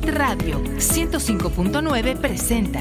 Set 0.00 0.14
Radio 0.14 0.58
105.9 0.78 2.20
presenta. 2.20 2.80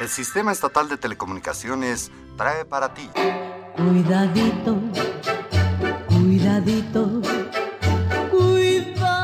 El 0.00 0.08
Sistema 0.08 0.52
Estatal 0.52 0.88
de 0.88 0.96
Telecomunicaciones 0.96 2.10
trae 2.36 2.64
para 2.64 2.92
ti. 2.94 3.08
Cuidadito, 3.76 4.78
cuidadito, 6.08 7.22
cuidadito. 8.30 9.20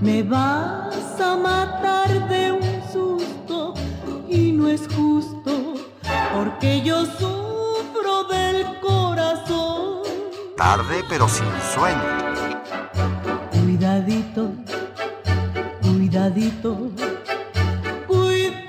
Me 0.00 0.22
vas 0.22 0.77
porque 6.58 6.82
yo 6.82 7.06
sufro 7.06 8.24
del 8.24 8.80
corazón. 8.80 10.02
Tarde 10.56 11.04
pero 11.08 11.28
sin 11.28 11.46
sueño. 11.72 12.02
Cuidadito, 13.52 14.52
cuidadito, 15.80 16.90
cuidadito. 18.08 18.62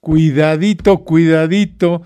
Cuidadito, 0.00 0.98
cuidadito. 0.98 2.02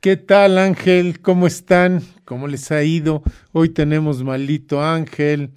¿Qué 0.00 0.16
tal, 0.16 0.56
Ángel? 0.56 1.20
¿Cómo 1.20 1.46
están? 1.46 2.02
¿Cómo 2.24 2.48
les 2.48 2.72
ha 2.72 2.82
ido? 2.82 3.22
Hoy 3.52 3.68
tenemos 3.68 4.22
malito 4.22 4.82
Ángel. 4.82 5.50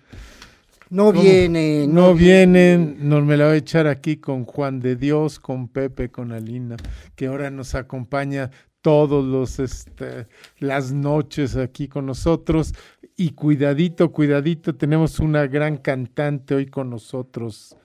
No 0.89 1.11
viene, 1.13 1.85
No 1.87 2.15
vienen, 2.15 2.97
nos 3.07 3.23
me 3.23 3.37
la 3.37 3.45
voy 3.45 3.53
a 3.55 3.57
echar 3.57 3.85
aquí 3.85 4.17
con 4.17 4.45
Juan 4.45 4.79
de 4.79 4.95
Dios, 4.95 5.39
con 5.39 5.67
Pepe, 5.67 6.09
con 6.09 6.31
Alina, 6.31 6.77
que 7.15 7.27
ahora 7.27 7.51
nos 7.51 7.75
acompaña 7.75 8.49
todos 8.81 9.23
los 9.23 9.59
este, 9.59 10.27
las 10.57 10.91
noches 10.91 11.55
aquí 11.55 11.87
con 11.87 12.07
nosotros. 12.07 12.73
Y 13.15 13.31
cuidadito, 13.31 14.11
cuidadito, 14.11 14.75
tenemos 14.75 15.19
una 15.19 15.45
gran 15.45 15.77
cantante 15.77 16.55
hoy 16.55 16.65
con 16.65 16.89
nosotros, 16.89 17.75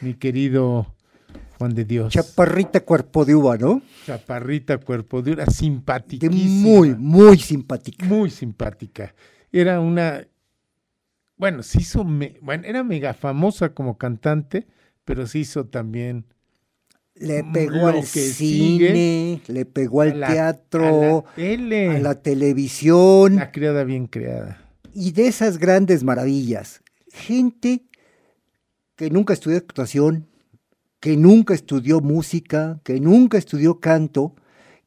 mi 0.00 0.14
querido 0.14 0.94
Juan 1.58 1.74
de 1.74 1.84
Dios. 1.84 2.12
Chaparrita 2.12 2.80
cuerpo 2.80 3.24
de 3.24 3.34
uva, 3.34 3.58
¿no? 3.58 3.82
Chaparrita, 4.06 4.78
cuerpo 4.78 5.20
De 5.20 5.44
simpaticísima. 5.46 6.68
muy, 6.68 6.94
muy 6.94 7.38
simpática. 7.38 8.06
muy 8.06 8.30
simpática. 8.30 9.14
Era 9.52 9.80
una, 9.80 10.26
bueno, 11.36 11.62
se 11.62 11.80
hizo, 11.80 12.04
me- 12.04 12.36
bueno, 12.40 12.64
era 12.66 12.82
mega 12.84 13.14
famosa 13.14 13.74
como 13.74 13.98
cantante, 13.98 14.66
pero 15.04 15.26
se 15.26 15.40
hizo 15.40 15.66
también 15.66 16.26
Le 17.14 17.44
pegó 17.44 17.86
al 17.88 18.04
cine, 18.04 19.40
le 19.46 19.64
pegó 19.66 20.00
al 20.02 20.20
la- 20.20 20.26
teatro, 20.28 20.84
a 20.84 20.92
la 21.26 21.34
tele, 21.34 21.88
a 21.90 21.98
la 22.00 22.22
televisión 22.22 23.36
la 23.36 23.52
criada 23.52 23.84
bien 23.84 24.06
creada. 24.06 24.60
y 24.92 25.12
de 25.12 25.26
esas 25.28 25.58
grandes 25.58 26.02
maravillas. 26.04 26.82
Gente 27.12 27.84
que 28.96 29.10
nunca 29.10 29.32
estudió 29.32 29.58
actuación, 29.58 30.28
que 31.00 31.16
nunca 31.16 31.54
estudió 31.54 32.00
música, 32.00 32.80
que 32.84 33.00
nunca 33.00 33.38
estudió 33.38 33.80
canto 33.80 34.34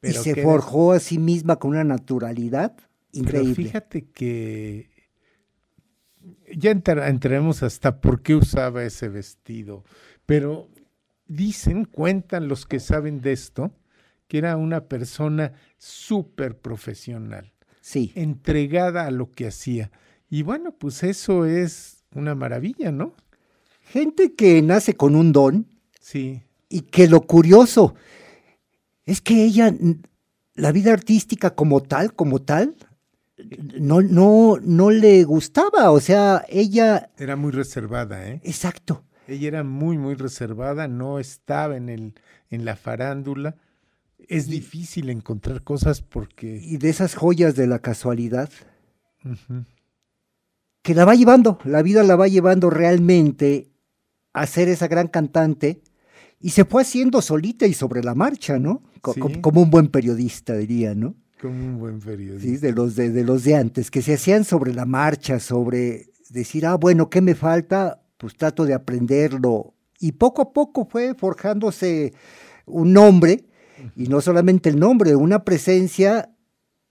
Pero 0.00 0.22
se 0.22 0.34
forjó 0.42 0.92
a 0.92 1.00
sí 1.00 1.18
misma 1.18 1.56
con 1.56 1.70
una 1.72 1.84
naturalidad 1.84 2.76
Pero 2.76 2.88
increíble. 3.12 3.54
fíjate 3.66 4.06
que 4.10 4.90
ya 6.56 6.70
entra- 6.70 7.08
entraremos 7.08 7.62
hasta 7.62 8.00
por 8.00 8.22
qué 8.22 8.34
usaba 8.34 8.84
ese 8.84 9.08
vestido, 9.08 9.84
pero 10.26 10.68
dicen, 11.26 11.84
cuentan 11.84 12.48
los 12.48 12.66
que 12.66 12.80
saben 12.80 13.20
de 13.20 13.32
esto, 13.32 13.72
que 14.26 14.38
era 14.38 14.56
una 14.56 14.84
persona 14.86 15.52
súper 15.78 16.56
profesional. 16.58 17.52
Sí. 17.80 18.12
entregada 18.16 19.06
a 19.06 19.10
lo 19.10 19.30
que 19.30 19.46
hacía. 19.46 19.90
Y 20.28 20.42
bueno, 20.42 20.72
pues 20.72 21.02
eso 21.02 21.46
es 21.46 22.04
una 22.14 22.34
maravilla, 22.34 22.92
¿no? 22.92 23.14
Gente 23.80 24.34
que 24.34 24.60
nace 24.60 24.94
con 24.94 25.14
un 25.16 25.32
don, 25.32 25.66
Sí, 26.00 26.42
Y 26.68 26.82
que 26.82 27.08
lo 27.08 27.22
curioso 27.22 27.94
es 29.06 29.22
que 29.22 29.42
ella, 29.44 29.72
la 30.54 30.72
vida 30.72 30.92
artística 30.92 31.54
como 31.54 31.82
tal, 31.82 32.12
como 32.14 32.40
tal, 32.42 32.76
no, 33.80 34.00
no, 34.00 34.58
no 34.62 34.90
le 34.90 35.24
gustaba. 35.24 35.90
O 35.90 36.00
sea, 36.00 36.44
ella, 36.48 37.10
era 37.18 37.36
muy 37.36 37.52
reservada, 37.52 38.28
¿eh? 38.28 38.40
exacto. 38.44 39.04
Ella 39.26 39.48
era 39.48 39.64
muy, 39.64 39.98
muy 39.98 40.14
reservada, 40.14 40.88
no 40.88 41.18
estaba 41.18 41.76
en, 41.76 41.88
el, 41.90 42.14
en 42.50 42.64
la 42.64 42.76
farándula. 42.76 43.56
Es 44.18 44.46
difícil 44.46 45.10
encontrar 45.10 45.62
cosas 45.62 46.00
porque... 46.02 46.60
Y 46.62 46.76
de 46.78 46.88
esas 46.90 47.14
joyas 47.14 47.54
de 47.54 47.66
la 47.66 47.78
casualidad, 47.80 48.50
que 50.82 50.94
la 50.94 51.04
va 51.04 51.14
llevando, 51.14 51.58
la 51.64 51.82
vida 51.82 52.02
la 52.02 52.16
va 52.16 52.28
llevando 52.28 52.70
realmente 52.70 53.68
a 54.32 54.46
ser 54.46 54.68
esa 54.68 54.88
gran 54.88 55.08
cantante. 55.08 55.82
Y 56.40 56.50
se 56.50 56.64
fue 56.64 56.82
haciendo 56.82 57.20
solita 57.20 57.66
y 57.66 57.74
sobre 57.74 58.02
la 58.02 58.14
marcha, 58.14 58.58
¿no? 58.58 58.82
Co- 59.00 59.12
Sí. 59.12 59.20
co- 59.20 59.30
Como 59.40 59.60
un 59.62 59.70
buen 59.70 59.88
periodista, 59.88 60.54
diría, 60.54 60.94
¿no? 60.94 61.14
Como 61.40 61.54
un 61.54 61.78
buen 61.78 62.00
periodista. 62.00 62.48
Sí, 62.48 62.56
de 62.56 62.72
los 62.72 62.96
de, 62.96 63.10
de 63.10 63.24
los 63.24 63.44
de 63.44 63.54
antes, 63.54 63.90
que 63.90 64.02
se 64.02 64.14
hacían 64.14 64.44
sobre 64.44 64.74
la 64.74 64.86
marcha, 64.86 65.38
sobre 65.38 66.10
decir, 66.30 66.66
ah, 66.66 66.76
bueno, 66.76 67.08
¿qué 67.10 67.20
me 67.20 67.34
falta? 67.34 68.02
Pues 68.16 68.36
trato 68.36 68.64
de 68.64 68.74
aprenderlo. 68.74 69.74
Y 70.00 70.12
poco 70.12 70.42
a 70.42 70.52
poco 70.52 70.86
fue 70.90 71.14
forjándose 71.14 72.12
un 72.66 72.92
nombre, 72.92 73.44
y 73.96 74.08
no 74.08 74.20
solamente 74.20 74.68
el 74.68 74.78
nombre, 74.78 75.14
una 75.14 75.44
presencia, 75.44 76.30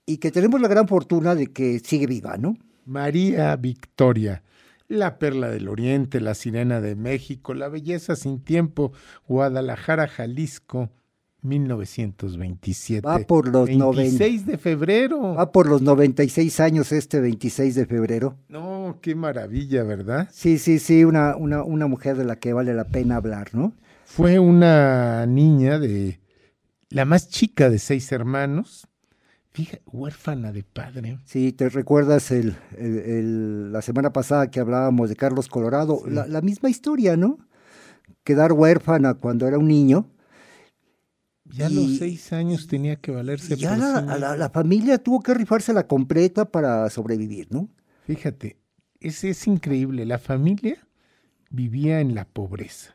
y 0.06 0.18
que 0.18 0.30
tenemos 0.30 0.60
la 0.60 0.68
gran 0.68 0.88
fortuna 0.88 1.34
de 1.34 1.48
que 1.48 1.78
sigue 1.80 2.06
viva, 2.06 2.36
¿no? 2.38 2.56
María 2.86 3.54
Victoria, 3.56 4.42
la 4.88 5.18
perla 5.18 5.50
del 5.50 5.68
oriente, 5.68 6.20
la 6.20 6.34
sirena 6.34 6.80
de 6.80 6.96
México, 6.96 7.52
la 7.52 7.68
belleza 7.68 8.16
sin 8.16 8.42
tiempo, 8.42 8.92
Guadalajara, 9.26 10.08
Jalisco, 10.08 10.90
1927. 11.42 13.06
Va 13.06 13.18
por 13.20 13.48
los 13.48 13.66
26 13.68 14.46
de 14.46 14.58
febrero. 14.58 15.34
Va 15.34 15.50
por 15.52 15.68
los 15.68 15.82
96 15.82 16.60
años 16.60 16.92
este 16.92 17.20
26 17.20 17.74
de 17.74 17.86
febrero. 17.86 18.36
No, 18.48 18.98
qué 19.00 19.14
maravilla, 19.14 19.82
¿verdad? 19.84 20.28
Sí, 20.32 20.58
sí, 20.58 20.78
sí, 20.78 21.04
una, 21.04 21.36
una, 21.36 21.62
una 21.62 21.86
mujer 21.86 22.16
de 22.16 22.24
la 22.24 22.36
que 22.36 22.52
vale 22.52 22.74
la 22.74 22.84
pena 22.84 23.16
hablar, 23.16 23.48
¿no? 23.54 23.72
Fue 24.04 24.38
una 24.38 25.26
niña 25.26 25.78
de 25.78 26.20
la 26.90 27.04
más 27.04 27.28
chica 27.28 27.68
de 27.70 27.78
seis 27.78 28.10
hermanos, 28.12 28.88
fíjate, 29.50 29.82
huérfana 29.92 30.50
de 30.52 30.62
padre. 30.64 31.18
Sí, 31.24 31.52
te 31.52 31.68
recuerdas 31.68 32.30
el, 32.30 32.56
el- 32.78 32.98
el- 32.98 33.72
la 33.72 33.82
semana 33.82 34.12
pasada 34.12 34.50
que 34.50 34.60
hablábamos 34.60 35.08
de 35.10 35.16
Carlos 35.16 35.48
Colorado, 35.48 36.00
Sí. 36.04 36.10
la, 36.10 36.26
la 36.26 36.40
misma 36.40 36.70
historia, 36.70 37.16
¿no? 37.16 37.38
Quedar 38.24 38.52
huérfana 38.52 39.14
cuando 39.14 39.46
era 39.46 39.58
un 39.58 39.68
niño. 39.68 40.08
Ya 41.56 41.66
a 41.66 41.70
los 41.70 41.96
seis 41.98 42.32
años 42.32 42.66
tenía 42.66 42.96
que 42.96 43.10
valerse 43.10 43.56
ya 43.56 43.76
la, 43.76 44.36
la- 44.36 44.50
familia 44.50 44.98
tuvo 44.98 45.20
que 45.22 45.34
rifarse 45.34 45.72
la 45.72 45.86
completa 45.86 46.44
para 46.44 46.88
sobrevivir, 46.90 47.48
¿no? 47.50 47.68
Fíjate, 48.06 48.56
es, 49.00 49.24
es 49.24 49.46
increíble. 49.46 50.04
La 50.06 50.18
familia 50.18 50.76
vivía 51.50 52.00
en 52.00 52.14
la 52.14 52.24
pobreza. 52.26 52.94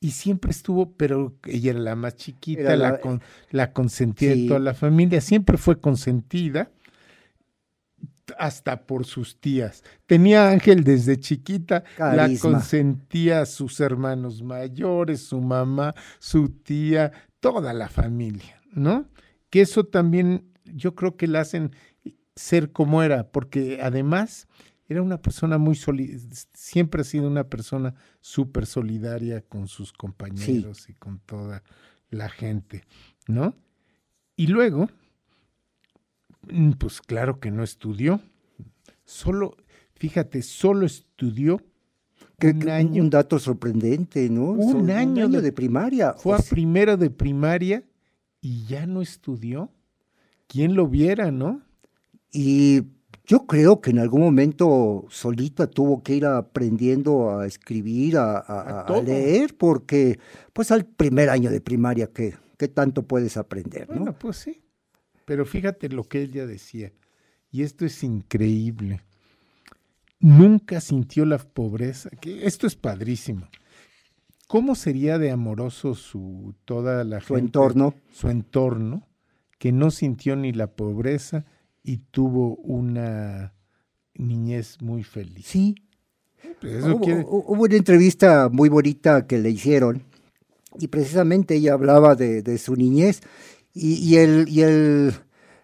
Y 0.00 0.10
siempre 0.10 0.50
estuvo, 0.50 0.92
pero 0.92 1.36
ella 1.44 1.70
era 1.70 1.80
la 1.80 1.96
más 1.96 2.16
chiquita, 2.16 2.60
Era 2.62 2.76
la, 2.76 2.90
la- 2.92 3.00
con- 3.00 3.22
la 3.50 3.72
consentida 3.72 4.34
Sí. 4.34 4.42
de 4.42 4.48
toda 4.48 4.60
la 4.60 4.74
familia. 4.74 5.20
Siempre 5.20 5.56
fue 5.56 5.80
consentida 5.80 6.70
hasta 8.38 8.82
por 8.86 9.04
sus 9.06 9.40
tías. 9.40 9.84
Tenía 10.06 10.50
Ángel 10.50 10.82
desde 10.82 11.18
chiquita, 11.18 11.84
la 11.96 12.28
consentía 12.40 13.42
a 13.42 13.46
sus 13.46 13.78
hermanos 13.80 14.42
mayores, 14.42 15.20
su 15.20 15.40
mamá, 15.40 15.94
su 16.18 16.48
tía, 16.48 17.12
toda 17.52 17.72
la 17.72 17.88
familia, 17.88 18.60
¿no? 18.72 19.08
Que 19.50 19.60
eso 19.60 19.84
también 19.84 20.52
yo 20.64 20.96
creo 20.96 21.16
que 21.16 21.28
la 21.28 21.40
hacen 21.40 21.70
ser 22.34 22.72
como 22.72 23.04
era, 23.04 23.30
porque 23.30 23.78
además 23.80 24.48
era 24.88 25.00
una 25.00 25.22
persona 25.22 25.56
muy 25.56 25.76
solidaria, 25.76 26.28
siempre 26.54 27.02
ha 27.02 27.04
sido 27.04 27.28
una 27.28 27.44
persona 27.44 27.94
súper 28.20 28.66
solidaria 28.66 29.42
con 29.42 29.68
sus 29.68 29.92
compañeros 29.92 30.88
y 30.90 30.94
con 30.94 31.20
toda 31.20 31.62
la 32.10 32.28
gente, 32.28 32.82
¿no? 33.28 33.54
Y 34.34 34.48
luego, 34.48 34.88
mm, 36.50 36.72
pues 36.72 37.00
claro 37.00 37.38
que 37.38 37.52
no 37.52 37.62
estudió, 37.62 38.20
solo, 39.04 39.56
fíjate, 39.94 40.42
solo 40.42 40.84
estudió 40.84 41.62
Que- 42.38 42.50
un 42.50 42.68
año, 42.68 43.02
un 43.02 43.10
dato 43.10 43.38
sorprendente, 43.38 44.28
¿no? 44.28 44.50
Un 44.50 44.90
año 44.90 45.28
de- 45.28 45.40
de 45.40 45.52
primaria. 45.52 46.12
fue 46.14 46.32
O 46.32 46.34
a 46.36 46.38
primero 46.38 46.96
de 46.96 47.08
primaria 47.10 47.82
y 48.40 48.64
ya 48.66 48.86
no 48.86 49.00
estudió. 49.02 49.70
¿Quién 50.46 50.74
lo 50.74 50.86
viera, 50.86 51.30
no? 51.30 51.62
y 52.32 52.82
Yo 53.28 53.44
creo 53.46 53.80
que 53.80 53.90
en 53.90 53.98
algún 53.98 54.20
momento 54.20 55.04
solita 55.08 55.66
tuvo 55.66 56.00
que 56.04 56.14
ir 56.14 56.26
aprendiendo 56.26 57.36
a 57.36 57.44
escribir, 57.46 58.18
a, 58.18 58.36
a- 58.38 58.60
A 58.60 58.80
a 58.82 58.86
todo. 58.86 59.02
leer, 59.02 59.56
porque 59.56 60.20
pues 60.52 60.70
al 60.70 60.84
primer 60.86 61.30
año 61.30 61.50
de 61.50 61.60
primaria, 61.60 62.06
¿qué, 62.06 62.34
qué 62.56 62.68
tanto 62.68 63.02
puedes 63.02 63.36
aprender? 63.36 63.88
¿no? 63.88 63.96
Bueno, 63.96 64.16
pues 64.16 64.36
sí. 64.36 64.62
Pero 65.24 65.44
fíjate 65.44 65.88
lo 65.88 66.04
que 66.04 66.22
ella 66.22 66.46
decía, 66.46 66.92
y 67.50 67.62
esto 67.62 67.84
es 67.84 68.04
increíble. 68.04 69.00
Nunca 70.20 70.80
sintió 70.80 71.24
la 71.26 71.38
pobreza, 71.38 72.10
que 72.20 72.46
esto 72.46 72.66
es 72.66 72.74
padrísimo. 72.74 73.48
¿Cómo 74.48 74.74
sería 74.74 75.18
de 75.18 75.30
amoroso 75.30 75.94
su 75.94 76.54
toda 76.64 77.04
la 77.04 77.20
Su 77.20 77.34
gente, 77.34 77.40
entorno. 77.46 77.94
su 78.12 78.28
entorno, 78.30 79.06
que 79.58 79.72
no 79.72 79.90
sintió 79.90 80.36
ni 80.36 80.52
la 80.52 80.68
pobreza 80.68 81.44
y 81.82 81.98
tuvo 81.98 82.56
una 82.56 83.54
niñez 84.14 84.80
muy 84.80 85.02
feliz? 85.02 85.46
Sí, 85.46 85.74
Pues 86.60 86.84
hubo, 86.84 87.00
quiere- 87.00 87.24
hu- 87.24 87.44
hubo 87.46 87.64
una 87.64 87.74
entrevista 87.76 88.48
muy 88.50 88.68
bonita 88.68 89.26
que 89.26 89.38
le 89.38 89.50
hicieron 89.50 90.04
y 90.78 90.88
precisamente 90.88 91.56
ella 91.56 91.72
hablaba 91.74 92.14
de, 92.14 92.42
de 92.42 92.58
su 92.58 92.76
niñez 92.76 93.20
y, 93.74 93.94
y 93.94 94.16
el, 94.16 94.48
y 94.48 94.60
el 94.62 95.12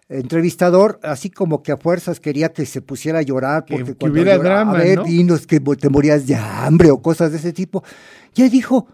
entrevistador 0.09 0.99
así 1.03 1.29
como 1.29 1.63
que 1.63 1.71
a 1.71 1.77
fuerzas 1.77 2.19
quería 2.19 2.51
que 2.51 2.65
se 2.65 2.81
pusiera 2.81 3.19
a 3.19 3.21
llorar 3.21 3.65
Que- 3.65 3.75
porque 3.77 3.95
que 3.95 4.09
hubiera 4.09 4.35
lloraba, 4.35 4.55
drama, 4.55 4.71
a 4.79 4.83
ver, 4.83 4.97
¿no? 4.99 5.03
dinos 5.05 5.47
que 5.47 5.59
te 5.59 5.89
morías 5.89 6.27
de 6.27 6.35
hambre 6.35 6.91
o 6.91 7.01
cosas 7.01 7.31
de 7.31 7.37
ese 7.37 7.53
tipo. 7.53 7.83
Ya 8.35 8.49
dijo, 8.49 8.87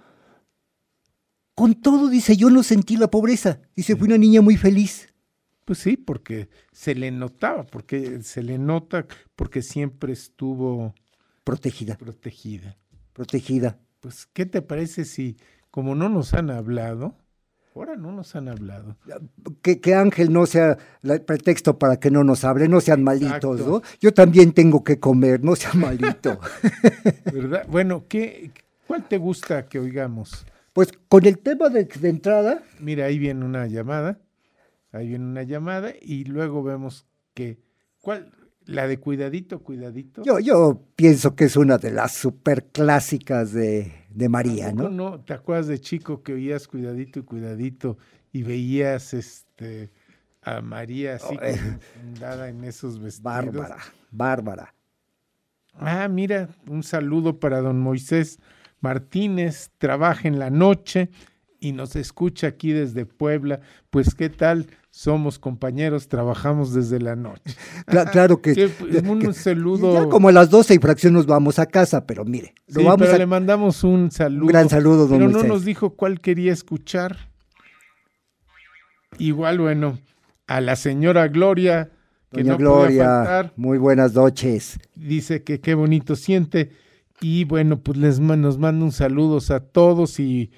con 1.56 1.76
todo 1.76 2.08
dice, 2.10 2.38
yo 2.38 2.50
no 2.50 2.64
sentí 2.64 2.96
la 2.96 3.10
pobreza. 3.10 3.60
Dice, 3.76 3.96
fui 3.96 4.08
una 4.08 4.18
niña 4.18 4.42
muy 4.42 4.56
feliz. 4.56 5.08
Pues 5.66 5.80
sí, 5.80 5.98
porque 5.98 6.50
se 6.72 6.96
le 6.96 7.12
notaba, 7.12 7.64
porque 7.66 8.24
se 8.24 8.42
le 8.42 8.58
nota 8.58 9.06
porque 9.36 9.62
siempre 9.62 10.14
estuvo 10.14 10.96
Protegida, 11.44 11.96
protegida. 11.98 12.78
protegida. 13.14 13.78
Pues, 14.00 14.26
¿qué 14.34 14.46
te 14.46 14.62
parece 14.62 15.04
si, 15.06 15.36
como 15.70 15.94
no 15.96 16.08
nos 16.10 16.34
han 16.34 16.50
hablado, 16.50 17.18
ahora 17.80 17.96
no 17.96 18.12
nos 18.12 18.36
han 18.36 18.48
hablado, 18.50 18.98
que, 19.62 19.80
que 19.80 19.96
Ángel 19.96 20.32
no 20.32 20.46
sea 20.46 20.78
el 21.04 21.22
pretexto 21.22 21.80
para 21.80 21.98
que 22.00 22.12
no 22.12 22.24
nos 22.24 22.44
hable, 22.44 22.68
no 22.68 22.82
sean 22.82 23.04
malitos. 23.04 23.66
¿no? 23.66 23.82
Yo 24.00 24.14
también 24.14 24.52
tengo 24.52 24.84
que 24.84 25.00
comer, 25.00 25.44
no 25.44 25.56
sean 25.56 25.80
malito. 25.80 26.40
¿verdad? 27.34 27.66
Bueno, 27.70 28.06
¿qué, 28.08 28.52
¿cuál 28.86 29.08
te 29.08 29.18
gusta 29.18 29.68
que 29.68 29.80
oigamos? 29.80 30.46
pues 30.74 30.92
con 31.10 31.26
el 31.26 31.40
tema 31.40 31.70
de, 31.70 31.86
de 31.86 32.10
entrada, 32.10 32.64
Mira, 32.80 33.06
ahí 33.06 33.20
viene 33.20 33.44
una 33.44 33.68
llamada, 33.68 34.20
ahí 34.92 35.08
viene 35.10 35.26
una 35.26 35.44
llamada 35.44 35.94
y 36.02 36.24
luego 36.26 36.64
vemos 36.64 37.06
que, 37.34 37.60
¿cuál? 38.02 38.32
La 38.70 38.88
de 38.88 39.00
cuidadito, 39.00 39.60
cuidadito. 39.64 40.22
yo, 40.24 40.40
yo 40.40 40.84
pienso 40.96 41.36
que 41.36 41.46
es 41.46 41.56
una 41.56 41.78
de 41.78 41.92
las 41.92 42.14
super 42.14 42.66
clásicas 42.66 43.52
de, 43.52 43.92
de 44.10 44.30
María, 44.30 44.68
¿A 44.68 44.72
poco 44.72 44.84
¿no? 44.90 45.12
no? 45.12 45.20
¿Te 45.22 45.34
acuerdas 45.34 45.68
de 45.68 45.80
chico 45.80 46.22
que 46.22 46.34
oías 46.34 46.68
cuidadito 46.68 47.20
y 47.20 47.24
cuidadito 47.24 47.98
y 48.32 48.44
veías 48.44 49.14
este 49.14 49.90
a 50.42 50.62
María 50.62 51.16
así 51.16 51.36
Oh, 51.38 51.44
eh. 51.44 51.58
fundada 52.00 52.50
en 52.50 52.64
esos 52.64 53.00
vestidos? 53.00 53.24
Bárbara, 53.24 53.78
bárbara. 54.12 54.76
Ah, 55.74 56.08
mira, 56.08 56.50
un 56.68 56.84
saludo 56.84 57.40
para 57.40 57.62
don 57.62 57.80
Moisés 57.80 58.40
Martínez, 58.82 59.72
trabaja 59.78 60.28
en 60.28 60.40
la 60.40 60.50
noche 60.50 61.10
y 61.60 61.72
nos 61.74 61.96
escucha 61.96 62.48
aquí 62.48 62.72
desde 62.72 63.06
Puebla. 63.06 63.62
Pues, 63.90 64.14
¿qué 64.16 64.30
tal? 64.30 64.68
Somos 65.00 65.40
compañeros, 65.40 66.10
trabajamos 66.10 66.74
desde 66.74 67.00
la 67.00 67.16
noche. 67.16 67.56
Cla- 67.88 68.12
claro 68.12 68.42
que, 68.42 68.54
Sí, 68.54 68.64
un 69.08 69.20
que- 69.22 69.32
saludo. 69.32 69.94
Ya 69.94 70.10
como 70.10 70.28
a 70.28 70.34
las 70.34 70.50
12 70.50 70.74
y 70.74 70.80
fracción 70.80 71.14
nos 71.14 71.26
vamos 71.26 71.58
a 71.58 71.68
casa, 71.68 72.06
pero 72.06 72.26
mire, 72.26 72.54
lo 72.68 72.82
Sí, 72.82 72.86
vamos 72.86 73.00
pero 73.04 73.14
a... 73.14 73.18
le 73.18 73.26
mandamos 73.26 73.86
un 73.86 74.12
saludo. 74.12 74.42
Un 74.42 74.48
gran 74.50 74.68
saludo, 74.68 75.08
don 75.08 75.20
Pero 75.20 75.32
no 75.32 75.44
nos 75.44 75.64
dijo 75.64 75.92
cuál 75.92 76.20
quería 76.20 76.52
escuchar. 76.52 77.16
Igual, 79.18 79.60
bueno, 79.60 79.98
a 80.48 80.60
la 80.60 80.76
señora 80.76 81.30
Gloria, 81.30 81.92
que 82.34 82.42
Doña 82.44 82.52
no 82.52 82.58
Gloria, 82.58 83.06
faltar, 83.06 83.54
muy 83.56 83.78
buenas 83.78 84.14
noches. 84.16 84.82
dice 84.96 85.44
que 85.46 85.62
qué 85.62 85.76
bonito 85.76 86.18
siente. 86.18 86.72
Y 87.22 87.46
bueno, 87.46 87.80
pues 87.80 87.98
les 87.98 88.20
nos 88.20 88.58
manda 88.58 88.84
un 88.84 88.92
saludos 88.92 89.50
a 89.50 89.62
todos 89.62 90.20
y 90.20 90.52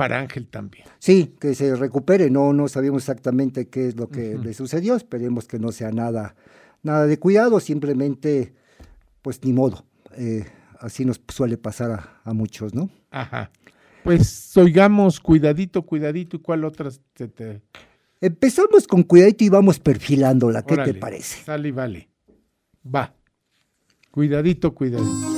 para 0.00 0.18
Ángel 0.18 0.46
también. 0.46 0.86
Sí, 0.98 1.34
que 1.38 1.54
se 1.54 1.76
recupere, 1.76 2.30
no, 2.30 2.54
no 2.54 2.68
sabemos 2.68 3.02
exactamente 3.02 3.68
qué 3.68 3.88
es 3.88 3.96
lo 3.96 4.08
que 4.08 4.38
le 4.38 4.54
sucedió, 4.54 4.96
esperemos 4.96 5.46
que 5.46 5.58
no 5.58 5.72
sea 5.72 5.90
nada, 5.92 6.36
nada 6.82 7.06
de 7.06 7.18
cuidado, 7.18 7.60
simplemente, 7.60 8.54
pues 9.20 9.44
ni 9.44 9.52
modo, 9.52 9.84
eh, 10.16 10.46
así 10.78 11.04
nos 11.04 11.20
suele 11.28 11.58
pasar 11.58 11.90
a, 11.90 12.20
a 12.24 12.32
muchos, 12.32 12.72
¿no? 12.72 12.88
Ajá. 13.10 13.50
Pues 14.02 14.56
oigamos, 14.56 15.20
cuidadito, 15.20 15.82
cuidadito, 15.82 16.38
¿y 16.38 16.40
cuál 16.40 16.64
otra 16.64 16.88
te... 17.12 17.60
Empezamos 18.22 18.86
con 18.86 19.02
cuidadito 19.02 19.44
y 19.44 19.50
vamos 19.50 19.78
perfilándola, 19.80 20.62
¿qué 20.62 20.72
Órale, 20.72 20.94
te 20.94 20.98
parece? 20.98 21.44
Sale 21.44 21.68
y 21.68 21.72
vale. 21.72 22.08
Va. 22.86 23.12
Cuidadito, 24.10 24.74
cuidadito. 24.74 25.29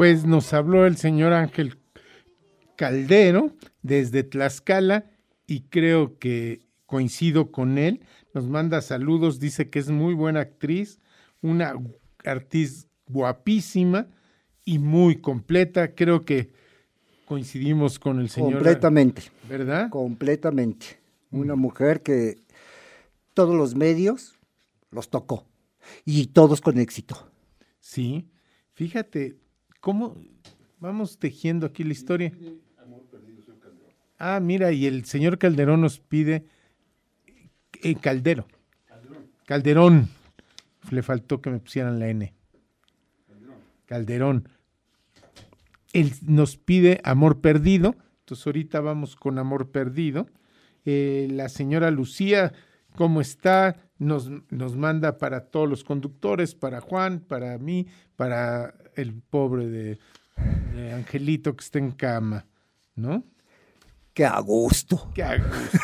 Pues 0.00 0.24
nos 0.24 0.54
habló 0.54 0.86
el 0.86 0.96
señor 0.96 1.34
Ángel 1.34 1.76
Caldero 2.74 3.52
desde 3.82 4.22
Tlaxcala 4.22 5.10
y 5.46 5.64
creo 5.64 6.18
que 6.18 6.62
coincido 6.86 7.52
con 7.52 7.76
él. 7.76 8.00
Nos 8.32 8.48
manda 8.48 8.80
saludos, 8.80 9.40
dice 9.40 9.68
que 9.68 9.78
es 9.78 9.90
muy 9.90 10.14
buena 10.14 10.40
actriz, 10.40 11.00
una 11.42 11.74
artista 12.24 12.88
guapísima 13.08 14.06
y 14.64 14.78
muy 14.78 15.16
completa. 15.16 15.94
Creo 15.94 16.24
que 16.24 16.50
coincidimos 17.26 17.98
con 17.98 18.20
el 18.20 18.30
señor. 18.30 18.54
Completamente. 18.54 19.24
¿Verdad? 19.50 19.90
Completamente. 19.90 20.98
Una 21.30 21.56
mujer 21.56 22.02
que 22.02 22.36
todos 23.34 23.54
los 23.54 23.74
medios 23.74 24.38
los 24.90 25.10
tocó 25.10 25.44
y 26.06 26.28
todos 26.28 26.62
con 26.62 26.78
éxito. 26.78 27.30
Sí. 27.80 28.30
Fíjate 28.72 29.49
cómo 29.80 30.16
vamos 30.78 31.18
tejiendo 31.18 31.66
aquí 31.66 31.84
la 31.84 31.92
historia. 31.92 32.32
Ah, 34.18 34.38
mira, 34.40 34.70
y 34.72 34.86
el 34.86 35.06
señor 35.06 35.38
Calderón 35.38 35.80
nos 35.80 35.98
pide 35.98 36.44
eh, 37.82 37.94
Caldero. 37.96 38.46
Calderón. 39.46 40.08
Le 40.90 41.02
faltó 41.02 41.40
que 41.40 41.50
me 41.50 41.58
pusieran 41.58 41.98
la 41.98 42.08
N. 42.08 42.32
Calderón. 43.86 44.48
Él 45.92 46.12
nos 46.22 46.56
pide 46.56 47.00
Amor 47.02 47.40
Perdido. 47.40 47.96
Entonces 48.20 48.46
ahorita 48.46 48.80
vamos 48.80 49.16
con 49.16 49.38
Amor 49.38 49.70
Perdido. 49.70 50.26
Eh, 50.84 51.28
la 51.30 51.48
señora 51.48 51.90
Lucía, 51.90 52.52
¿cómo 52.96 53.20
está? 53.20 53.76
Nos, 53.98 54.30
nos 54.50 54.76
manda 54.76 55.18
para 55.18 55.46
todos 55.46 55.68
los 55.68 55.82
conductores, 55.82 56.54
para 56.54 56.80
Juan, 56.80 57.20
para 57.20 57.58
mí, 57.58 57.86
para 58.16 58.74
el 59.00 59.14
pobre 59.14 59.66
de, 59.68 59.98
de 60.74 60.92
Angelito 60.92 61.54
que 61.56 61.64
está 61.64 61.78
en 61.78 61.90
cama, 61.92 62.46
¿no? 62.94 63.24
Qué 64.14 64.24
a 64.24 64.38
gusto. 64.40 65.10
Qué 65.14 65.22
a 65.22 65.36
gusto. 65.36 65.78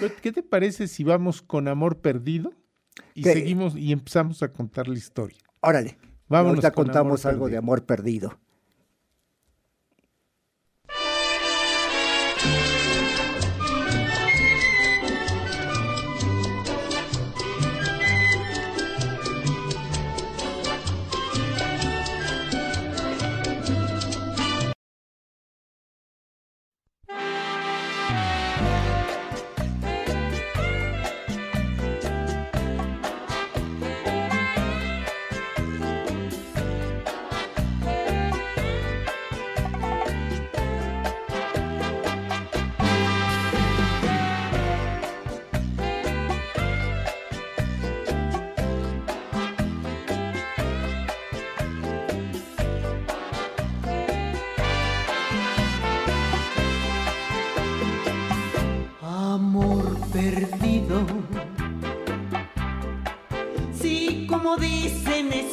¿Qué- 0.00 0.12
¿Qué 0.22 0.32
te 0.32 0.42
parece 0.42 0.88
si 0.88 1.04
vamos 1.04 1.40
con 1.42 1.68
Amor 1.68 1.98
Perdido 2.00 2.52
y 3.14 3.22
¿Qué? 3.22 3.32
seguimos 3.32 3.76
y 3.76 3.92
empezamos 3.92 4.42
a 4.42 4.52
contar 4.52 4.88
la 4.88 4.98
historia? 4.98 5.38
Órale. 5.60 5.96
Vámonos 6.28 6.56
Ahorita 6.56 6.70
con 6.72 6.86
contamos 6.86 7.24
Amor 7.24 7.34
algo 7.34 7.48
de 7.48 7.56
amor 7.56 7.84
perdido. 7.84 8.38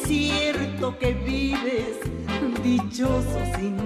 Cierto 0.06 0.98
que 0.98 1.12
vives 1.14 1.98
dichoso 2.62 3.38
sin 3.56 3.81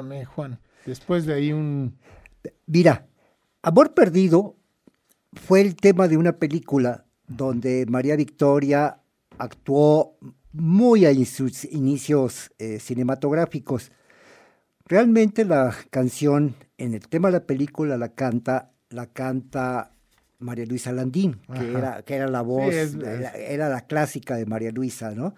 cuéntame, 0.00 0.24
Juan. 0.24 0.58
Después 0.86 1.24
de 1.26 1.34
ahí 1.34 1.52
un... 1.52 1.96
Mira, 2.66 3.06
Amor 3.62 3.94
Perdido 3.94 4.56
fue 5.32 5.60
el 5.60 5.76
tema 5.76 6.08
de 6.08 6.16
una 6.16 6.32
película 6.38 7.04
donde 7.26 7.86
María 7.88 8.16
Victoria 8.16 8.98
actuó 9.38 10.16
muy 10.52 11.06
en 11.06 11.24
sus 11.26 11.64
inicios 11.64 12.50
eh, 12.58 12.78
cinematográficos. 12.78 13.90
Realmente 14.86 15.44
la 15.44 15.74
canción, 15.90 16.54
en 16.76 16.92
el 16.94 17.08
tema 17.08 17.28
de 17.28 17.32
la 17.38 17.46
película, 17.46 17.96
la 17.96 18.10
canta, 18.10 18.72
la 18.90 19.06
canta 19.06 19.92
María 20.38 20.66
Luisa 20.66 20.92
Landín, 20.92 21.40
que 21.54 21.72
era, 21.72 22.02
que 22.02 22.14
era 22.16 22.28
la 22.28 22.42
voz, 22.42 22.72
es- 22.74 22.94
era, 22.94 23.30
era 23.32 23.68
la 23.70 23.86
clásica 23.86 24.36
de 24.36 24.44
María 24.44 24.70
Luisa, 24.70 25.12
¿no? 25.12 25.34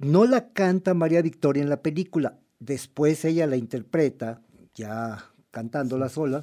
No 0.00 0.24
la 0.26 0.48
canta 0.52 0.94
María 0.94 1.22
Victoria 1.22 1.62
en 1.62 1.68
la 1.68 1.80
película, 1.82 2.38
después 2.58 3.24
ella 3.24 3.46
la 3.46 3.56
interpreta, 3.56 4.40
ya 4.74 5.24
cantándola 5.50 6.08
sola, 6.08 6.42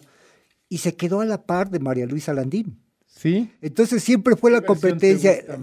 y 0.69 0.77
se 0.79 0.95
quedó 0.95 1.21
a 1.21 1.25
la 1.25 1.43
par 1.43 1.69
de 1.69 1.79
María 1.79 2.05
Luisa 2.05 2.33
Landín. 2.33 2.79
¿Sí? 3.05 3.51
Entonces 3.61 4.03
siempre 4.03 4.35
fue 4.35 4.51
la 4.51 4.61
¿Qué 4.61 4.67
versión 4.67 4.97
te 4.99 5.11
competencia. 5.13 5.57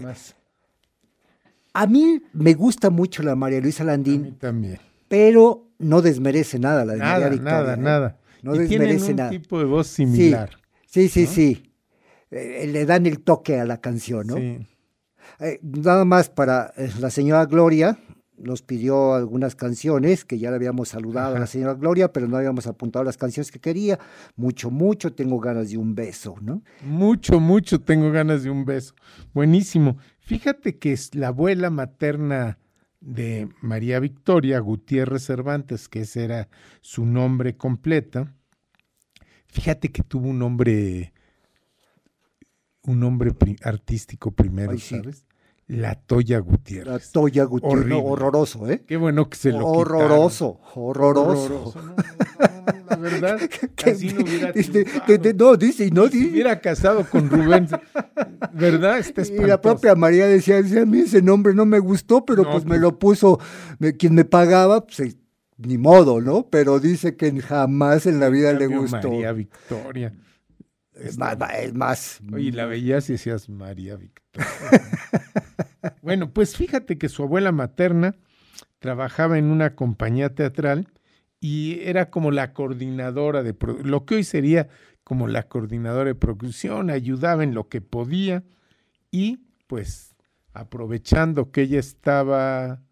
A 1.73 1.87
mí 1.87 2.21
me 2.33 2.53
gusta 2.53 2.89
mucho 2.89 3.21
la 3.23 3.35
María 3.35 3.59
Luisa 3.61 3.83
A 3.83 3.85
mí 3.85 3.91
Landín, 3.91 4.35
también. 4.39 4.79
pero 5.07 5.69
no 5.77 6.01
desmerece 6.01 6.57
nada 6.59 6.85
la 6.85 6.93
de 6.93 6.99
María 6.99 7.13
Nada, 7.19 7.29
Victoria. 7.29 7.51
nada, 7.61 7.73
¿eh? 7.73 7.77
nada. 7.77 8.19
No 8.41 8.55
y 8.55 8.67
tienen 8.67 8.87
desmerece 8.89 9.11
un 9.11 9.17
nada. 9.17 9.29
tipo 9.29 9.59
de 9.59 9.65
voz 9.65 9.87
similar. 9.87 10.51
Sí, 10.85 11.09
sí, 11.09 11.25
sí. 11.27 11.71
Eh, 12.31 12.67
le 12.71 12.85
dan 12.85 13.05
el 13.05 13.19
toque 13.21 13.59
a 13.59 13.65
la 13.65 13.79
canción, 13.81 14.27
¿no? 14.27 14.37
Sí. 14.37 14.65
Eh, 15.39 15.59
nada 15.61 16.05
más 16.05 16.29
para 16.29 16.73
eh, 16.77 16.89
la 16.99 17.09
señora 17.09 17.45
Gloria, 17.45 17.97
nos 18.37 18.61
pidió 18.61 19.13
algunas 19.13 19.55
canciones, 19.55 20.25
que 20.25 20.37
ya 20.37 20.49
le 20.49 20.57
habíamos 20.57 20.89
saludado 20.89 21.35
a 21.35 21.39
la 21.39 21.47
señora 21.47 21.73
Gloria, 21.73 22.11
pero 22.11 22.27
no 22.27 22.37
habíamos 22.37 22.67
apuntado 22.67 23.05
las 23.05 23.17
canciones 23.17 23.51
que 23.51 23.59
quería. 23.59 23.99
Mucho, 24.35 24.69
mucho 24.69 25.13
tengo 25.13 25.39
ganas 25.39 25.69
de 25.69 25.77
un 25.77 25.95
beso, 25.95 26.35
¿no? 26.41 26.61
Mucho, 26.83 27.39
mucho 27.39 27.79
tengo 27.81 28.11
ganas 28.11 28.43
de 28.43 28.49
un 28.49 28.65
beso. 28.65 28.93
Buenísimo. 29.33 29.97
Fíjate 30.19 30.77
que 30.77 30.93
es 30.93 31.15
la 31.15 31.29
abuela 31.29 31.69
materna 31.69 32.59
de 32.99 33.49
María 33.61 33.99
Victoria 33.99 34.59
Gutiérrez 34.59 35.23
Cervantes, 35.23 35.87
que 35.87 36.01
ese 36.01 36.25
era 36.25 36.49
su 36.81 37.05
nombre 37.05 37.55
completo. 37.55 38.27
Fíjate 39.47 39.89
que 39.91 40.03
tuvo 40.03 40.29
un 40.29 40.39
nombre, 40.39 41.13
un 42.87 42.99
nombre 42.99 43.31
pri- 43.33 43.57
artístico 43.63 44.31
primero, 44.31 44.71
Ay, 44.71 44.79
sí. 44.79 44.95
¿sabes? 44.95 45.25
La 45.67 45.95
Toya 45.95 46.37
La 46.37 46.41
Gutiérrez. 46.41 47.11
Toya 47.11 47.43
Gutiérrez, 47.45 47.87
no, 47.87 48.03
horroroso, 48.03 48.69
¿eh? 48.69 48.83
Qué 48.85 48.97
bueno 48.97 49.29
que 49.31 49.35
se 49.37 49.51
lo 49.51 49.65
horroroso, 49.65 50.59
quitaron. 50.59 50.89
horroroso. 50.89 51.73
No, 51.75 51.81
no, 51.81 51.95
no, 51.95 52.85
la 52.87 52.95
verdad, 52.97 53.39
Que 53.75 53.89
así 53.89 54.13
no 54.13 54.21
hubiera 54.21 54.51
de- 54.51 55.17
de- 55.17 55.33
no, 55.33 55.57
dice, 55.57 55.85
y 55.87 55.89
no, 55.91 56.07
Si 56.07 56.17
dice. 56.19 56.31
hubiera 56.31 56.59
casado 56.61 57.03
con 57.09 57.29
Rubén, 57.31 57.67
¿verdad? 58.53 58.99
Está 58.99 59.23
Y 59.23 59.39
la 59.39 59.59
propia 59.59 59.95
María 59.95 60.27
decía, 60.27 60.61
"Sí, 60.63 60.77
a 60.77 60.85
mí 60.85 60.99
ese 60.99 61.23
nombre 61.23 61.55
no 61.55 61.65
me 61.65 61.79
gustó, 61.79 62.23
pero 62.25 62.43
pues 62.43 62.63
me 62.65 62.69
pues- 62.71 62.81
lo 62.81 62.99
puso 62.99 63.39
me- 63.79 63.97
quien 63.97 64.13
me 64.13 64.23
pagaba, 64.25 64.85
pues 64.85 64.99
eh, 64.99 65.15
ni 65.57 65.79
modo, 65.79 66.21
¿no? 66.21 66.47
Pero 66.49 66.79
dice 66.79 67.15
que 67.15 67.31
jamás 67.41 68.05
en 68.05 68.19
la 68.19 68.29
vida 68.29 68.53
le 68.53 68.67
gustó. 68.67 69.09
María 69.09 69.31
Victoria. 69.31 70.13
Es 70.95 71.17
más, 71.17 71.37
es 71.57 71.73
más. 71.73 72.21
Oye, 72.33 72.51
la 72.51 72.65
veías 72.65 73.09
y 73.09 73.13
decías 73.13 73.49
María 73.49 73.97
Victoria. 73.97 74.47
bueno, 76.01 76.31
pues 76.31 76.55
fíjate 76.55 76.97
que 76.97 77.09
su 77.09 77.23
abuela 77.23 77.51
materna 77.51 78.15
trabajaba 78.79 79.37
en 79.37 79.45
una 79.45 79.75
compañía 79.75 80.33
teatral 80.33 80.87
y 81.39 81.79
era 81.81 82.09
como 82.09 82.31
la 82.31 82.53
coordinadora 82.53 83.43
de 83.43 83.55
lo 83.83 84.05
que 84.05 84.15
hoy 84.15 84.23
sería 84.23 84.69
como 85.03 85.27
la 85.27 85.43
coordinadora 85.47 86.05
de 86.05 86.15
producción, 86.15 86.89
ayudaba 86.89 87.43
en 87.43 87.53
lo 87.53 87.67
que 87.67 87.81
podía 87.81 88.43
y 89.11 89.45
pues 89.67 90.15
aprovechando 90.53 91.51
que 91.51 91.63
ella 91.63 91.79
estaba 91.79 92.84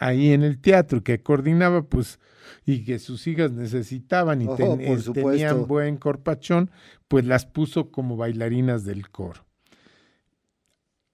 ahí 0.00 0.32
en 0.32 0.42
el 0.42 0.60
teatro 0.60 1.04
que 1.04 1.22
coordinaba 1.22 1.82
pues 1.82 2.18
y 2.66 2.84
que 2.84 2.98
sus 2.98 3.26
hijas 3.28 3.52
necesitaban 3.52 4.42
y 4.42 4.46
ten- 4.56 4.80
eh, 4.80 4.86
tenían 5.12 5.66
buen 5.68 5.96
corpachón, 5.98 6.70
pues 7.06 7.24
las 7.24 7.46
puso 7.46 7.90
como 7.92 8.16
bailarinas 8.16 8.84
del 8.84 9.08
coro. 9.10 9.46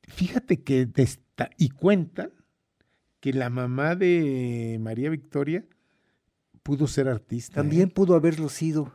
Fíjate 0.09 0.62
que 0.62 0.87
desta- 0.87 1.51
y 1.59 1.68
cuentan 1.70 2.31
que 3.20 3.33
la 3.33 3.51
mamá 3.51 3.96
de 3.96 4.79
María 4.81 5.11
Victoria 5.11 5.64
pudo 6.62 6.87
ser 6.87 7.09
artista. 7.09 7.61
¿eh? 7.61 7.62
También 7.64 7.90
pudo 7.90 8.14
haberlo 8.14 8.49
sido. 8.49 8.92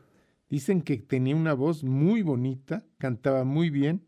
Dicen 0.50 0.82
que 0.82 0.98
tenía 0.98 1.36
una 1.36 1.54
voz 1.54 1.84
muy 1.84 2.22
bonita, 2.22 2.86
cantaba 2.98 3.44
muy 3.44 3.70
bien, 3.70 4.06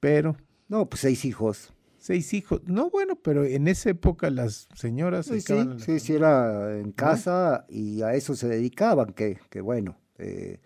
pero 0.00 0.36
No, 0.68 0.88
pues 0.88 1.02
seis 1.02 1.24
hijos. 1.24 1.72
Seis 2.06 2.32
hijos. 2.34 2.62
No, 2.66 2.90
bueno, 2.90 3.16
pero 3.16 3.44
en 3.44 3.68
esa 3.68 3.90
época 3.90 4.30
las 4.30 4.68
señoras 4.74 5.26
se 5.26 5.40
Sí, 5.40 5.54
sí, 5.78 6.00
sí, 6.00 6.14
era 6.14 6.78
en 6.78 6.92
casa 6.92 7.66
y 7.68 8.02
a 8.02 8.14
eso 8.14 8.34
se 8.34 8.48
dedicaban, 8.48 9.12
que, 9.12 9.38
que 9.50 9.60
bueno, 9.60 9.96
eh, 10.18 10.60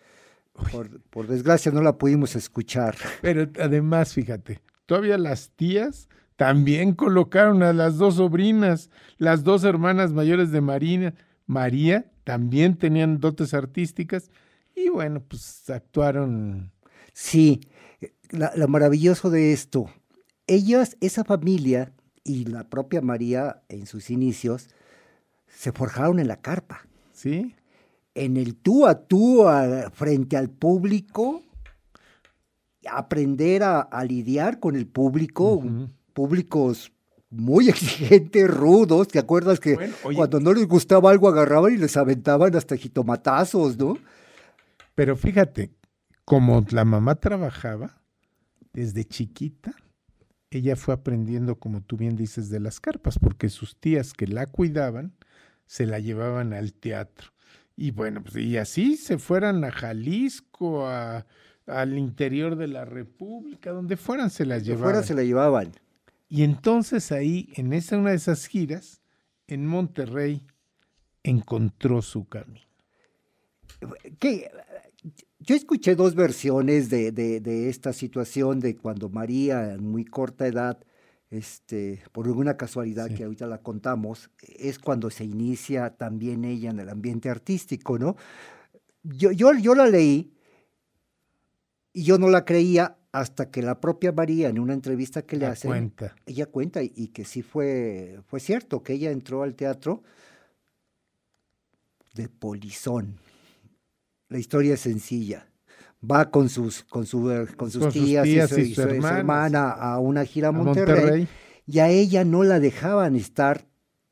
por, 0.73 1.01
por 1.11 1.27
desgracia 1.27 1.73
no 1.73 1.83
la 1.83 1.97
pudimos 1.97 2.37
escuchar. 2.37 2.97
Pero 3.23 3.49
además, 3.61 4.13
fíjate, 4.13 4.61
todavía 4.87 5.17
las 5.19 5.51
tías 5.51 6.09
también 6.37 6.95
colocaron 6.95 7.63
a 7.63 7.73
las 7.73 7.97
dos 7.99 8.17
sobrinas, 8.17 8.91
las 9.19 9.43
dos 9.45 9.65
hermanas 9.65 10.13
mayores 10.13 10.51
de 10.53 10.61
Marina, 10.61 11.15
María, 11.47 12.11
también 12.25 12.77
tenían 12.77 13.19
dotes 13.21 13.55
artísticas 13.55 14.31
y 14.75 14.89
bueno, 14.89 15.21
pues 15.27 15.69
actuaron. 15.69 16.71
Sí, 17.13 17.61
la- 18.31 18.53
lo 18.57 18.69
maravilloso 18.69 19.29
de 19.31 19.53
esto, 19.53 19.91
ellas, 20.47 20.97
esa 21.01 21.25
familia 21.25 21.93
y 22.25 22.45
la 22.45 22.65
propia 22.65 23.01
María 23.01 23.63
en 23.69 23.87
sus 23.87 24.11
inicios, 24.11 24.69
se 25.47 25.73
forjaron 25.73 26.19
en 26.19 26.29
la 26.29 26.37
carpa, 26.41 26.87
¿Sí? 27.13 27.55
en 28.15 28.37
el 28.37 28.55
tú 28.57 28.87
a 28.87 29.07
tú 29.07 29.49
a- 29.49 29.91
frente 29.91 30.37
al 30.37 30.51
público, 30.51 31.43
aprender 32.91 33.63
a, 33.63 33.81
a 33.81 34.05
lidiar 34.05 34.59
con 34.61 34.75
el 34.77 34.87
público, 34.87 35.63
públicos 36.13 36.93
muy 37.31 37.69
exigentes, 37.69 38.49
rudos, 38.51 39.09
¿te 39.09 39.19
acuerdas 39.19 39.61
que 39.61 39.75
Bueno, 39.75 39.95
oye- 40.05 40.17
cuando 40.17 40.41
no 40.41 40.53
les 40.53 40.67
gustaba 40.67 41.11
algo 41.11 41.29
agarraban 41.29 41.73
y 41.75 41.77
les 41.77 41.97
aventaban 41.97 42.55
hasta 42.57 42.77
jitomatazos, 42.77 43.77
¿no? 43.79 43.97
Pero 44.95 45.17
fíjate, 45.17 45.71
como 46.25 46.65
la 46.71 46.85
mamá 46.85 47.15
trabajaba 47.15 48.01
desde 48.73 49.05
chiquita, 49.05 49.73
ella 50.51 50.77
fue 50.77 50.95
aprendiendo, 50.95 51.57
como 51.59 51.81
tú 51.83 51.97
bien 51.97 52.17
dices, 52.17 52.49
de 52.51 52.61
las 52.61 52.81
carpas, 52.81 53.19
porque 53.19 53.49
sus 53.49 53.77
tías 53.77 54.13
que 54.13 54.27
la 54.27 54.47
cuidaban 54.47 55.13
se 55.67 55.87
la 55.87 55.99
llevaban 56.01 56.53
al 56.53 56.73
teatro. 56.73 57.29
Y 57.77 57.93
bueno, 57.93 58.23
pues 58.23 58.37
y 58.37 58.57
así 58.57 58.97
se 58.97 59.19
fueran 59.19 59.65
a 59.65 59.71
Jalisco, 59.71 60.87
a- 60.87 61.27
al 61.67 61.97
interior 61.97 62.57
de 62.57 62.67
la 62.67 62.85
República, 62.85 63.71
donde 63.71 63.97
fueran 63.97 64.31
se 64.31 64.45
las 64.45 64.65
llevaban. 64.65 64.85
fuera 64.93 65.03
se 65.07 65.15
la 65.15 65.23
llevaban. 65.23 65.71
Y 66.29 66.43
entonces 66.43 67.13
ahí, 67.13 67.51
en 67.55 67.73
esa 67.73 67.97
una 67.97 68.11
de 68.11 68.17
esas 68.17 68.47
giras, 68.47 69.01
en 69.47 69.67
Monterrey, 69.67 70.43
encontró 71.23 72.03
su 72.03 72.29
camino. 72.29 72.67
que 74.19 74.51
yo 75.39 75.55
escuché 75.55 75.95
dos 75.95 76.15
versiones 76.15 76.91
de, 76.91 77.13
de- 77.13 77.41
de 77.41 77.69
esta 77.69 77.93
situación 77.93 78.61
de 78.61 78.77
cuando 78.77 79.09
María, 79.09 79.73
en 79.75 79.85
muy 79.91 80.05
corta 80.05 80.47
edad, 80.47 80.79
este, 81.31 82.03
por 82.13 82.27
alguna 82.27 82.57
casualidad 82.57 83.09
Sí. 83.09 83.15
que 83.15 83.25
ahorita 83.25 83.47
la 83.47 83.59
contamos, 83.63 84.31
es 84.43 84.79
cuando 84.79 85.11
se 85.11 85.25
inicia 85.25 85.91
también 85.97 86.45
ella 86.45 86.71
en 86.71 86.81
el 86.81 86.89
ambiente 86.89 87.31
artístico, 87.31 87.99
¿no? 87.99 88.17
Yo, 89.03 89.31
yo, 89.33 89.53
yo 89.55 89.75
la 89.75 89.87
leí 89.89 90.33
y 91.93 92.03
yo 92.03 92.19
no 92.19 92.29
la 92.29 92.45
creía 92.45 92.97
hasta 93.13 93.51
que 93.51 93.63
la 93.63 93.81
propia 93.81 94.13
María 94.13 94.49
en 94.49 94.59
una 94.59 94.75
entrevista 94.75 95.23
que 95.23 95.37
le 95.37 95.47
La 95.47 95.53
hacen, 95.53 95.71
cuenta. 95.71 96.15
ella 96.27 96.47
cuenta 96.47 96.83
y, 96.83 96.93
y 96.95 97.09
que 97.09 97.25
sí 97.25 97.43
fue, 97.43 98.21
fue 98.27 98.39
cierto, 98.41 98.83
que 98.83 98.93
ella 98.93 99.11
entró 99.11 99.43
al 99.43 99.55
teatro 99.55 100.03
de 102.15 102.29
polizón. 102.29 103.17
La 104.31 104.39
historia 104.39 104.75
es 104.75 104.81
sencilla. 104.81 105.47
Va 106.11 106.31
con 106.31 106.49
sus, 106.49 106.83
con 106.85 107.05
su, 107.05 107.31
eh, 107.31 107.47
con 107.57 107.71
sus 107.71 107.83
Con 107.83 107.93
sus 107.93 108.03
tías, 108.03 108.27
y, 108.27 108.41
su, 108.49 108.59
y 108.61 108.75
hermana 108.81 109.71
a 109.71 109.99
una 109.99 110.25
gira 110.25 110.49
a 110.49 110.53
Monterrey, 110.53 110.95
Monterrey. 110.97 111.29
y 111.67 111.79
a 111.81 111.89
ella 111.91 112.25
no 112.25 112.43
la 112.43 112.59
dejaban 112.59 113.17
estar 113.17 113.67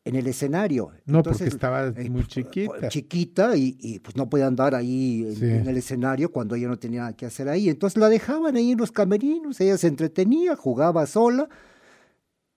en 0.04 0.16
el 0.16 0.26
escenario. 0.26 0.90
No, 1.06 1.22
porque 1.22 1.44
estaba 1.44 1.86
eh, 1.88 2.10
muy 2.10 2.22
pues, 2.22 2.28
chiquita. 2.28 2.88
chiquita 2.88 3.56
y, 3.56 3.76
y, 3.80 3.98
pues 4.00 4.16
no 4.16 4.28
podía 4.28 4.46
andar 4.46 4.74
ahí 4.74 5.24
en, 5.26 5.36
Sí. 5.36 5.44
en 5.46 5.66
el 5.66 5.76
escenario 5.78 6.30
cuando 6.30 6.54
ella 6.56 6.68
no 6.68 6.78
tenía 6.78 7.00
nada 7.00 7.16
que 7.16 7.24
hacer 7.26 7.48
ahí. 7.48 7.68
Entonces 7.70 7.98
la 7.98 8.08
dejaban 8.10 8.56
ahí 8.56 8.72
en 8.72 8.78
los 8.78 8.92
camerinos, 8.92 9.58
ella 9.60 9.78
se 9.78 9.86
entretenía, 9.86 10.56
jugaba 10.56 11.06
sola, 11.06 11.48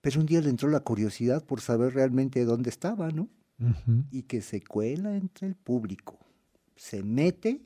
pero 0.02 0.20
un 0.20 0.26
día 0.26 0.40
le 0.40 0.50
entró 0.50 0.68
la 0.68 0.80
curiosidad 0.80 1.44
por 1.44 1.60
saber 1.60 1.94
realmente 1.94 2.44
dónde 2.44 2.70
estaba, 2.70 3.10
¿no? 3.10 3.28
Y 4.10 4.22
que 4.24 4.40
se 4.42 4.60
cuela 4.62 5.14
entre 5.16 5.46
el 5.46 5.54
público, 5.54 6.18
se 6.76 7.02
mete 7.02 7.60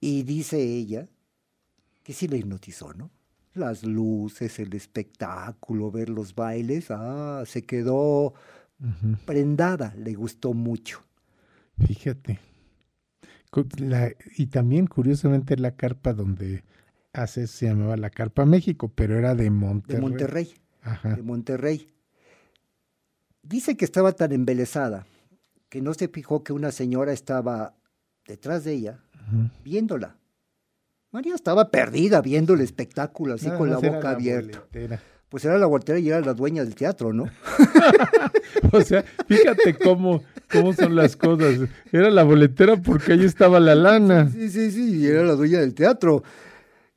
y 0.00 0.22
dice 0.22 0.60
ella 0.62 1.06
que 2.02 2.12
sí 2.12 2.28
le 2.28 2.38
hipnotizó, 2.38 2.92
¿no? 2.94 3.10
Las 3.54 3.82
luces, 3.84 4.58
el 4.58 4.74
espectáculo, 4.74 5.90
ver 5.90 6.08
los 6.10 6.34
bailes, 6.34 6.86
ah, 6.90 7.42
se 7.46 7.64
quedó 7.64 8.34
prendada, 9.24 9.94
le 9.96 10.14
gustó 10.14 10.52
mucho. 10.52 11.02
Fíjate. 11.78 12.38
La- 13.78 14.12
y 14.36 14.46
también, 14.48 14.86
curiosamente, 14.86 15.56
la 15.56 15.74
carpa 15.76 16.12
donde 16.12 16.62
hace 17.14 17.46
se 17.46 17.66
llamaba 17.66 17.96
la 17.96 18.10
Carpa 18.10 18.44
México, 18.44 18.92
pero 18.94 19.16
era 19.18 19.34
de 19.34 19.48
Monterrey. 19.50 19.96
de 19.96 20.00
Monterrey, 20.02 20.54
Ajá. 20.82 21.14
de 21.16 21.22
Monterrey. 21.22 21.88
Dice 23.42 23.76
que 23.76 23.86
estaba 23.86 24.12
tan 24.12 24.32
embelesada 24.32 25.06
que 25.70 25.80
no 25.80 25.94
se 25.94 26.08
fijó 26.08 26.44
que 26.44 26.52
una 26.52 26.72
señora 26.72 27.12
estaba 27.14 27.74
detrás 28.26 28.64
de 28.64 28.72
ella 28.74 28.98
viéndola. 29.64 30.16
María 31.12 31.34
estaba 31.34 31.70
perdida 31.70 32.20
viendo 32.20 32.54
el 32.54 32.60
espectáculo 32.60 33.34
así 33.34 33.50
con 33.50 33.70
la 33.70 33.78
boca 33.78 34.10
abierta. 34.10 34.60
boletera. 34.60 35.02
Pues 35.28 35.44
era 35.44 35.58
la 35.58 35.66
voltera 35.66 35.98
y 35.98 36.08
era 36.08 36.20
la 36.20 36.34
dueña 36.34 36.62
del 36.64 36.74
teatro, 36.74 37.12
¿no? 37.12 37.24
O 38.72 38.80
sea, 38.80 39.02
fíjate 39.28 39.76
cómo, 39.76 40.22
cómo 40.50 40.72
son 40.72 40.96
las 40.96 41.16
cosas. 41.16 41.68
Era 41.92 42.10
la 42.10 42.22
boletera 42.24 42.76
porque 42.76 43.12
ahí 43.12 43.24
estaba 43.24 43.60
la 43.60 43.74
lana. 43.74 44.28
Sí, 44.30 44.48
sí, 44.50 44.70
sí, 44.70 44.96
y 45.00 45.06
era 45.06 45.22
la 45.24 45.32
dueña 45.34 45.60
del 45.60 45.74
teatro. 45.74 46.22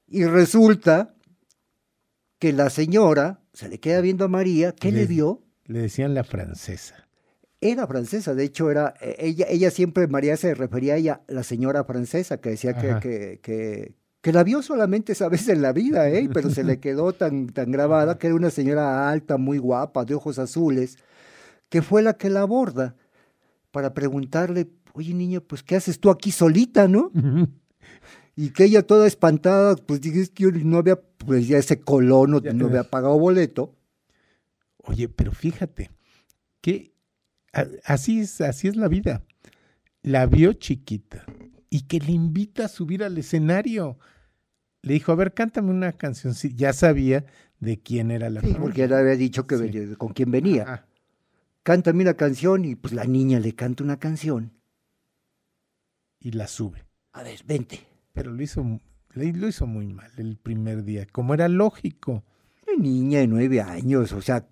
Y 0.07 0.25
resulta 0.25 1.13
que 2.39 2.53
la 2.53 2.69
señora 2.69 3.41
se 3.53 3.67
le 3.69 3.79
queda 3.79 4.01
viendo 4.01 4.25
a 4.25 4.27
María, 4.29 4.71
¿qué 4.73 4.91
le 4.91 5.01
Le- 5.01 5.07
vio? 5.07 5.43
Le 5.65 5.79
decían 5.81 6.13
la 6.13 6.23
francesa. 6.23 7.07
Era 7.61 7.85
francesa, 7.87 8.33
de 8.35 8.45
hecho 8.45 8.71
era, 8.71 8.93
eh, 9.01 9.15
ella, 9.19 9.45
ella 9.49 9.69
siempre, 9.71 10.07
María 10.07 10.37
se 10.37 10.53
refería 10.55 10.93
a 10.93 10.97
ella, 10.97 11.21
la 11.27 11.43
señora 11.43 11.83
francesa, 11.83 12.39
que 12.39 12.51
decía 12.51 12.73
que, 12.73 12.87
que, 13.01 13.39
que, 13.41 13.95
que 14.21 14.31
la 14.33 14.43
vio 14.43 14.61
solamente 14.61 15.11
esa 15.11 15.27
vez 15.27 15.49
en 15.49 15.61
la 15.61 15.73
vida, 15.73 16.09
¿eh? 16.09 16.29
pero 16.33 16.49
se 16.49 16.63
le 16.63 16.79
quedó 16.79 17.11
tan, 17.13 17.47
tan 17.47 17.71
grabada 17.71 18.17
que 18.17 18.27
era 18.27 18.35
una 18.35 18.49
señora 18.49 19.09
alta, 19.09 19.37
muy 19.37 19.57
guapa, 19.57 20.05
de 20.05 20.15
ojos 20.15 20.39
azules, 20.39 20.97
que 21.67 21.81
fue 21.81 22.01
la 22.01 22.13
que 22.13 22.29
la 22.29 22.41
aborda 22.41 22.95
para 23.71 23.93
preguntarle, 23.93 24.69
oye 24.93 25.13
niña, 25.13 25.41
pues 25.41 25.61
¿qué 25.61 25.75
haces 25.75 25.99
tú 25.99 26.09
aquí 26.09 26.31
solita, 26.31 26.87
no? 26.87 27.11
Y 28.35 28.51
que 28.51 28.63
ella 28.63 28.83
toda 28.87 29.05
espantada, 29.05 29.75
pues 29.75 29.99
dije, 29.99 30.21
es 30.21 30.29
que 30.29 30.43
yo 30.43 30.51
no 30.51 30.77
había, 30.77 30.95
pues 31.17 31.45
ya 31.47 31.57
ese 31.57 31.81
colono, 31.81 32.39
no 32.53 32.67
había 32.67 32.83
pagado 32.89 33.19
boleto. 33.19 33.75
Oye, 34.77 35.09
pero 35.09 35.33
fíjate, 35.33 35.91
que 36.61 36.93
a- 36.95 36.98
así 37.83 38.19
es, 38.21 38.41
así 38.41 38.67
es 38.67 38.75
la 38.75 38.87
vida. 38.87 39.23
La 40.01 40.25
vio 40.25 40.53
chiquita 40.53 41.25
y 41.69 41.81
que 41.81 41.99
le 41.99 42.11
invita 42.11 42.65
a 42.65 42.67
subir 42.69 43.03
al 43.03 43.17
escenario. 43.17 43.99
Le 44.81 44.93
dijo, 44.93 45.11
a 45.11 45.15
ver, 45.15 45.33
cántame 45.33 45.71
una 45.71 45.91
canción. 45.93 46.33
Sí, 46.33 46.53
ya 46.55 46.71
sabía 46.73 47.25
de 47.59 47.81
quién 47.81 48.11
era 48.11 48.29
la 48.29 48.41
Sí, 48.41 48.55
porque 48.59 48.87
le 48.87 48.95
había 48.95 49.15
dicho 49.17 49.45
que 49.45 49.57
Sí. 49.57 49.63
venía- 49.63 49.95
con 49.97 50.13
quién 50.13 50.31
venía. 50.31 50.63
Ajá. 50.63 50.85
cántame 51.63 52.01
una 52.01 52.15
canción 52.15 52.65
y 52.65 52.75
pues 52.75 52.93
la 52.93 53.03
niña 53.03 53.39
le 53.39 53.53
canta 53.53 53.83
una 53.83 53.99
canción. 53.99 54.53
Y 56.19 56.31
la 56.31 56.47
sube. 56.47 56.85
A 57.13 57.21
ver, 57.23 57.39
vente. 57.45 57.81
Pero 58.13 58.31
lo 58.31 58.41
hizo, 58.41 58.63
lo 59.13 59.47
hizo 59.47 59.67
muy 59.67 59.87
mal 59.87 60.11
el 60.17 60.37
primer 60.37 60.83
día, 60.83 61.05
como 61.11 61.33
era 61.33 61.47
lógico. 61.47 62.23
Una 62.67 62.81
niña 62.83 63.19
de 63.19 63.27
nueve 63.27 63.61
años, 63.61 64.13
o 64.13 64.21
sea, 64.21 64.47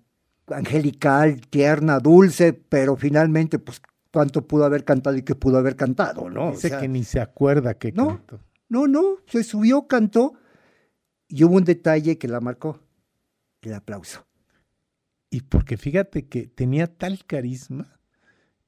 angelical, 0.50 1.40
tierna, 1.48 1.98
dulce, 1.98 2.52
pero 2.52 2.96
finalmente, 2.96 3.58
pues, 3.58 3.80
¿cuánto 4.12 4.46
pudo 4.46 4.64
haber 4.64 4.84
cantado 4.84 5.16
y 5.16 5.22
qué 5.22 5.34
pudo 5.34 5.58
haber 5.58 5.76
cantado, 5.76 6.30
no? 6.30 6.48
O 6.48 6.50
Dice 6.52 6.68
sea, 6.68 6.80
que 6.80 6.88
ni 6.88 7.04
se 7.04 7.20
acuerda 7.20 7.74
que 7.74 7.92
no. 7.92 8.08
cantó. 8.08 8.40
No, 8.68 8.86
no, 8.86 9.16
se 9.26 9.44
subió, 9.44 9.86
cantó 9.86 10.34
y 11.28 11.44
hubo 11.44 11.56
un 11.56 11.64
detalle 11.64 12.18
que 12.18 12.28
la 12.28 12.40
marcó, 12.40 12.80
el 13.62 13.74
aplauso. 13.74 14.26
Y 15.30 15.42
porque 15.42 15.76
fíjate 15.76 16.26
que 16.26 16.46
tenía 16.46 16.86
tal 16.86 17.24
carisma 17.26 17.98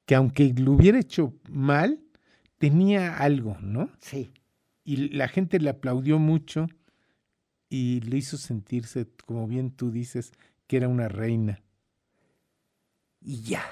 que 0.05 0.15
aunque 0.15 0.53
lo 0.53 0.73
hubiera 0.73 0.99
hecho 0.99 1.33
mal, 1.49 1.99
tenía 2.57 3.17
algo, 3.17 3.57
¿no? 3.61 3.89
Sí. 3.99 4.31
Y 4.83 5.09
la 5.09 5.27
gente 5.27 5.59
le 5.59 5.69
aplaudió 5.69 6.19
mucho 6.19 6.67
y 7.69 8.01
le 8.01 8.17
hizo 8.17 8.37
sentirse, 8.37 9.07
como 9.25 9.47
bien 9.47 9.71
tú 9.71 9.91
dices, 9.91 10.33
que 10.67 10.77
era 10.77 10.87
una 10.87 11.07
reina. 11.07 11.61
Y 13.21 13.41
ya. 13.41 13.63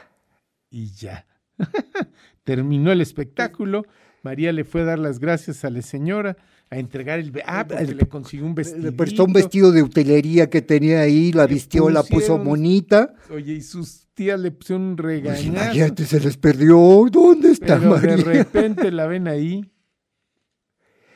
Y 0.69 0.91
ya. 0.91 1.25
Terminó 2.43 2.91
el 2.91 3.01
espectáculo. 3.01 3.85
María 4.23 4.51
le 4.51 4.63
fue 4.65 4.81
a 4.81 4.85
dar 4.85 4.99
las 4.99 5.19
gracias 5.19 5.63
a 5.63 5.69
la 5.69 5.81
señora, 5.81 6.35
a 6.69 6.77
entregar 6.77 7.19
el... 7.19 7.31
Ah, 7.45 7.65
porque 7.67 7.83
El- 7.83 7.97
le 7.97 8.05
consiguió 8.07 8.45
un 8.45 8.53
vestido. 8.55 8.81
Le 8.83 8.91
prestó 8.91 9.25
un 9.25 9.33
vestido 9.33 9.71
de 9.71 9.81
utilería 9.81 10.49
que 10.49 10.61
tenía 10.61 11.01
ahí, 11.01 11.31
la 11.31 11.47
vistió, 11.47 11.89
la 11.89 12.03
puso 12.03 12.37
bonita. 12.37 13.13
Oye, 13.31 13.53
y 13.53 13.61
sus 13.61 14.07
tías 14.13 14.39
le 14.39 14.51
pusieron 14.51 14.83
un 14.83 14.97
regañazo. 14.97 15.43
imagínate, 15.43 16.05
se 16.05 16.19
les 16.19 16.37
perdió. 16.37 17.05
¿Dónde 17.11 17.51
está 17.51 17.79
Pero 17.79 17.95
de 17.97 18.07
María? 18.17 18.23
repente 18.25 18.91
la 18.91 19.07
ven 19.07 19.27
ahí. 19.27 19.71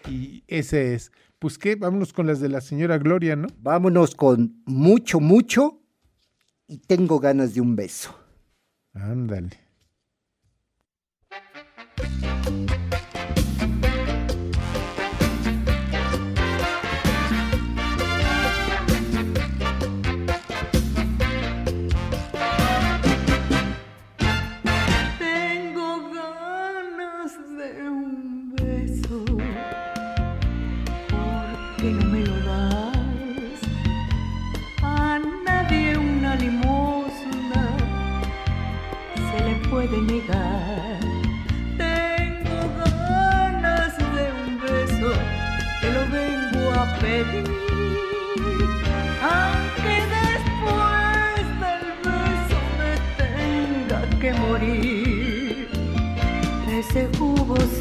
Y 0.10 0.44
ese 0.48 0.94
es. 0.96 1.12
Pues 1.40 1.58
qué, 1.58 1.76
vámonos 1.76 2.14
con 2.14 2.26
las 2.26 2.40
de 2.40 2.48
la 2.50 2.62
señora 2.62 2.98
Gloria, 2.98 3.36
¿no? 3.36 3.48
Vámonos 3.60 4.16
con 4.16 4.62
mucho, 4.66 5.20
mucho 5.20 5.82
y 6.68 6.78
tengo 6.78 7.20
ganas 7.20 7.54
de 7.54 7.60
un 7.62 7.76
beso. 7.76 8.18
Ándale. 8.96 9.50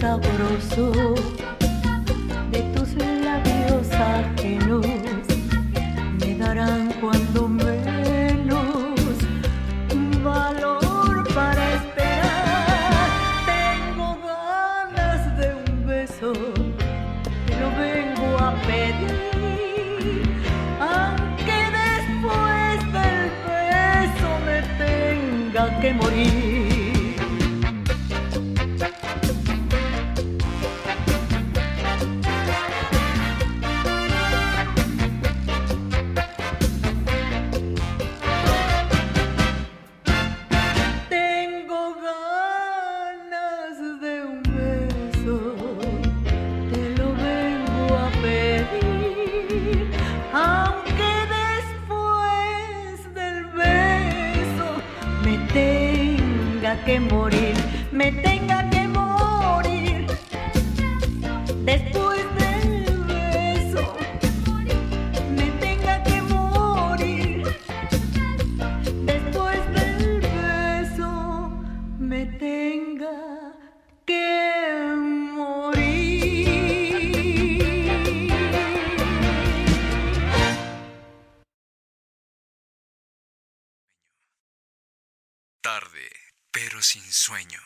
Sabroso 0.02 1.14
de 2.50 2.60
tus 2.74 2.92
labios 3.24 3.86
Tarde, 85.62 86.10
pero 86.50 86.82
sin 86.82 87.02
sueño. 87.02 87.60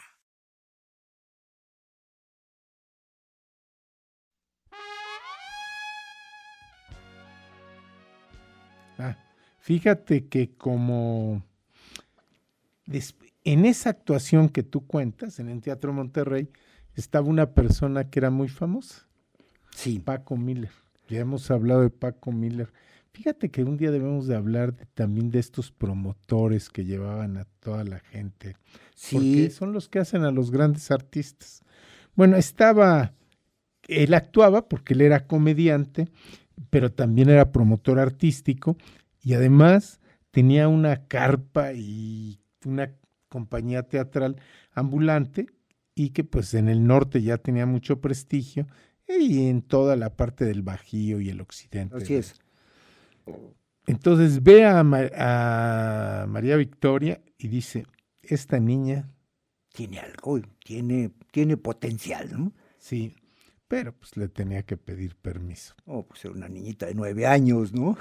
Ah, 8.99 9.17
fíjate 9.61 10.27
que 10.29 10.55
como 10.57 11.43
en 13.45 13.65
esa 13.65 13.89
actuación 13.89 14.51
que 14.51 14.63
tú 14.63 14.87
cuentas 14.87 15.39
en 15.39 15.49
el 15.49 15.63
Teatro 15.63 15.95
Monterrey 15.95 16.51
estaba 16.97 17.27
una 17.27 17.55
persona 17.55 18.11
que 18.11 18.19
era 18.19 18.29
muy 18.29 18.49
famosa, 18.49 19.07
Sí. 19.71 20.01
Paco 20.01 20.37
Miller. 20.37 20.73
Ya 21.09 21.21
hemos 21.21 21.51
hablado 21.51 21.81
de 21.81 21.91
Paco 21.91 22.31
Miller. 22.31 22.71
Fíjate 23.17 23.51
que 23.51 23.65
un 23.65 23.79
día 23.79 23.91
debemos 23.91 24.27
de 24.27 24.37
hablar 24.37 24.75
de- 24.77 24.85
también 24.93 25.31
de 25.31 25.39
estos 25.39 25.73
promotores 25.73 26.69
que 26.69 26.85
llevaban 26.85 27.39
a 27.39 27.47
toda 27.61 27.83
la 27.83 27.99
gente, 28.01 28.57
porque 29.11 29.49
Sí. 29.49 29.51
son 29.51 29.73
los 29.73 29.89
que 29.89 29.99
hacen 30.01 30.23
a 30.25 30.31
los 30.31 30.51
grandes 30.51 30.91
artistas. 30.91 31.63
Bueno, 32.15 32.37
estaba, 32.37 33.15
él 33.89 34.13
actuaba 34.13 34.69
porque 34.69 34.93
él 34.93 35.01
era 35.01 35.27
comediante, 35.27 36.09
pero 36.69 36.93
también 36.93 37.31
era 37.31 37.53
promotor 37.53 37.99
artístico 37.99 38.77
y 39.23 39.33
además 39.33 39.99
tenía 40.31 40.69
una 40.69 41.07
carpa 41.07 41.73
y 41.73 42.39
una 42.67 42.93
compañía 43.31 43.83
teatral 43.85 44.37
ambulante 44.73 45.47
y 45.95 46.11
que 46.11 46.23
pues 46.23 46.53
en 46.53 46.69
el 46.69 46.87
norte 46.87 47.23
ya 47.23 47.39
tenía 47.39 47.65
mucho 47.65 48.03
prestigio 48.03 48.67
y 49.09 49.49
en 49.49 49.63
toda 49.63 49.97
la 49.97 50.15
parte 50.17 50.45
del 50.45 50.61
Bajío 50.61 51.23
y 51.23 51.31
el 51.31 51.41
occidente. 51.41 51.97
Así 51.97 52.15
es. 52.15 52.35
Entonces 53.87 54.43
ve 54.43 54.65
a, 54.65 54.83
Ma- 54.83 55.11
a 55.17 56.27
María 56.29 56.57
Victoria 56.57 57.21
y 57.39 57.49
dice, 57.49 57.87
esta 58.23 58.59
niña, 58.59 59.09
Tiene 59.73 60.01
algo, 60.01 60.41
tiene, 60.65 61.13
tiene 61.31 61.57
potencial, 61.57 62.29
¿no? 62.33 62.53
sí, 62.79 63.15
pero 63.69 63.93
pues 63.97 64.17
le 64.17 64.29
tenía 64.29 64.63
que 64.65 64.77
pedir 64.77 65.17
permiso. 65.17 65.75
Oh, 65.87 66.05
pues 66.07 66.25
era 66.25 66.35
una 66.35 66.49
niñita 66.49 66.85
de 66.87 66.95
nueve 66.95 67.27
años, 67.27 67.73
¿no? 67.73 67.97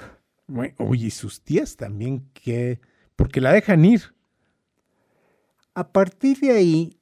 Bueno, 0.48 0.74
oye, 0.78 1.06
y 1.06 1.10
sus 1.10 1.42
tías 1.42 1.76
también, 1.76 2.30
que 2.32 2.80
porque 3.16 3.40
la 3.40 3.52
dejan 3.52 3.84
ir. 3.84 4.14
A 5.74 5.92
partir 5.92 6.38
de 6.40 6.52
ahí, 6.52 6.98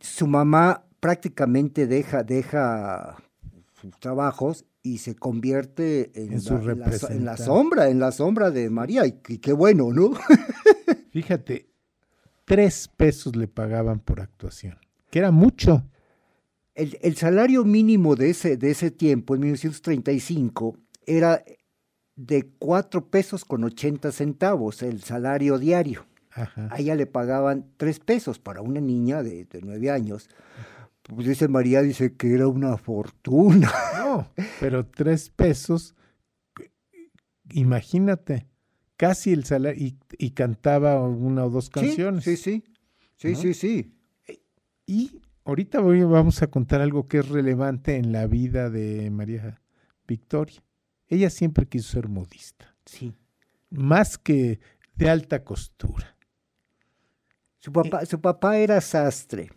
su 0.00 0.26
mamá 0.26 0.86
prácticamente 1.00 1.86
deja, 1.86 2.22
deja 2.24 3.16
sus 3.80 3.98
trabajos 4.00 4.66
y 4.86 4.98
se 4.98 5.16
convierte 5.16 6.12
en, 6.14 6.34
En 6.34 6.40
su 6.40 6.56
la, 6.58 6.72
en 7.10 7.24
la 7.24 7.32
en 7.32 7.38
sombra, 7.38 7.88
en 7.88 7.98
la 7.98 8.12
sombra 8.12 8.52
de 8.52 8.70
María. 8.70 9.04
Y, 9.04 9.20
y 9.26 9.38
qué 9.38 9.52
bueno, 9.52 9.92
¿no? 9.92 10.12
Fíjate, 11.10 11.70
tres 12.44 12.88
pesos 12.96 13.34
le 13.34 13.48
pagaban 13.48 13.98
por 13.98 14.20
actuación, 14.20 14.78
que 15.10 15.18
era 15.18 15.32
mucho. 15.32 15.84
El, 16.74 16.96
el 17.02 17.16
salario 17.16 17.64
mínimo 17.64 18.14
de 18.14 18.30
ese, 18.30 18.56
de 18.56 18.70
ese 18.70 18.92
tiempo, 18.92 19.34
en 19.34 19.40
1935, 19.40 20.78
era 21.04 21.42
de 22.14 22.48
cuatro 22.58 23.08
pesos 23.08 23.44
con 23.44 23.64
80 23.64 24.12
centavos, 24.12 24.82
el 24.82 25.02
salario 25.02 25.58
diario. 25.58 26.06
Ajá. 26.30 26.68
A 26.70 26.78
ella 26.78 26.94
le 26.94 27.06
pagaban 27.06 27.66
tres 27.76 27.98
pesos 27.98 28.38
para 28.38 28.60
una 28.60 28.80
niña 28.80 29.24
de, 29.24 29.46
de 29.46 29.62
nueve 29.62 29.90
años. 29.90 30.28
Pues 31.08 31.26
dice 31.28 31.46
María, 31.48 31.82
dice 31.82 32.14
que 32.16 32.34
era 32.34 32.48
una 32.48 32.76
fortuna. 32.76 33.72
No, 33.98 34.30
pero 34.60 34.86
tres 34.86 35.30
pesos, 35.30 35.94
imagínate, 37.50 38.46
casi 38.96 39.32
el 39.32 39.44
salario, 39.44 39.80
y, 39.84 39.98
y 40.18 40.30
cantaba 40.30 41.00
una 41.06 41.44
o 41.44 41.50
dos 41.50 41.70
canciones. 41.70 42.24
Sí, 42.24 42.36
sí, 42.36 42.62
sí. 42.62 42.64
Sí, 43.16 43.32
¿No? 43.32 43.38
sí, 43.38 43.54
sí. 43.54 43.92
Y 44.86 45.20
ahorita 45.44 45.80
voy- 45.80 46.02
vamos 46.02 46.42
a 46.42 46.48
contar 46.48 46.80
algo 46.80 47.08
que 47.08 47.18
es 47.18 47.28
relevante 47.28 47.96
en 47.96 48.12
la 48.12 48.26
vida 48.26 48.68
de 48.70 49.10
María 49.10 49.60
Victoria. 50.06 50.62
Ella 51.08 51.30
siempre 51.30 51.66
quiso 51.66 51.92
ser 51.92 52.08
modista, 52.08 52.74
Sí. 52.84 53.14
más 53.70 54.18
que 54.18 54.60
de 54.96 55.08
alta 55.10 55.44
costura. 55.44 56.16
Su 57.58 57.72
papá, 57.72 58.04
su 58.06 58.20
papá 58.20 58.58
era 58.58 58.80
sastre. 58.80 59.50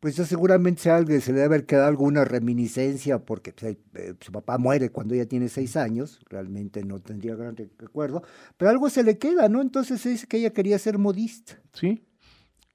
Pues 0.00 0.14
eso 0.14 0.24
seguramente 0.24 0.82
se, 0.82 0.90
algo- 0.90 1.18
se 1.20 1.32
le 1.32 1.38
debe 1.40 1.44
haber 1.46 1.66
quedado 1.66 1.88
alguna 1.88 2.24
reminiscencia 2.24 3.18
porque 3.24 3.52
pues, 3.52 3.76
eh, 3.94 4.14
su 4.20 4.30
papá 4.30 4.56
muere 4.56 4.90
cuando 4.90 5.14
ella 5.14 5.26
tiene 5.26 5.48
seis 5.48 5.76
años, 5.76 6.20
realmente 6.28 6.84
no 6.84 7.00
tendría 7.00 7.34
gran 7.34 7.56
re- 7.56 7.70
recuerdo, 7.78 8.22
pero 8.56 8.70
algo 8.70 8.88
se 8.90 9.02
le 9.02 9.18
queda, 9.18 9.48
¿no? 9.48 9.60
Entonces 9.60 10.00
se 10.00 10.10
dice 10.10 10.26
que 10.28 10.36
ella 10.38 10.50
quería 10.52 10.78
ser 10.78 10.98
modista. 10.98 11.60
¿Sí? 11.72 12.04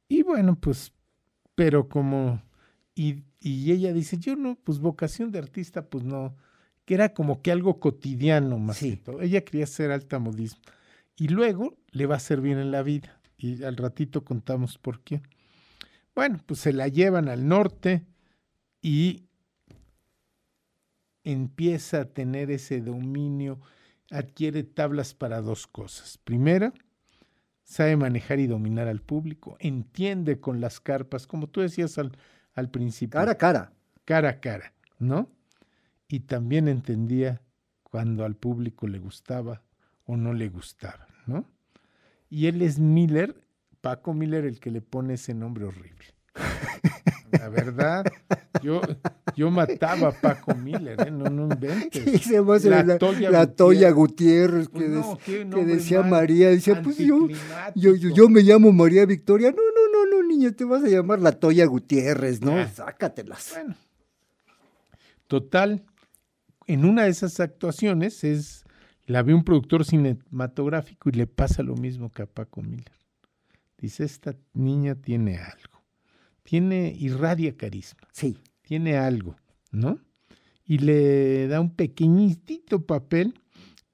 Y 0.10 0.22
bueno, 0.24 0.58
pues, 0.60 0.92
pero 1.56 1.88
como, 1.88 2.42
y, 2.94 3.24
y 3.40 3.72
ella 3.72 3.94
dice, 3.94 4.18
yo 4.18 4.36
no, 4.36 4.58
pues 4.64 4.80
vocación 4.80 5.32
de 5.32 5.40
artista, 5.40 5.86
pues 5.90 6.04
no, 6.04 6.36
que 6.86 6.94
era 6.96 7.14
como 7.14 7.42
que 7.42 7.52
algo 7.54 7.80
cotidiano 7.80 8.60
más 8.60 8.78
Sí. 8.78 8.92
que 8.92 8.98
todo. 8.98 9.22
Ella 9.22 9.46
quería 9.46 9.66
ser 9.66 9.92
alta 9.92 10.20
modismo. 10.20 10.62
Y 11.16 11.30
luego 11.30 11.78
le 11.92 12.06
va 12.06 12.16
a 12.18 12.20
bien 12.42 12.58
en 12.60 12.72
la 12.72 12.84
vida. 12.84 13.22
Y 13.38 13.64
al 13.64 13.78
ratito 13.78 14.24
contamos 14.26 14.78
por 14.78 15.00
qué. 15.02 15.22
Bueno, 16.16 16.40
pues 16.46 16.60
se 16.60 16.74
la 16.74 16.88
llevan 16.88 17.28
al 17.28 17.48
norte 17.48 18.06
y 18.82 19.26
empieza 21.24 22.02
a 22.02 22.06
tener 22.06 22.52
ese 22.52 22.82
dominio, 22.82 23.60
adquiere 24.12 24.64
tablas 24.64 25.14
para 25.14 25.42
dos 25.42 25.68
cosas. 25.68 26.18
Primera, 26.18 26.74
sabe 27.64 27.96
manejar 27.96 28.40
y 28.40 28.48
dominar 28.48 28.88
al 28.88 29.02
público, 29.02 29.58
entiende 29.60 30.40
con 30.40 30.62
las 30.62 30.80
carpas, 30.80 31.26
como 31.26 31.48
tú 31.48 31.62
decías 31.62 31.98
al, 31.98 32.12
al 32.54 32.70
principio, 32.70 33.20
Cara 33.20 33.32
a 33.32 33.38
cara. 33.38 33.74
cara 34.06 34.30
a 34.30 34.40
cara, 34.40 34.74
¿no? 35.00 35.30
Y 36.08 36.22
también 36.22 36.68
entendía 36.68 37.42
cuando 37.84 38.26
al 38.26 38.36
público 38.36 38.88
le 38.88 39.00
gustaba 39.00 39.64
o 40.06 40.18
no 40.18 40.34
le 40.34 40.50
gustaba, 40.50 41.08
¿no? 41.26 41.50
Y 42.30 42.48
él 42.48 42.62
es 42.62 42.80
Miller, 42.80 43.42
Paco 43.84 44.14
Miller, 44.14 44.46
el 44.46 44.62
que 44.62 44.72
le 44.72 44.80
pone 44.80 45.16
ese 45.16 45.34
nombre 45.34 45.66
horrible. 45.66 46.06
La 47.34 47.50
verdad, 47.50 48.06
yo, 48.62 48.80
yo 49.36 49.52
mataba 49.52 50.08
a 50.08 50.12
Paco 50.14 50.56
Miller, 50.56 51.02
¿eh? 51.06 51.12
no, 51.12 51.26
no 51.26 51.54
inventes. 51.54 52.32
La 52.64 52.98
Toya 52.98 53.54
Toya 53.54 53.92
Gutiérrez. 53.92 54.70
Pues 54.70 54.84
que, 54.84 54.90
no, 54.90 54.96
des- 54.96 55.24
qué 55.26 55.38
que 55.40 55.46
nombre 55.46 55.76
decía 55.76 56.02
María, 56.02 56.50
decía, 56.50 56.82
pues 56.82 56.98
yo, 56.98 57.28
yo, 57.76 57.94
yo, 57.96 58.30
me 58.30 58.42
llamo 58.42 58.72
María 58.72 59.06
Victoria. 59.06 59.52
No, 59.52 59.58
no, 59.58 59.92
no, 59.92 60.16
no, 60.16 60.28
niña, 60.30 60.52
te 60.52 60.64
vas 60.64 60.82
a 60.86 60.88
llamar 60.88 61.20
la 61.20 61.34
Toya 61.34 61.66
Gutiérrez, 61.66 62.42
¿no? 62.42 62.58
Ah. 62.58 62.70
Sácatelas. 62.70 63.52
Bueno, 63.54 63.76
total, 65.28 65.84
en 66.68 66.86
una 66.86 67.04
de 67.04 67.10
esas 67.10 67.42
actuaciones 67.42 68.24
es 68.24 68.64
la 69.08 69.24
ve 69.24 69.34
un 69.34 69.44
productor 69.44 69.84
cinematográfico 69.84 71.10
y 71.10 71.12
le 71.12 71.28
pasa 71.28 71.64
lo 71.64 71.76
mismo 71.76 72.10
que 72.10 72.22
a 72.22 72.28
Paco 72.28 72.62
Miller. 72.62 73.03
Dice, 73.84 74.06
esta 74.06 74.34
niña 74.54 74.96
tiene 74.96 75.38
algo, 75.40 75.84
tiene, 76.44 76.96
irradia 76.98 77.58
carisma, 77.58 78.00
Sí. 78.14 78.38
tiene 78.62 78.96
algo, 78.96 79.36
¿no? 79.74 80.00
Y 80.66 80.78
le 80.78 81.50
da 81.50 81.60
un 81.60 81.70
pequeñitito 81.70 82.86
papel 82.86 83.34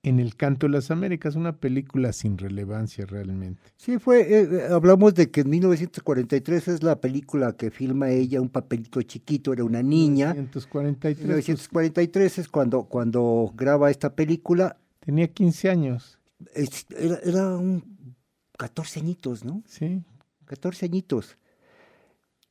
en 0.04 0.20
El 0.20 0.36
Canto 0.36 0.68
de 0.68 0.74
las 0.74 0.92
Américas, 0.92 1.36
una 1.36 1.58
película 1.58 2.14
sin 2.14 2.38
relevancia 2.38 3.08
realmente. 3.08 3.64
Sí, 3.78 3.98
fue, 3.98 4.22
eh, 4.22 4.48
eh, 4.52 4.68
hablamos 4.70 5.16
de 5.16 5.32
que 5.32 5.42
en 5.42 5.50
1943 5.50 6.68
es 6.68 6.84
la 6.84 7.02
película 7.02 7.54
que 7.58 7.72
filma 7.72 8.12
ella, 8.12 8.40
un 8.42 8.50
papelito 8.50 9.02
chiquito, 9.02 9.54
era 9.54 9.64
una 9.64 9.82
niña. 9.82 10.34
1943, 10.36 11.16
pues, 11.16 11.26
1943 11.26 12.38
es 12.38 12.48
cuando, 12.48 12.84
cuando 12.84 13.52
graba 13.56 13.90
esta 13.90 14.14
película. 14.14 14.78
tenía 15.00 15.28
15 15.28 15.68
años, 15.72 16.20
Es- 16.54 16.86
era, 16.96 17.20
era 17.24 17.58
un 17.58 17.89
14 18.60 19.00
añitos, 19.00 19.46
¿no? 19.46 19.64
¿sí? 19.66 20.04
14 20.44 20.86
añitos. 20.86 21.38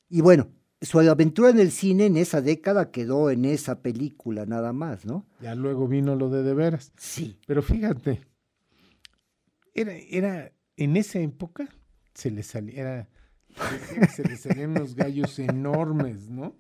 Y 0.09 0.23
bueno, 0.23 0.49
su 0.81 0.99
aventura 1.01 1.51
en 1.51 1.61
el 1.61 1.71
cine 1.71 2.07
en 2.07 2.17
esa 2.17 2.41
década 2.41 2.91
quedó 2.91 3.31
en 3.31 3.45
esa 3.45 3.83
película 3.83 4.47
nada 4.47 4.73
más, 4.73 5.05
¿no? 5.05 5.27
Ya 5.41 5.55
luego 5.55 5.87
vino 5.87 6.17
lo 6.17 6.31
de 6.31 6.43
de 6.43 6.55
veras. 6.55 6.93
Sí. 6.97 7.39
Pero 7.47 7.61
fíjate, 7.61 8.21
era, 9.75 9.93
era 9.93 10.53
en 10.79 10.97
esa 10.97 11.19
época 11.19 11.69
se 12.15 12.31
le 12.31 12.43
salía, 12.43 13.07
se 14.17 14.25
le 14.27 14.37
salían 14.39 14.71
unos 14.71 14.95
gallos 14.95 15.39
enormes, 15.39 16.31
¿no? 16.31 16.57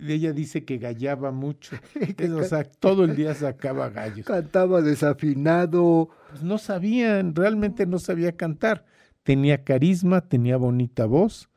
Ella 0.00 0.32
dice 0.32 0.64
que 0.64 0.78
gallaba 0.78 1.30
mucho. 1.32 1.76
O 2.38 2.42
sea, 2.44 2.64
todo 2.64 3.04
el 3.04 3.16
día 3.16 3.34
sacaba 3.34 3.90
gallos. 3.90 4.26
Cantaba 4.26 4.80
desafinado. 4.82 6.08
Pues 6.30 6.42
no 6.42 6.58
sabían, 6.58 7.34
realmente 7.34 7.86
no 7.86 7.98
sabía 7.98 8.32
cantar. 8.36 8.84
Tenía 9.22 9.62
carisma, 9.64 10.20
tenía 10.28 10.56
bonita 10.56 11.06
voz, 11.06 11.48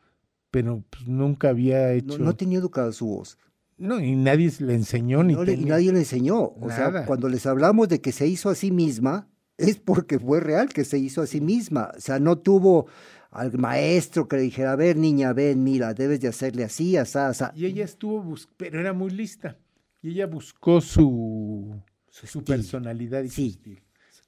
pero 0.52 0.84
pues 0.90 1.08
nunca 1.08 1.50
había 1.50 1.94
hecho. 1.94 2.18
No, 2.20 2.26
no 2.26 2.36
tenía 2.36 2.60
educada 2.60 2.92
su 2.92 3.08
voz. 3.08 3.38
No, 3.78 4.00
y 4.00 4.16
nadie 4.16 4.52
le 4.60 4.74
enseñó 4.76 5.24
ni 5.24 5.34
No 5.34 5.44
le- 5.44 5.54
tenía- 5.56 5.68
nadie 5.74 5.92
le 5.92 6.00
enseñó. 6.00 6.40
O 6.62 6.70
sea, 6.70 7.06
cuando 7.06 7.28
les 7.28 7.46
hablamos 7.46 7.90
de 7.90 8.00
que 8.02 8.12
se 8.12 8.28
hizo 8.28 8.50
a 8.50 8.56
sí 8.56 8.72
misma, 8.72 9.28
es 9.58 9.78
porque 9.78 10.20
fue 10.20 10.40
real 10.40 10.70
que 10.70 10.86
se 10.86 10.98
hizo 10.98 11.22
a 11.22 11.28
sí 11.28 11.42
misma. 11.42 11.92
O 11.98 12.00
sea, 12.00 12.20
no 12.20 12.38
tuvo 12.38 12.88
al 13.36 13.58
maestro 13.58 14.28
que 14.28 14.38
le 14.38 14.42
dijera, 14.44 14.72
a 14.72 14.76
ver, 14.76 14.98
niña, 14.98 15.34
ven, 15.34 15.64
mira, 15.64 15.94
debes 15.94 16.22
de 16.22 16.28
hacerle 16.30 16.64
así, 16.64 16.98
asá, 16.98 17.28
asá. 17.30 17.52
Y 17.56 17.66
ella 17.66 17.84
estuvo, 17.86 18.22
bus- 18.22 18.50
pero 18.58 18.80
era 18.80 18.94
muy 18.94 19.12
lista. 19.12 19.58
Y 20.02 20.12
ella 20.12 20.28
buscó 20.28 20.82
su, 20.82 21.82
su, 22.10 22.44
personalidad 22.44 23.24
y 23.24 23.30
Sí. 23.30 23.52
su 23.52 23.58
estilo. 23.58 23.82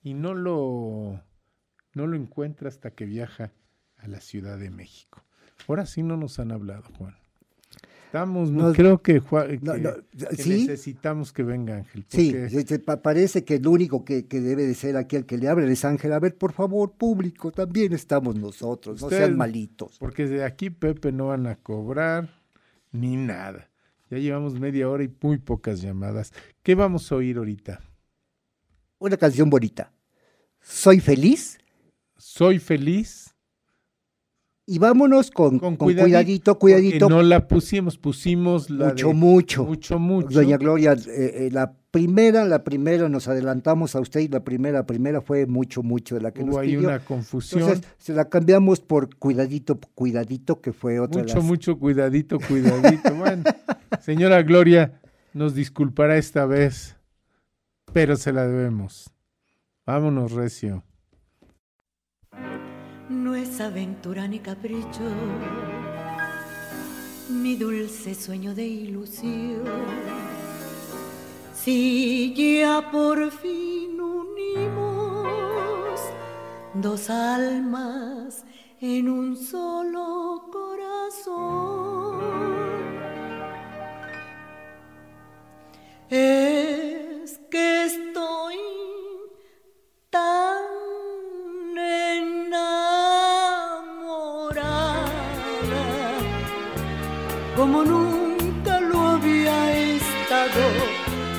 Y 0.03 0.13
no 0.13 0.33
lo, 0.33 1.21
no 1.93 2.07
lo 2.07 2.15
encuentra 2.15 2.69
hasta 2.69 2.91
que 2.91 3.05
viaja 3.05 3.51
a 3.97 4.07
la 4.07 4.21
Ciudad 4.21 4.57
de 4.57 4.69
México. 4.69 5.23
Ahora 5.67 5.85
sí 5.85 6.03
no 6.03 6.17
nos 6.17 6.39
han 6.39 6.51
hablado, 6.51 6.83
Juan. 6.97 7.15
Estamos, 8.07 8.49
Nos- 8.51 8.75
creo 8.75 9.01
que, 9.01 9.19
Juan, 9.19 9.59
No, 9.61 9.73
que- 9.73 9.81
no, 9.81 9.91
que 10.29 10.35
¿sí? 10.37 10.49
necesitamos 10.65 11.33
que 11.33 11.43
venga 11.43 11.75
Ángel. 11.75 12.05
Sí, 12.07 12.33
porque- 12.33 12.79
pa- 12.79 13.01
parece 13.01 13.43
que 13.43 13.55
el 13.55 13.67
único 13.67 14.05
que, 14.05 14.27
que 14.27 14.39
debe 14.39 14.63
de 14.65 14.73
ser 14.75 14.95
aquí 14.95 15.17
el 15.17 15.25
que 15.25 15.37
le 15.37 15.49
abre 15.49 15.69
es 15.69 15.83
Ángel. 15.83 16.13
A 16.13 16.19
ver, 16.19 16.37
por 16.37 16.53
favor, 16.53 16.93
público, 16.93 17.51
también 17.51 17.91
estamos 17.91 18.35
nosotros, 18.37 19.01
no 19.01 19.09
sean 19.09 19.35
malitos. 19.35 19.97
Porque 19.99 20.25
de 20.25 20.45
aquí 20.45 20.69
Pepe 20.69 21.11
no 21.11 21.27
van 21.27 21.47
a 21.47 21.55
cobrar 21.57 22.29
ni 22.93 23.17
nada. 23.17 23.69
Ya 24.09 24.17
llevamos 24.19 24.57
media 24.57 24.87
hora 24.89 25.03
y 25.03 25.13
muy 25.21 25.37
pocas 25.37 25.81
llamadas. 25.81 26.31
¿Qué 26.63 26.75
vamos 26.75 27.11
a 27.11 27.15
oír 27.17 27.37
ahorita? 27.37 27.81
Una 28.99 29.17
canción 29.17 29.49
bonita. 29.49 29.91
Soy 30.61 30.99
feliz 31.01 31.57
Soy 32.15 32.57
feliz. 32.57 33.26
Y 34.69 34.79
vámonos 34.79 35.31
con, 35.31 35.59
Con, 35.59 35.77
con 35.77 35.87
cuidadito, 35.87 36.59
cuidadito, 36.59 37.07
No 37.09 37.23
la 37.23 37.47
pusimos, 37.47 37.97
pusimos 37.97 38.69
la 38.69 38.89
mucho, 38.89 39.07
de- 39.07 39.13
mucho. 39.13 39.63
mucho, 39.65 39.97
mucho. 39.99 40.27
Doña 40.41 40.57
Gloria, 40.57 40.91
eh, 40.93 41.47
eh, 41.47 41.49
la 41.53 41.73
primera, 41.89 42.43
la 42.43 42.65
primera, 42.65 43.07
nos 43.07 43.29
adelantamos 43.29 43.95
a 43.95 44.01
usted 44.01 44.19
y 44.19 44.27
la 44.27 44.43
primera, 44.43 44.85
primera 44.85 45.21
fue 45.21 45.45
mucho, 45.45 45.83
mucho 45.83 46.15
de 46.15 46.21
la 46.21 46.31
que 46.31 46.43
Hubo 46.43 46.57
nos 46.57 46.59
pidió. 46.59 46.79
una 46.81 46.99
confusión. 46.99 47.61
Entonces, 47.61 47.85
se 47.97 48.13
la 48.13 48.27
cambiamos 48.27 48.81
por 48.81 49.15
cuidadito, 49.15 49.79
cuidadito, 49.95 50.59
que 50.59 50.73
fue 50.73 50.99
otra 50.99 51.21
mucho, 51.21 51.35
las- 51.35 51.43
mucho 51.45 51.79
cuidadito, 51.79 52.37
cuidadito. 52.39 53.15
bueno, 53.15 53.43
señora 54.01 54.43
Gloria, 54.43 54.99
nos 55.33 55.55
disculpará 55.55 56.17
esta 56.17 56.45
vez, 56.45 56.97
pero 57.93 58.17
se 58.17 58.33
la 58.33 58.45
debemos. 58.45 59.09
Vámonos, 59.85 60.33
Recio. 60.33 60.83
Es 63.37 63.61
aventura 63.61 64.27
ni 64.27 64.39
capricho, 64.39 65.07
ni 67.29 67.55
dulce 67.55 68.15
sueño 68.15 68.55
de 68.55 68.65
ilusión. 68.65 69.63
Si 71.53 72.33
ya 72.33 72.89
por 72.91 73.29
fin 73.29 74.01
unimos 74.01 75.99
dos 76.73 77.11
almas 77.11 78.43
en 78.81 79.07
un 79.07 79.37
solo 79.37 80.49
corazón, 80.51 82.21
es 86.09 87.39
que 87.51 87.85
estoy 87.85 88.46
como 97.57 97.83
nunca 97.83 98.79
lo 98.79 98.99
había 99.15 99.71
estado. 99.75 100.63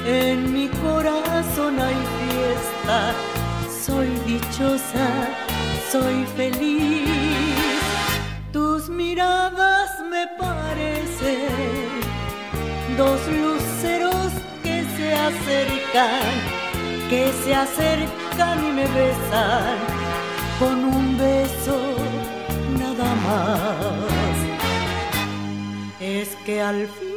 En 0.05 0.53
mi 0.53 0.69
corazón 0.69 1.79
hay 1.79 1.99
fiesta, 2.19 3.15
soy 3.87 4.09
dichosa, 4.27 5.09
soy 5.93 6.25
feliz. 6.37 7.79
Tus 8.53 8.89
miradas 8.89 9.91
me 10.11 10.27
parecen 10.43 12.01
dos 12.97 13.21
luceros 13.29 14.33
que 14.65 14.85
se 14.97 15.15
acercan, 15.15 16.35
que 17.09 17.33
se 17.45 17.55
acercan 17.55 18.59
y 18.69 18.73
me 18.73 18.87
besan 18.89 19.79
con 20.59 20.85
un 20.85 21.17
beso 21.17 21.79
nada 22.77 23.15
más. 23.27 24.18
Es 26.17 26.35
que 26.47 26.63
al 26.63 26.89
fin 26.89 27.13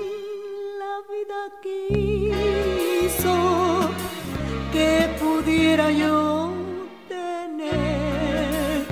la 0.83 0.95
vida 1.11 1.41
quiso 1.63 3.35
que 4.73 5.09
pudiera 5.17 5.89
yo 5.91 6.51
tener 7.07 8.85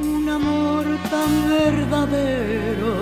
un 0.00 0.28
amor 0.28 0.84
tan 1.12 1.48
verdadero 1.48 2.92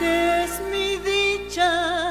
que 0.00 0.42
es 0.42 0.60
mi 0.72 0.96
dicha 0.96 2.01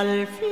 al 0.00 0.26
fin 0.26 0.43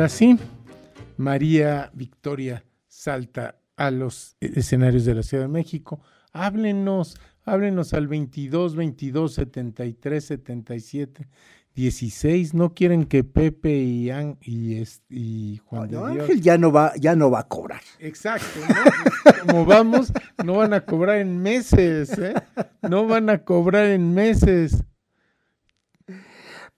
Ahora 0.00 0.08
sí, 0.08 0.38
María 1.18 1.90
Victoria 1.92 2.64
salta 2.88 3.56
a 3.76 3.90
los 3.90 4.34
escenarios 4.40 5.04
de 5.04 5.14
la 5.14 5.22
Ciudad 5.22 5.44
de 5.44 5.48
México. 5.50 6.00
Háblenos, 6.32 7.18
háblenos 7.44 7.92
al 7.92 8.08
22 8.08 8.76
22 8.76 9.34
73 9.34 10.24
77 10.24 11.28
16. 11.74 12.54
No 12.54 12.72
quieren 12.72 13.04
que 13.04 13.24
Pepe 13.24 13.76
y, 13.76 14.08
An- 14.08 14.38
y, 14.40 14.76
es- 14.76 15.02
y 15.10 15.60
Juan 15.66 15.90
No, 15.90 16.06
de 16.06 16.12
Dios. 16.14 16.22
Ángel 16.22 16.40
ya 16.40 16.56
no 16.56 16.72
va, 16.72 16.94
ya 16.96 17.14
no 17.14 17.30
va 17.30 17.40
a 17.40 17.48
cobrar. 17.48 17.82
Exacto, 17.98 18.58
¿no? 18.70 19.32
Como 19.52 19.66
vamos, 19.66 20.14
no 20.42 20.54
van 20.54 20.72
a 20.72 20.80
cobrar 20.86 21.18
en 21.18 21.42
meses, 21.42 22.16
¿eh? 22.16 22.32
No 22.88 23.06
van 23.06 23.28
a 23.28 23.44
cobrar 23.44 23.84
en 23.84 24.14
meses. 24.14 24.82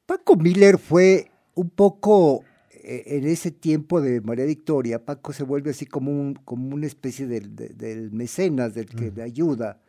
Paco 0.06 0.34
Miller 0.34 0.76
fue 0.76 1.30
un 1.54 1.70
poco 1.70 2.42
en 2.84 3.24
ese 3.26 3.50
tiempo 3.50 4.00
de 4.00 4.20
María 4.20 4.44
Victoria, 4.44 5.04
Paco 5.04 5.32
se 5.32 5.44
vuelve 5.44 5.70
así 5.70 5.86
como, 5.86 6.10
un, 6.10 6.34
como 6.34 6.74
una 6.74 6.86
especie 6.86 7.26
del, 7.26 7.54
de- 7.54 7.68
del 7.70 8.10
mecenas, 8.12 8.74
del 8.74 8.86
que 8.86 9.10
le 9.10 9.22
ayuda, 9.22 9.80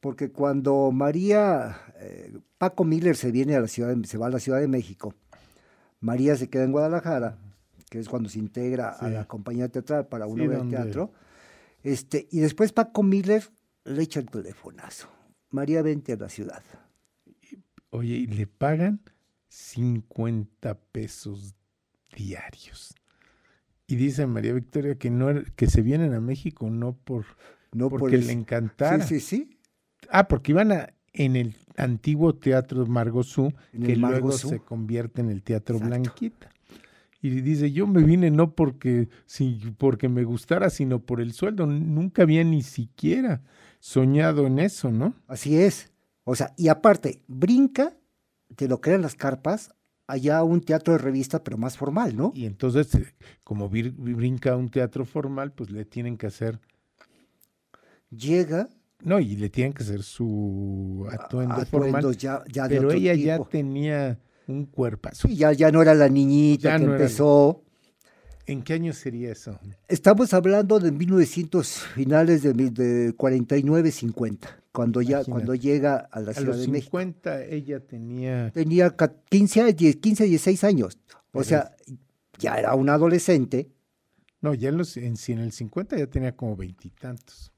porque 0.00 0.30
cuando 0.30 0.90
María, 0.92 1.76
eh, 1.96 2.38
Paco 2.58 2.84
Miller 2.84 3.16
se 3.16 3.32
viene 3.32 3.56
a 3.56 3.60
la 3.60 3.68
ciudad, 3.68 3.94
de- 3.96 4.06
se 4.06 4.18
va 4.18 4.26
a 4.26 4.30
la 4.30 4.38
Ciudad 4.38 4.60
de 4.60 4.68
México, 4.68 5.14
María 6.00 6.36
se 6.36 6.48
queda 6.48 6.64
en 6.64 6.72
Guadalajara, 6.72 7.36
que 7.90 7.98
es 7.98 8.08
cuando 8.08 8.28
se 8.28 8.38
integra 8.38 8.90
a 8.90 9.08
Sí. 9.08 9.12
la 9.14 9.24
compañía 9.26 9.68
teatral 9.68 10.06
para 10.06 10.26
Sí, 10.26 10.32
una 10.32 10.44
obra 10.44 10.52
de 10.52 10.58
donde- 10.58 10.76
teatro, 10.76 11.12
este, 11.82 12.28
y 12.30 12.38
después 12.40 12.72
Paco 12.72 13.02
Miller 13.02 13.42
le 13.84 14.02
echa 14.02 14.20
el 14.20 14.26
telefonazo. 14.30 15.08
María, 15.50 15.80
vente 15.82 16.12
a 16.12 16.16
la 16.16 16.28
ciudad. 16.28 16.62
Oye, 17.90 18.14
y 18.16 18.26
le 18.26 18.46
pagan 18.46 19.00
50 19.48 20.74
pesos 20.92 21.54
diarios. 22.18 22.94
Y 23.86 23.96
dice 23.96 24.26
María 24.26 24.52
Victoria 24.52 24.96
que 24.96 25.08
no 25.10 25.28
que 25.56 25.66
se 25.68 25.80
vienen 25.82 26.12
a 26.12 26.20
México 26.20 26.68
no 26.68 26.92
por 26.92 27.24
No 27.72 27.88
por 27.88 28.00
porque 28.00 28.16
el- 28.16 28.26
le 28.26 28.32
encantara. 28.32 29.06
Sí, 29.06 29.20
sí, 29.20 29.26
sí. 29.46 29.58
Ah, 30.10 30.28
porque 30.28 30.52
iban 30.52 30.72
a 30.72 30.90
en 31.14 31.36
el 31.36 31.56
antiguo 31.76 32.34
teatro 32.34 32.86
Margosú, 32.86 33.52
que 33.72 33.96
luego 33.96 34.12
Margosú. 34.28 34.48
se 34.50 34.58
convierte 34.60 35.20
en 35.20 35.30
el 35.30 35.42
teatro 35.42 35.76
Exacto. 35.76 35.88
Blanquita. 36.00 36.50
Y 37.20 37.30
dice, 37.40 37.72
yo 37.72 37.86
me 37.88 38.02
vine 38.04 38.30
no 38.30 38.54
porque, 38.54 39.08
sí, 39.26 39.60
porque 39.78 40.08
me 40.08 40.22
gustara, 40.22 40.70
sino 40.70 41.00
por 41.00 41.20
el 41.20 41.32
sueldo. 41.32 41.66
Nunca 41.66 42.22
había 42.22 42.44
ni 42.44 42.62
siquiera 42.62 43.42
soñado 43.80 44.46
en 44.46 44.60
eso, 44.60 44.92
¿no? 44.92 45.14
Así 45.26 45.56
es. 45.58 45.90
O 46.22 46.36
sea, 46.36 46.52
y 46.56 46.68
aparte, 46.68 47.22
brinca 47.26 47.96
de 48.50 48.68
lo 48.68 48.80
que 48.80 48.90
eran 48.90 49.02
las 49.02 49.16
carpas 49.16 49.74
allá 50.08 50.42
un 50.42 50.60
teatro 50.60 50.94
de 50.94 50.98
revista, 50.98 51.44
pero 51.44 51.56
más 51.56 51.76
formal, 51.76 52.16
¿no? 52.16 52.32
Y 52.34 52.46
entonces, 52.46 52.92
eh, 52.96 53.04
como 53.44 53.70
vir- 53.70 53.94
brinca 53.96 54.56
un 54.56 54.68
teatro 54.70 55.04
formal, 55.04 55.52
pues 55.52 55.70
le 55.70 55.84
tienen 55.84 56.16
que 56.16 56.26
hacer, 56.26 56.58
Llega 58.10 58.68
no, 59.04 59.20
y 59.20 59.36
le 59.36 59.48
tienen 59.48 59.72
que 59.72 59.84
hacer 59.84 60.02
su 60.02 61.06
atuendo 61.12 61.54
a 61.54 61.64
formal. 61.66 62.16
ya, 62.16 62.42
ya 62.50 62.66
de 62.66 62.76
Pero 62.76 62.88
otro 62.88 62.98
ella 62.98 63.14
ya 63.14 63.38
tenía 63.44 64.18
un 64.48 64.64
cuerpazo. 64.66 65.28
Y 65.28 65.36
ya, 65.36 65.52
ya 65.52 65.70
no 65.70 65.82
era 65.82 65.94
la 65.94 66.08
niñita 66.08 66.70
Ya 66.70 66.78
que 66.78 66.84
no 66.84 66.90
era 66.90 66.98
la- 66.98 67.04
empezó. 67.04 67.62
¿En 68.46 68.62
qué 68.62 68.72
año 68.72 68.92
sería 68.94 69.30
eso? 69.30 69.60
Estamos 69.88 70.32
hablando 70.34 70.80
de 70.80 70.90
1900, 70.90 71.68
finales 71.94 72.42
de, 72.42 72.54
de 72.54 73.12
49, 73.14 73.92
50, 73.92 74.58
cuando 74.78 75.02
ya 75.02 75.08
Imagínate. 75.18 75.30
cuando 75.32 75.54
llega 75.56 75.96
a 75.96 76.20
la 76.20 76.30
A 76.30 76.34
Ciudad 76.34 76.46
los 76.52 76.60
de 76.60 76.68
México. 76.68 76.98
50 77.00 77.44
ella 77.46 77.80
tenía... 77.80 78.50
Tenía 78.52 78.90
ca- 78.94 79.12
15, 79.28 79.60
a- 79.62 79.72
10, 79.72 79.96
15, 79.96 80.24
16 80.24 80.62
años. 80.62 80.98
O 81.12 81.18
Pero 81.32 81.44
sea, 81.44 81.74
ya 82.38 82.54
era 82.54 82.76
un 82.76 82.88
adolescente. 82.88 83.72
No, 84.40 84.54
ya 84.54 84.68
en, 84.68 84.76
los, 84.78 84.96
en, 84.96 85.14
en 85.26 85.38
el 85.40 85.50
50 85.50 85.96
ya 85.98 86.06
tenía 86.06 86.36
como 86.36 86.54
veintitantos. 86.54 87.50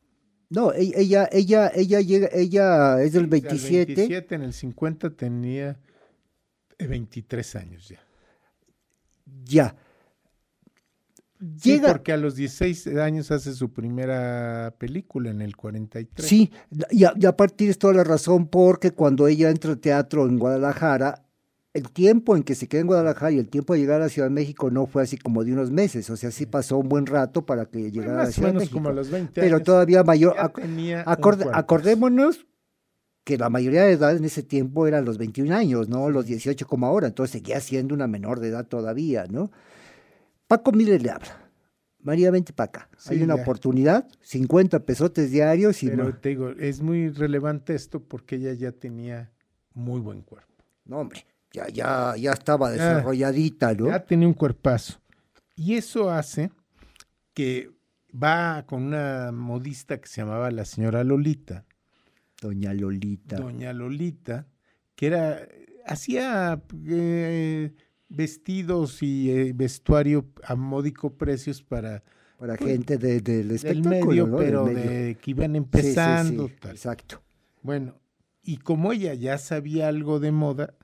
No, 0.49 0.73
e- 0.73 0.93
ella, 0.97 1.29
ella, 1.31 1.71
ella 1.75 2.01
llega, 2.01 2.29
ella 2.33 3.03
es 3.03 3.13
del 3.13 3.25
O 3.27 3.29
sea, 3.29 3.37
el 3.37 3.43
27. 3.43 3.95
27, 3.97 4.35
en 4.37 4.43
el 4.43 4.53
50 4.55 5.11
tenía 5.11 5.79
eh, 6.79 6.87
23 6.87 7.57
años 7.57 7.87
ya. 7.87 8.01
Ya. 9.45 9.77
Sí, 11.59 11.81
porque 11.87 12.13
a 12.13 12.17
los 12.19 12.35
16 12.37 12.87
años 12.99 13.31
hace 13.31 13.55
su 13.55 13.73
primera 13.73 14.75
película 14.79 15.31
en 15.31 15.41
el 15.41 15.57
43. 15.57 16.29
Sí, 16.29 16.51
y 16.91 17.05
a, 17.05 17.13
y 17.17 17.25
aparte 17.27 17.55
tienes 17.57 17.79
toda 17.79 17.95
la 17.95 18.05
razón, 18.05 18.47
porque 18.49 18.91
cuando 18.91 19.27
ella 19.27 19.49
entra 19.51 19.71
al 19.71 19.79
teatro 19.79 20.27
en 20.27 20.39
Guadalajara, 20.39 21.23
el 21.73 21.89
tiempo 21.91 22.37
en 22.37 22.43
que 22.43 22.55
se 22.55 22.67
queda 22.69 22.81
en 22.83 22.89
Guadalajara 22.89 23.33
y 23.33 23.39
el 23.39 23.49
tiempo 23.49 23.73
de 23.75 23.81
llegar 23.81 24.01
a 24.01 24.05
la 24.05 24.09
Ciudad 24.11 24.29
de 24.29 24.35
México 24.35 24.71
no 24.71 24.87
fue 24.87 25.03
así 25.03 25.17
como 25.17 25.45
de 25.45 25.53
unos 25.53 25.71
meses, 25.71 26.11
o 26.11 26.17
sea, 26.17 26.31
sí 26.31 26.45
pasó 26.45 26.77
un 26.79 26.89
buen 26.89 27.07
rato 27.07 27.47
para 27.47 27.65
que 27.67 27.79
Bueno, 27.79 27.93
llegara 27.95 28.23
a 28.23 28.25
la 28.25 28.33
Ciudad 28.33 28.49
de 28.53 28.59
México. 28.59 28.75
como 28.75 28.89
a 28.91 28.93
los 28.93 29.09
20 29.11 29.41
Pero 29.41 29.57
años. 29.57 29.65
todavía 29.65 30.03
mayor, 30.03 30.35
ac- 30.37 31.05
acorde- 31.07 31.49
acordémonos 31.53 32.47
que 33.25 33.39
la 33.39 33.49
mayoría 33.51 33.85
de 33.85 33.93
edad 33.93 34.17
en 34.17 34.25
ese 34.25 34.43
tiempo 34.43 34.87
eran 34.89 35.05
los 35.05 35.17
21 35.17 35.53
años, 35.53 35.89
no 35.89 36.11
los 36.11 36.27
18 36.27 36.67
como 36.67 36.87
ahora, 36.87 37.07
entonces 37.07 37.33
seguía 37.33 37.61
siendo 37.61 37.95
una 37.95 38.09
menor 38.09 38.41
de 38.41 38.49
edad 38.49 38.67
todavía, 38.67 39.27
¿no? 39.31 39.51
Paco 40.51 40.73
Miller 40.73 41.01
le 41.01 41.11
habla. 41.11 41.49
María, 42.01 42.33
vente 42.33 42.53
para 42.53 42.67
acá. 42.71 42.89
Hay 43.07 43.23
una 43.23 43.37
ya. 43.37 43.43
oportunidad, 43.43 44.09
50 44.23 44.81
pesotes 44.85 45.31
diarios 45.31 45.81
y 45.85 45.91
Pero 45.91 46.07
ma- 46.07 46.21
te 46.21 46.31
digo, 46.31 46.49
es 46.51 46.81
muy 46.81 47.09
relevante 47.11 47.73
esto 47.77 48.03
porque 48.03 48.35
ella 48.35 48.53
ya 48.55 48.73
tenía 48.73 49.31
muy 49.75 50.01
buen 50.01 50.23
cuerpo. 50.23 50.65
No, 50.87 50.99
hombre, 50.99 51.25
ya, 51.53 51.69
ya, 51.69 52.17
ya 52.17 52.33
estaba 52.33 52.73
desarrolladita, 52.73 53.75
¿no? 53.75 53.87
Ya 53.91 54.05
tenía 54.05 54.27
un 54.27 54.35
cuerpazo. 54.35 54.99
Y 55.55 55.75
eso 55.77 56.11
hace 56.11 56.51
que 57.33 57.71
va 58.13 58.65
con 58.67 58.83
una 58.83 59.31
modista 59.31 60.01
que 60.01 60.09
se 60.09 60.23
llamaba 60.23 60.51
la 60.51 60.65
señora 60.65 61.05
Lolita, 61.05 61.65
Doña 62.43 62.75
Lolita. 62.75 63.37
doña 63.37 63.73
Lolita, 63.73 64.49
que 64.97 65.07
era, 65.07 65.47
hacía 65.87 66.61
eh, 66.89 67.73
vestidos 68.11 69.03
y 69.03 69.31
eh, 69.31 69.53
vestuario 69.55 70.27
a 70.45 70.55
módico 70.57 71.15
precios 71.17 71.63
para 71.63 72.03
para 72.39 72.57
pues, 72.57 72.71
gente 72.71 72.99
de- 72.99 73.21
del 73.21 73.49
del 73.49 73.51
espectáculo, 73.53 74.07
medio, 74.07 74.27
¿no? 74.27 74.39
Del 74.39 74.47
pero 74.47 74.65
medio. 74.67 74.91
de 74.91 75.15
que 75.21 75.31
iban 75.31 75.51
Sí, 75.53 75.53
sí, 75.53 75.57
empezando. 75.59 76.49
sí, 76.49 76.55
tal. 76.61 76.71
exacto. 76.73 77.23
Bueno, 77.63 77.95
y 78.43 78.57
como 78.59 78.93
ella 78.93 79.15
ya 79.15 79.37
sabía 79.39 79.89
algo 79.89 80.21
de 80.21 80.33
moda, 80.33 80.75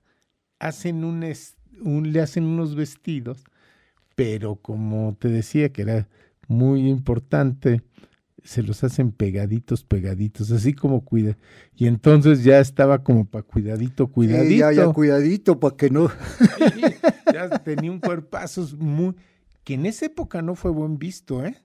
hacen 0.59 1.05
un- 1.05 2.13
le 2.13 2.21
hacen 2.21 2.45
unos 2.45 2.75
vestidos, 2.75 3.45
pero 4.15 4.57
como 4.57 5.17
te 5.19 5.29
decía 5.29 5.71
que 5.73 5.83
era 5.83 6.09
muy 6.49 6.89
importante, 6.89 7.83
se 8.47 8.63
los 8.63 8.85
hacen 8.85 9.11
pegaditos, 9.11 9.83
pegaditos, 9.83 10.51
así 10.53 10.73
como 10.73 11.05
cuida. 11.05 11.37
Y 11.75 11.87
entonces 11.87 12.45
ya 12.45 12.61
estaba 12.61 13.03
como 13.03 13.27
para 13.27 13.43
cuidadito, 13.43 14.07
cuidadito. 14.07 14.49
Sí, 14.49 14.59
ya, 14.59 14.73
ya, 14.73 14.93
cuidadito, 14.93 15.59
para 15.59 15.77
que 15.77 15.91
no. 15.91 16.11
ya 17.33 17.49
tenía 17.59 17.91
un 17.91 17.99
cuerpazo 17.99 18.69
muy... 18.79 19.15
que 19.65 19.75
en 19.75 19.87
esa 19.87 20.07
época 20.07 20.43
no 20.43 20.55
fue 20.55 20.71
buen 20.71 20.97
visto, 20.99 21.45
¿eh? 21.45 21.57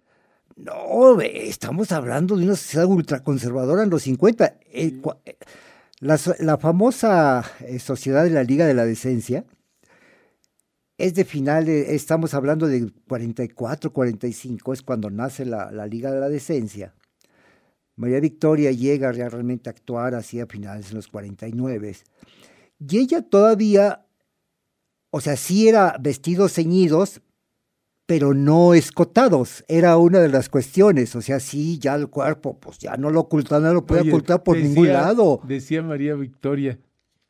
No, 0.55 1.21
estamos 1.21 1.91
hablando 1.91 2.35
de 2.35 2.45
una 2.45 2.55
sociedad 2.55 2.85
ultraconservadora 2.85 3.83
en 3.83 3.89
los 3.89 4.03
50. 4.03 4.57
Eh, 4.71 4.99
la, 5.99 6.19
la 6.39 6.57
famosa 6.57 7.43
eh, 7.61 7.79
Sociedad 7.79 8.23
de 8.23 8.31
la 8.31 8.43
Liga 8.43 8.65
de 8.65 8.73
la 8.73 8.85
Decencia 8.85 9.45
es 11.05 11.13
de 11.15 11.25
finales, 11.25 11.89
estamos 11.89 12.33
hablando 12.33 12.67
de 12.67 12.91
44, 13.07 13.91
45, 13.91 14.73
es 14.73 14.81
cuando 14.81 15.09
nace 15.09 15.45
la, 15.45 15.71
la 15.71 15.85
Liga 15.87 16.11
de 16.11 16.19
la 16.19 16.29
Decencia. 16.29 16.93
María 17.95 18.19
Victoria 18.19 18.71
llega 18.71 19.11
realmente 19.11 19.69
a 19.69 19.73
actuar 19.73 20.15
así 20.15 20.39
a 20.39 20.47
finales 20.47 20.89
de 20.89 20.95
los 20.95 21.07
49. 21.07 21.95
Y 22.87 22.97
ella 22.97 23.21
todavía, 23.21 24.05
o 25.11 25.21
sea, 25.21 25.35
sí 25.35 25.67
era 25.67 25.97
vestidos 25.99 26.53
ceñidos, 26.53 27.21
pero 28.07 28.33
no 28.33 28.73
escotados. 28.73 29.63
Era 29.67 29.97
una 29.97 30.19
de 30.19 30.29
las 30.29 30.49
cuestiones. 30.49 31.15
O 31.15 31.21
sea, 31.21 31.39
sí, 31.39 31.77
ya 31.79 31.95
el 31.95 32.07
cuerpo, 32.09 32.59
pues 32.59 32.79
ya 32.79 32.97
no 32.97 33.09
lo 33.11 33.21
ocultaba, 33.21 33.67
no 33.67 33.73
lo 33.73 33.85
puede 33.85 34.01
Oye, 34.01 34.11
ocultar 34.11 34.43
por 34.43 34.55
decía- 34.57 34.69
ningún 34.69 34.87
lado. 34.87 35.41
Decía 35.47 35.83
María 35.83 36.15
Victoria, 36.15 36.79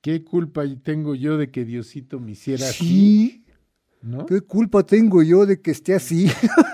¿qué 0.02 0.24
culpa 0.24 0.64
tengo 0.84 1.16
yo 1.16 1.38
de 1.38 1.52
que 1.52 1.66
Diosito 1.66 2.20
me 2.20 2.32
hiciera 2.32 2.68
así? 2.70 3.46
¿Qué 4.28 4.42
culpa 4.42 4.84
tengo 4.84 5.24
yo 5.24 5.46
de 5.46 5.62
que 5.62 5.72
esté 5.72 5.96
así? 5.96 6.32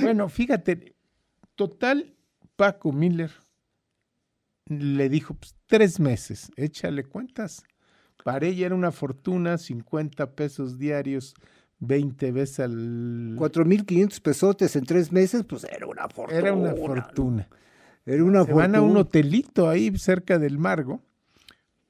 Bueno, 0.00 0.28
fíjate, 0.28 0.94
total, 1.54 2.14
Paco 2.56 2.92
Miller 2.92 3.30
le 4.66 5.08
dijo, 5.08 5.34
pues, 5.34 5.54
tres 5.66 5.98
meses, 5.98 6.50
échale 6.56 7.04
cuentas. 7.04 7.64
Para 8.24 8.46
ella 8.46 8.66
era 8.66 8.74
una 8.74 8.92
fortuna, 8.92 9.58
50 9.58 10.34
pesos 10.34 10.78
diarios, 10.78 11.34
20 11.80 12.32
veces 12.32 12.60
al... 12.60 13.36
4.500 13.36 14.20
pesotes 14.20 14.76
en 14.76 14.84
tres 14.84 15.12
meses, 15.12 15.44
pues 15.44 15.64
era 15.64 15.86
una 15.86 16.08
fortuna. 16.08 16.38
Era 16.38 16.52
una 16.52 16.72
¿no? 16.72 16.76
fortuna. 16.76 17.48
Era 18.04 18.24
una 18.24 18.44
Se 18.44 18.52
van 18.52 18.74
a 18.74 18.80
un 18.80 18.96
hotelito 18.96 19.68
ahí 19.68 19.96
cerca 19.98 20.38
del 20.38 20.58
Margo, 20.58 21.02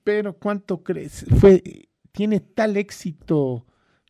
pero 0.04 0.34
¿cuánto 0.34 0.82
crees? 0.82 1.24
Fue, 1.40 1.88
tiene 2.12 2.40
tal 2.40 2.76
éxito 2.76 3.64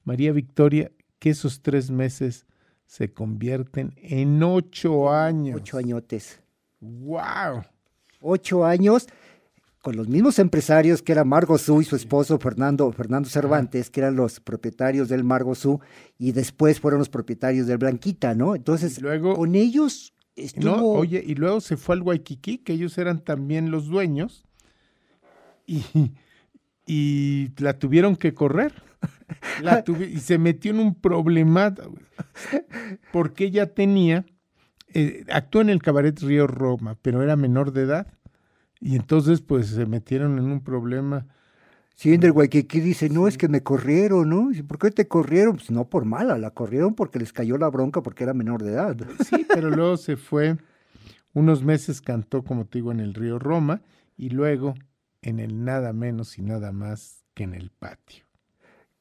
María 0.08 0.32
Victoria 0.32 0.90
que 1.18 1.28
esos 1.30 1.60
tres 1.60 1.90
meses 1.90 2.46
se 2.86 3.12
convierten 3.12 3.92
en 3.96 4.42
ocho 4.42 5.12
años. 5.12 5.56
Ocho 5.60 5.76
añotes. 5.76 6.40
¡Wow! 6.80 7.62
Ocho 8.22 8.64
años 8.64 9.06
con 9.82 9.96
los 9.96 10.08
mismos 10.08 10.38
empresarios 10.38 11.02
que 11.02 11.12
era 11.12 11.24
Margosú 11.24 11.82
y 11.82 11.84
su 11.84 11.94
esposo 11.94 12.38
Fernando, 12.38 12.90
Fernando 12.92 13.28
Cervantes, 13.28 13.90
que 13.90 14.00
eran 14.00 14.16
los 14.16 14.40
propietarios 14.40 15.08
del 15.08 15.24
Margosú, 15.24 15.80
y 16.18 16.32
después 16.32 16.80
fueron 16.80 16.98
los 16.98 17.08
propietarios 17.10 17.66
del 17.66 17.76
Blanquita, 17.78 18.34
¿no? 18.34 18.54
Entonces, 18.56 19.00
luego- 19.02 19.36
con 19.36 19.54
ellos 19.54 20.14
estuvo... 20.36 20.64
No, 20.76 20.84
oye, 20.86 21.22
y 21.24 21.34
luego 21.34 21.60
se 21.60 21.76
fue 21.76 21.94
al 21.96 22.02
Waikiki, 22.02 22.58
que 22.58 22.72
ellos 22.72 22.96
eran 22.98 23.20
también 23.20 23.70
los 23.70 23.86
dueños, 23.86 24.44
y, 25.66 25.84
y 26.86 27.50
la 27.58 27.78
tuvieron 27.78 28.16
que 28.16 28.32
correr. 28.34 28.72
La 29.62 29.84
y 29.86 30.18
se 30.18 30.38
metió 30.38 30.70
en 30.72 30.80
un 30.80 30.94
problema 30.94 31.74
porque 33.12 33.44
ella 33.44 33.74
tenía, 33.74 34.24
eh, 34.94 35.24
actuó 35.30 35.60
en 35.60 35.70
el 35.70 35.82
cabaret 35.82 36.18
Río 36.20 36.46
Roma, 36.46 36.96
pero 37.02 37.22
era 37.22 37.36
menor 37.36 37.72
de 37.72 37.82
edad. 37.82 38.06
Y 38.80 38.96
entonces 38.96 39.40
pues 39.40 39.68
se 39.68 39.86
metieron 39.86 40.38
en 40.38 40.44
un 40.44 40.62
problema. 40.62 41.26
Sí, 41.94 42.14
en 42.14 42.22
el 42.22 42.30
Waikiki 42.30 42.80
dice, 42.80 43.10
no, 43.10 43.26
es 43.26 43.36
que 43.36 43.48
me 43.48 43.64
corrieron, 43.64 44.30
¿no? 44.30 44.50
Dice, 44.50 44.62
¿por 44.62 44.78
qué 44.78 44.92
te 44.92 45.08
corrieron? 45.08 45.56
Pues 45.56 45.72
no 45.72 45.88
por 45.90 46.04
mala, 46.04 46.38
la 46.38 46.52
corrieron 46.52 46.94
porque 46.94 47.18
les 47.18 47.32
cayó 47.32 47.58
la 47.58 47.68
bronca 47.68 48.02
porque 48.02 48.22
era 48.22 48.34
menor 48.34 48.62
de 48.62 48.72
edad. 48.72 48.96
Sí, 49.28 49.44
pero 49.48 49.68
luego 49.70 49.96
se 49.96 50.16
fue, 50.16 50.58
unos 51.34 51.64
meses 51.64 52.00
cantó, 52.00 52.44
como 52.44 52.66
te 52.66 52.78
digo, 52.78 52.92
en 52.92 53.00
el 53.00 53.14
Río 53.14 53.40
Roma 53.40 53.82
y 54.16 54.30
luego 54.30 54.74
en 55.22 55.40
el 55.40 55.64
nada 55.64 55.92
menos 55.92 56.38
y 56.38 56.42
nada 56.42 56.70
más 56.70 57.24
que 57.34 57.42
en 57.44 57.54
el 57.54 57.70
patio. 57.70 58.27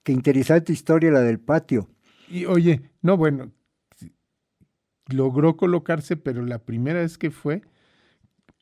Qué 0.07 0.13
interesante 0.13 0.71
historia 0.71 1.11
la 1.11 1.19
del 1.19 1.37
patio. 1.37 1.89
Y 2.29 2.45
oye, 2.45 2.91
no, 3.01 3.17
bueno, 3.17 3.51
logró 5.09 5.57
colocarse, 5.57 6.15
pero 6.15 6.45
la 6.45 6.59
primera 6.59 7.01
vez 7.01 7.17
que 7.17 7.29
fue 7.29 7.61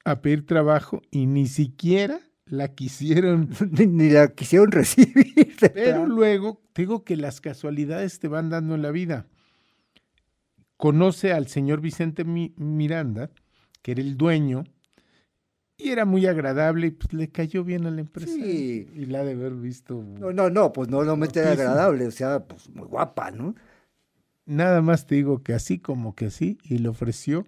a 0.05 0.23
pedir 0.23 0.47
trabajo 0.47 1.03
y 1.11 1.27
ni 1.27 1.45
siquiera 1.45 2.19
la 2.45 2.73
quisieron. 2.73 3.51
Ni, 3.77 3.85
ni 3.85 4.09
la 4.09 4.29
quisieron 4.29 4.71
recibir. 4.71 5.55
Pero 5.75 6.07
luego, 6.07 6.63
te 6.73 6.81
digo 6.81 7.03
que 7.03 7.15
las 7.15 7.41
casualidades 7.41 8.17
te 8.17 8.27
van 8.27 8.49
dando 8.49 8.73
en 8.73 8.81
la 8.81 8.89
vida. 8.89 9.27
Conoce 10.77 11.31
al 11.31 11.45
señor 11.45 11.79
Vicente 11.79 12.23
Mi- 12.23 12.55
Miranda, 12.57 13.29
que 13.83 13.91
era 13.91 14.01
el 14.01 14.17
dueño, 14.17 14.63
y 15.77 15.89
era 15.89 16.05
muy 16.05 16.25
agradable 16.25 16.87
y 16.87 16.91
pues, 16.91 17.13
le 17.13 17.29
cayó 17.29 17.63
bien 17.63 17.85
a 17.85 17.91
la 17.91 18.01
empresa. 18.01 18.31
Sí. 18.33 18.87
Y 18.93 19.05
la 19.05 19.19
ha 19.19 19.23
de 19.23 19.33
haber 19.33 19.53
visto. 19.53 20.01
No, 20.19 20.31
no, 20.31 20.49
no, 20.49 20.71
pues 20.71 20.89
no, 20.89 21.03
no 21.03 21.15
me 21.17 21.27
era 21.33 21.51
agradable, 21.51 22.07
o 22.07 22.11
sea, 22.11 22.43
pues 22.45 22.69
muy 22.69 22.87
guapa, 22.87 23.31
¿no? 23.31 23.55
Nada 24.45 24.81
más 24.81 25.05
te 25.07 25.15
digo 25.15 25.41
que 25.43 25.53
así 25.53 25.79
como 25.79 26.15
que 26.15 26.27
así, 26.27 26.57
y 26.63 26.77
le 26.77 26.87
ofreció 26.89 27.47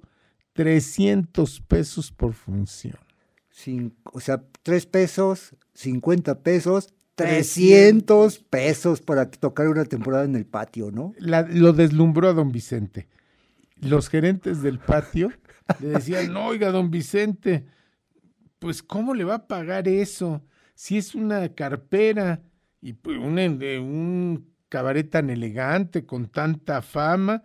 300 0.53 1.61
pesos 1.61 2.11
por 2.11 2.33
función. 2.33 2.97
Cin- 3.53 3.93
o 4.11 4.19
sea, 4.19 4.43
tres 4.63 4.85
pesos, 4.85 5.55
50 5.73 6.41
pesos, 6.41 6.93
300 7.15 8.39
pesos 8.39 9.01
para 9.01 9.29
tocar 9.29 9.67
una 9.67 9.85
temporada 9.85 10.25
en 10.25 10.35
el 10.35 10.45
patio, 10.45 10.91
¿no? 10.91 11.13
La- 11.17 11.43
lo 11.43 11.73
deslumbró 11.73 12.29
a 12.29 12.33
don 12.33 12.51
Vicente. 12.51 13.07
Los 13.79 14.09
gerentes 14.09 14.61
del 14.61 14.79
patio 14.79 15.31
le 15.79 15.89
decían, 15.89 16.33
no, 16.33 16.47
oiga, 16.47 16.71
don 16.71 16.89
Vicente, 16.91 17.65
pues 18.59 18.81
¿cómo 18.83 19.13
le 19.13 19.23
va 19.23 19.35
a 19.35 19.47
pagar 19.47 19.87
eso? 19.87 20.43
Si 20.75 20.97
es 20.97 21.15
una 21.15 21.49
carpera 21.49 22.41
y 22.81 22.93
pues, 22.93 23.17
un, 23.17 23.35
de 23.35 23.79
un 23.79 24.53
cabaret 24.69 25.09
tan 25.09 25.29
elegante, 25.29 26.05
con 26.05 26.27
tanta 26.27 26.81
fama, 26.81 27.43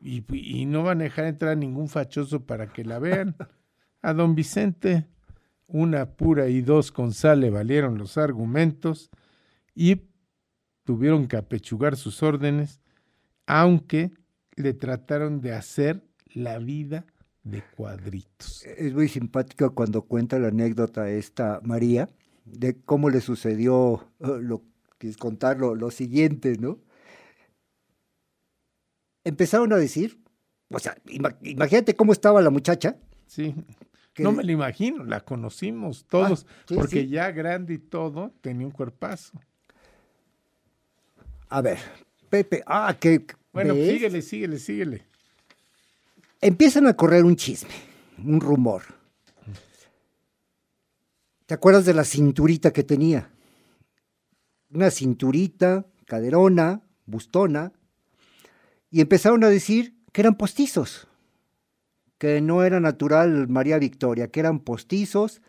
y, 0.00 0.24
y 0.32 0.66
no 0.66 0.82
van 0.82 1.00
a 1.00 1.04
dejar 1.04 1.24
entrar 1.26 1.52
a 1.52 1.56
ningún 1.56 1.88
fachoso 1.88 2.44
para 2.44 2.72
que 2.72 2.84
la 2.84 2.98
vean. 2.98 3.34
A 4.02 4.12
don 4.12 4.34
Vicente, 4.34 5.06
una 5.66 6.12
pura 6.12 6.48
y 6.48 6.60
dos 6.60 6.92
con 6.92 7.12
sal 7.12 7.40
le 7.40 7.50
valieron 7.50 7.98
los 7.98 8.18
argumentos 8.18 9.10
y 9.74 10.02
tuvieron 10.84 11.26
que 11.26 11.36
apechugar 11.36 11.96
sus 11.96 12.22
órdenes, 12.22 12.80
aunque 13.46 14.12
le 14.54 14.74
trataron 14.74 15.40
de 15.40 15.52
hacer 15.52 16.04
la 16.32 16.58
vida 16.58 17.04
de 17.46 17.62
cuadritos. 17.76 18.64
Es 18.66 18.92
muy 18.92 19.08
simpático 19.08 19.72
cuando 19.72 20.02
cuenta 20.02 20.38
la 20.38 20.48
anécdota 20.48 21.08
esta 21.08 21.60
María 21.62 22.08
de 22.44 22.76
cómo 22.84 23.08
le 23.08 23.20
sucedió 23.20 24.08
eh, 24.20 24.38
lo 24.40 24.62
que 24.98 25.08
es 25.08 25.16
contarlo 25.16 25.74
lo 25.76 25.90
siguiente, 25.92 26.56
¿no? 26.58 26.78
Empezaron 29.24 29.72
a 29.72 29.76
decir, 29.76 30.18
o 30.70 30.78
sea, 30.78 30.96
ima- 31.06 31.36
imagínate 31.42 31.94
cómo 31.94 32.12
estaba 32.12 32.40
la 32.42 32.50
muchacha. 32.50 32.96
Sí. 33.26 33.54
que- 34.12 34.22
No 34.22 34.32
me 34.32 34.42
lo 34.44 34.50
imagino, 34.52 35.04
la 35.04 35.20
conocimos 35.20 36.06
todos, 36.08 36.46
sí, 36.66 36.74
porque 36.74 37.02
sí. 37.02 37.08
ya 37.08 37.30
grande 37.32 37.74
y 37.74 37.78
todo, 37.78 38.32
tenía 38.40 38.66
un 38.66 38.72
cuerpazo. 38.72 39.38
A 41.48 41.60
ver, 41.60 41.78
Pepe, 42.30 42.62
ah, 42.66 42.96
que 42.98 43.24
Bueno, 43.52 43.74
¿ves? 43.74 43.90
síguele, 43.92 44.22
síguele, 44.22 44.58
síguele. 44.58 45.02
Empiezan 46.40 46.86
a 46.86 46.94
correr 46.94 47.24
un 47.24 47.36
chisme, 47.36 47.74
un 48.24 48.40
rumor. 48.40 48.82
¿Te 51.46 51.54
acuerdas 51.54 51.84
de 51.84 51.94
la 51.94 52.04
cinturita 52.04 52.72
que 52.72 52.82
tenía? 52.82 53.30
Una 54.70 54.90
cinturita, 54.90 55.86
caderona, 56.06 56.82
bustona, 57.06 57.72
y 58.90 59.00
empezaron 59.00 59.44
a 59.44 59.48
decir 59.48 59.96
que 60.12 60.22
eran 60.22 60.36
postizos, 60.36 61.06
que 62.18 62.40
no 62.40 62.64
era 62.64 62.80
natural 62.80 63.48
María 63.48 63.78
Victoria, 63.78 64.28
que 64.28 64.40
eran 64.40 64.60
postizos. 64.60 65.42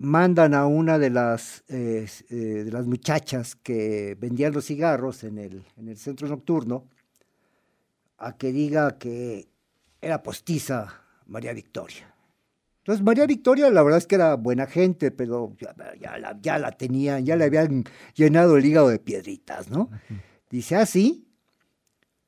Mandan 0.00 0.54
a 0.54 0.66
una 0.66 0.98
de 0.98 1.10
las, 1.10 1.64
eh, 1.68 2.06
eh, 2.30 2.34
de 2.34 2.70
las 2.70 2.86
muchachas 2.86 3.56
que 3.56 4.16
vendían 4.20 4.52
los 4.52 4.66
cigarros 4.66 5.24
en 5.24 5.38
el, 5.38 5.64
en 5.76 5.88
el 5.88 5.96
centro 5.96 6.28
nocturno 6.28 6.84
a 8.16 8.36
que 8.36 8.52
diga 8.52 8.98
que 8.98 9.48
era 10.00 10.22
postiza 10.22 11.02
María 11.26 11.52
Victoria. 11.52 12.14
Entonces 12.78 13.04
María 13.04 13.26
Victoria 13.26 13.68
la 13.70 13.82
verdad 13.82 13.98
es 13.98 14.06
que 14.06 14.14
era 14.14 14.34
buena 14.36 14.66
gente, 14.66 15.10
pero 15.10 15.54
ya, 15.60 15.74
ya 16.00 16.18
la, 16.18 16.38
ya 16.40 16.58
la 16.58 16.72
tenían, 16.72 17.24
ya 17.26 17.36
le 17.36 17.44
habían 17.44 17.84
llenado 18.14 18.56
el 18.56 18.64
hígado 18.64 18.88
de 18.88 18.98
piedritas, 18.98 19.70
¿no? 19.70 19.90
Dice 20.48 20.76
así, 20.76 21.28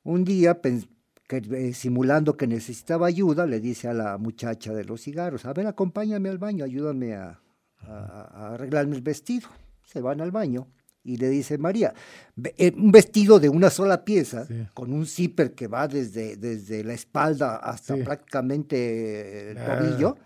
un 0.03 0.23
día 0.23 0.59
que, 0.61 1.37
eh, 1.51 1.73
simulando 1.73 2.37
que 2.37 2.45
necesitaba 2.45 3.07
ayuda, 3.07 3.47
le 3.47 3.59
dice 3.59 3.87
a 3.87 3.93
la 3.93 4.17
muchacha 4.19 4.73
de 4.73 4.83
los 4.85 5.01
cigarros, 5.01 5.45
a 5.45 5.53
ver, 5.53 5.65
acompáñame 5.65 6.29
al 6.29 6.37
baño, 6.37 6.63
ayúdame 6.65 7.15
a, 7.15 7.41
a- 7.79 8.29
a 8.31 8.53
arreglarme 8.53 8.95
el 8.97 9.01
vestido. 9.01 9.47
Se 9.83 9.99
van 10.01 10.21
al 10.21 10.31
baño 10.31 10.67
y 11.03 11.17
le 11.17 11.29
dice 11.29 11.57
María, 11.57 11.93
"Ve- 12.35 12.53
eh, 12.57 12.71
un 12.75 12.91
vestido 12.91 13.39
de 13.39 13.49
una 13.49 13.69
sola 13.69 14.05
pieza, 14.05 14.45
Sí. 14.45 14.67
con 14.73 14.93
un 14.93 15.05
zipper 15.07 15.53
que 15.55 15.67
va 15.67 15.87
desde, 15.87 16.35
desde 16.37 16.83
la 16.83 16.93
espalda 16.93 17.55
hasta 17.57 17.95
Sí. 17.95 18.03
prácticamente 18.03 19.51
el 19.51 19.57
Ah. 19.57 19.79
tobillo, 19.79 20.17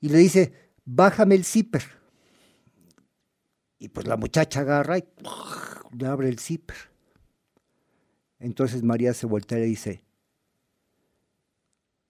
y 0.00 0.08
le 0.08 0.18
dice, 0.18 0.52
bájame 0.84 1.34
el 1.34 1.44
zipper. 1.44 1.82
Y 3.78 3.88
pues 3.88 4.06
la 4.06 4.16
muchacha 4.18 4.60
agarra 4.60 4.98
y 4.98 5.04
le 5.96 6.06
abre 6.06 6.28
el 6.28 6.38
zipper. 6.38 6.76
Entonces 8.38 8.82
María 8.82 9.14
se 9.14 9.26
voltea 9.26 9.58
y 9.58 9.62
le 9.62 9.66
dice, 9.68 10.04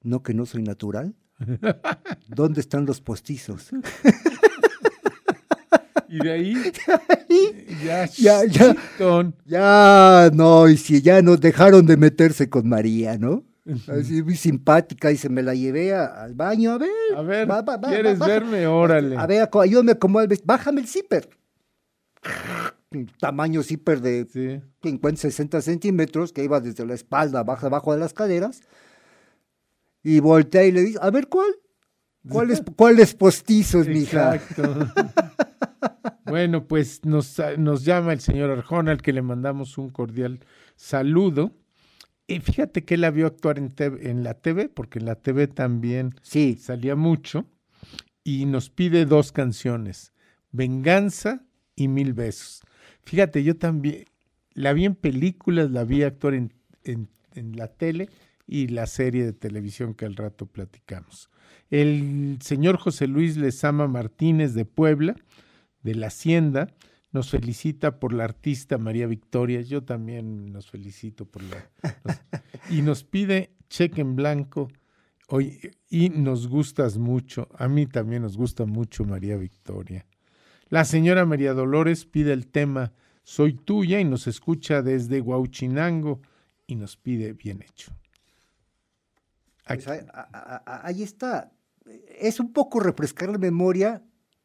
¿no 0.03 0.23
que 0.23 0.35
no 0.35 0.47
soy 0.47 0.63
natural? 0.63 1.15
¿Dónde 2.29 2.61
están 2.61 2.87
los 2.87 3.01
postizos? 3.01 3.71
Y 6.13 6.19
de 6.25 6.31
ahí, 6.33 6.55
ya, 7.85 8.07
Ya, 8.19 8.43
ya. 9.47 10.31
no, 10.35 10.69
y 10.69 10.77
si 10.77 11.01
ya 11.03 11.23
nos 11.23 11.41
dejaron 11.41 11.87
de 11.87 11.97
meterse 11.97 12.51
con 12.51 12.69
María, 12.69 13.17
¿no? 13.17 13.45
Así 13.87 14.21
muy 14.23 14.35
simpática 14.35 15.13
y 15.13 15.17
se 15.17 15.29
me 15.29 15.43
la 15.45 15.55
llevé 15.55 15.95
a- 15.95 16.07
al 16.25 16.35
baño, 16.35 16.73
a 16.73 16.79
ver. 16.79 16.91
A 17.17 17.23
ver, 17.23 17.49
va, 17.49 17.63
va, 17.63 17.77
va, 17.77 17.89
¿quieres 17.91 18.19
verme? 18.19 18.67
Órale. 18.67 19.17
A 19.17 19.27
ver, 19.29 19.49
ayúdame 19.63 19.93
a 19.93 19.95
acomodar 19.95 20.25
el 20.25 20.29
vestido. 20.31 20.47
Bájame 20.49 20.81
el 20.81 20.89
zipper. 20.89 21.29
Tamaño 23.21 23.63
zipper 23.63 24.01
de 24.01 24.27
Sí. 24.33 24.61
50, 24.83 25.21
60 25.21 25.61
centímetros, 25.63 26.33
que 26.33 26.43
iba 26.43 26.61
desde 26.61 26.85
la 26.85 26.95
espalda 26.95 27.45
baja 27.45 27.69
abajo 27.69 27.93
de 27.93 28.01
las 28.01 28.13
caderas. 28.13 28.63
Y 30.03 30.19
voltea 30.19 30.65
y 30.65 30.73
le 30.73 30.81
dice, 30.83 30.99
a 31.01 31.11
ver, 31.11 31.29
¿cuál? 31.29 31.51
¿Cuáles 32.29 32.63
cuáles 32.77 33.15
postizos, 33.15 33.87
mija? 33.89 34.37
Exacto. 34.37 34.89
bueno, 36.27 36.67
pues 36.67 37.05
nos, 37.05 37.41
nos 37.59 37.85
llama 37.85 38.13
el 38.13 38.21
señor 38.21 38.51
Arjona, 38.51 38.93
al 38.93 39.03
que 39.03 39.13
le 39.13 39.23
mandamos 39.23 39.79
un 39.79 39.91
cordial 39.91 40.41
saludo. 40.77 41.53
Y 42.27 42.41
fíjate 42.41 42.85
que 42.85 42.95
él 42.95 43.01
la 43.01 43.11
vio 43.11 43.27
actuar 43.27 43.59
en, 43.59 43.71
TV 43.71 44.09
en 44.11 44.23
la 44.23 44.35
TV, 44.35 44.69
porque 44.69 44.99
en 45.01 45.07
la 45.07 45.17
TV 45.17 45.49
también 45.49 46.15
Sí, 46.23 46.57
salía 46.61 46.95
mucho, 46.95 47.47
y 48.23 48.45
nos 48.47 48.71
pide 48.71 49.05
dos 49.05 49.33
canciones, 49.33 50.13
Venganza 50.53 51.43
y 51.75 51.89
Mil 51.89 52.13
Besos. 52.13 52.63
Fíjate, 53.03 53.43
yo 53.43 53.57
también 53.57 54.05
la 54.55 54.73
vi 54.75 54.85
en 54.85 54.95
películas, 54.95 55.71
la 55.73 55.83
vi 55.85 56.03
actuar 56.05 56.35
en, 56.35 56.53
en- 56.85 57.09
en 57.35 57.57
la 57.57 57.69
tele 57.69 58.09
y 58.47 58.69
la 58.69 58.87
serie 58.87 59.25
de 59.25 59.33
televisión 59.33 59.95
que 59.95 60.05
al 60.05 60.15
rato 60.17 60.47
platicamos. 60.47 61.31
El 61.71 62.39
señor 62.43 62.79
José 62.79 63.07
Luis 63.07 63.37
Lezama 63.37 63.87
Martínez 63.87 64.55
de 64.55 64.65
Puebla, 64.65 65.15
de 65.83 65.95
la 65.95 66.09
Hacienda, 66.09 66.75
nos 67.13 67.31
felicita 67.31 67.99
por 67.99 68.13
la 68.13 68.25
artista 68.25 68.77
María 68.79 69.07
Victoria. 69.07 69.61
Yo 69.63 69.83
también 69.85 70.53
nos 70.53 70.69
felicito 70.71 71.25
por 71.27 71.43
la... 71.45 71.71
nos- 72.05 72.21
y 72.71 72.83
nos 72.83 73.05
pide 73.05 73.53
cheque 73.69 74.01
en 74.01 74.17
blanco. 74.17 74.69
Oye, 75.29 75.73
y 75.89 76.09
nos 76.11 76.49
gustas 76.49 76.99
mucho. 76.99 77.49
A 77.57 77.69
mí 77.69 77.87
también 77.87 78.23
nos 78.23 78.37
gusta 78.37 78.67
mucho 78.67 79.05
María 79.05 79.37
Victoria. 79.37 80.07
La 80.69 80.85
señora 80.85 81.25
María 81.25 81.53
Dolores 81.53 82.05
pide 82.05 82.33
el 82.33 82.47
tema 82.49 82.93
Soy 83.23 83.53
tuya 83.55 84.01
y 84.01 84.05
nos 84.05 84.27
escucha 84.27 84.83
desde 84.83 85.21
Huauchinango 85.21 86.21
y 86.67 86.75
nos 86.77 86.97
pide 86.97 87.33
bien 87.33 87.63
hecho. 87.63 87.93
pues 89.67 89.87
ahí 89.89 91.03
está. 91.03 91.53
Es 92.19 92.41
un 92.41 92.53
poco 92.53 92.81
refrescar 92.81 93.31
la 93.31 93.39
memoria 93.39 94.03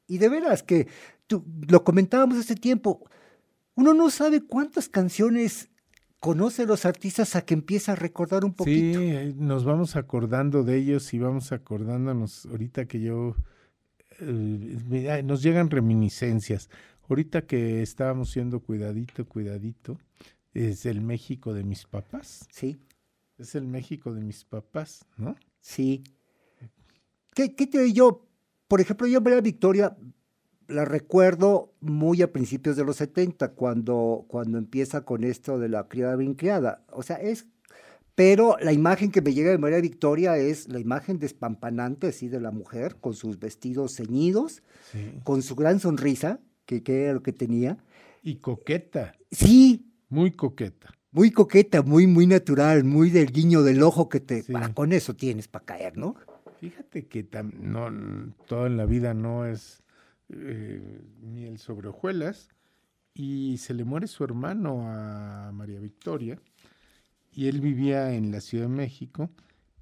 y 0.07 0.17
de 0.17 0.29
veras 0.29 0.63
que 0.63 0.87
tú, 1.27 1.45
lo 1.67 1.83
comentábamos 1.83 2.37
hace 2.37 2.55
tiempo. 2.55 3.07
Uno 3.75 3.93
no 3.93 4.09
sabe 4.09 4.41
cuántas 4.41 4.87
canciones 4.87 5.69
conoce 6.19 6.65
los 6.65 6.85
artistas 6.85 7.35
a 7.35 7.45
que 7.45 7.53
empieza 7.53 7.91
a 7.91 7.95
recordar 7.95 8.45
un 8.45 8.53
poquito. 8.53 8.99
Sí, 8.99 9.05
eh, 9.05 9.33
nos 9.37 9.63
vamos 9.63 9.95
acordando 9.95 10.63
de 10.63 10.77
ellos 10.77 11.13
y 11.13 11.19
vamos 11.19 11.51
acordándonos 11.51 12.45
ahorita 12.45 12.85
que 12.85 13.01
yo 13.01 13.35
eh, 14.19 15.21
nos 15.23 15.43
llegan 15.43 15.69
reminiscencias. 15.69 16.69
Ahorita 17.07 17.43
que 17.45 17.83
estábamos 17.83 18.31
siendo 18.31 18.61
cuidadito, 18.61 19.25
cuidadito, 19.25 19.99
es 20.53 20.85
el 20.85 21.01
México 21.01 21.53
de 21.53 21.63
mis 21.63 21.85
papás. 21.85 22.47
Sí, 22.49 22.79
Es 23.37 23.53
el 23.53 23.67
México 23.67 24.13
de 24.13 24.21
mis 24.21 24.45
papás, 24.45 25.05
¿no? 25.17 25.35
sí. 25.59 26.03
¿Qué, 27.35 27.53
qué 27.53 27.67
te 27.67 27.93
yo? 27.93 28.25
Por 28.67 28.81
ejemplo, 28.81 29.05
yo 29.05 29.21
María 29.21 29.41
Victoria 29.41 29.95
la 30.67 30.83
recuerdo 30.85 31.75
muy 31.79 32.23
a 32.23 32.33
principios 32.33 32.75
de 32.75 32.83
los 32.83 32.95
70, 32.95 33.49
cuando, 33.49 34.25
cuando 34.27 34.57
empieza 34.57 35.01
con 35.05 35.23
esto 35.23 35.59
de 35.59 35.69
la 35.69 35.87
criada 35.87 36.15
bien 36.15 36.33
criada. 36.33 36.83
O 36.91 37.03
sea, 37.03 37.17
es... 37.17 37.45
Pero 38.15 38.55
la 38.61 38.71
imagen 38.71 39.11
que 39.11 39.21
me 39.21 39.33
llega 39.33 39.51
de 39.51 39.57
María 39.57 39.81
Victoria 39.81 40.37
es 40.37 40.69
la 40.69 40.79
imagen 40.79 41.19
despampanante, 41.19 42.07
así, 42.07 42.29
de 42.29 42.39
la 42.39 42.49
mujer, 42.51 42.95
con 43.01 43.13
sus 43.13 43.37
vestidos 43.39 43.95
ceñidos, 43.97 44.63
Sí. 44.91 45.19
con 45.25 45.41
su 45.41 45.55
gran 45.55 45.79
sonrisa, 45.81 46.39
que, 46.65 46.81
que 46.81 47.03
era 47.03 47.13
lo 47.13 47.21
que 47.21 47.33
tenía. 47.33 47.77
Y 48.23 48.37
coqueta, 48.37 49.13
Sí, 49.31 49.91
muy 50.07 50.31
coqueta. 50.31 50.95
muy 51.11 51.29
coqueta, 51.31 51.81
muy, 51.81 52.07
muy 52.07 52.25
natural, 52.25 52.85
muy 52.85 53.09
del 53.09 53.31
guiño 53.33 53.61
del 53.63 53.83
ojo 53.83 54.07
que 54.07 54.21
te... 54.21 54.41
Sí. 54.43 54.53
ah, 54.55 54.71
con 54.73 54.93
eso 54.93 55.13
tienes 55.15 55.47
para 55.49 55.65
caer, 55.65 55.97
¿no? 55.97 56.15
Fíjate 56.65 57.07
que 57.07 57.29
tam- 57.29 57.53
no, 57.59 57.89
n- 57.89 58.33
todo 58.47 58.65
en 58.65 58.75
la 58.75 58.85
vida 58.87 59.13
no 59.13 59.45
es 59.45 59.83
eh, 60.29 60.99
miel 61.21 61.59
sobre 61.59 61.89
hojuelas 61.89 62.49
y 63.13 63.57
se 63.59 63.75
le 63.75 63.83
muere 63.83 64.07
su 64.07 64.23
hermano 64.23 64.89
a 64.89 65.51
María 65.53 65.79
Victoria 65.79 66.39
y 67.31 67.49
él 67.49 67.61
vivía 67.61 68.13
en 68.15 68.31
la 68.31 68.41
Ciudad 68.41 68.65
de 68.65 68.75
México, 68.75 69.29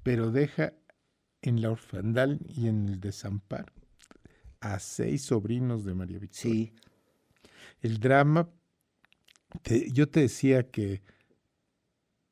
pero 0.04 0.30
deja 0.32 0.74
en 1.42 1.62
la 1.62 1.72
orfandad 1.72 2.32
y 2.50 2.68
en 2.68 2.90
el 2.90 3.00
desamparo 3.00 3.72
a 4.60 4.80
seis 4.80 5.22
sobrinos 5.24 5.86
de 5.86 5.94
María 5.94 6.20
Victoria. 6.20 6.52
Sí, 6.54 6.74
El 7.82 8.00
drama, 8.02 8.50
te- 9.62 9.90
yo 9.92 10.10
te 10.10 10.20
decía 10.20 10.70
que 10.70 11.02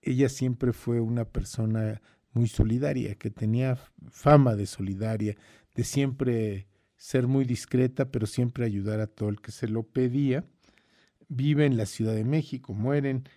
ella 0.02 0.28
siempre 0.28 0.74
fue 0.74 1.00
una 1.00 1.24
persona 1.26 2.02
muy 2.34 2.48
solidaria, 2.48 3.16
que 3.16 3.30
tenía 3.30 3.78
fama 4.10 4.56
de 4.56 4.66
solidaria, 4.66 5.36
de 5.76 5.84
siempre 5.84 6.68
ser 6.96 7.28
muy 7.28 7.46
discreta, 7.46 8.12
pero 8.12 8.28
siempre 8.28 8.66
ayudar 8.66 9.00
a 9.00 9.08
todo 9.08 9.30
el 9.30 9.42
que 9.42 9.52
se 9.52 9.68
lo 9.68 9.84
pedía. 9.84 10.46
Vive 11.28 11.66
en 11.66 11.78
la 11.78 11.86
Ciudad 11.86 12.14
de 12.14 12.26
México, 12.26 12.74
mueren, 12.74 13.28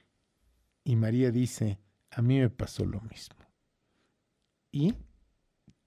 y 0.85 0.97
María 0.97 1.31
dice, 1.31 1.79
a 2.11 2.23
mí 2.23 2.39
me 2.39 2.51
pasó 2.51 2.85
lo 2.85 3.01
mismo. 3.01 3.37
Y 4.71 4.95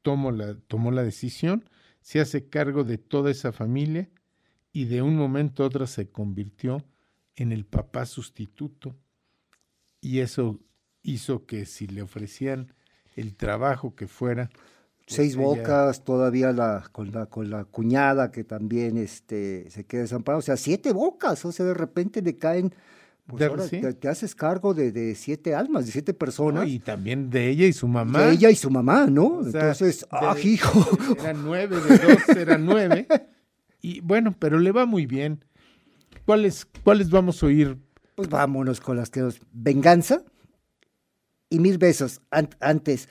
tomó 0.02 0.32
la, 0.32 0.56
tomó 0.56 0.92
la 0.92 1.04
decisión, 1.04 1.70
se 2.02 2.20
hace 2.20 2.50
cargo 2.50 2.84
de 2.84 2.98
toda 2.98 3.30
esa 3.30 3.52
familia 3.52 4.10
y 4.72 4.86
de 4.86 5.02
un 5.02 5.16
momento 5.16 5.64
a 5.64 5.68
otro 5.68 5.88
se 5.88 6.10
convirtió 6.10 6.86
en 7.36 7.52
el 7.52 7.66
papá 7.66 8.06
sustituto 8.06 8.96
y 10.02 10.20
eso 10.20 10.60
hizo 11.04 11.46
que 11.46 11.66
si 11.66 11.88
le 11.88 12.02
ofrecían 12.02 12.74
el 13.18 13.36
trabajo 13.36 13.94
que 13.96 14.08
fuera 14.08 14.50
pues 14.50 15.16
seis 15.16 15.34
ella- 15.36 15.44
bocas, 15.44 16.04
todavía 16.06 16.52
la, 16.54 16.84
con, 16.92 17.12
la, 17.12 17.26
con 17.26 17.50
la 17.50 17.66
cuñada 17.66 18.32
que 18.32 18.44
también 18.46 18.98
este, 18.98 19.70
se 19.70 19.84
queda 19.86 20.02
desamparada. 20.04 20.40
O 20.40 20.42
sea, 20.42 20.56
siete 20.58 20.94
bocas, 20.94 21.44
o 21.46 21.52
sea, 21.52 21.66
de 21.66 21.74
repente 21.74 22.22
le 22.22 22.38
caen. 22.38 22.74
Pues 23.26 23.44
ahora 23.44 23.68
sí. 23.68 23.82
te, 23.82 23.92
te 23.94 24.08
haces 24.08 24.34
cargo 24.36 24.74
de, 24.74 24.94
de 24.94 25.14
siete 25.14 25.54
almas, 25.54 25.86
de 25.86 25.92
siete 25.92 26.14
¿no? 26.14 26.18
personas. 26.18 26.66
y 26.70 26.80
también 26.80 27.30
de 27.30 27.50
ella 27.50 27.66
y 27.66 27.74
su 27.74 27.86
mamá 27.90 28.22
de 28.28 28.32
ella 28.32 28.50
y 28.50 28.56
su 28.56 28.70
mamá, 28.70 29.08
¿no? 29.08 29.40
O 29.40 29.44
sea, 29.44 29.60
Entonces, 29.72 30.00
de- 30.00 30.08
¡ah, 30.12 30.34
hijo! 30.42 30.88
eran 31.20 31.44
nueve 31.44 31.76
de 31.82 31.98
dos 31.98 32.30
eran 32.38 32.66
nueve 32.66 33.06
y 33.82 34.00
bueno 34.00 34.34
pero 34.40 34.60
le 34.60 34.72
va 34.72 34.86
muy 34.86 35.06
bien 35.08 35.44
cuáles 36.26 36.66
cuáles 36.86 37.10
vamos 37.10 37.44
a 37.44 37.48
oír 37.48 37.78
Pues 38.16 38.30
vámonos 38.30 38.80
con 38.80 38.96
las 38.96 39.10
que 39.10 39.20
nos... 39.20 39.42
Venganza 39.52 40.24
y 41.50 41.60
Mil 41.60 41.78
Besos. 41.78 42.22
An- 42.32 42.50
antes, 42.60 43.10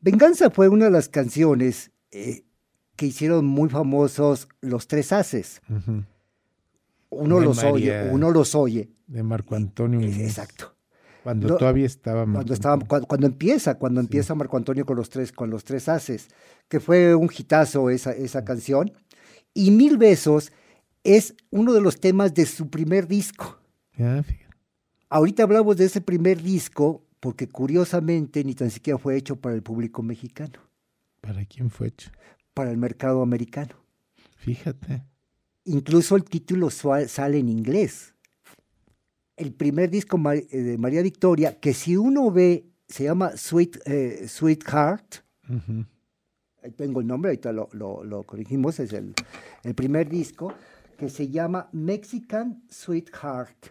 Venganza 0.00 0.50
fue 0.50 0.68
una 0.68 0.86
de 0.86 0.90
las 0.90 1.08
canciones 1.08 1.90
eh, 2.10 2.44
que 2.96 3.06
hicieron 3.06 3.46
muy 3.46 3.68
famosos 3.68 4.48
los 4.60 4.86
tres 4.88 5.12
haces. 5.12 5.60
Uno 7.10 7.38
De 7.40 7.44
los 7.46 7.62
oye, 7.64 8.08
uno 8.10 8.30
los 8.30 8.54
oye. 8.54 8.90
de 9.06 9.22
Marco 9.22 9.54
Antonio 9.54 10.00
Exacto. 10.00 10.76
cuando 11.22 11.48
No, 11.48 11.56
todavía 11.56 11.86
estaba 11.86 12.26
Marco 12.26 12.32
Cuando, 12.38 12.54
estaba, 12.54 12.78
cuando, 12.84 13.06
cuando 13.08 13.26
empieza, 13.26 13.74
cuando 13.78 14.00
empieza 14.00 14.34
Marco 14.34 14.56
Antonio 14.56 14.84
con 14.84 14.96
los 14.96 15.08
tres, 15.08 15.32
con 15.32 15.48
los 15.50 15.64
tres 15.64 15.88
haces, 15.88 16.28
que 16.68 16.80
fue 16.80 17.14
un 17.14 17.30
hitazo 17.36 17.88
esa, 17.90 18.12
esa 18.12 18.44
canción. 18.44 18.92
Y 19.54 19.70
Mil 19.70 19.96
Besos 19.96 20.52
es 21.02 21.34
uno 21.50 21.72
de 21.72 21.80
los 21.80 21.98
temas 21.98 22.34
de 22.34 22.44
su 22.44 22.68
primer 22.68 23.08
disco. 23.08 23.58
Fíjate. 23.92 24.46
Ahorita 25.08 25.44
hablamos 25.44 25.78
de 25.78 25.86
ese 25.86 26.02
primer 26.02 26.42
disco 26.42 27.02
porque 27.20 27.48
curiosamente 27.48 28.44
ni 28.44 28.54
tan 28.54 28.70
siquiera 28.70 28.98
fue 28.98 29.16
hecho 29.16 29.36
para 29.36 29.54
el 29.54 29.62
público 29.62 30.02
mexicano, 30.02 30.60
para 31.20 31.44
quién 31.44 31.70
fue 31.70 31.88
hecho 31.88 32.10
para 32.54 32.70
el 32.70 32.76
mercado 32.76 33.22
americano. 33.22 33.74
fíjate 34.36 35.02
Incluso 35.64 36.16
el 36.16 36.24
título 36.24 36.70
sale 36.70 37.38
en 37.38 37.48
inglés. 37.50 38.14
El 39.36 39.52
primer 39.52 39.90
disco 39.90 40.18
eh, 40.32 40.46
de 40.62 40.78
María 40.78 41.02
Victoria, 41.02 41.60
que 41.60 41.74
si 41.74 41.96
uno 41.96 42.30
ve, 42.30 42.64
se 42.88 43.04
llama 43.04 43.36
Sweet, 43.36 43.76
eh, 43.84 44.26
Sweetheart. 44.28 45.16
Ahí 46.62 46.70
tengo 46.72 47.00
el 47.00 47.06
nombre, 47.06 47.30
ahorita 47.30 47.52
lo, 47.52 47.68
lo- 47.72 48.02
lo 48.02 48.24
corregimos, 48.24 48.80
es 48.80 48.92
el, 48.94 49.14
el 49.62 49.74
primer 49.74 50.08
disco, 50.08 50.52
que 50.96 51.08
se 51.10 51.28
llama 51.28 51.68
Mexican 51.72 52.62
Sweetheart. 52.70 53.66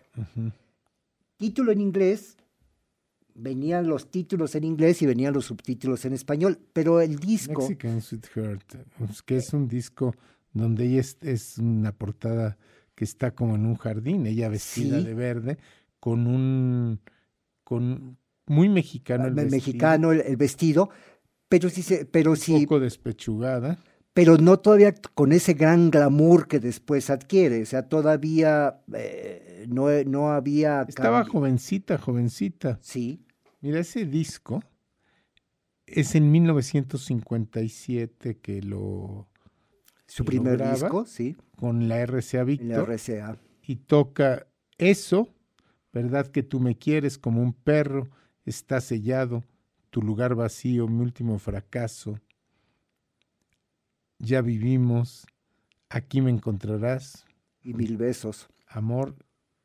Título 1.38 1.72
en 1.72 1.82
inglés, 1.82 2.38
venían 3.38 3.88
los 3.88 4.10
títulos 4.12 4.56
en 4.56 4.64
inglés 4.64 5.02
y 5.02 5.06
venían 5.06 5.34
los 5.34 5.46
subtítulos 5.46 6.04
en 6.06 6.14
español, 6.14 6.60
pero 6.74 7.00
el 7.02 7.18
disco... 7.18 7.62
Mexican 7.62 8.02
Sweetheart, 8.02 8.76
pues, 8.98 9.22
que 9.22 9.38
es 9.38 9.54
un 9.54 9.68
disco 9.68 10.16
donde 10.54 10.86
ella 10.88 11.02
es, 11.02 11.18
es 11.22 11.58
una 11.60 11.92
portada 11.92 12.58
que 12.96 13.04
está 13.06 13.32
como 13.36 13.56
en 13.56 13.66
un 13.66 13.76
jardín, 13.76 14.26
ella 14.26 14.50
vestida 14.50 14.98
Sí. 15.00 15.06
de 15.06 15.14
verde, 15.14 15.58
con 16.00 16.26
un, 16.28 17.00
con 17.64 18.18
muy 18.48 18.70
mexicano 18.70 19.26
el 19.28 19.34
me- 19.34 19.44
vestido, 19.44 19.58
mexicano 19.58 20.12
el, 20.12 20.22
el 20.22 20.38
vestido, 20.38 20.90
pero 21.50 21.70
sí, 21.70 21.84
pero 22.12 22.32
un 22.32 22.38
sí, 22.38 22.66
poco 22.66 22.80
despechugada, 22.80 23.78
pero 24.14 24.38
no 24.38 24.58
todavía 24.58 24.96
con 25.14 25.32
ese 25.32 25.54
gran 25.54 25.92
glamour 25.92 26.48
que 26.48 26.60
después 26.60 27.12
adquiere, 27.12 27.62
o 27.62 27.66
sea, 27.68 27.88
todavía 27.88 28.82
eh, 28.94 29.66
no, 29.70 29.90
no 30.06 30.32
había... 30.32 30.82
estaba 30.88 31.24
jovencita, 31.24 32.00
jovencita. 32.00 32.80
Sí, 32.82 33.22
Mira, 33.62 33.80
ese 33.80 34.06
disco 34.06 34.64
es 35.86 36.16
en 36.16 36.32
1957 36.32 38.38
que 38.40 38.62
lo 38.62 39.28
su 40.06 40.24
que 40.24 40.36
lo 40.36 40.44
primer 40.44 40.72
disco, 40.72 41.06
sí, 41.06 41.36
con 41.56 41.88
la 41.88 42.00
RCA 42.06 42.42
en 42.42 42.70
la 42.70 42.84
RCA. 42.84 43.38
y 43.64 43.78
toca 43.78 44.48
eso, 44.78 45.34
¿verdad? 45.92 46.28
Que 46.28 46.44
tú 46.44 46.60
me 46.60 46.78
quieres 46.78 47.18
como 47.18 47.42
un 47.42 47.54
perro, 47.54 48.10
está 48.46 48.80
sellado, 48.82 49.44
tu 49.90 50.02
lugar 50.02 50.36
vacío, 50.36 50.88
mi 50.88 51.02
último 51.02 51.40
fracaso. 51.40 52.20
Ya 54.20 54.42
vivimos, 54.42 55.26
aquí 55.90 56.22
me 56.22 56.32
encontrarás, 56.32 57.26
Y 57.64 57.74
mil 57.74 57.98
besos. 57.98 58.48
amor 58.68 59.16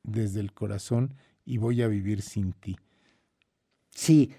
desde 0.03 0.41
el 0.41 0.53
corazón 0.53 1.15
y 1.45 1.59
voy 1.59 1.83
a 1.83 1.89
vivir 1.89 2.23
sin 2.23 2.53
ti. 2.53 2.77
Sí, 3.95 4.33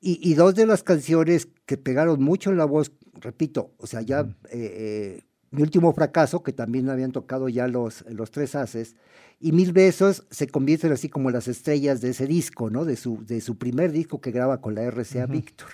y, 0.00 0.18
y 0.22 0.34
dos 0.34 0.54
de 0.54 0.66
las 0.66 0.82
canciones 0.82 1.48
que 1.66 1.76
pegaron 1.76 2.22
mucho 2.22 2.50
en 2.50 2.56
la 2.56 2.64
voz, 2.64 2.92
repito, 3.14 3.74
o 3.78 3.86
sea, 3.86 4.00
ya 4.00 4.20
eh, 4.20 4.28
eh, 4.52 5.22
Mi 5.50 5.62
último 5.62 5.92
fracaso, 5.92 6.42
que 6.42 6.52
también 6.52 6.88
habían 6.88 7.12
tocado 7.12 7.48
ya 7.48 7.66
los, 7.68 8.04
los 8.08 8.30
tres 8.30 8.54
haces, 8.54 8.96
y 9.40 9.52
Mil 9.52 9.72
Besos 9.72 10.26
se 10.30 10.46
convierten 10.46 10.92
así 10.92 11.08
como 11.08 11.30
las 11.30 11.48
estrellas 11.48 12.00
de 12.00 12.10
ese 12.10 12.26
disco, 12.26 12.70
¿no? 12.70 12.84
De 12.84 12.96
su, 12.96 13.24
de 13.24 13.40
su 13.40 13.56
primer 13.56 13.90
disco 13.90 14.20
que 14.20 14.32
graba 14.32 14.60
con 14.60 14.74
la 14.74 14.82
RCA 14.82 15.26
Víctor. 15.26 15.68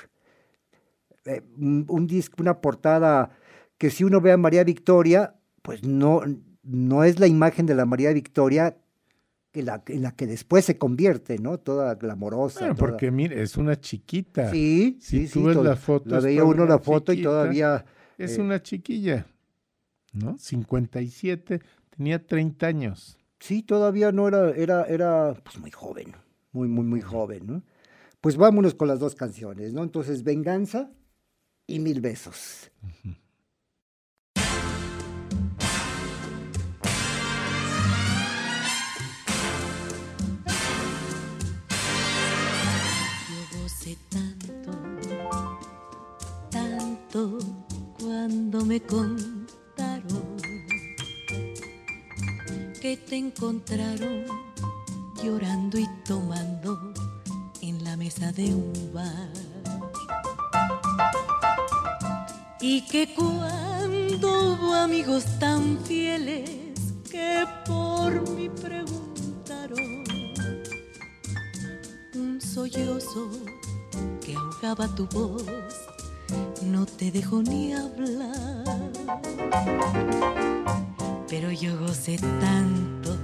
Eh, 1.25 1.43
un 1.59 2.07
disco, 2.07 2.37
una 2.41 2.61
portada 2.61 3.31
que 3.79 3.91
si 3.91 4.05
uno 4.05 4.21
ve 4.21 4.33
a 4.33 4.37
María 4.37 4.65
Victoria, 4.65 5.35
pues 5.63 5.83
no, 5.83 6.23
no 6.63 7.05
es 7.05 7.19
la 7.19 7.27
imagen 7.27 7.67
de 7.67 7.75
la 7.75 7.87
María 7.87 8.13
Victoria 8.13 8.77
que 9.57 9.63
la, 9.63 9.83
en 9.87 10.03
la 10.03 10.13
que 10.15 10.27
después 10.27 10.67
se 10.67 10.77
convierte, 10.77 11.39
¿no? 11.39 11.57
Toda 11.59 11.95
glamorosa. 11.95 12.61
Bueno, 12.61 12.75
toda- 12.75 12.89
porque 12.91 13.11
mire, 13.11 13.41
es 13.43 13.57
una 13.57 13.81
chiquita. 13.81 14.51
Sí, 14.51 14.99
Si 15.01 15.27
sí, 15.27 15.33
tú 15.33 15.41
sí. 15.41 15.47
ves 15.47 15.57
la 15.57 15.77
foto, 15.77 16.11
La 16.11 16.21
veía 16.21 16.45
uno 16.45 16.67
la 16.67 16.79
foto 16.79 17.13
y 17.15 17.23
todavía. 17.23 17.87
Es 18.19 18.37
eh, 18.37 18.43
una 18.43 18.63
chiquilla, 18.63 19.27
¿no? 20.13 20.37
57, 20.39 21.61
tenía 21.97 22.27
30 22.27 22.67
años. 22.67 23.17
Sí, 23.41 23.63
todavía 23.63 24.13
no 24.13 24.29
era, 24.29 24.51
era, 24.51 24.85
era 24.85 25.33
pues 25.43 25.59
muy 25.59 25.71
joven, 25.71 26.13
muy, 26.53 26.69
muy, 26.69 26.85
muy 26.85 27.01
joven, 27.01 27.47
¿no? 27.47 27.63
Pues 28.21 28.37
vámonos 28.37 28.75
con 28.75 28.89
las 28.89 28.99
dos 29.01 29.15
canciones, 29.15 29.73
¿no? 29.73 29.83
Entonces, 29.83 30.23
Venganza 30.23 30.91
y 31.67 31.79
Mil 31.79 32.01
Besos. 32.03 32.71
Yo 33.05 33.11
cuando 47.99 48.63
me 48.67 48.79
contaron 48.83 50.37
que 52.83 52.99
te 52.99 53.17
encontraron 53.17 54.27
llorando 55.23 55.79
y 55.79 55.89
tomando 56.05 56.93
en 57.63 57.83
la 57.85 57.97
mesa 57.97 58.33
de 58.33 58.55
un 58.55 58.93
bar. 58.93 59.33
Y 62.61 62.83
que 62.83 63.15
cuando 63.15 64.53
hubo 64.53 64.75
amigos 64.75 65.25
tan 65.39 65.79
fieles 65.87 66.51
que 67.11 67.47
por 67.65 68.29
mí 68.33 68.51
preguntaron 68.51 70.05
un 72.15 72.41
sollozo 72.43 73.31
que 74.21 74.35
ahogaba 74.35 74.87
tu 74.95 75.07
voz, 75.07 75.45
no 76.67 76.87
te 76.87 77.11
dejó 77.11 77.43
ni 77.43 77.73
hablar. 77.73 78.65
pero 81.29 81.51
yo 81.51 81.79
gocé 81.79 82.19
tanto, 82.41 83.17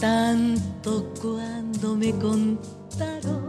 tanto 0.00 1.12
cuando 1.20 1.96
me 1.96 2.12
contaron 2.12 3.48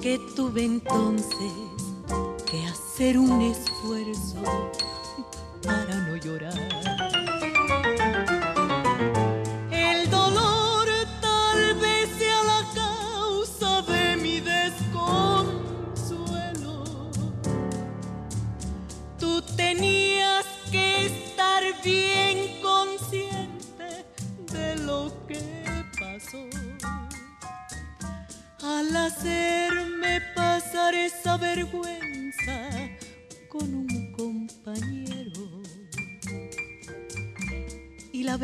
que 0.00 0.20
tuve 0.36 0.64
entonces 0.64 1.52
que 2.50 2.64
hacer 2.66 3.18
un 3.18 3.40
esfuerzo 3.42 4.42
para 5.62 5.94
no 6.08 6.16
llorar. 6.16 6.91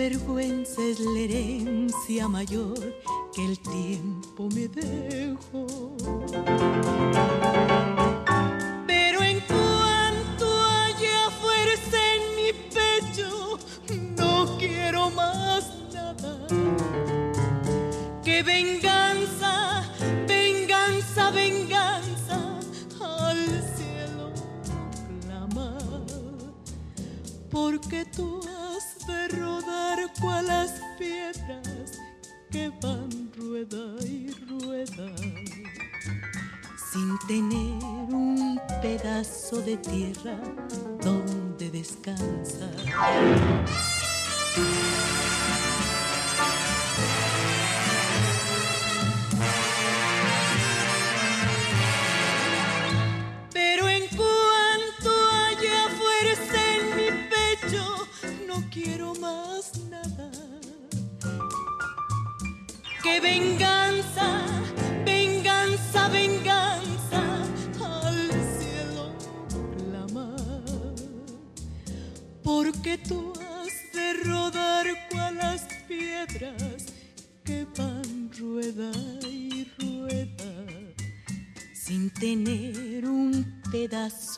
Vergüenza 0.09 0.81
es 0.83 1.01
la 1.01 1.21
herencia 1.21 2.29
mayor 2.29 2.79
que 3.35 3.45
el 3.45 3.59
tiempo 3.59 4.49
me 4.55 4.67
dejó. 4.69 5.67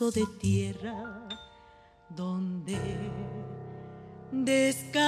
De 0.09 0.25
tierra 0.39 1.27
donde 2.09 2.75
descansar. 4.31 5.00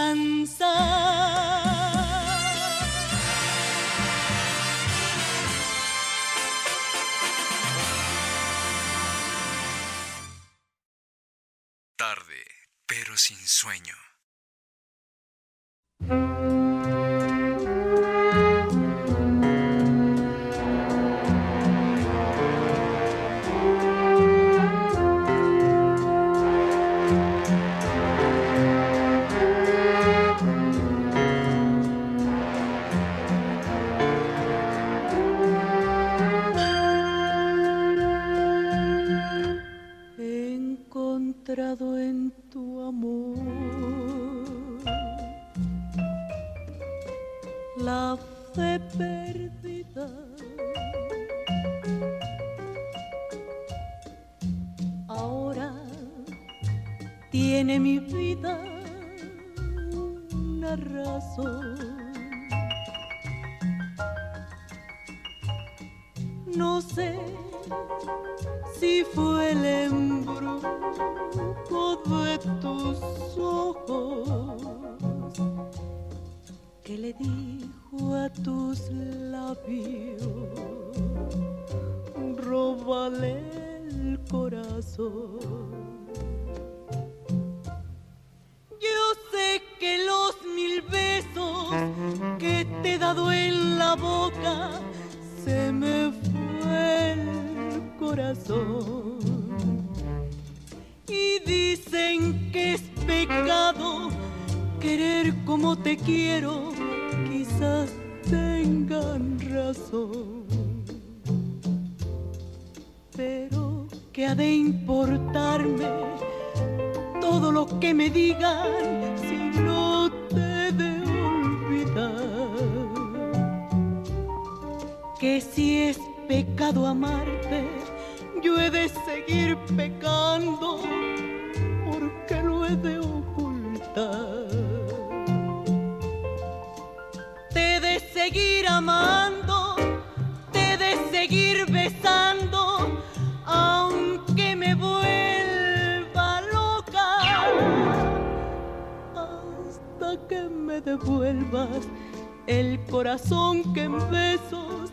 el 152.47 152.79
corazón 152.89 153.73
que 153.73 153.83
en 153.83 153.97
besos 154.09 154.91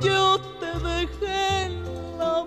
yo 0.00 0.40
te 0.60 0.78
dejé 0.86 1.68
la. 2.18 2.46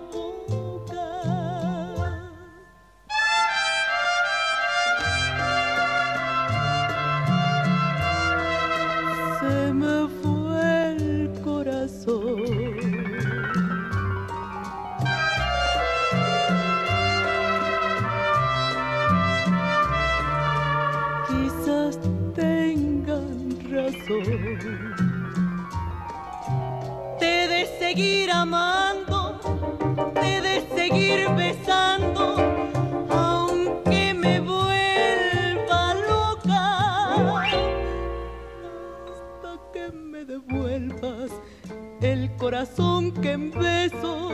Corazón 42.54 43.12
que 43.14 43.32
en 43.32 43.50
besos 43.50 44.32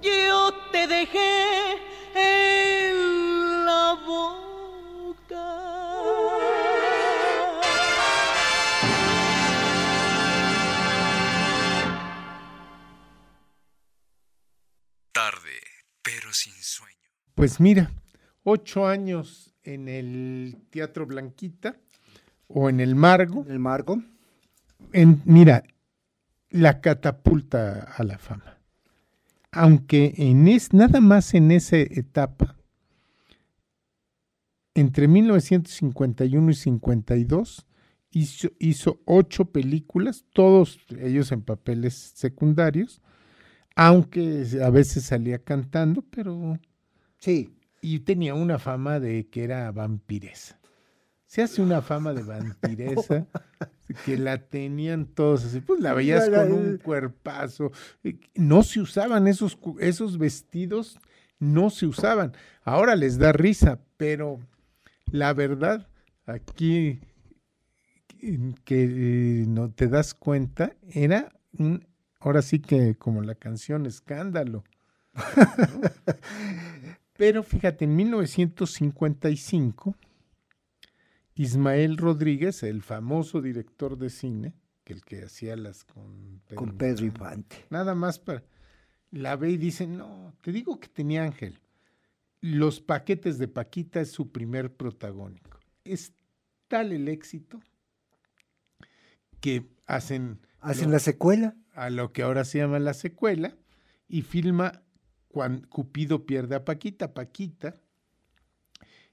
yo 0.00 0.54
te 0.70 0.86
dejé 0.86 1.72
en 2.14 3.64
la 3.64 3.98
boca. 4.06 5.48
Tarde, 15.10 15.58
pero 16.00 16.32
sin 16.32 16.52
sueño. 16.52 16.94
Pues 17.34 17.58
mira, 17.58 17.90
ocho 18.44 18.86
años 18.86 19.52
en 19.64 19.88
el 19.88 20.58
Teatro 20.70 21.06
Blanquita 21.06 21.76
o 22.46 22.68
en 22.70 22.78
el 22.78 22.94
Margo. 22.94 23.44
El 23.48 23.58
Marco. 23.58 24.00
En, 24.92 25.22
mira, 25.24 25.64
la 26.50 26.80
catapulta 26.80 27.82
a 27.96 28.04
la 28.04 28.18
fama. 28.18 28.58
Aunque 29.52 30.14
en 30.16 30.46
es, 30.48 30.72
nada 30.72 31.00
más 31.00 31.34
en 31.34 31.50
esa 31.50 31.78
etapa, 31.78 32.56
entre 34.74 35.08
1951 35.08 36.50
y 36.50 36.54
52, 36.54 37.66
hizo, 38.12 38.48
hizo 38.58 39.00
ocho 39.06 39.46
películas, 39.46 40.24
todos 40.32 40.78
ellos 41.00 41.32
en 41.32 41.42
papeles 41.42 41.94
secundarios, 42.14 43.02
aunque 43.74 44.46
a 44.62 44.70
veces 44.70 45.04
salía 45.04 45.38
cantando, 45.40 46.02
pero 46.02 46.58
Sí. 47.18 47.54
y 47.82 48.00
tenía 48.00 48.34
una 48.34 48.58
fama 48.58 49.00
de 49.00 49.28
que 49.28 49.42
era 49.44 49.70
vampiresa. 49.72 50.59
Se 51.30 51.42
hace 51.42 51.62
una 51.62 51.80
fama 51.80 52.12
de 52.12 52.24
vampiresa 52.24 53.24
que 54.04 54.18
la 54.18 54.48
tenían 54.48 55.06
todos 55.06 55.44
así, 55.44 55.60
pues 55.60 55.78
la 55.78 55.94
veías 55.94 56.28
con 56.28 56.50
un 56.50 56.78
cuerpazo. 56.78 57.70
y 58.02 58.18
No 58.34 58.64
se 58.64 58.80
usaban 58.80 59.28
esos, 59.28 59.56
esos 59.78 60.18
vestidos, 60.18 60.98
no 61.38 61.70
se 61.70 61.86
usaban. 61.86 62.32
Ahora 62.64 62.96
les 62.96 63.16
da 63.16 63.30
risa, 63.30 63.78
pero 63.96 64.40
la 65.12 65.32
verdad, 65.32 65.86
aquí 66.26 66.98
que 68.64 68.82
eh, 68.82 69.44
no 69.46 69.70
te 69.70 69.86
das 69.86 70.14
cuenta, 70.14 70.72
era 70.92 71.32
un, 71.56 71.86
ahora 72.18 72.42
sí 72.42 72.58
que 72.58 72.96
como 72.96 73.22
la 73.22 73.36
canción 73.36 73.86
Escándalo. 73.86 74.64
¿no? 75.14 75.14
Pero 77.16 77.44
fíjate, 77.44 77.84
en 77.84 77.94
1955, 77.94 79.94
Ismael 81.40 81.96
Rodríguez, 81.96 82.62
el 82.62 82.82
famoso 82.82 83.40
director 83.40 83.96
de 83.96 84.10
cine, 84.10 84.54
que 84.84 84.92
el 84.92 85.02
que 85.02 85.22
hacía 85.24 85.56
las 85.56 85.84
con 85.84 86.42
Pedro, 86.46 86.56
Con 86.56 86.76
Pedro 86.76 87.06
Infante, 87.06 87.56
Infante. 87.56 87.66
nada 87.70 87.94
más 87.94 88.18
para 88.18 88.42
la 89.10 89.36
ve 89.36 89.50
y 89.52 89.56
dice, 89.56 89.86
no, 89.86 90.34
te 90.42 90.52
digo 90.52 90.78
que 90.78 90.88
tenía 90.88 91.22
Ángel. 91.24 91.58
Los 92.42 92.80
paquetes 92.80 93.38
de 93.38 93.48
Paquita 93.48 94.00
es 94.02 94.10
su 94.12 94.30
primer 94.32 94.74
protagónico. 94.76 95.58
Es 95.84 96.12
tal 96.68 96.92
el 96.92 97.08
éxito 97.08 97.60
que 99.40 99.66
hacen, 99.86 100.40
Hacen 100.60 100.86
lo- 100.88 100.92
la 100.92 100.98
secuela. 100.98 101.56
a 101.72 101.88
lo 101.88 102.12
que 102.12 102.22
ahora 102.22 102.44
se 102.44 102.58
llama 102.58 102.78
la 102.78 102.92
secuela 102.94 103.56
y 104.08 104.22
filma 104.22 104.82
cuando 105.28 105.66
Cupido 105.70 106.26
pierde 106.26 106.54
a 106.56 106.64
Paquita. 106.66 107.14
Paquita 107.14 107.80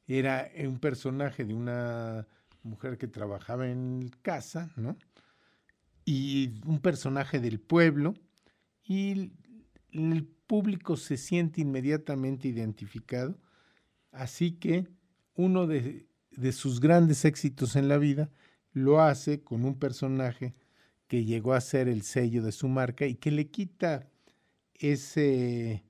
era 0.08 0.50
un 0.66 0.80
personaje 0.80 1.46
de 1.46 1.54
una 1.54 2.28
mujer 2.64 2.98
que 2.98 3.08
trabajaba 3.08 3.70
en 3.70 4.10
casa, 4.22 4.72
¿no? 4.76 4.98
Y 6.06 6.62
un 6.66 6.80
personaje 6.80 7.40
del 7.40 7.60
pueblo 7.60 8.14
y 8.84 9.32
el 9.92 10.26
público 10.48 10.96
se 10.96 11.18
siente 11.18 11.62
inmediatamente 11.62 12.48
identificado, 12.48 13.38
así 14.12 14.54
que 14.54 14.88
uno 15.36 15.68
de, 15.68 16.08
de 16.32 16.52
sus 16.54 16.80
grandes 16.80 17.26
éxitos 17.26 17.76
en 17.76 17.88
la 17.90 17.98
vida 17.98 18.30
lo 18.74 19.02
hace 19.02 19.42
con 19.42 19.66
un 19.66 19.78
personaje 19.80 20.56
que 21.08 21.26
llegó 21.26 21.54
a 21.54 21.62
ser 21.62 21.88
el 21.90 22.04
sello 22.04 22.44
de 22.44 22.52
su 22.52 22.68
marca 22.70 23.06
y 23.06 23.16
que 23.16 23.32
le 23.32 23.50
quita 23.50 24.10
ese... 24.76 25.84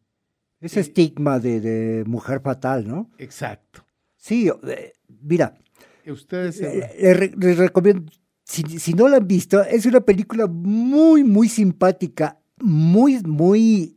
Ese 0.59 0.80
Eh, 0.80 0.82
estigma 0.82 1.39
de, 1.39 1.59
de 1.61 2.03
mujer 2.05 2.41
fatal, 2.41 2.88
¿no? 2.88 3.11
Exacto. 3.18 3.87
Sí, 4.18 4.49
eh, 4.68 4.93
mira, 5.22 5.57
Ustedes... 6.05 6.59
eh, 6.61 7.32
les 7.38 7.57
recomiendo, 7.57 8.11
si, 8.45 8.63
si 8.80 8.93
no 8.93 9.07
la 9.09 9.18
han 9.18 9.28
visto, 9.28 9.61
es 9.63 9.86
una 9.86 10.01
película 10.01 10.47
muy, 10.47 11.24
muy 11.24 11.49
simpática, 11.49 12.39
muy, 12.61 13.20
muy... 13.24 13.93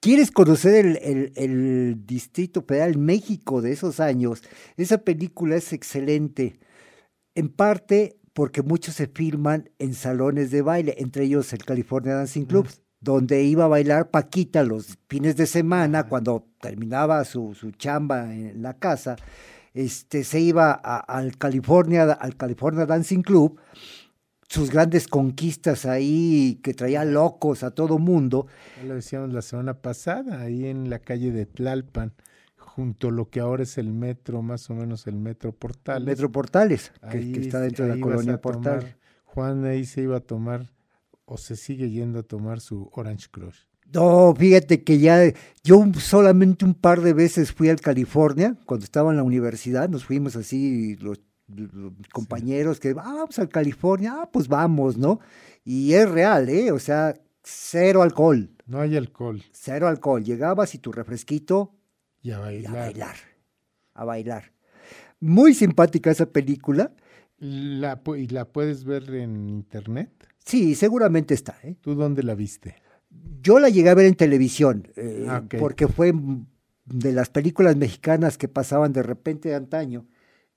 ¿Quieres 0.00 0.30
conocer 0.30 0.84
el, 0.86 0.96
el- 1.02 1.32
el 1.36 2.06
Distrito 2.06 2.62
Federal 2.62 2.98
México 2.98 3.62
de 3.62 3.72
esos 3.72 3.98
años? 3.98 4.42
Esa 4.76 4.98
película 4.98 5.56
es 5.56 5.72
excelente, 5.72 6.60
en 7.34 7.48
parte 7.48 8.18
porque 8.32 8.62
muchos 8.62 8.94
se 8.96 9.06
filman 9.06 9.70
en 9.78 9.94
salones 9.94 10.50
de 10.50 10.62
baile, 10.62 10.94
entre 10.98 11.24
ellos 11.24 11.52
el 11.52 11.64
California 11.64 12.14
Dancing 12.14 12.44
Club, 12.44 12.68
donde 13.00 13.42
iba 13.44 13.64
a 13.64 13.68
bailar 13.68 14.10
Paquita 14.10 14.62
los 14.64 14.98
fines 15.08 15.36
de 15.36 15.46
semana, 15.46 16.04
cuando 16.08 16.46
terminaba 16.60 17.24
su, 17.24 17.54
su 17.54 17.70
chamba 17.72 18.32
en 18.32 18.62
la 18.62 18.74
casa, 18.74 19.16
este, 19.74 20.24
se 20.24 20.40
iba 20.40 20.72
a- 20.72 20.98
al, 20.98 21.36
California, 21.36 22.04
al 22.12 22.36
California 22.36 22.86
Dancing 22.86 23.22
Club, 23.22 23.60
sus 24.48 24.70
grandes 24.70 25.08
conquistas 25.08 25.86
ahí 25.86 26.58
que 26.62 26.72
traía 26.72 27.04
locos 27.04 27.62
a 27.62 27.72
todo 27.72 27.98
mundo. 27.98 28.46
Ya 28.78 28.84
lo 28.88 28.94
decíamos 28.94 29.32
la 29.32 29.42
semana 29.42 29.74
pasada, 29.82 30.40
ahí 30.40 30.66
en 30.66 30.88
la 30.88 31.00
calle 31.00 31.32
de 31.32 31.46
Tlalpan, 31.46 32.12
junto 32.56 33.08
a 33.08 33.10
lo 33.10 33.28
que 33.28 33.40
ahora 33.40 33.64
es 33.64 33.76
el 33.76 33.92
metro, 33.92 34.42
más 34.42 34.70
o 34.70 34.74
menos 34.74 35.06
el 35.06 35.16
metro 35.16 35.52
Portales. 35.52 36.06
Metro 36.06 36.30
Portales, 36.30 36.92
que, 37.10 37.18
Ahí 37.18 37.32
que 37.32 37.40
está 37.40 37.60
dentro 37.60 37.86
de 37.86 37.96
la 37.96 38.00
colonia 38.00 38.38
tomar- 38.38 38.40
Portales. 38.40 38.96
Juan 39.24 39.64
ahí 39.64 39.84
se 39.84 40.02
iba 40.02 40.16
a 40.18 40.20
tomar, 40.20 40.66
o 41.26 41.36
se 41.36 41.54
sigue 41.56 41.90
yendo 41.90 42.20
a 42.20 42.22
tomar 42.22 42.60
su 42.60 42.88
Orange 42.94 43.26
Crush. 43.30 43.58
No, 43.92 44.34
fíjate 44.36 44.82
que 44.82 44.98
ya 44.98 45.32
yo 45.62 45.84
solamente 46.00 46.64
un 46.64 46.74
par 46.74 47.02
de 47.02 47.12
veces 47.12 47.52
fui 47.52 47.68
al 47.68 47.80
California 47.80 48.56
cuando 48.66 48.84
estaba 48.84 49.10
en 49.10 49.16
la 49.18 49.22
universidad, 49.22 49.88
nos 49.88 50.04
fuimos 50.04 50.34
así 50.34 50.96
los, 50.96 51.20
los 51.48 51.92
compañeros 52.12 52.80
que, 52.80 52.90
ah, 52.90 52.94
vamos 52.94 53.38
al 53.38 53.48
California, 53.48 54.14
ah, 54.22 54.30
pues 54.32 54.48
vamos, 54.48 54.96
¿no? 54.96 55.20
Y 55.64 55.92
es 55.92 56.10
real, 56.10 56.48
¿eh? 56.48 56.72
O 56.72 56.80
sea, 56.80 57.14
cero 57.44 58.02
alcohol, 58.02 58.50
No 58.66 58.80
hay 58.80 58.96
alcohol. 58.96 59.42
cero 59.52 59.86
alcohol. 59.86 60.24
Llegabas 60.24 60.74
y 60.74 60.78
tu 60.78 60.90
refresquito 60.90 61.72
Y 62.22 62.30
a 62.32 62.34
y 62.34 62.38
a 62.38 62.40
bailar. 62.40 62.72
bailar, 62.74 63.16
a 63.94 64.04
bailar. 64.04 64.52
Muy 65.20 65.54
simpática 65.54 66.10
esa 66.10 66.26
película. 66.26 66.92
La, 67.38 68.00
¿Y 68.16 68.26
la 68.28 68.46
puedes 68.46 68.84
ver 68.84 69.14
en 69.14 69.48
internet? 69.48 70.10
Sí, 70.46 70.74
seguramente 70.76 71.34
está, 71.34 71.58
¿eh? 71.64 71.76
¿Tú 71.80 71.94
dónde 71.94 72.22
la 72.22 72.34
viste? 72.34 72.76
Yo 73.42 73.58
la 73.58 73.68
llegué 73.68 73.90
a 73.90 73.94
ver 73.94 74.06
en 74.06 74.14
televisión, 74.14 74.88
eh, 74.96 75.26
Ah, 75.28 75.42
porque 75.58 75.88
fue 75.88 76.14
de 76.84 77.12
las 77.12 77.28
películas 77.30 77.76
mexicanas 77.76 78.38
que 78.38 78.48
pasaban 78.48 78.92
de 78.92 79.02
repente 79.02 79.48
de 79.48 79.56
antaño. 79.56 80.06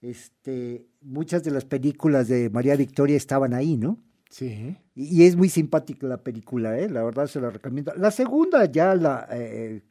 Este, 0.01 0.87
muchas 1.01 1.43
de 1.43 1.51
las 1.51 1.65
películas 1.65 2.27
de 2.27 2.49
María 2.49 2.75
Victoria 2.75 3.17
estaban 3.17 3.53
ahí, 3.53 3.77
¿no? 3.77 3.99
Sí. 4.29 4.77
Y, 4.93 5.21
y 5.21 5.25
es 5.25 5.35
muy 5.35 5.49
simpática 5.49 6.05
la 6.07 6.17
película, 6.23 6.77
¿eh? 6.77 6.87
La 6.87 7.03
verdad 7.03 7.25
se 7.25 7.41
la 7.41 7.49
recomiendo. 7.49 7.91
La 7.97 8.11
segunda, 8.11 8.65
ya 8.65 8.93
la 8.93 9.27
eh, 9.31 9.81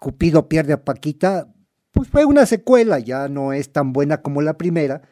Cupido 0.00 0.48
pierde 0.48 0.72
a 0.72 0.84
Paquita, 0.84 1.52
pues 1.92 2.08
fue 2.08 2.24
una 2.24 2.46
secuela, 2.46 2.98
ya 2.98 3.28
no 3.28 3.52
es 3.52 3.72
tan 3.72 3.92
buena 3.92 4.22
como 4.22 4.42
la 4.42 4.58
primera, 4.58 5.02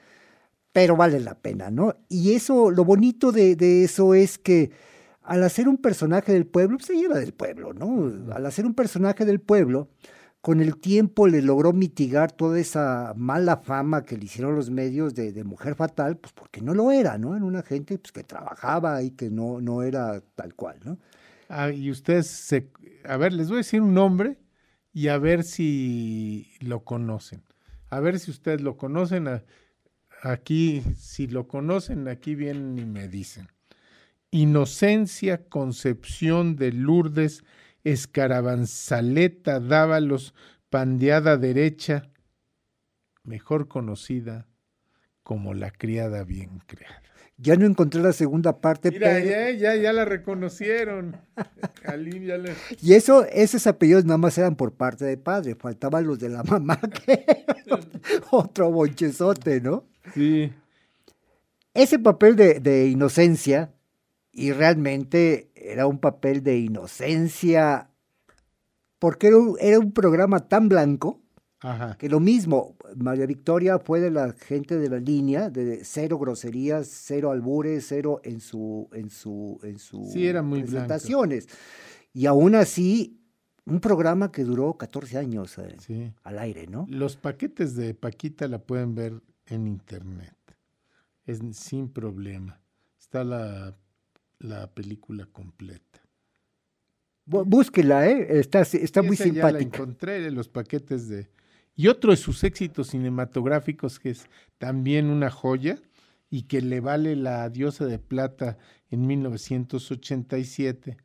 pero 0.74 0.96
vale 0.96 1.20
la 1.20 1.36
pena, 1.36 1.70
¿no? 1.70 1.94
Y 2.08 2.34
eso, 2.34 2.72
lo 2.72 2.84
bonito 2.84 3.30
de, 3.30 3.54
de 3.54 3.84
eso 3.84 4.12
es 4.12 4.38
que 4.38 4.72
al 5.22 5.44
hacer 5.44 5.68
un 5.68 5.76
personaje 5.78 6.32
del 6.32 6.46
pueblo, 6.46 6.78
pues, 6.78 6.88
se 6.88 6.96
lleva 6.96 7.16
del 7.16 7.32
pueblo, 7.32 7.72
¿no? 7.72 8.34
Al 8.34 8.44
hacer 8.44 8.66
un 8.66 8.74
personaje 8.74 9.24
del 9.24 9.40
pueblo, 9.40 9.88
con 10.40 10.60
el 10.60 10.76
tiempo 10.76 11.28
le 11.28 11.42
logró 11.42 11.72
mitigar 11.72 12.32
toda 12.32 12.58
esa 12.58 13.14
mala 13.16 13.58
fama 13.58 14.04
que 14.04 14.18
le 14.18 14.24
hicieron 14.24 14.56
los 14.56 14.68
medios 14.70 15.14
de, 15.14 15.32
de 15.32 15.44
mujer 15.44 15.76
fatal, 15.76 16.16
pues 16.16 16.32
porque 16.32 16.60
no 16.60 16.74
lo 16.74 16.90
era, 16.90 17.18
¿no? 17.18 17.36
Era 17.36 17.44
una 17.44 17.62
gente 17.62 17.96
pues, 17.96 18.10
que 18.10 18.24
trabajaba 18.24 19.00
y 19.04 19.12
que 19.12 19.30
no, 19.30 19.60
no 19.60 19.84
era 19.84 20.20
tal 20.34 20.56
cual, 20.56 20.80
¿no? 20.84 20.98
Ah, 21.48 21.70
y 21.70 21.88
ustedes, 21.88 22.26
se, 22.26 22.68
a 23.04 23.16
ver, 23.16 23.32
les 23.32 23.46
voy 23.46 23.58
a 23.58 23.58
decir 23.58 23.80
un 23.80 23.94
nombre 23.94 24.38
y 24.92 25.06
a 25.06 25.18
ver 25.18 25.44
si 25.44 26.48
lo 26.58 26.82
conocen. 26.82 27.44
A 27.90 28.00
ver 28.00 28.18
si 28.18 28.32
ustedes 28.32 28.60
lo 28.60 28.76
conocen. 28.76 29.28
A, 29.28 29.44
aquí, 30.24 30.82
si 30.98 31.26
lo 31.26 31.46
conocen, 31.46 32.08
aquí 32.08 32.34
vienen 32.34 32.78
y 32.78 32.84
me 32.84 33.08
dicen. 33.08 33.48
Inocencia 34.30 35.44
Concepción 35.48 36.56
de 36.56 36.72
Lourdes 36.72 37.44
Escarabanzaleta 37.84 39.60
Dávalos 39.60 40.34
Pandeada 40.70 41.36
Derecha, 41.36 42.10
mejor 43.22 43.68
conocida 43.68 44.48
como 45.22 45.54
la 45.54 45.70
criada 45.70 46.24
bien 46.24 46.60
creada. 46.66 47.00
Ya 47.36 47.56
no 47.56 47.66
encontré 47.66 48.00
la 48.00 48.12
segunda 48.12 48.60
parte. 48.60 48.90
Mira, 48.90 49.08
pero- 49.14 49.26
ya, 49.26 49.50
ya, 49.50 49.74
ya 49.76 49.92
la 49.92 50.04
reconocieron. 50.04 51.16
Aline 51.84 52.26
ya 52.26 52.38
le- 52.38 52.54
Y 52.80 52.94
eso, 52.94 53.24
esos 53.26 53.66
apellidos 53.66 54.04
nada 54.04 54.18
más 54.18 54.36
eran 54.38 54.56
por 54.56 54.72
parte 54.72 55.04
de 55.04 55.16
padre, 55.16 55.54
faltaban 55.54 56.06
los 56.06 56.18
de 56.18 56.28
la 56.28 56.42
mamá, 56.44 56.80
que 57.06 57.44
otro 58.30 58.70
bonchezote, 58.70 59.60
¿no? 59.60 59.84
Sí, 60.14 60.52
Ese 61.74 61.98
papel 61.98 62.36
de, 62.36 62.60
de 62.60 62.86
inocencia, 62.88 63.72
y 64.32 64.52
realmente 64.52 65.50
era 65.54 65.86
un 65.86 65.98
papel 65.98 66.42
de 66.42 66.58
inocencia, 66.58 67.90
porque 68.98 69.28
era 69.28 69.36
un, 69.38 69.56
era 69.60 69.78
un 69.78 69.92
programa 69.92 70.40
tan 70.48 70.68
blanco, 70.68 71.20
ajá. 71.60 71.96
que 71.98 72.08
lo 72.08 72.20
mismo, 72.20 72.76
María 72.96 73.26
Victoria 73.26 73.78
fue 73.78 74.00
de 74.00 74.10
la 74.10 74.32
gente 74.32 74.76
de 74.78 74.88
la 74.88 74.98
línea, 74.98 75.50
de 75.50 75.84
cero 75.84 76.18
groserías, 76.18 76.88
cero 76.88 77.30
albures, 77.32 77.86
cero 77.88 78.20
en 78.24 78.40
su, 78.40 78.88
en 78.92 79.10
su, 79.10 79.58
en 79.62 79.78
su 79.78 80.04
Sí, 80.12 80.30
blanco. 80.30 80.50
presentaciones. 80.56 81.48
Y 82.12 82.26
aún 82.26 82.54
así, 82.54 83.20
un 83.66 83.80
programa 83.80 84.30
que 84.30 84.44
duró 84.44 84.74
14 84.76 85.18
años 85.18 85.58
eh, 85.58 85.74
Sí. 85.80 86.12
al 86.22 86.38
aire, 86.38 86.66
¿no? 86.68 86.86
Los 86.88 87.16
paquetes 87.16 87.74
de 87.74 87.94
Paquita 87.94 88.46
la 88.46 88.58
pueden 88.60 88.94
ver 88.94 89.20
en 89.46 89.66
internet. 89.66 90.36
Es 91.26 91.40
sin 91.52 91.88
problema. 91.88 92.60
Está 92.98 93.24
la, 93.24 93.76
la 94.38 94.66
película 94.74 95.26
completa. 95.26 96.00
Búsquela, 97.26 98.06
¿eh? 98.06 98.38
Está, 98.38 98.60
está 98.60 99.02
muy 99.02 99.14
Esa 99.14 99.28
ya 99.28 99.50
la 99.50 99.60
simpática. 99.60 99.76
encontré 99.78 100.26
en 100.26 100.34
los 100.34 100.48
paquetes 100.48 101.08
de. 101.08 101.30
Y 101.74 101.88
otro 101.88 102.10
de 102.10 102.16
sus 102.18 102.44
éxitos 102.44 102.88
cinematográficos, 102.88 103.98
que 103.98 104.10
es 104.10 104.26
también 104.58 105.06
una 105.06 105.30
joya 105.30 105.78
y 106.30 106.42
que 106.42 106.60
le 106.60 106.80
vale 106.80 107.16
la 107.16 107.48
diosa 107.48 107.86
de 107.86 107.98
plata 107.98 108.58
en 108.90 109.06
1987, 109.06 110.98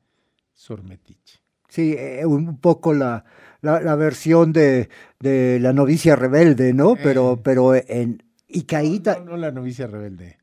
Sormetiche. 0.54 1.40
Sí, 1.70 1.96
eh, 1.98 2.26
un 2.26 2.58
poco 2.60 2.94
la, 2.94 3.24
la, 3.62 3.80
la 3.80 3.96
versión 3.96 4.52
de, 4.52 4.90
de 5.20 5.60
la 5.62 5.72
novicia 5.72 6.16
rebelde, 6.16 6.74
¿no? 6.74 6.96
Pero, 6.96 7.34
Eh. 7.36 7.42
pero 7.44 7.76
en... 7.76 8.24
Y 8.50 8.64
ta- 8.64 9.20
No, 9.20 9.26
no 9.26 9.38
la 9.38 9.52
novicia 9.52 9.86
rebelde. 9.88 10.38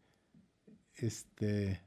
Este. 0.95 1.83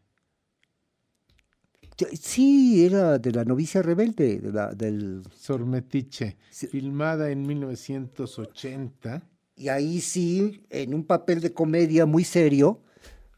Sí, 2.14 2.86
era 2.86 3.18
de 3.20 3.32
la 3.32 3.44
novicia 3.44 3.82
rebelde, 3.82 4.40
de 4.40 4.52
la, 4.54 4.74
del... 4.74 5.22
Sormetiche, 5.36 6.38
Sí. 6.50 6.68
filmada 6.68 7.30
en 7.30 7.42
1980. 7.46 9.28
Y 9.56 9.68
ahí 9.68 10.00
sí, 10.00 10.66
en 10.70 10.94
un 10.94 11.04
papel 11.06 11.42
de 11.42 11.54
comedia 11.54 12.06
muy 12.06 12.24
serio, 12.24 12.82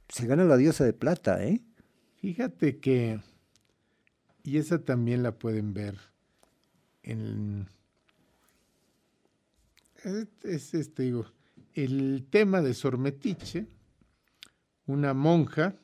se 0.09 0.27
gana 0.27 0.43
la 0.43 0.57
diosa 0.57 0.83
de 0.85 0.93
plata, 0.93 1.43
¿eh? 1.43 1.61
Fíjate 2.17 2.77
que, 2.79 3.19
y 4.43 4.57
esa 4.57 4.83
también 4.83 5.23
la 5.23 5.39
pueden 5.39 5.73
ver 5.73 5.97
en, 7.01 7.67
es, 10.03 10.27
es 10.43 10.73
este, 10.75 11.03
digo, 11.03 11.25
el 11.75 12.27
tema 12.29 12.61
de 12.61 12.73
Sormetiche, 12.73 13.65
una 14.85 15.13
monja 15.13 15.75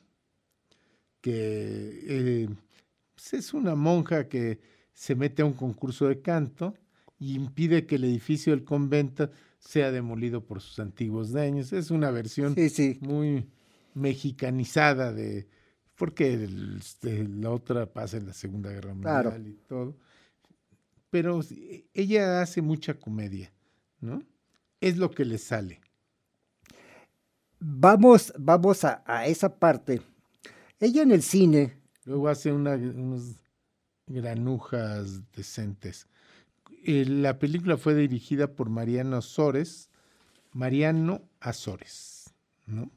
que 1.20 2.00
eh, 2.44 2.48
pues 3.14 3.34
es 3.34 3.54
una 3.54 3.74
monja 3.74 4.28
que 4.28 4.60
se 4.92 5.14
mete 5.14 5.42
a 5.42 5.46
un 5.46 5.52
concurso 5.54 6.06
de 6.08 6.20
canto 6.20 6.74
y 7.18 7.34
impide 7.34 7.86
que 7.86 7.96
el 7.96 8.04
edificio 8.04 8.52
del 8.52 8.64
convento 8.64 9.30
sea 9.58 9.90
demolido 9.90 10.44
por 10.44 10.60
sus 10.60 10.78
antiguos 10.78 11.30
dueños. 11.32 11.72
Es 11.72 11.90
una 11.90 12.10
versión 12.10 12.54
Sí, 12.54 12.68
sí. 12.68 12.98
muy 13.00 13.48
mexicanizada 13.94 15.12
de 15.12 15.48
porque 15.96 16.32
el- 16.34 16.80
la 17.40 17.50
otra 17.50 17.92
pasa 17.92 18.18
en 18.18 18.26
la 18.26 18.32
Segunda 18.32 18.70
Guerra 18.70 18.94
Mundial 18.94 19.22
Claro. 19.22 19.36
y 19.48 19.52
todo. 19.66 19.96
Pero 21.10 21.42
sí, 21.42 21.88
ella 21.92 22.40
hace 22.40 22.62
mucha 22.62 22.94
comedia, 22.94 23.52
¿no? 24.00 24.22
Es 24.80 24.96
lo 24.96 25.10
que 25.10 25.24
le 25.24 25.38
sale. 25.38 25.80
Vamos, 27.60 28.32
vamos 28.38 28.84
a, 28.84 29.02
a 29.06 29.26
esa 29.26 29.58
parte. 29.58 30.00
Ella 30.80 31.02
en 31.02 31.10
el 31.12 31.22
cine, 31.22 31.76
Luego 32.04 32.28
hace 32.28 32.52
una, 32.52 32.74
unos 32.74 33.34
granujas 34.06 35.20
decentes. 35.32 36.06
Eh, 36.84 37.04
la 37.06 37.38
película 37.38 37.76
fue 37.76 37.94
dirigida 37.94 38.54
por 38.54 38.70
Mariano 38.70 39.16
Azores, 39.16 39.90
Mariano 40.52 41.20
Azores, 41.40 42.32
¿no? 42.66 42.90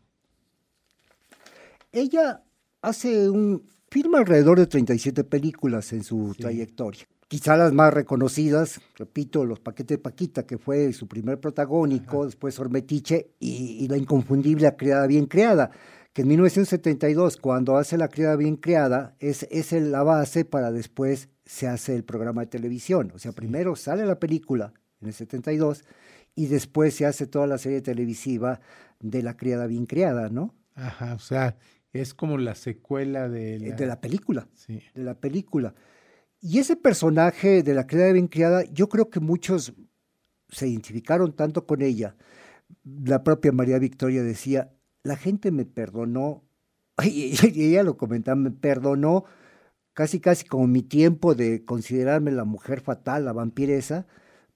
ella 1.92 2.44
hace 2.82 3.30
un... 3.30 3.70
Firma 3.90 4.20
alrededor 4.20 4.58
de 4.58 4.68
37 4.68 5.26
películas 5.26 5.92
en 5.92 6.06
su 6.06 6.34
Sí. 6.34 6.44
trayectoria. 6.44 7.06
Quizá 7.32 7.56
las 7.56 7.72
más 7.72 7.94
reconocidas, 7.94 8.82
repito, 8.98 9.46
Los 9.46 9.62
Paquetes 9.62 9.98
de 9.98 10.04
Paquita, 10.04 10.46
que 10.46 10.58
fue 10.58 10.92
su 10.92 11.08
primer 11.08 11.40
protagónico, 11.40 12.26
después 12.26 12.60
Ormetiche 12.60 13.32
y, 13.40 13.78
y 13.80 13.88
La 13.88 13.96
Inconfundible 13.96 14.64
La 14.64 14.76
Criada 14.76 15.08
Bien 15.08 15.28
Creada, 15.28 15.72
que 16.12 16.24
en 16.24 16.28
1972, 16.28 17.38
cuando 17.38 17.78
hace 17.78 17.98
La 17.98 18.10
Criada 18.10 18.36
Bien 18.36 18.58
Creada, 18.58 19.16
es, 19.22 19.48
es 19.50 19.72
la 19.72 20.04
base 20.04 20.44
para 20.44 20.74
después 20.74 21.30
se 21.46 21.70
hace 21.70 21.96
el 21.96 22.04
programa 22.04 22.42
de 22.42 22.48
televisión. 22.48 23.14
O 23.16 23.18
sea, 23.18 23.32
primero 23.32 23.78
sale 23.78 24.06
la 24.06 24.20
película 24.20 24.74
en 25.00 25.08
el 25.08 25.14
72 25.14 25.86
y 26.36 26.48
después 26.48 26.96
se 26.96 27.06
hace 27.06 27.28
toda 27.28 27.48
la 27.48 27.58
serie 27.60 27.80
televisiva 27.80 28.60
de 29.00 29.24
La 29.24 29.38
Criada 29.38 29.68
Bien 29.68 29.86
Creada, 29.86 30.28
¿no? 30.28 30.54
Ajá, 30.76 31.14
o 31.14 31.20
sea, 31.20 31.56
es 31.94 32.14
como 32.14 32.38
la 32.38 32.56
secuela 32.56 33.30
de 33.30 33.58
la... 33.58 33.68
Eh, 33.68 33.72
De 33.72 33.86
la 33.86 34.02
película. 34.02 34.50
Sí. 34.54 34.82
de 34.94 35.04
la 35.06 35.14
película. 35.14 35.74
Y 36.42 36.60
ese 36.60 36.76
personaje 36.76 37.62
de 37.64 37.74
la 37.76 37.86
criada 37.86 38.14
bien 38.14 38.28
criada, 38.28 38.64
yo 38.66 38.90
creo 38.90 39.10
que 39.10 39.20
muchos 39.20 39.74
se 40.50 40.68
identificaron 40.68 41.34
tanto 41.36 41.68
con 41.68 41.82
ella. 41.84 42.16
La 42.84 43.24
propia 43.24 43.52
María 43.52 43.78
Victoria 43.80 44.24
decía, 44.24 44.74
la 45.04 45.16
gente 45.16 45.52
me 45.52 45.66
perdonó, 45.66 46.44
y 47.04 47.36
ella 47.46 47.84
lo 47.84 47.96
comentaba, 47.98 48.36
me 48.36 48.52
perdonó 48.52 49.26
casi 49.94 50.20
casi 50.20 50.46
como 50.46 50.68
mi 50.68 50.82
tiempo 50.82 51.36
de 51.36 51.64
considerarme 51.66 52.32
la 52.32 52.46
mujer 52.46 52.82
fatal, 52.82 53.26
la 53.26 53.34
vampiresa, 53.34 54.08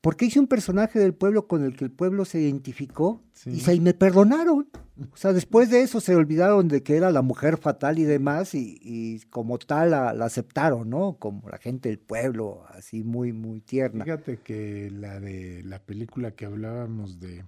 porque 0.06 0.26
hice 0.26 0.40
un 0.40 0.46
personaje 0.46 1.00
del 1.00 1.16
pueblo 1.16 1.48
con 1.48 1.64
el 1.64 1.76
que 1.76 1.84
el 1.84 1.90
pueblo 1.90 2.26
se 2.26 2.40
identificó 2.40 3.24
y, 3.44 3.62
se, 3.62 3.74
y 3.74 3.80
me 3.80 3.96
perdonaron. 3.96 4.70
O 5.12 5.18
sea, 5.18 5.34
después 5.34 5.72
de 5.72 5.82
eso 5.82 6.00
se 6.00 6.16
olvidaron 6.16 6.68
de 6.68 6.84
que 6.84 6.96
era 6.96 7.10
la 7.10 7.24
mujer 7.24 7.58
fatal 7.58 7.98
y 7.98 8.04
demás, 8.04 8.54
y, 8.54 8.78
y 8.84 9.22
como 9.32 9.58
tal 9.58 9.90
la, 9.90 10.14
la 10.14 10.26
aceptaron, 10.26 10.92
¿no? 10.92 11.18
Como 11.18 11.50
la 11.50 11.58
gente 11.58 11.90
del 11.90 11.98
pueblo, 11.98 12.64
así 12.70 13.04
muy, 13.04 13.34
muy 13.34 13.62
tierna. 13.62 14.04
Fíjate 14.04 14.38
que 14.38 14.92
la 14.92 15.20
de 15.20 15.64
la 15.64 15.80
película 15.80 16.36
que 16.36 16.46
hablábamos 16.46 17.20
de, 17.20 17.44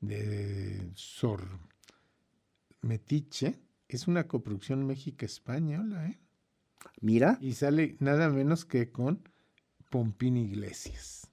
de 0.00 0.92
Sor 0.94 1.40
Metiche 2.82 3.58
es 3.88 4.06
una 4.06 4.28
coproducción 4.28 4.86
México-Española, 4.86 6.06
¿eh? 6.06 6.20
Mira, 7.00 7.36
Y 7.40 7.54
sale 7.54 7.96
nada 7.98 8.28
menos 8.28 8.64
que 8.64 8.92
con 8.92 9.28
Pompín 9.90 10.36
Iglesias. 10.36 11.23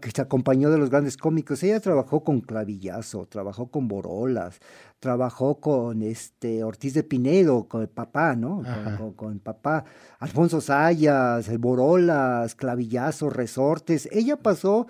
Que 0.00 0.10
se 0.10 0.20
acompañó 0.22 0.70
de 0.70 0.78
los 0.78 0.90
grandes 0.90 1.16
cómicos. 1.16 1.62
Ella 1.62 1.80
trabajó 1.80 2.22
con 2.24 2.40
Clavillazo, 2.40 3.26
trabajó 3.26 3.68
con 3.70 3.88
Borolas, 3.88 4.58
trabajó 5.00 5.60
con 5.60 6.02
este 6.02 6.64
Ortiz 6.64 6.94
de 6.94 7.02
Pinedo, 7.04 7.68
con 7.68 7.82
el 7.82 7.88
papá, 7.88 8.34
¿no? 8.36 8.62
Con, 8.98 9.12
con- 9.14 9.38
papá. 9.38 9.84
Alfonso 10.18 10.60
Sayas, 10.60 11.48
el 11.48 11.58
Borolas, 11.58 12.54
Clavillazo, 12.54 13.30
Resortes. 13.30 14.08
Ella 14.12 14.36
pasó 14.36 14.86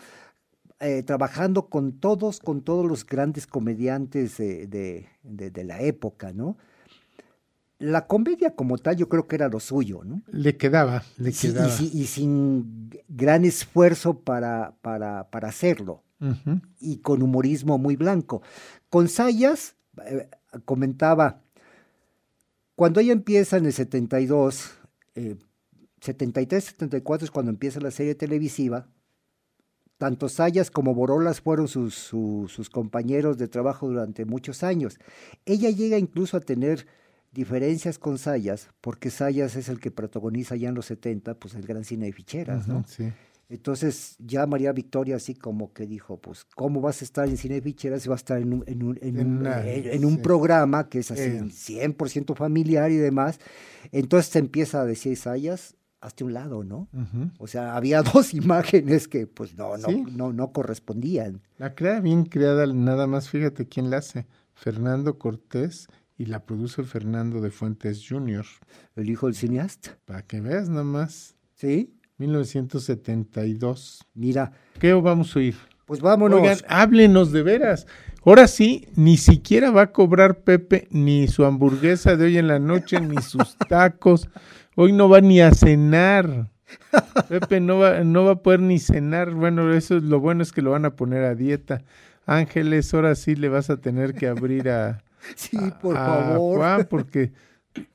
eh, 0.80 1.02
trabajando 1.02 1.68
con 1.68 1.92
todos, 2.00 2.40
con 2.40 2.62
todos 2.62 2.84
los 2.86 3.06
grandes 3.06 3.46
comediantes 3.46 4.36
de, 4.38 4.66
de- 4.66 5.08
de- 5.22 5.50
de 5.50 5.64
la 5.64 5.80
época, 5.80 6.32
¿no? 6.32 6.56
La 7.78 8.06
comedia 8.06 8.54
como 8.54 8.78
tal 8.78 8.96
yo 8.96 9.08
creo 9.08 9.26
que 9.28 9.36
era 9.36 9.48
lo 9.48 9.60
suyo, 9.60 10.02
¿no? 10.04 10.22
Le 10.28 10.56
quedaba, 10.56 11.02
le 11.18 11.32
Sí, 11.32 11.48
quedaba. 11.48 11.74
y 11.80 12.06
sin 12.06 12.90
gran 13.08 13.44
esfuerzo 13.44 14.20
para, 14.20 14.76
para, 14.82 15.28
para 15.30 15.48
hacerlo 15.48 16.02
y 16.80 16.98
con 16.98 17.20
humorismo 17.20 17.76
muy 17.76 17.94
blanco. 17.96 18.40
Con 18.88 19.08
Sayas, 19.08 19.76
eh, 20.06 20.28
comentaba, 20.64 21.42
cuando 22.74 23.00
ella 23.00 23.12
empieza 23.12 23.58
en 23.58 23.66
el 23.66 23.72
72, 23.74 24.72
eh, 25.14 25.36
73, 26.00 26.64
74 26.64 27.24
es 27.26 27.30
cuando 27.30 27.50
empieza 27.50 27.80
la 27.80 27.90
serie 27.90 28.14
televisiva, 28.14 28.88
tanto 29.98 30.28
Sayas 30.28 30.70
como 30.70 30.94
Borolas 30.94 31.40
fueron 31.40 31.68
sus, 31.68 31.94
su- 31.94 32.46
sus 32.48 32.70
compañeros 32.70 33.36
de 33.38 33.48
trabajo 33.48 33.86
durante 33.88 34.24
muchos 34.24 34.62
años. 34.62 34.98
Ella 35.44 35.70
llega 35.70 35.98
incluso 35.98 36.36
a 36.36 36.40
tener 36.40 36.86
diferencias 37.36 37.98
con 37.98 38.18
Sayas, 38.18 38.70
porque 38.80 39.10
Sayas 39.10 39.54
es 39.56 39.68
el 39.68 39.78
que 39.78 39.90
protagoniza 39.90 40.56
ya 40.56 40.68
en 40.70 40.74
los 40.74 40.86
70, 40.86 41.34
pues 41.38 41.54
el 41.54 41.66
gran 41.66 41.84
cine 41.84 42.06
de 42.06 42.12
ficheras, 42.12 42.66
¿no? 42.66 42.84
Sí. 42.88 43.12
Entonces 43.48 44.16
ya 44.18 44.44
María 44.46 44.72
Victoria 44.72 45.14
así 45.16 45.34
como 45.34 45.72
que 45.72 45.86
dijo, 45.86 46.20
pues, 46.20 46.44
¿cómo 46.56 46.80
vas 46.80 47.00
a 47.00 47.04
estar 47.04 47.28
en 47.28 47.36
Cine 47.36 47.54
de 47.56 47.62
Ficheras 47.62 48.02
si 48.02 48.08
vas 48.08 48.16
a 48.18 48.22
estar 48.22 48.38
en 48.42 48.52
un, 48.52 48.64
en 48.66 48.82
un, 48.82 48.98
en 49.00 49.20
En 49.20 49.26
un- 49.28 49.36
una- 49.38 49.64
en- 49.64 49.86
en 49.86 50.04
un 50.04 50.14
sí. 50.16 50.18
programa 50.18 50.88
que 50.88 50.98
es 50.98 51.12
así 51.12 51.22
Eh. 51.22 51.42
100% 51.52 52.34
familiar 52.34 52.90
y 52.90 52.96
demás? 52.96 53.38
Entonces 53.92 54.32
se 54.32 54.40
empieza 54.40 54.80
a 54.80 54.84
decir, 54.84 55.16
Sayas, 55.16 55.76
hazte 56.00 56.24
un 56.24 56.34
lado, 56.34 56.64
¿no? 56.64 56.88
O 57.38 57.46
sea, 57.46 57.76
había 57.76 58.02
dos 58.20 58.34
imágenes 58.34 59.06
que 59.06 59.28
pues 59.28 59.54
no, 59.56 59.76
no, 59.76 59.88
Sí. 59.88 60.04
no, 60.10 60.32
no 60.32 60.52
correspondían. 60.52 61.40
La 61.58 61.76
crea 61.76 62.00
bien 62.00 62.24
creada, 62.24 62.66
nada 62.66 63.06
más 63.06 63.28
fíjate 63.30 63.66
quién 63.68 63.90
la 63.90 63.98
hace. 63.98 64.26
Fernando 64.54 65.18
Cortés 65.18 65.86
y 66.18 66.26
la 66.26 66.44
produce 66.44 66.82
Fernando 66.84 67.40
de 67.40 67.50
Fuentes 67.50 68.04
Jr. 68.08 68.44
El 68.96 69.10
hijo 69.10 69.26
del 69.26 69.34
cineasta, 69.34 69.98
Para 70.04 70.22
que 70.22 70.40
veas 70.40 70.68
nada 70.68 70.84
más. 70.84 71.36
¿sí? 71.54 71.94
1972. 72.18 74.06
Mira, 74.14 74.52
¿Qué 74.78 74.92
vamos 74.94 75.34
a 75.34 75.38
oír? 75.38 75.56
pues 75.86 76.00
vámonos. 76.00 76.40
Oigan, 76.40 76.58
háblenos 76.68 77.32
de 77.32 77.42
veras. 77.42 77.86
Ahora 78.24 78.48
sí, 78.48 78.88
ni 78.96 79.16
siquiera 79.18 79.70
va 79.70 79.82
a 79.82 79.92
cobrar 79.92 80.40
Pepe 80.40 80.88
ni 80.90 81.28
su 81.28 81.44
hamburguesa 81.44 82.16
de 82.16 82.24
hoy 82.24 82.38
en 82.38 82.48
la 82.48 82.58
noche, 82.58 83.00
ni 83.00 83.22
sus 83.22 83.56
tacos. 83.68 84.28
Hoy 84.74 84.92
no 84.92 85.08
va 85.08 85.20
ni 85.20 85.40
a 85.40 85.52
cenar. 85.52 86.50
Pepe 87.28 87.60
no 87.60 87.78
va, 87.78 88.02
no 88.02 88.24
va 88.24 88.32
a 88.32 88.42
poder 88.42 88.60
ni 88.60 88.80
cenar. 88.80 89.30
Bueno, 89.30 89.72
eso 89.72 89.98
es 89.98 90.02
lo 90.02 90.18
bueno 90.18 90.42
es 90.42 90.50
que 90.50 90.62
lo 90.62 90.72
van 90.72 90.84
a 90.86 90.96
poner 90.96 91.22
a 91.22 91.36
dieta. 91.36 91.84
Ángeles, 92.26 92.92
ahora 92.92 93.14
sí 93.14 93.36
le 93.36 93.48
vas 93.48 93.70
a 93.70 93.76
tener 93.76 94.14
que 94.14 94.26
abrir 94.26 94.68
a, 94.68 95.04
sí, 95.34 95.58
por 95.80 95.96
a 95.96 96.06
favor. 96.06 96.58
Juan, 96.58 96.86
porque 96.90 97.32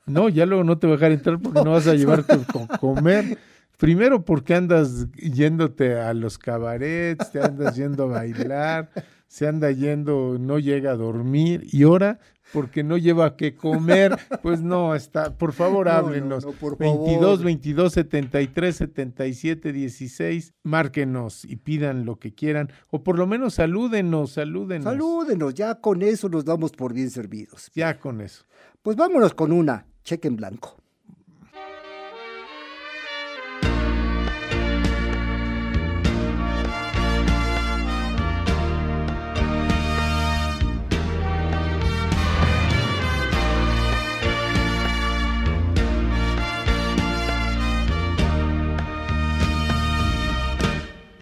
no, 0.06 0.28
ya 0.28 0.46
luego 0.46 0.64
no 0.64 0.78
te 0.78 0.86
va 0.86 0.94
a 0.94 0.96
dejar 0.96 1.12
entrar 1.12 1.38
porque 1.40 1.62
no 1.62 1.72
vas 1.72 1.86
a 1.86 1.94
llevarte 1.94 2.38
con 2.52 2.66
comer. 2.66 3.38
Primero 3.78 4.24
porque 4.24 4.54
andas 4.54 5.08
yéndote 5.14 5.98
a 5.98 6.14
los 6.14 6.38
cabarets, 6.38 7.32
te 7.32 7.40
andas 7.40 7.74
yendo 7.74 8.04
a 8.04 8.06
bailar, 8.06 8.90
se 9.26 9.48
anda 9.48 9.72
yendo, 9.72 10.36
no 10.38 10.58
llega 10.60 10.92
a 10.92 10.96
dormir 10.96 11.66
y 11.72 11.82
ahora 11.82 12.20
porque 12.52 12.82
no 12.82 12.96
lleva 12.96 13.36
que 13.36 13.54
comer, 13.54 14.16
pues 14.42 14.60
no 14.60 14.94
está, 14.94 15.36
por 15.36 15.52
favor 15.52 15.86
No, 15.86 15.92
no, 15.92 15.98
háblenos. 15.98 16.44
no, 16.44 16.52
por 16.52 16.76
22 16.78 17.20
favor. 17.20 17.44
22 17.44 17.92
73 17.92 18.76
77 18.76 19.72
16, 19.72 20.54
márquenos 20.62 21.44
y 21.44 21.56
pidan 21.56 22.04
lo 22.04 22.18
que 22.18 22.34
quieran 22.34 22.70
o 22.90 23.02
por 23.02 23.18
lo 23.18 23.26
menos 23.26 23.54
salúdenos, 23.54 24.32
salúdenos. 24.32 24.84
Salúdenos, 24.84 25.54
ya 25.54 25.80
con 25.80 26.02
eso 26.02 26.28
nos 26.28 26.44
damos 26.44 26.72
por 26.72 26.92
bien 26.92 27.10
servidos. 27.10 27.70
Ya 27.74 27.98
con 27.98 28.20
eso. 28.20 28.44
Pues 28.82 28.96
vámonos 28.96 29.34
con 29.34 29.52
una, 29.52 29.86
cheque 30.04 30.28
en 30.28 30.36
blanco. 30.36 30.81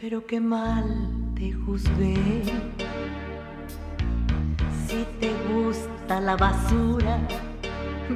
Pero 0.00 0.24
qué 0.26 0.40
mal 0.40 1.10
te 1.34 1.52
juzgué. 1.52 2.16
Si 4.86 5.04
te 5.20 5.30
gusta 5.52 6.22
la 6.22 6.36
basura, 6.36 7.18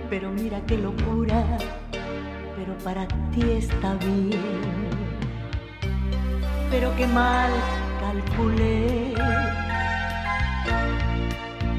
pero 0.08 0.30
mira 0.30 0.62
qué 0.66 0.78
locura, 0.78 1.44
pero 2.56 2.72
para 2.82 3.06
ti 3.32 3.42
está 3.50 3.96
bien. 3.96 4.40
Pero 6.70 6.90
qué 6.96 7.06
mal 7.06 7.52
calculé. 8.00 9.12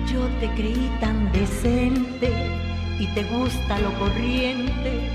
Yo 0.06 0.28
te 0.40 0.54
creí 0.54 0.92
tan 1.02 1.32
decente 1.32 2.32
y 3.00 3.08
te 3.16 3.24
gusta 3.24 3.80
lo 3.80 3.92
corriente, 3.98 5.10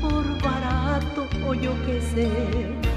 por 0.00 0.24
barato 0.42 1.28
o 1.46 1.54
yo 1.54 1.70
qué 1.86 2.00
sé 2.00 2.95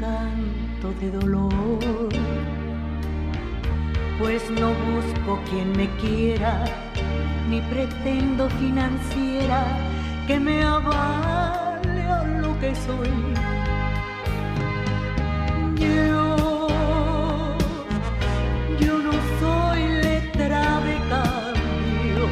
canto 0.00 0.92
de 0.98 1.10
dolor. 1.10 1.78
Pues 4.18 4.50
no 4.50 4.68
busco 4.88 5.38
quien 5.48 5.72
me 5.76 5.88
quiera, 5.96 6.64
ni 7.48 7.60
pretendo 7.72 8.48
financiera 8.62 9.62
que 10.26 10.40
me 10.40 10.62
avale 10.62 12.02
a 12.02 12.24
lo 12.42 12.58
que 12.60 12.74
soy. 12.74 13.12
Yo, 15.76 16.68
yo 18.78 18.98
no 19.06 19.12
soy 19.40 19.80
letra 20.06 20.80
de 20.88 20.96
cambio, 21.12 22.26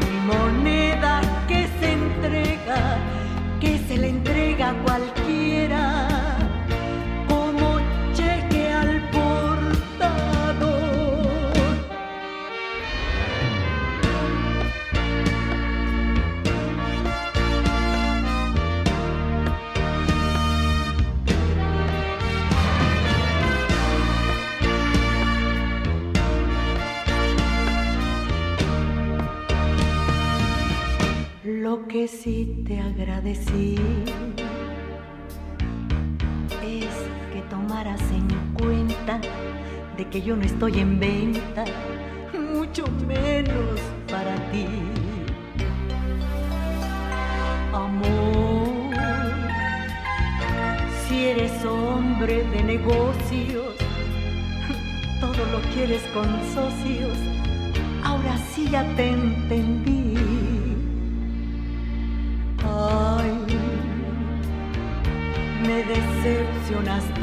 ni 0.00 0.16
moneda 0.32 1.20
que 1.48 1.68
se 1.78 1.92
entrega, 1.92 2.98
que 3.60 3.78
se 3.86 3.96
le 3.98 4.08
entrega 4.08 4.70
a 4.70 4.74
cualquiera, 4.84 5.13
que 32.04 32.08
sí 32.08 32.62
te 32.66 32.78
agradecí 32.80 33.76
es 36.62 36.94
que 37.32 37.40
tomaras 37.48 38.02
en 38.10 38.28
cuenta 38.52 39.18
de 39.96 40.06
que 40.10 40.20
yo 40.20 40.36
no 40.36 40.42
estoy 40.42 40.80
en 40.80 41.00
venta, 41.00 41.64
mucho 42.52 42.84
menos 43.08 43.80
para 44.10 44.34
ti. 44.50 44.66
Amor, 47.72 48.94
si 51.08 51.24
eres 51.24 51.64
hombre 51.64 52.44
de 52.52 52.64
negocios, 52.64 53.76
todo 55.20 55.42
lo 55.52 55.60
quieres 55.72 56.02
con 56.12 56.26
socios, 56.52 57.16
ahora 58.02 58.36
sí 58.52 58.68
ya 58.70 58.84
te 58.94 59.08
entendí. 59.08 60.03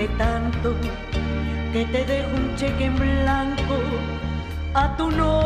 Tanto 0.10 0.76
que 1.74 1.86
te 1.86 2.06
dejo 2.06 2.30
un 2.36 2.56
cheque 2.56 2.86
en 2.86 2.96
blanco 2.96 3.78
a 4.74 4.96
tu 4.98 5.12
nombre 5.12 5.41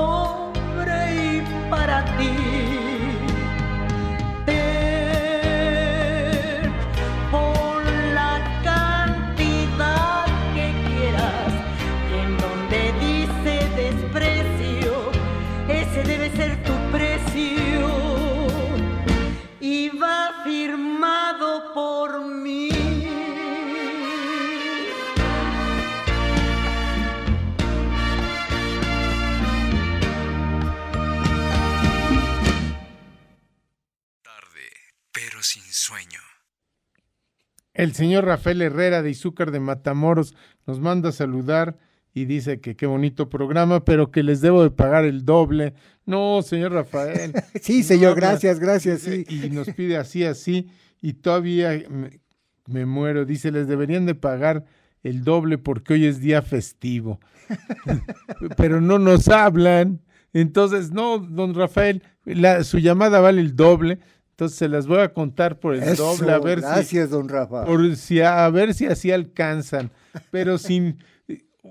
El 37.85 37.93
señor 37.93 38.25
Rafael 38.25 38.61
Herrera 38.63 39.03
de 39.03 39.11
Izúcar 39.11 39.51
de 39.51 39.59
Matamoros 39.59 40.35
nos 40.65 40.79
manda 40.79 41.09
a 41.09 41.11
saludar 41.11 41.77
y 42.15 42.25
dice 42.25 42.59
que 42.59 42.75
qué 42.75 42.87
bonito 42.87 43.29
programa, 43.29 43.85
pero 43.85 44.09
que 44.09 44.23
les 44.23 44.41
debo 44.41 44.63
de 44.63 44.71
pagar 44.71 45.05
el 45.05 45.23
doble. 45.23 45.75
No, 46.05 46.41
señor 46.41 46.71
Rafael. 46.71 47.33
Sí, 47.61 47.83
señor, 47.83 48.11
No, 48.11 48.15
gracias, 48.15 48.59
gracias, 48.59 49.01
sí. 49.01 49.23
Y 49.29 49.51
nos 49.51 49.69
pide 49.69 49.97
así, 49.97 50.23
así, 50.23 50.67
y 50.99 51.13
todavía 51.13 51.79
me, 51.89 52.21
me 52.65 52.87
muero. 52.87 53.23
Dice, 53.23 53.51
les 53.51 53.67
deberían 53.67 54.07
de 54.07 54.15
pagar 54.15 54.65
el 55.03 55.23
doble 55.23 55.59
porque 55.59 55.93
hoy 55.93 56.05
es 56.05 56.19
día 56.19 56.41
festivo. 56.41 57.19
pero 58.57 58.81
no 58.81 58.97
nos 58.97 59.27
hablan. 59.27 60.01
Entonces, 60.33 60.91
no, 60.91 61.19
don 61.19 61.53
Rafael, 61.53 62.01
la- 62.25 62.63
su 62.63 62.79
llamada 62.79 63.19
vale 63.19 63.41
el 63.41 63.55
doble. 63.55 63.99
Entonces 64.35 64.57
se 64.57 64.67
las 64.67 64.85
voy 64.85 64.99
a 64.99 65.13
contar 65.13 65.61
por 65.61 65.75
el 65.75 65.83
Eso, 65.83 66.13
doble 66.13 66.33
a 66.33 66.39
ver 66.39 66.59
si 66.59 66.65
gracias, 66.65 67.09
don 67.09 67.29
Rafa. 67.29 67.63
por 67.63 67.95
si 67.95 68.19
a, 68.19 68.49
ver 68.49 68.73
si 68.73 68.85
así 68.85 69.09
alcanzan, 69.09 69.91
pero 70.29 70.57
sin 70.57 70.97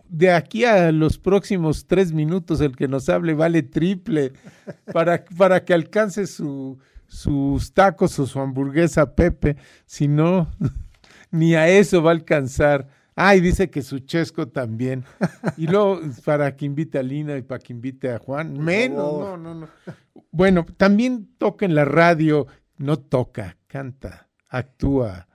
de 0.08 0.32
aquí 0.32 0.64
a 0.64 0.90
los 0.90 1.18
próximos 1.18 1.86
tres 1.86 2.12
minutos 2.12 2.62
el 2.62 2.74
que 2.74 2.88
nos 2.88 3.10
hable 3.10 3.34
vale 3.34 3.62
triple 3.62 4.32
para, 4.94 5.26
para 5.36 5.62
que 5.62 5.74
alcance 5.74 6.26
su, 6.26 6.78
sus 7.06 7.74
tacos 7.74 8.18
o 8.18 8.26
su 8.26 8.40
hamburguesa 8.40 9.14
Pepe, 9.14 9.58
si 9.84 10.08
no, 10.08 10.50
ni 11.30 11.54
a 11.56 11.68
eso 11.68 12.02
va 12.02 12.12
a 12.12 12.14
alcanzar. 12.14 12.88
Ah, 13.16 13.36
y 13.36 13.40
dice 13.40 13.70
que 13.70 13.82
su 13.82 14.00
chesco 14.00 14.48
también. 14.48 15.04
Y 15.56 15.66
luego 15.66 16.00
para 16.24 16.56
que 16.56 16.64
invite 16.64 16.98
a 16.98 17.02
Lina 17.02 17.36
y 17.36 17.42
para 17.42 17.60
que 17.60 17.72
invite 17.72 18.10
a 18.10 18.18
Juan. 18.18 18.58
Menos, 18.58 19.20
no, 19.20 19.36
no, 19.36 19.54
no. 19.54 19.68
Bueno, 20.30 20.66
también 20.76 21.36
toca 21.38 21.64
en 21.64 21.74
la 21.74 21.84
radio, 21.84 22.46
no 22.78 22.98
toca, 22.98 23.56
canta, 23.68 24.28
actúa, 24.48 25.28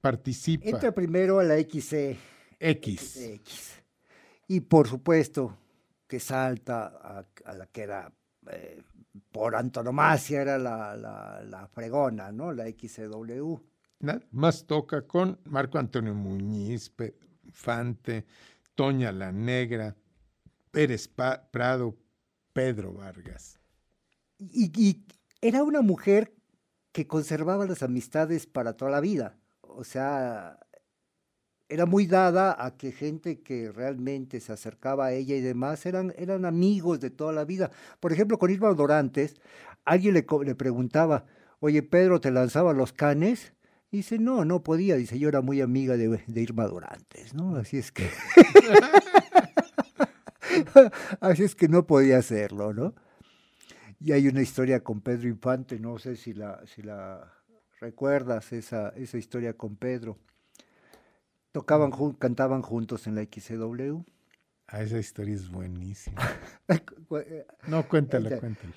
participa. 0.00 0.68
Entra 0.68 0.92
primero 0.92 1.40
a 1.40 1.44
la 1.44 1.58
XC. 1.58 2.16
X. 2.60 3.16
X. 3.16 3.82
Y 4.46 4.60
por 4.60 4.88
supuesto 4.88 5.56
que 6.06 6.20
salta 6.20 6.86
a, 6.86 7.26
a 7.44 7.54
la 7.54 7.66
que 7.66 7.82
era, 7.82 8.12
eh, 8.50 8.80
por 9.32 9.56
antonomasia, 9.56 10.40
era 10.42 10.58
la, 10.58 10.96
la, 10.96 11.42
la 11.44 11.66
fregona, 11.68 12.30
¿no? 12.32 12.52
La 12.52 12.64
XCW. 12.66 13.56
Nada 14.00 14.20
más 14.30 14.66
toca 14.66 15.06
con 15.06 15.38
Marco 15.44 15.78
Antonio 15.78 16.14
Muñiz, 16.14 16.92
Fante, 17.52 18.26
Toña 18.74 19.10
la 19.12 19.32
Negra, 19.32 19.96
Pérez 20.70 21.08
Pa- 21.08 21.48
Prado, 21.50 21.96
Pedro 22.52 22.92
Vargas. 22.92 23.58
Y, 24.38 24.70
y 24.80 25.04
era 25.40 25.64
una 25.64 25.82
mujer 25.82 26.32
que 26.92 27.06
conservaba 27.06 27.66
las 27.66 27.82
amistades 27.82 28.46
para 28.46 28.74
toda 28.76 28.90
la 28.90 29.00
vida. 29.00 29.38
O 29.62 29.84
sea, 29.84 30.58
era 31.68 31.84
muy 31.86 32.06
dada 32.06 32.56
a 32.64 32.76
que 32.76 32.92
gente 32.92 33.42
que 33.42 33.70
realmente 33.72 34.40
se 34.40 34.52
acercaba 34.52 35.06
a 35.06 35.12
ella 35.12 35.36
y 35.36 35.40
demás 35.42 35.84
eran, 35.86 36.14
eran 36.16 36.44
amigos 36.46 37.00
de 37.00 37.10
toda 37.10 37.32
la 37.32 37.44
vida. 37.44 37.70
Por 38.00 38.12
ejemplo, 38.12 38.38
con 38.38 38.50
Irma 38.50 38.72
Dorantes, 38.72 39.34
alguien 39.84 40.14
le, 40.14 40.26
le 40.44 40.54
preguntaba, 40.54 41.26
oye, 41.60 41.82
Pedro, 41.82 42.20
¿te 42.20 42.30
lanzaba 42.30 42.72
los 42.72 42.92
canes? 42.92 43.52
Y 43.90 43.98
dice, 43.98 44.18
no, 44.18 44.44
no 44.44 44.62
podía. 44.62 44.96
Dice, 44.96 45.18
yo 45.18 45.28
era 45.28 45.40
muy 45.40 45.60
amiga 45.60 45.96
de, 45.96 46.22
de 46.26 46.42
Irma 46.42 46.66
Dorantes, 46.66 47.34
¿no? 47.34 47.56
Así 47.56 47.78
es 47.78 47.92
que... 47.92 48.08
Así 51.20 51.44
es 51.44 51.54
que 51.54 51.68
no 51.68 51.86
podía 51.86 52.18
hacerlo, 52.18 52.72
¿no? 52.72 52.94
Y 54.00 54.12
hay 54.12 54.28
una 54.28 54.42
historia 54.42 54.82
con 54.82 55.00
Pedro 55.00 55.28
Infante, 55.28 55.78
no 55.80 55.98
sé 55.98 56.16
si 56.16 56.32
la, 56.32 56.64
si 56.66 56.82
la 56.82 57.32
recuerdas, 57.80 58.52
esa, 58.52 58.90
esa 58.90 59.18
historia 59.18 59.54
con 59.54 59.76
Pedro. 59.76 60.18
Tocaban, 61.52 61.90
jun- 61.90 62.16
cantaban 62.18 62.62
juntos 62.62 63.06
en 63.06 63.14
la 63.16 63.22
XCW. 63.22 64.02
Ah, 64.68 64.82
esa 64.82 64.98
historia 64.98 65.34
es 65.34 65.48
buenísima. 65.50 66.20
eh, 66.68 67.46
No, 67.66 67.88
cuéntala, 67.88 68.38
cuéntala. 68.38 68.74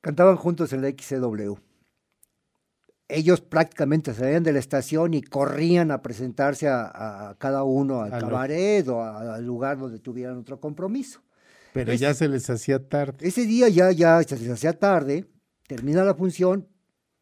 Cantaban 0.00 0.36
juntos 0.36 0.72
en 0.72 0.82
la 0.82 0.88
XCW. 0.90 1.54
Ellos 3.14 3.40
prácticamente 3.40 4.14
salían 4.14 4.42
de 4.42 4.52
la 4.52 4.58
estación 4.58 5.14
y 5.14 5.22
corrían 5.22 5.90
a 5.90 6.00
presentarse 6.02 6.68
a, 6.68 7.28
a 7.30 7.34
cada 7.38 7.62
uno 7.64 8.00
al 8.00 8.10
cabaret 8.10 8.86
o 8.88 9.02
a- 9.02 9.34
al 9.34 9.44
lugar 9.44 9.78
donde 9.78 9.98
tuvieran 9.98 10.38
otro 10.38 10.58
compromiso. 10.60 11.20
Pero 11.74 11.92
ya 11.94 12.12
se 12.14 12.28
les 12.28 12.48
hacía 12.50 12.88
tarde. 12.88 13.16
Ese 13.26 13.46
día 13.46 13.68
ya, 13.68 13.92
ya 13.92 14.22
se 14.22 14.38
les 14.38 14.50
hacía 14.50 14.78
tarde, 14.78 15.26
termina 15.66 16.04
la 16.04 16.14
función, 16.14 16.68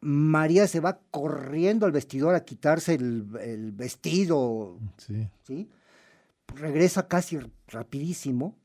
María 0.01 0.67
se 0.67 0.79
va 0.79 0.99
corriendo 1.11 1.85
al 1.85 1.91
vestidor 1.91 2.35
a 2.35 2.43
quitarse 2.43 2.95
el, 2.95 3.27
el 3.41 3.71
vestido, 3.71 4.77
Sí. 4.97 5.27
¿sí? 5.45 5.69
Regresa 6.55 7.07
casi 7.07 7.39
rapidísimo, 7.67 8.57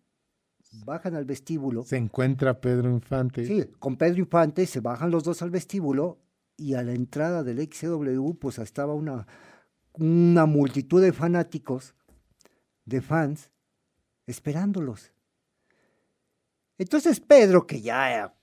bajan 0.85 1.15
al 1.15 1.25
vestíbulo, 1.25 1.85
Se 1.85 1.97
encuentra 1.97 2.61
Pedro 2.61 2.91
Infante. 2.91 3.47
sí, 3.47 3.65
con 3.79 3.97
Pedro 3.97 4.19
Infante, 4.21 4.67
se 4.67 4.81
bajan 4.81 5.11
los 5.11 5.23
dos 5.25 5.41
al 5.43 5.51
vestíbulo 5.51 6.19
y 6.57 6.75
a 6.75 6.83
la 6.83 6.93
entrada 6.93 7.43
del 7.45 7.59
XCW 7.61 8.33
pues 8.39 8.59
estaba 8.59 8.95
una, 8.95 9.27
una 9.93 10.47
multitud 10.47 11.03
de 11.03 11.13
fanáticos, 11.13 11.95
de 12.85 13.01
fans, 13.01 13.51
esperándolos. 14.27 15.13
Entonces 16.79 17.21
Pedro, 17.21 17.67
que 17.67 17.81
ya 17.81 18.35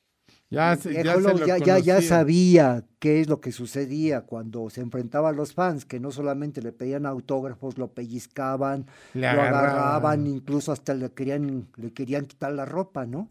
Ya, 0.49 0.75
se, 0.75 0.99
ya, 1.01 1.15
ya, 1.45 1.57
ya, 1.57 1.79
ya 1.79 1.95
conocía. 1.95 2.01
sabía 2.01 2.85
qué 2.99 3.21
es 3.21 3.27
lo 3.27 3.41
que 3.41 3.51
sucedía 3.51 4.21
cuando 4.21 4.69
se 4.69 4.81
enfrentaban 4.81 5.35
los 5.35 5.53
fans, 5.53 5.85
que 5.85 5.99
no 5.99 6.11
solamente 6.11 6.61
le 6.61 6.71
pedían 6.71 7.05
autógrafos, 7.05 7.77
lo 7.77 7.91
pellizcaban, 7.93 8.85
Le 9.13 9.21
lo 9.33 9.41
agarraban. 9.41 9.53
agarraban, 9.53 10.27
incluso 10.27 10.71
hasta 10.71 10.93
le 10.93 11.11
querían, 11.11 11.67
le 11.77 11.91
querían 11.93 12.25
quitar 12.25 12.53
la 12.53 12.65
ropa, 12.65 13.05
¿no? 13.05 13.29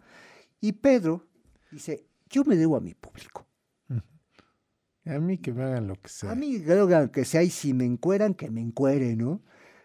Y 0.61 0.73
Pedro 0.73 1.27
dice, 1.71 2.07
yo 2.29 2.45
me 2.45 2.57
debo 2.57 2.77
a 2.77 2.81
mi 2.81 2.95
público. 2.95 3.47
A 5.07 5.19
mí 5.19 5.39
que 5.39 5.53
me 5.53 5.65
hagan 5.65 5.89
lo 5.89 5.97
que 5.97 6.09
sea. 6.09 6.31
A 6.31 6.35
mí 6.35 6.61
creo 6.65 6.87
que 6.87 6.95
aunque 6.95 7.25
sea 7.25 7.43
y 7.43 7.51
si 7.51 7.75
me 7.75 7.85
encueran, 7.85 8.35
que 8.35 8.51
me 8.51 8.61
encuere, 8.61 9.17
¿no? 9.17 9.41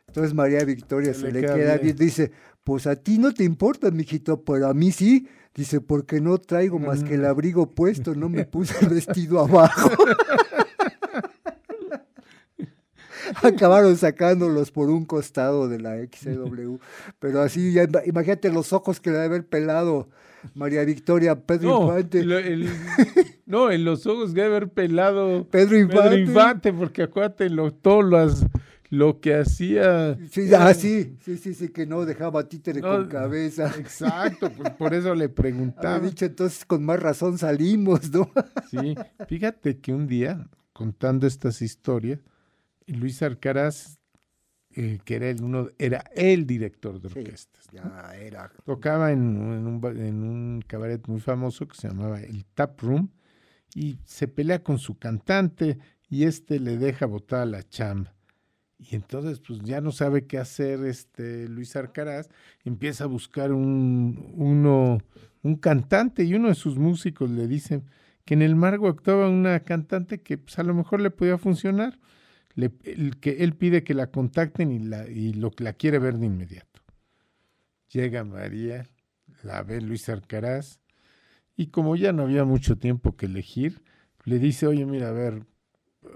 Entonces 0.08 0.34
María 0.34 0.64
Victoria 0.64 1.14
Se 1.14 1.22
se 1.22 1.32
le 1.32 1.42
le 1.42 1.48
queda 1.48 1.78
bien. 1.78 1.96
dice, 1.96 2.32
pues 2.64 2.88
a 2.88 2.96
ti 2.96 3.18
no 3.18 3.34
te 3.34 3.44
importa, 3.44 3.90
mijito, 3.92 4.44
pero 4.44 4.68
a 4.68 4.74
mí 4.74 4.92
sí. 4.92 5.28
Dice, 5.56 5.82
porque 5.82 6.22
no 6.22 6.38
traigo 6.38 6.78
más 6.78 7.04
que 7.04 7.16
el 7.16 7.22
Mm. 7.22 7.26
abrigo 7.26 7.72
puesto, 7.72 8.14
no 8.14 8.30
me 8.30 8.46
puse 8.46 8.76
el 8.86 8.90
vestido 8.94 9.40
abajo. 9.40 9.90
Acabaron 13.44 13.98
sacándolos 13.98 14.72
por 14.72 14.90
un 14.90 15.06
costado 15.06 15.68
de 15.68 15.80
la 15.80 15.98
XCW. 15.98 16.78
Pero 17.20 17.42
así, 17.42 17.74
ya 17.74 17.84
ima- 17.84 18.04
imagínate 18.06 18.52
los 18.52 18.74
ojos 18.74 19.00
que 19.00 19.10
le 19.10 19.18
debe 19.18 19.26
haber 19.28 19.48
pelado 19.48 20.10
María 20.56 20.84
Victoria, 20.84 21.36
Pedro 21.40 21.70
No, 21.70 21.82
Infante. 21.88 22.24
lo- 22.24 22.38
el- 22.38 22.70
no, 23.46 23.72
en 23.72 23.84
los 23.86 24.06
ojos 24.08 24.34
debe 24.34 24.48
haber 24.48 24.70
pelado 24.70 25.48
Pedro 25.50 25.78
Infante. 25.78 26.02
Pedro 26.04 26.18
Infante, 26.18 26.74
porque 26.74 27.04
acuérdate 27.04 27.50
lo, 27.50 27.74
todo 27.74 28.02
las, 28.04 28.46
lo 28.90 29.20
que 29.20 29.36
hacía. 29.36 30.18
Sí, 30.32 30.54
ah, 30.54 30.74
sí, 30.74 31.18
sí, 31.24 31.38
sí, 31.38 31.54
sí, 31.54 31.70
que 31.70 31.86
no 31.86 32.06
dejaba 32.06 32.48
títere 32.48 32.82
No, 32.82 32.90
con 32.90 33.08
cabeza. 33.08 33.74
Exacto, 33.78 34.50
pues 34.58 34.70
por 34.72 34.94
eso 34.94 35.14
le 35.16 35.28
preguntaba. 35.30 36.00
Dicho, 36.00 36.26
entonces 36.26 36.64
con 36.66 36.84
más 36.86 37.00
razón 37.00 37.38
salimos, 37.38 38.10
¿no? 38.12 38.30
Sí, 38.72 38.96
fíjate 39.28 39.80
que 39.80 39.94
un 39.94 40.08
día, 40.08 40.48
contando 40.74 41.26
estas 41.28 41.62
historias, 41.62 42.20
Luis 42.86 43.22
Alcaraz, 43.22 43.97
eh, 44.80 45.00
que 45.04 45.16
era 45.16 45.28
el, 45.28 45.42
uno, 45.42 45.72
era 45.80 46.04
el 46.16 46.46
director 46.46 47.02
de 47.02 47.08
orquestas. 47.08 47.66
¿no? 47.74 47.82
Ya 47.82 48.16
era. 48.16 48.52
Tocaba 48.64 49.12
en, 49.12 49.20
en 49.22 49.66
un, 49.66 49.84
en 49.98 50.22
un 50.22 50.64
cabaret 50.68 51.02
muy 51.08 51.20
famoso 51.20 51.68
que 51.68 51.76
se 51.76 51.88
llamaba 51.88 52.22
el 52.22 52.46
Tap 52.46 52.80
Room 52.82 53.10
y 53.74 53.98
se 54.06 54.28
pelea 54.28 54.62
con 54.62 54.78
su 54.78 55.00
cantante 55.00 55.80
y 56.08 56.26
este 56.26 56.60
le 56.60 56.78
deja 56.78 57.08
botada 57.08 57.48
la 57.48 57.64
chamba. 57.68 58.14
Y 58.78 58.96
entonces, 58.96 59.40
pues 59.40 59.62
ya 59.64 59.82
no 59.82 59.92
sabe 59.92 60.28
qué 60.28 60.38
hacer 60.38 60.86
este 60.86 61.48
Luis 61.50 61.76
Arcaraz, 61.76 62.30
empieza 62.64 63.06
a 63.06 63.08
buscar 63.08 63.54
un, 63.54 64.32
uno, 64.36 65.00
un 65.42 65.56
cantante 65.56 66.24
y 66.24 66.36
uno 66.36 66.50
de 66.50 66.56
sus 66.56 66.78
músicos 66.78 67.32
le 67.32 67.48
dice 67.48 67.82
que 68.26 68.36
en 68.36 68.44
el 68.44 68.56
Margo 68.56 68.88
actuaba 68.88 69.28
una 69.28 69.60
cantante 69.62 70.22
que 70.22 70.38
pues, 70.38 70.60
a 70.60 70.64
lo 70.64 70.76
mejor 70.76 71.02
le 71.02 71.10
podía 71.10 71.40
funcionar, 71.40 71.98
le, 72.58 72.72
el, 72.84 73.18
que 73.20 73.44
él 73.44 73.56
pide 73.56 73.84
que 73.84 73.94
la 73.94 74.08
contacten 74.08 74.72
y, 74.72 74.80
la, 74.80 75.08
y 75.08 75.34
lo, 75.34 75.52
la 75.60 75.74
quiere 75.74 76.00
ver 76.00 76.18
de 76.18 76.26
inmediato. 76.26 76.82
Llega 77.92 78.24
María, 78.24 78.90
la 79.44 79.62
ve 79.62 79.80
Luis 79.80 80.10
Arcaraz, 80.10 80.80
y 81.56 81.68
como 81.68 81.96
ya 81.96 82.12
no 82.14 82.24
había 82.24 82.46
mucho 82.46 82.76
tiempo 82.78 83.16
que 83.16 83.28
elegir, 83.28 83.84
le 84.26 84.40
dice, 84.40 84.66
oye, 84.66 84.88
mira, 84.88 85.10
a 85.10 85.12
ver, 85.12 85.46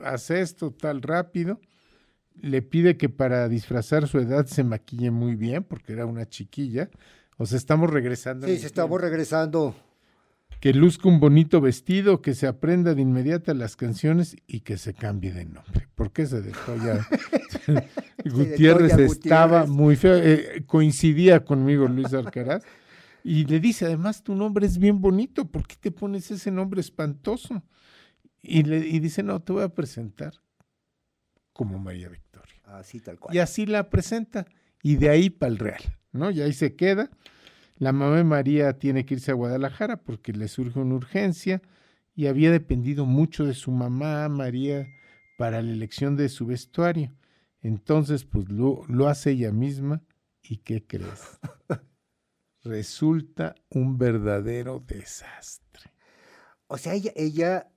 haz 0.04 0.32
esto 0.32 0.72
tal 0.72 1.04
rápido. 1.04 1.62
Le 2.34 2.64
pide 2.64 2.98
que 2.98 3.08
para 3.08 3.48
disfrazar 3.48 4.08
su 4.08 4.18
edad 4.18 4.48
se 4.48 4.64
maquille 4.64 5.12
muy 5.12 5.36
bien, 5.36 5.64
porque 5.64 5.94
era 5.94 6.08
una 6.08 6.28
chiquilla. 6.28 6.90
O 7.38 7.46
sea, 7.46 7.58
estamos 7.58 7.90
regresando. 7.92 8.48
Sí, 8.48 8.58
se 8.58 8.66
estamos 8.66 9.00
regresando 9.00 9.76
que 10.62 10.74
luzca 10.74 11.10
un 11.10 11.20
bonito 11.20 11.60
vestido, 11.60 12.22
que 12.22 12.36
se 12.36 12.46
aprenda 12.46 12.94
de 12.94 13.02
inmediata 13.02 13.54
las 13.56 13.76
canciones 13.76 14.36
y 14.46 14.60
que 14.62 14.78
se 14.78 14.94
cambie 14.94 15.34
de 15.34 15.46
nombre. 15.46 15.88
¿Por 15.96 16.14
qué 16.14 16.28
se 16.28 16.42
dejó 16.42 16.76
ya? 16.78 17.06
Gutiérrez 18.26 18.94
estaba 18.98 19.62
Gutiérrez. 19.62 19.70
muy 19.70 19.96
feo. 19.96 20.16
eh, 20.18 20.64
coincidía 20.68 21.44
conmigo 21.44 21.88
Luis 21.88 22.14
Alcaraz. 22.14 22.64
Y 23.24 23.46
le 23.46 23.60
dice, 23.60 23.86
además 23.86 24.24
tu 24.24 24.36
nombre 24.36 24.66
es 24.68 24.78
bien 24.78 25.02
bonito, 25.02 25.46
¿por 25.50 25.66
qué 25.68 25.76
te 25.80 25.92
pones 25.92 26.30
ese 26.32 26.52
nombre 26.52 26.80
espantoso? 26.80 27.64
Y, 28.44 28.64
le, 28.64 28.80
y 28.88 29.00
dice, 29.00 29.24
no, 29.24 29.42
te 29.42 29.54
voy 29.54 29.64
a 29.64 29.70
presentar 29.70 30.34
como 31.54 31.80
María 31.80 32.10
Victoria. 32.10 32.62
Así 32.66 33.00
tal 33.00 33.20
cual. 33.20 33.36
Y 33.36 33.40
así 33.40 33.66
la 33.66 33.90
presenta. 33.90 34.46
Y 34.84 34.96
de 34.96 35.10
ahí 35.10 35.30
para 35.30 35.52
el 35.52 35.58
Real, 35.60 35.82
¿no? 36.12 36.32
Y 36.32 36.42
ahí 36.42 36.54
se 36.54 36.76
queda. 36.76 37.10
La 37.82 37.94
mamá 37.94 38.18
de 38.18 38.24
María 38.24 38.78
tiene 38.78 39.08
que 39.08 39.16
irse 39.16 39.32
a 39.32 39.34
Guadalajara 39.34 39.98
porque 40.04 40.34
le 40.34 40.48
surge 40.48 40.78
una 40.78 40.94
urgencia 40.94 41.64
y 42.14 42.28
había 42.28 42.52
dependido 42.52 43.08
mucho 43.08 43.44
de 43.44 43.56
su 43.56 43.72
mamá, 43.72 44.30
María, 44.30 44.88
para 45.36 45.64
la 45.64 45.72
elección 45.72 46.16
de 46.16 46.30
su 46.30 46.46
vestuario. 46.46 47.12
Entonces, 47.64 48.24
pues 48.24 48.48
lo, 48.50 48.84
lo 48.88 49.08
hace 49.08 49.32
ella 49.32 49.52
misma. 49.52 50.04
¿Y 50.44 50.58
qué 50.58 50.86
crees? 50.86 51.40
Resulta 52.64 53.56
un 53.72 53.98
verdadero 53.98 54.80
desastre. 54.86 55.92
O 56.68 56.78
sea, 56.78 56.94
ella, 56.94 57.14
ella 57.16 57.72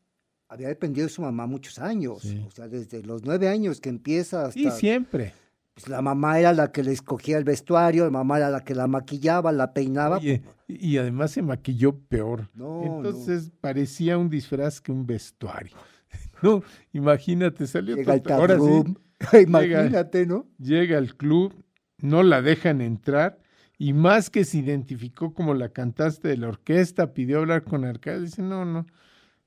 había 0.48 0.68
dependido 0.68 1.06
de 1.06 1.14
su 1.14 1.22
mamá 1.22 1.46
muchos 1.46 1.78
años. 1.78 2.20
Sí. 2.20 2.44
O 2.46 2.50
sea, 2.50 2.68
desde 2.68 3.02
los 3.02 3.24
nueve 3.24 3.48
años 3.48 3.80
que 3.80 3.88
empieza 3.88 4.44
hasta... 4.44 4.60
Y 4.60 4.70
siempre. 4.70 5.32
Pues, 5.74 5.88
la 5.88 6.00
mamá 6.02 6.38
era 6.38 6.52
la 6.52 6.70
que 6.70 6.82
le 6.82 6.92
escogía 6.92 7.36
el 7.36 7.44
vestuario, 7.44 8.04
la 8.04 8.10
mamá 8.10 8.38
era 8.38 8.50
la 8.50 8.64
que 8.64 8.74
la 8.74 8.86
maquillaba, 8.86 9.52
la 9.52 9.72
peinaba. 9.72 10.18
Oye, 10.18 10.42
y 10.68 10.96
además 10.96 11.32
se 11.32 11.42
maquilló 11.42 11.98
peor. 11.98 12.48
No, 12.54 12.82
Entonces 12.84 13.50
parecía 13.60 14.16
un 14.16 14.30
disfraz 14.30 14.80
que 14.80 14.92
un 14.92 15.06
vestuario. 15.06 15.76
No, 16.42 16.62
imagínate, 16.92 17.66
salió 17.66 17.96
Llega 17.96 18.12
al 18.12 18.22
ahora 18.30 18.54
sí, 18.54 18.60
room. 18.60 18.98
Imagínate, 19.46 20.26
¿no? 20.26 20.46
llega 20.58 20.98
al 20.98 21.16
club, 21.16 21.54
no 21.98 22.22
la 22.22 22.42
dejan 22.42 22.82
entrar 22.82 23.40
y 23.78 23.92
más 23.92 24.30
que 24.30 24.44
se 24.44 24.58
identificó 24.58 25.34
como 25.34 25.54
la 25.54 25.70
cantante 25.70 26.28
de 26.28 26.36
la 26.36 26.48
orquesta, 26.48 27.14
pidió 27.14 27.38
hablar 27.38 27.64
con 27.64 27.84
Arcadio, 27.84 28.20
dice, 28.20 28.42
no, 28.42 28.64
no, 28.64 28.86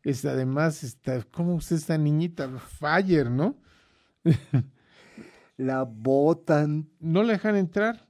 es 0.04 0.26
además, 0.26 0.84
está, 0.84 1.24
¿cómo 1.32 1.58
es 1.58 1.72
esta 1.72 1.98
niñita? 1.98 2.50
Fire, 2.60 3.30
¿no? 3.30 3.58
La 5.58 5.84
botan. 5.84 6.88
No 7.00 7.24
la 7.24 7.34
dejan 7.34 7.56
entrar. 7.56 8.08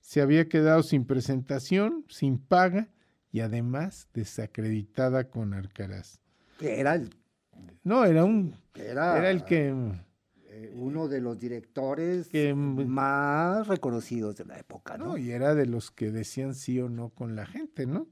Se 0.00 0.20
había 0.20 0.48
quedado 0.48 0.82
sin 0.82 1.04
presentación, 1.06 2.04
sin 2.08 2.38
paga 2.38 2.88
y 3.32 3.40
además 3.40 4.08
desacreditada 4.14 5.24
con 5.28 5.54
Arcaraz. 5.54 6.20
que 6.58 6.78
Era, 6.80 6.94
el- 6.94 7.10
No, 7.82 8.04
era 8.04 8.24
un, 8.24 8.54
era, 8.74 9.18
era 9.18 9.30
el 9.30 9.44
que 9.44 9.74
eh, 10.46 10.72
uno 10.76 11.08
de 11.08 11.20
los 11.20 11.38
directores 11.38 12.28
Que, 12.28 12.54
más 12.54 13.66
reconocidos 13.66 14.36
de 14.36 14.44
la 14.44 14.58
época, 14.58 14.96
¿no? 14.98 15.06
No, 15.06 15.16
y 15.16 15.32
era 15.32 15.54
de 15.54 15.66
los 15.66 15.90
que 15.90 16.12
decían 16.12 16.54
sí 16.54 16.78
o 16.80 16.88
no 16.88 17.08
con 17.10 17.34
la 17.34 17.44
gente, 17.46 17.86
¿no? 17.86 18.06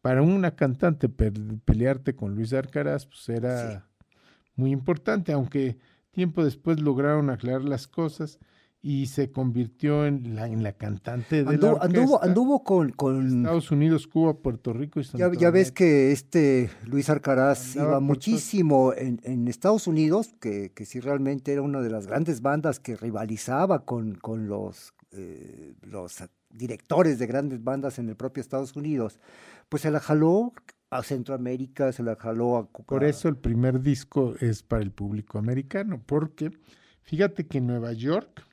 Para 0.00 0.22
una 0.22 0.54
cantante 0.54 1.08
pe- 1.08 1.32
pelearte 1.64 2.14
con 2.14 2.34
Luis 2.34 2.52
Arcaraz, 2.52 3.06
pues 3.06 3.28
era 3.28 3.88
muy 4.54 4.70
importante, 4.70 5.32
aunque 5.32 5.78
tiempo 6.12 6.44
después 6.44 6.80
lograron 6.80 7.30
aclarar 7.30 7.64
las 7.64 7.88
cosas 7.88 8.38
y 8.84 9.06
se 9.06 9.30
convirtió 9.30 10.06
en 10.06 10.34
la, 10.34 10.48
en 10.48 10.64
la 10.64 10.72
cantante 10.72 11.44
de 11.44 11.50
Anduvo, 11.50 11.80
anduvo, 11.80 12.02
orquesta. 12.14 12.26
anduvo 12.26 12.64
con, 12.64 12.90
con 12.90 13.38
Estados 13.38 13.70
Unidos, 13.70 14.08
Cuba, 14.08 14.34
Puerto 14.34 14.72
Rico 14.72 14.98
y 14.98 15.04
ya, 15.04 15.10
Centroamérica. 15.10 15.40
ya 15.40 15.50
ves 15.50 15.70
que 15.70 16.10
este 16.10 16.68
Luis 16.84 17.08
Andaba 17.08 17.54
iba 17.76 18.00
muchísimo 18.00 18.92
en, 18.92 19.20
en 19.22 19.46
Estados 19.46 19.86
Unidos, 19.86 20.34
que, 20.40 20.72
que 20.72 20.84
sí 20.84 20.98
realmente 20.98 21.52
era 21.52 21.62
una 21.62 21.80
de 21.80 21.90
las 21.90 22.08
grandes 22.08 22.42
bandas 22.42 22.80
que 22.80 22.96
rivalizaba 22.96 23.84
con, 23.84 24.16
con 24.16 24.48
los, 24.48 24.94
eh, 25.12 25.74
los 25.82 26.24
directores 26.50 27.20
de 27.20 27.26
grandes 27.28 27.62
bandas 27.62 28.00
en 28.00 28.08
el 28.08 28.16
propio 28.16 28.40
Estados 28.40 28.74
Unidos, 28.74 29.20
pues 29.68 29.82
se 29.82 29.92
la 29.92 30.00
jaló 30.00 30.52
a 30.92 31.02
Centroamérica, 31.02 31.90
se 31.92 32.02
la 32.02 32.16
jaló 32.16 32.56
a... 32.56 32.68
Por 32.68 33.02
a- 33.04 33.08
eso 33.08 33.28
el 33.28 33.36
primer 33.36 33.80
disco 33.80 34.34
es 34.40 34.62
para 34.62 34.82
el 34.82 34.90
público 34.90 35.38
americano, 35.38 36.02
porque 36.04 36.50
fíjate 37.02 37.46
que 37.46 37.58
en 37.58 37.66
Nueva 37.66 37.92
York 37.92 38.46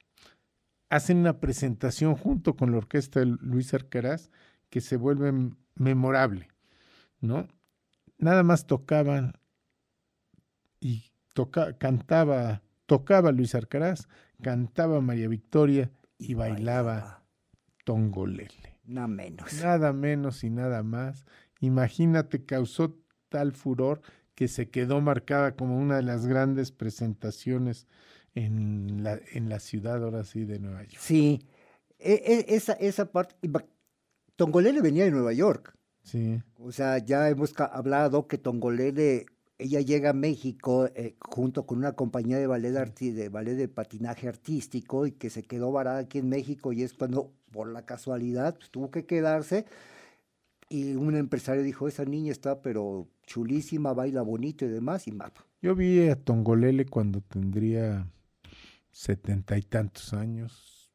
hacen 0.90 1.18
una 1.18 1.40
presentación 1.40 2.16
junto 2.16 2.56
con 2.56 2.72
la 2.72 2.78
orquesta 2.78 3.20
de 3.20 3.26
Luis 3.26 3.74
Arcaraz 3.74 4.32
que 4.70 4.82
se 4.82 4.95
vuelve 4.98 5.34
memorable, 5.76 6.48
¿no? 7.20 7.48
Nada 8.18 8.44
más 8.44 8.66
tocaban 8.68 9.34
y 10.80 11.11
toca, 11.34 11.78
cantaba, 11.78 12.61
tocaba 12.86 13.32
Luis 13.32 13.53
Arcaraz, 13.53 14.07
cantaba 14.41 15.02
María 15.02 15.28
Victoria 15.28 15.91
y 16.18 16.36
bailaba 16.36 17.24
Tongolele. 17.84 18.80
Nada 18.86 19.07
menos. 19.07 19.53
Nada 19.61 19.94
menos 19.94 20.44
y 20.44 20.49
nada 20.49 20.84
más. 20.84 21.26
Imagínate, 21.60 22.45
causó 22.45 22.98
tal 23.30 23.52
furor 23.53 24.02
que 24.36 24.48
se 24.48 24.69
quedó 24.69 25.02
marcada 25.02 25.56
como 25.56 25.77
una 25.77 25.98
de 25.98 26.03
las 26.03 26.26
grandes 26.26 26.72
presentaciones 26.72 27.88
en 28.36 29.03
la, 29.03 29.19
en 29.34 29.49
la 29.49 29.60
ciudad, 29.60 30.03
ahora 30.03 30.23
sí, 30.23 30.45
de 30.45 30.60
Nueva 30.60 30.84
York. 30.84 30.98
Sí, 30.99 31.41
e- 31.99 32.45
e- 32.48 32.56
esa, 32.56 32.73
esa 32.73 33.11
parte... 33.11 33.36
Tongolele 34.36 34.81
venía 34.81 35.03
de 35.03 35.11
Nueva 35.11 35.34
York. 35.34 35.76
Sí, 36.03 36.41
O 36.57 36.72
sea, 36.72 36.98
ya 36.99 37.30
hemos 37.30 37.53
hablado 37.60 38.27
que 38.27 38.38
Tongolele, 38.38 39.26
ella 39.57 39.81
llega 39.81 40.11
a 40.11 40.14
México 40.14 40.88
eh, 40.95 41.15
junto 41.19 41.65
con 41.65 41.80
una 41.80 41.91
compañía 41.94 42.38
de 42.38 42.48
ballet, 42.48 42.73
arti- 42.73 43.11
de 43.11 43.27
ballet 43.27 43.56
de 43.56 43.68
patinaje 43.68 44.30
artístico 44.30 45.06
y 45.06 45.11
que 45.11 45.30
se 45.30 45.44
quedó 45.44 45.72
varada 45.73 45.99
aquí 45.99 46.19
en 46.19 46.30
México 46.30 46.72
y 46.72 46.84
es 46.84 46.94
cuando, 46.94 47.34
por 47.52 47.68
la 47.68 47.86
casualidad, 47.86 48.56
pues, 48.57 48.69
tuvo 48.69 48.90
que 48.91 49.06
quedarse 49.06 49.65
y 50.70 50.94
un 50.94 51.16
empresario 51.16 51.64
dijo, 51.64 51.88
esa 51.88 52.06
niña 52.06 52.32
está 52.32 52.62
pero 52.62 53.08
chulísima, 53.26 53.94
baila 53.94 54.22
bonito 54.22 54.66
y 54.66 54.70
demás 54.70 55.08
y 55.08 55.12
mapa. 55.12 55.46
yo 55.62 55.76
vi 55.76 56.08
a 56.08 56.16
Tongolele 56.16 56.86
cuando 56.86 57.22
tendría 57.22 58.08
setenta 58.91 59.58
y 59.58 59.64
tantos 59.64 60.14
años 60.14 60.91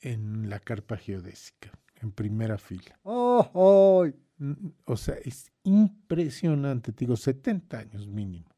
en 0.00 0.48
la 0.48 0.60
carpa 0.60 0.96
geodésica, 0.96 1.70
en 2.00 2.12
primera 2.12 2.56
fila. 2.56 2.98
¡Oh, 3.02 3.50
oh! 3.52 4.06
O 4.86 4.96
sea, 4.96 5.16
es 5.16 5.52
impresionante, 5.64 6.92
te 6.92 7.04
digo, 7.04 7.16
70 7.16 7.78
años 7.78 8.06
mínimo. 8.06 8.48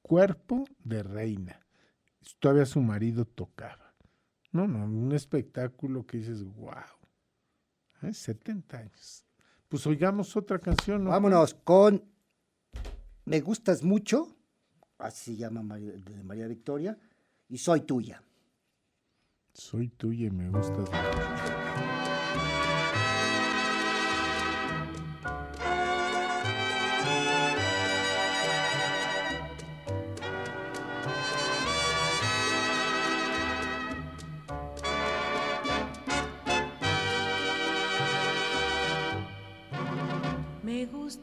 Cuerpo 0.00 0.64
de 0.82 1.02
reina. 1.02 1.66
Todavía 2.38 2.64
su 2.64 2.80
marido 2.80 3.26
tocaba. 3.26 3.94
No, 4.52 4.66
no, 4.66 4.84
un 4.86 5.12
espectáculo 5.12 6.06
que 6.06 6.18
dices, 6.18 6.44
wow. 6.44 6.72
70 8.10 8.78
años. 8.78 9.25
Pues 9.76 9.86
oigamos 9.88 10.34
otra 10.38 10.58
canción. 10.58 11.04
¿no? 11.04 11.10
Vámonos 11.10 11.52
con 11.52 12.02
Me 13.26 13.42
gustas 13.42 13.82
mucho, 13.82 14.34
así 14.96 15.32
se 15.32 15.36
llama 15.36 15.62
María- 15.62 15.92
de 15.92 16.22
María 16.24 16.46
Victoria, 16.46 16.96
y 17.50 17.58
Soy 17.58 17.82
tuya. 17.82 18.22
Soy 19.52 19.88
tuya 19.88 20.28
y 20.28 20.30
me 20.30 20.48
gustas 20.48 20.78
mucho. 20.78 21.95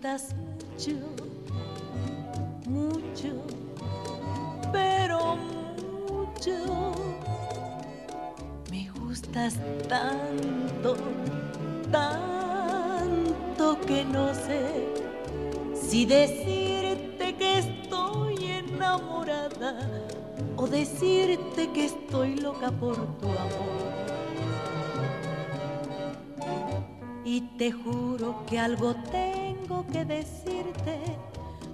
Me 0.03 0.09
gustas 0.09 0.35
mucho, 0.35 0.91
mucho, 2.67 3.29
pero 4.73 5.37
mucho. 6.09 6.91
Me 8.69 8.89
gustas 8.99 9.53
tanto, 9.87 10.97
tanto 11.89 13.79
que 13.87 14.03
no 14.03 14.33
sé 14.33 14.89
si 15.73 16.05
decirte 16.05 17.35
que 17.37 17.59
estoy 17.59 18.45
enamorada 18.45 19.89
o 20.57 20.67
decirte 20.67 21.71
que 21.71 21.85
estoy 21.85 22.35
loca 22.35 22.71
por 22.71 22.97
tu 23.19 23.27
amor. 23.27 23.93
Y 27.23 27.39
te 27.57 27.71
juro 27.71 28.43
que 28.45 28.59
algo 28.59 28.93
tengo 29.63 29.85
que 29.91 30.03
decirte, 30.03 30.99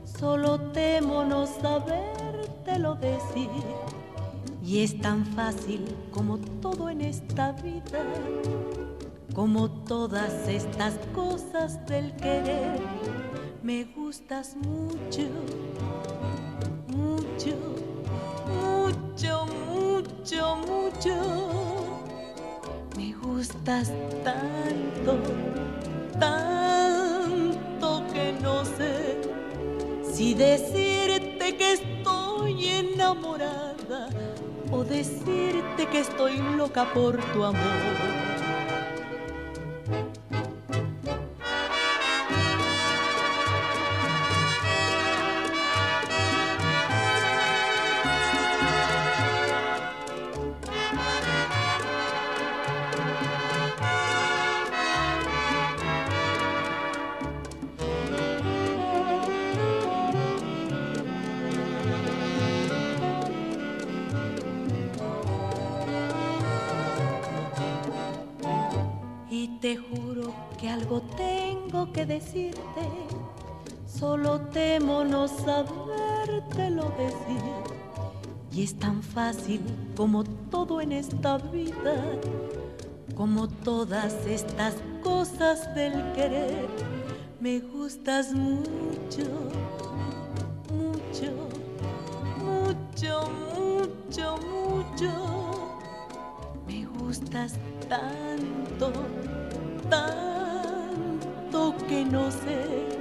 solo 0.05 0.59
temo 0.71 1.23
no 1.23 1.47
sabértelo 1.47 2.95
decir. 2.95 3.49
Y 4.63 4.83
es 4.83 4.99
tan 5.01 5.25
fácil 5.25 5.95
como 6.11 6.37
todo 6.61 6.89
en 6.89 7.01
esta 7.01 7.53
vida, 7.53 8.03
como 9.33 9.69
todas 9.69 10.47
estas 10.47 10.93
cosas 11.15 11.83
del 11.87 12.15
querer. 12.17 12.79
Me 13.63 13.85
gustas 13.85 14.55
mucho, 14.55 15.23
mucho, 16.87 17.55
mucho, 18.53 19.47
mucho, 19.71 20.55
mucho. 20.57 21.15
Me 22.95 23.13
gustas 23.13 23.91
tanto, 24.23 25.17
tanto 26.19 27.08
si 30.19 30.33
decirte 30.33 31.55
que 31.55 31.71
estoy 31.75 32.67
enamorada 32.67 34.09
o 34.69 34.83
decirte 34.83 35.87
que 35.89 35.99
estoy 35.99 36.37
loca 36.57 36.93
por 36.93 37.15
tu 37.31 37.45
amor. 37.45 38.08
Te 69.61 69.75
juro 69.75 70.33
que 70.57 70.69
algo 70.69 71.01
tengo 71.17 71.91
que 71.91 72.05
decirte, 72.05 72.87
solo 73.85 74.39
temo 74.39 75.03
no 75.03 75.27
sabértelo 75.27 76.93
decir. 76.97 77.43
Y 78.51 78.63
es 78.63 78.79
tan 78.79 79.03
fácil 79.03 79.61
como 79.95 80.23
todo 80.23 80.79
en 80.81 80.93
esta 80.93 81.37
vida, 81.37 82.03
como 83.15 83.47
todas 83.47 84.13
estas 84.25 84.75
cosas 85.03 85.73
del 85.75 86.13
querer. 86.13 86.67
Me 87.41 87.59
gustas 87.59 88.33
mucho, 88.33 89.25
mucho, 90.71 91.31
mucho, 92.43 93.29
mucho, 93.57 94.37
mucho. 94.37 95.11
Me 96.65 96.85
gustas 96.85 97.53
tanto 97.87 98.91
que 101.89 102.05
no 102.05 102.29
sé 102.29 102.99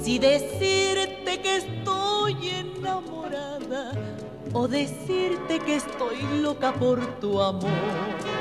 si 0.00 0.20
decirte 0.20 1.40
que 1.42 1.56
estoy 1.56 2.50
enamorada 2.50 3.90
o 4.52 4.68
decirte 4.68 5.58
que 5.58 5.74
estoy 5.74 6.22
loca 6.40 6.72
por 6.72 7.04
tu 7.18 7.42
amor. 7.42 8.35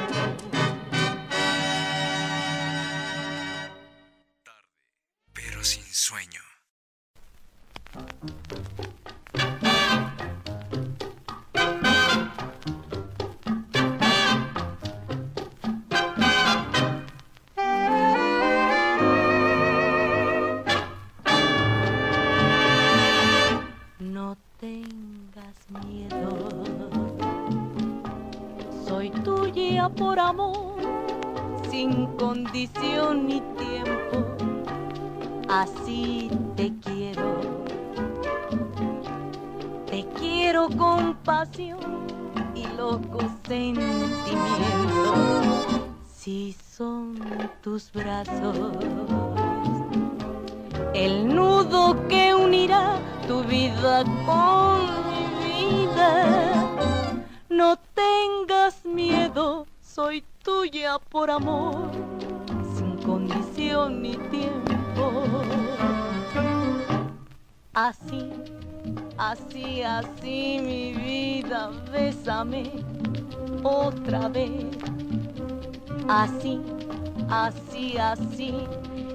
Así, 77.44 77.98
así, 77.98 78.54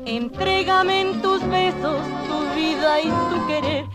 entrégame 0.05 1.01
en 1.01 1.23
tus 1.23 1.41
besos 1.49 2.01
tu 2.29 2.55
vida 2.55 3.01
y 3.01 3.09
tu 3.09 3.47
querer, 3.47 3.87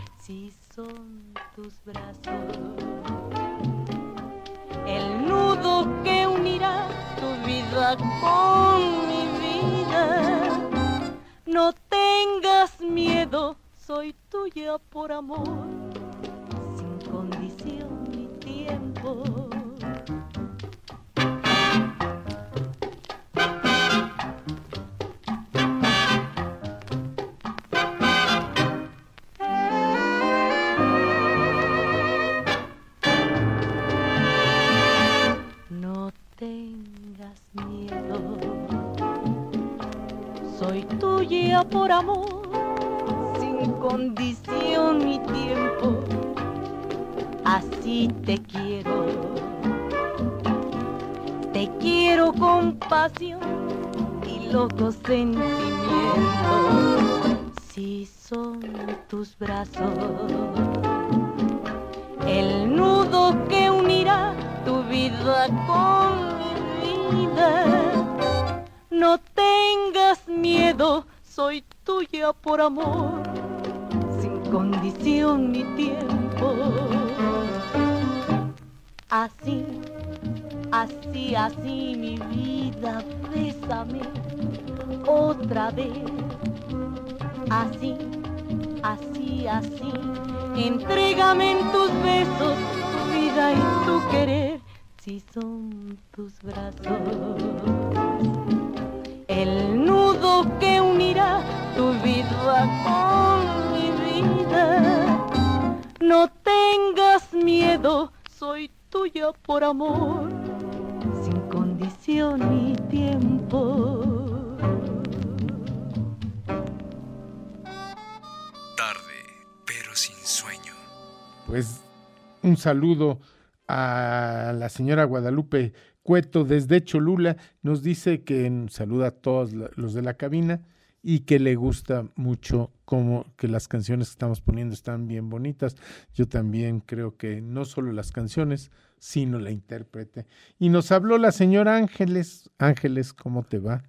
saludo 122.66 123.20
a 123.68 124.52
la 124.58 124.68
señora 124.68 125.04
Guadalupe 125.04 125.72
Cueto 126.02 126.42
desde 126.42 126.82
Cholula. 126.82 127.36
Nos 127.62 127.84
dice 127.84 128.24
que 128.24 128.66
saluda 128.70 129.06
a 129.06 129.10
todos 129.12 129.52
los 129.52 129.94
de 129.94 130.02
la 130.02 130.14
cabina 130.14 130.62
y 131.02 131.20
que 131.20 131.38
le 131.38 131.54
gusta 131.54 132.08
mucho 132.16 132.72
como 132.84 133.26
que 133.36 133.48
las 133.48 133.68
canciones 133.68 134.08
que 134.08 134.12
estamos 134.12 134.40
poniendo 134.40 134.74
están 134.74 135.06
bien 135.06 135.28
bonitas. 135.28 135.76
Yo 136.14 136.26
también 136.26 136.80
creo 136.80 137.16
que 137.16 137.40
no 137.40 137.64
solo 137.64 137.92
las 137.92 138.10
canciones, 138.10 138.70
sino 138.98 139.38
la 139.38 139.50
intérprete. 139.50 140.26
Y 140.58 140.68
nos 140.68 140.90
habló 140.92 141.18
la 141.18 141.32
señora 141.32 141.76
Ángeles. 141.76 142.50
Ángeles, 142.58 143.12
¿cómo 143.12 143.42
te 143.42 143.58
va? 143.58 143.82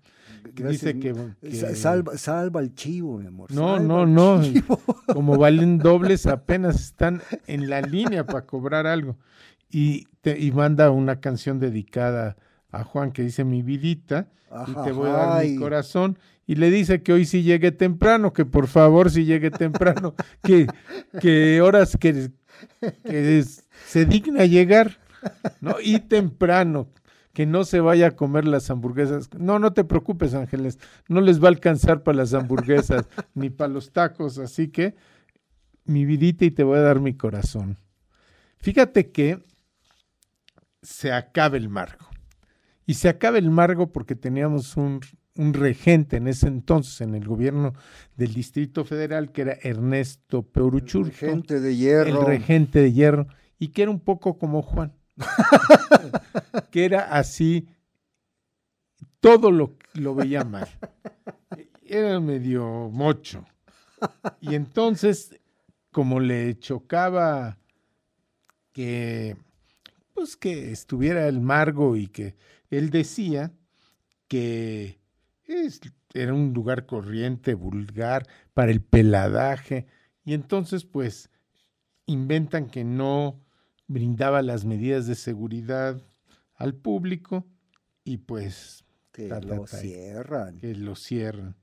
Dice 0.53 0.99
que, 0.99 1.13
Salva, 1.75 2.17
salva 2.17 2.61
el 2.61 2.73
chivo, 2.73 3.17
mi 3.17 3.27
amor. 3.27 3.51
No, 3.51 3.79
no, 3.79 4.05
no. 4.05 4.41
Como 5.13 5.37
valen 5.37 5.77
dobles, 5.77 6.25
apenas 6.25 6.79
están 6.79 7.21
en 7.47 7.69
la 7.69 7.81
línea 7.81 8.25
para 8.25 8.45
cobrar 8.45 8.87
algo. 8.87 9.17
Y, 9.69 10.07
te, 10.21 10.39
y 10.39 10.51
manda 10.51 10.91
una 10.91 11.19
canción 11.19 11.59
dedicada 11.59 12.37
a 12.71 12.83
Juan 12.83 13.11
que 13.11 13.23
dice 13.23 13.43
mi 13.43 13.61
vidita 13.61 14.29
y 14.67 14.73
te 14.83 14.91
voy 14.91 15.09
a 15.09 15.13
dar 15.13 15.45
mi 15.45 15.55
corazón 15.57 16.17
y 16.47 16.55
le 16.55 16.71
dice 16.71 17.03
que 17.03 17.11
hoy 17.11 17.25
sí 17.25 17.43
llegue 17.43 17.73
temprano, 17.73 18.31
que 18.31 18.45
por 18.45 18.67
favor 18.67 19.11
si 19.11 19.25
llegue 19.25 19.51
temprano, 19.51 20.15
que, 20.43 20.65
que 21.19 21.61
horas 21.61 21.97
que, 21.99 22.31
que 23.03 23.43
se 23.85 24.05
digna 24.05 24.45
llegar, 24.45 24.97
¿no? 25.59 25.75
Y 25.83 25.99
temprano, 25.99 26.87
que 27.33 27.45
no 27.45 27.65
se 27.65 27.81
vaya 27.81 28.07
a 28.07 28.15
comer 28.15 28.45
las 28.45 28.71
hamburguesas. 28.71 29.29
No, 29.37 29.59
no 29.59 29.73
te 29.73 29.83
preocupes, 29.83 30.33
Ángeles, 30.33 30.79
no 31.09 31.19
les 31.19 31.43
va 31.43 31.47
a 31.47 31.51
alcanzar 31.51 32.01
para 32.01 32.17
las 32.17 32.33
hamburguesas 32.33 33.05
ni 33.35 33.49
para 33.49 33.73
los 33.73 33.91
tacos, 33.91 34.39
así 34.39 34.69
que 34.69 34.95
mi 35.83 36.05
vidita 36.05 36.45
y 36.45 36.51
te 36.51 36.63
voy 36.63 36.77
a 36.77 36.81
dar 36.81 37.01
mi 37.01 37.13
corazón. 37.13 37.77
Fíjate 38.57 39.11
que 39.11 39.43
se 40.81 41.11
acaba 41.11 41.57
el 41.57 41.67
margo. 41.67 42.07
Y 42.85 42.93
se 42.93 43.09
acaba 43.09 43.37
el 43.37 43.51
margo 43.51 43.91
porque 43.91 44.15
teníamos 44.15 44.77
un, 44.77 45.01
un 45.37 45.53
regente 45.53 46.17
en 46.17 46.27
ese 46.27 46.47
entonces 46.47 47.01
en 47.01 47.15
el 47.15 47.25
gobierno 47.25 47.73
del 48.15 48.33
Distrito 48.33 48.85
Federal 48.85 49.31
que 49.31 49.41
era 49.43 49.57
Ernesto 49.61 50.43
Peuruchur. 50.43 51.05
El 51.07 51.11
regente 51.11 51.59
de 51.59 51.75
hierro. 51.75 52.21
El 52.21 52.25
regente 52.25 52.81
de 52.81 52.91
hierro. 52.91 53.27
Y 53.59 53.69
que 53.69 53.83
era 53.83 53.91
un 53.91 53.99
poco 53.99 54.37
como 54.37 54.61
Juan. 54.61 54.93
que 56.71 56.85
era 56.85 57.17
así, 57.17 57.67
todo 59.19 59.51
lo, 59.51 59.75
lo 59.93 60.15
veía 60.15 60.43
mal. 60.43 60.67
Era 61.83 62.19
medio 62.19 62.89
mocho. 62.91 63.45
Y 64.41 64.55
entonces, 64.55 65.39
como 65.91 66.19
le 66.19 66.59
chocaba 66.59 67.57
que, 68.73 69.37
pues 70.13 70.37
que 70.37 70.71
estuviera 70.71 71.27
el 71.27 71.41
Margo 71.41 71.95
y 71.95 72.07
que 72.07 72.35
él 72.69 72.89
decía 72.89 73.51
que 74.27 74.99
era 76.13 76.33
un 76.33 76.53
lugar 76.53 76.85
corriente, 76.85 77.53
vulgar, 77.53 78.27
para 78.53 78.71
el 78.71 78.81
peladaje, 78.81 79.85
y 80.23 80.33
entonces 80.33 80.85
pues 80.85 81.29
inventan 82.05 82.69
que 82.69 82.83
no 82.83 83.41
brindaba 83.87 84.41
las 84.41 84.65
medidas 84.65 85.07
de 85.07 85.15
seguridad 85.15 86.01
al 86.55 86.73
público 86.73 87.45
y 88.03 88.17
pues 88.17 88.83
que 89.11 89.29
lo 89.29 89.67
cierran. 89.67 90.57
Que 90.57 90.75
lo 90.75 90.95
cierran. 90.95 91.55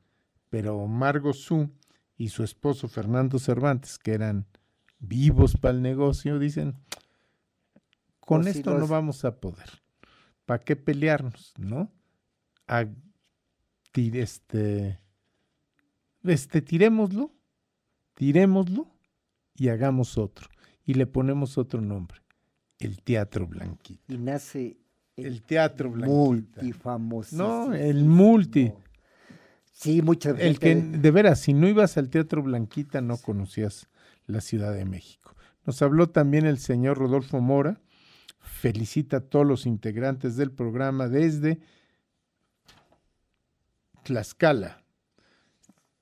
Pero 0.50 0.86
Margo 0.86 1.32
Su 1.32 1.70
y 2.16 2.28
su 2.28 2.44
esposo 2.44 2.88
Fernando 2.88 3.38
Cervantes, 3.38 3.98
que 3.98 4.12
eran 4.12 4.46
vivos 4.98 5.56
para 5.56 5.74
el 5.74 5.82
negocio, 5.82 6.38
dicen, 6.38 6.76
con 8.20 8.42
pues 8.42 8.56
esto 8.56 8.78
no 8.78 8.86
vamos 8.86 9.24
a 9.24 9.40
poder. 9.40 9.82
¿Para 10.46 10.62
qué 10.62 10.76
pelearnos, 10.76 11.54
no? 11.58 11.90
A, 12.66 12.86
este, 13.94 14.98
este, 16.24 16.62
tirémoslo, 16.62 17.32
tirémoslo 18.14 18.88
y 19.54 19.68
hagamos 19.68 20.18
otro 20.18 20.48
y 20.84 20.94
le 20.94 21.06
ponemos 21.06 21.58
otro 21.58 21.80
nombre, 21.80 22.20
el 22.78 23.02
Teatro 23.02 23.46
Blanquita. 23.46 24.12
Y 24.12 24.18
nace 24.18 24.76
el, 25.16 25.42
Teatro 25.42 25.90
Blanquita. 25.90 26.62
Multifamoso. 26.62 27.36
No, 27.36 27.74
el 27.74 28.04
multi. 28.04 28.72
Sí, 29.72 30.02
muchas 30.02 30.34
veces. 30.34 30.50
El 30.50 30.58
que, 30.58 30.74
de 30.74 31.10
veras, 31.10 31.40
si 31.40 31.52
no 31.52 31.68
ibas 31.68 31.96
al 31.96 32.10
Teatro 32.10 32.42
Blanquita, 32.42 33.00
no 33.00 33.16
conocías 33.16 33.88
la 34.26 34.40
Ciudad 34.40 34.74
de 34.74 34.84
México. 34.84 35.34
Nos 35.66 35.80
habló 35.82 36.08
también 36.08 36.46
el 36.46 36.58
señor 36.58 36.98
Rodolfo 36.98 37.40
Mora. 37.40 37.80
Felicita 38.40 39.18
a 39.18 39.20
todos 39.20 39.46
los 39.46 39.66
integrantes 39.66 40.36
del 40.36 40.50
programa 40.50 41.08
desde 41.08 41.60
Tlaxcala. 44.04 44.84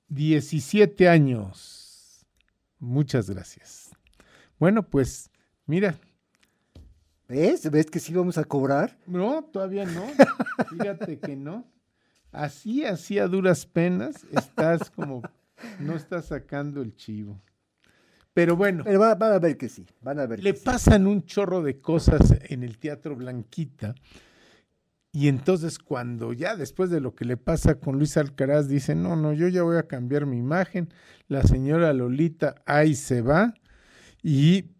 17 0.09 1.09
años. 1.09 2.25
Muchas 2.77 3.29
gracias. 3.29 3.91
Bueno, 4.59 4.83
pues 4.83 5.31
mira. 5.65 5.95
¿Ves? 7.27 7.69
¿Ves 7.71 7.87
que 7.87 7.99
sí 7.99 8.13
vamos 8.13 8.37
a 8.37 8.43
cobrar? 8.43 8.97
No, 9.07 9.43
todavía 9.45 9.85
no. 9.85 10.05
Fíjate 10.69 11.19
que 11.19 11.35
no. 11.35 11.65
Así, 12.31 12.83
así 12.83 13.19
a 13.19 13.27
duras 13.27 13.65
penas, 13.65 14.25
estás 14.31 14.89
como, 14.89 15.21
no 15.79 15.95
estás 15.95 16.25
sacando 16.25 16.81
el 16.81 16.95
chivo. 16.95 17.39
Pero 18.33 18.55
bueno. 18.55 18.83
Pero 18.83 18.99
van 18.99 19.23
a 19.23 19.39
ver 19.39 19.57
que 19.57 19.69
sí, 19.69 19.85
van 20.01 20.19
a 20.19 20.25
ver. 20.25 20.43
Le 20.43 20.53
pasan 20.55 21.05
un 21.05 21.23
chorro 21.25 21.61
de 21.61 21.79
cosas 21.79 22.35
en 22.49 22.63
el 22.63 22.79
Teatro 22.79 23.15
Blanquita. 23.15 23.93
Y 25.15 25.27
entonces 25.27 25.77
cuando 25.77 26.33
ya 26.33 26.55
después 26.55 26.89
de 26.89 26.99
lo 26.99 27.13
que 27.13 27.23
le 27.23 27.37
pasa 27.37 27.75
con 27.75 27.99
Luis 27.99 28.17
Alcaraz, 28.17 28.67
dice, 28.67 28.95
no, 28.95 29.15
no, 29.15 29.31
yo 29.31 29.47
ya 29.47 29.61
voy 29.61 29.77
a 29.77 29.87
cambiar 29.87 30.25
mi 30.25 30.37
imagen. 30.37 30.91
La 31.27 31.43
señora 31.43 31.93
Lolita 31.93 32.55
ahí 32.65 32.95
se 32.95 33.21
va 33.21 33.53
y 34.23 34.71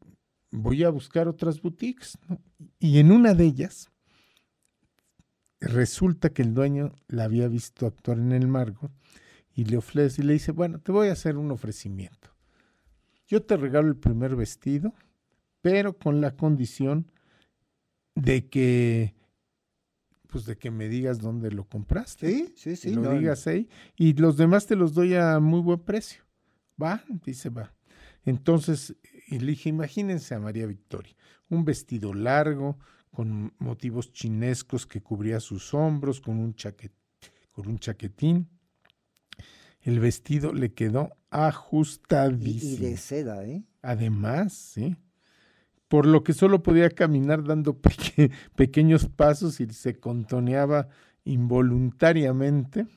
voy 0.50 0.84
a 0.84 0.90
buscar 0.90 1.28
otras 1.28 1.62
boutiques. 1.62 2.18
Y 2.80 2.98
en 2.98 3.12
una 3.12 3.36
de 3.36 3.46
ellas, 3.46 3.92
resulta 5.60 6.32
que 6.32 6.42
el 6.42 6.56
dueño 6.56 6.96
la 7.08 7.26
había 7.26 7.48
visto 7.48 7.86
actuar 7.86 8.18
en 8.18 8.32
el 8.32 8.48
Margo 8.48 8.90
y 9.54 9.66
le 9.66 9.78
ofrece 9.78 10.24
y 10.24 10.26
le 10.26 10.34
dice, 10.34 10.52
bueno, 10.52 10.80
te 10.80 10.92
voy 10.92 11.10
a 11.10 11.14
hacer 11.14 11.38
un 11.38 11.52
ofrecimiento. 11.52 12.30
Yo 13.28 13.44
te 13.44 13.56
regalo 13.56 13.88
el 13.88 13.98
primer 13.98 14.36
vestido, 14.36 14.96
pero 15.62 15.96
con 15.96 16.22
la 16.22 16.36
condición 16.36 17.12
de 18.16 18.50
que 18.50 19.14
pues 20.34 20.46
de 20.46 20.58
que 20.58 20.70
me 20.70 20.90
digas 20.90 21.20
dónde 21.20 21.50
lo 21.52 21.66
compraste. 21.66 22.28
Sí, 22.28 22.54
sí, 22.58 22.76
sí. 22.76 22.96
lo 22.96 23.14
digas 23.14 23.48
ahí. 23.48 23.70
Y 23.96 24.14
los 24.14 24.36
demás 24.36 24.68
te 24.68 24.76
los 24.76 24.94
doy 24.94 25.16
a 25.16 25.40
muy 25.40 25.62
buen 25.62 25.80
precio. 25.80 26.24
Va, 26.82 27.04
dice, 27.24 27.50
va. 27.50 27.74
Entonces 28.26 28.96
y 29.34 29.40
le 29.40 29.52
dije, 29.52 29.70
imagínense 29.70 30.36
a 30.36 30.40
María 30.40 30.66
Victoria, 30.66 31.16
un 31.50 31.66
vestido 31.66 32.14
largo, 32.14 32.78
con 33.12 33.54
motivos 33.60 34.12
chinescos 34.12 34.86
que 34.86 35.02
cubría 35.02 35.40
sus 35.40 35.74
hombros, 35.74 36.20
con 36.20 36.38
un, 36.40 36.56
con 37.52 37.68
un 37.68 37.80
chaquetín. 37.80 38.50
El 39.82 40.00
vestido 40.00 40.54
le 40.54 40.74
quedó 40.74 41.16
ajustadísimo. 41.30 42.88
Y, 42.88 42.90
de 42.92 42.98
seda, 42.98 43.46
¿eh? 43.46 43.64
Además, 43.82 44.54
sí. 44.54 44.96
Por 45.94 46.08
lo 46.08 46.24
que 46.24 46.34
solo 46.34 46.64
podía 46.64 46.90
caminar 46.90 47.44
dando 47.44 47.80
pequeños 48.56 49.10
pasos 49.10 49.60
y 49.60 49.68
se 49.68 50.00
contoneaba 50.00 50.88
involuntariamente. 51.24 52.88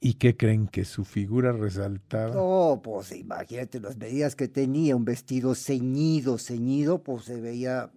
¿Y 0.00 0.14
qué 0.14 0.38
creen 0.38 0.68
que 0.68 0.86
su 0.86 1.04
figura 1.04 1.52
resaltaba? 1.52 2.34
No, 2.34 2.80
pues 2.82 3.12
imagínate 3.12 3.78
las 3.78 3.98
medidas 3.98 4.36
que 4.36 4.48
tenía, 4.48 4.96
un 4.96 5.04
vestido 5.04 5.54
ceñido, 5.54 6.38
ceñido, 6.38 7.02
pues 7.02 7.24
se 7.24 7.38
veía 7.38 7.90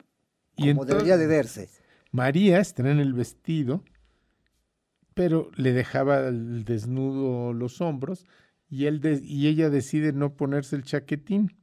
como 0.58 0.84
debería 0.84 1.16
de 1.16 1.28
verse. 1.28 1.70
María 2.12 2.60
estrena 2.60 3.02
el 3.02 3.14
vestido, 3.14 3.86
pero 5.14 5.52
le 5.56 5.72
dejaba 5.72 6.28
el 6.28 6.66
desnudo 6.66 7.54
los 7.54 7.80
hombros 7.80 8.26
y, 8.70 8.88
él 8.88 9.00
y 9.24 9.48
ella 9.48 9.70
decide 9.70 10.12
no 10.12 10.34
ponerse 10.34 10.76
el 10.76 10.84
chaquetín. 10.84 11.61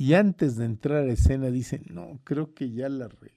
Y 0.00 0.14
antes 0.14 0.56
de 0.56 0.64
entrar 0.64 1.04
a 1.04 1.12
escena 1.12 1.50
dice, 1.50 1.82
no, 1.90 2.20
creo 2.24 2.54
que 2.54 2.70
ya 2.70 2.88
la 2.88 3.08
regué. 3.08 3.34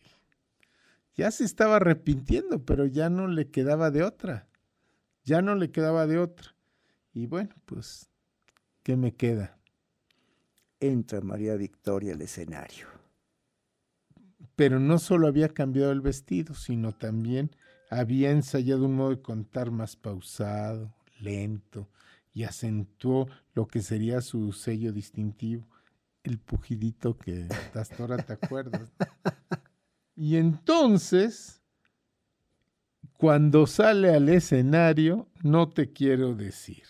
Ya 1.15 1.29
se 1.29 1.43
estaba 1.43 1.75
arrepintiendo, 1.75 2.63
pero 2.63 2.85
ya 2.85 3.09
no 3.09 3.27
le 3.27 3.49
quedaba 3.51 3.91
de 3.91 4.03
otra 4.03 4.47
ya 5.23 5.41
no 5.41 5.55
le 5.55 5.71
quedaba 5.71 6.07
de 6.07 6.19
otra. 6.19 6.55
Y 7.13 7.27
bueno, 7.27 7.55
pues, 7.65 8.09
¿qué 8.83 8.95
me 8.95 9.15
queda? 9.15 9.57
Entra 10.79 11.21
María 11.21 11.55
Victoria 11.55 12.13
al 12.13 12.21
escenario. 12.21 12.87
Pero 14.55 14.79
no 14.79 14.99
solo 14.99 15.27
había 15.27 15.49
cambiado 15.49 15.91
el 15.91 16.01
vestido, 16.01 16.53
sino 16.53 16.93
también 16.93 17.55
había 17.89 18.31
ensayado 18.31 18.85
un 18.85 18.95
modo 18.95 19.11
de 19.11 19.21
contar 19.21 19.71
más 19.71 19.95
pausado, 19.95 20.93
lento, 21.19 21.89
y 22.33 22.43
acentuó 22.43 23.27
lo 23.53 23.67
que 23.67 23.81
sería 23.81 24.21
su 24.21 24.51
sello 24.51 24.91
distintivo, 24.91 25.67
el 26.23 26.39
pujidito 26.39 27.17
que 27.17 27.47
hasta 27.73 27.95
ahora 28.03 28.17
te 28.17 28.33
acuerdas. 28.33 28.91
Y 30.15 30.37
entonces, 30.37 31.63
cuando 33.13 33.65
sale 33.65 34.13
al 34.13 34.29
escenario, 34.29 35.27
no 35.41 35.69
te 35.69 35.91
quiero 35.91 36.35
decir. 36.35 36.83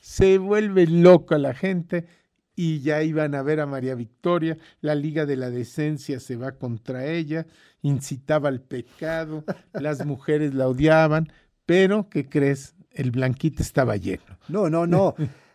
Se 0.00 0.38
vuelve 0.38 0.86
loca 0.86 1.36
la 1.36 1.52
gente 1.52 2.08
y 2.54 2.80
ya 2.80 3.02
iban 3.02 3.34
a 3.34 3.42
ver 3.42 3.60
a 3.60 3.66
María 3.66 3.94
Victoria, 3.94 4.56
la 4.80 4.94
Liga 4.94 5.26
de 5.26 5.36
la 5.36 5.50
Decencia 5.50 6.18
se 6.18 6.36
va 6.36 6.52
contra 6.52 7.04
ella, 7.04 7.46
incitaba 7.82 8.48
al 8.48 8.62
pecado, 8.62 9.44
las 9.74 10.06
mujeres 10.06 10.54
la 10.54 10.66
odiaban, 10.66 11.30
pero 11.66 12.08
¿qué 12.08 12.26
crees? 12.26 12.74
El 12.90 13.10
blanquito 13.10 13.62
estaba 13.62 13.96
lleno. 13.96 14.38
No, 14.48 14.70
no, 14.70 14.86
no. 14.86 15.14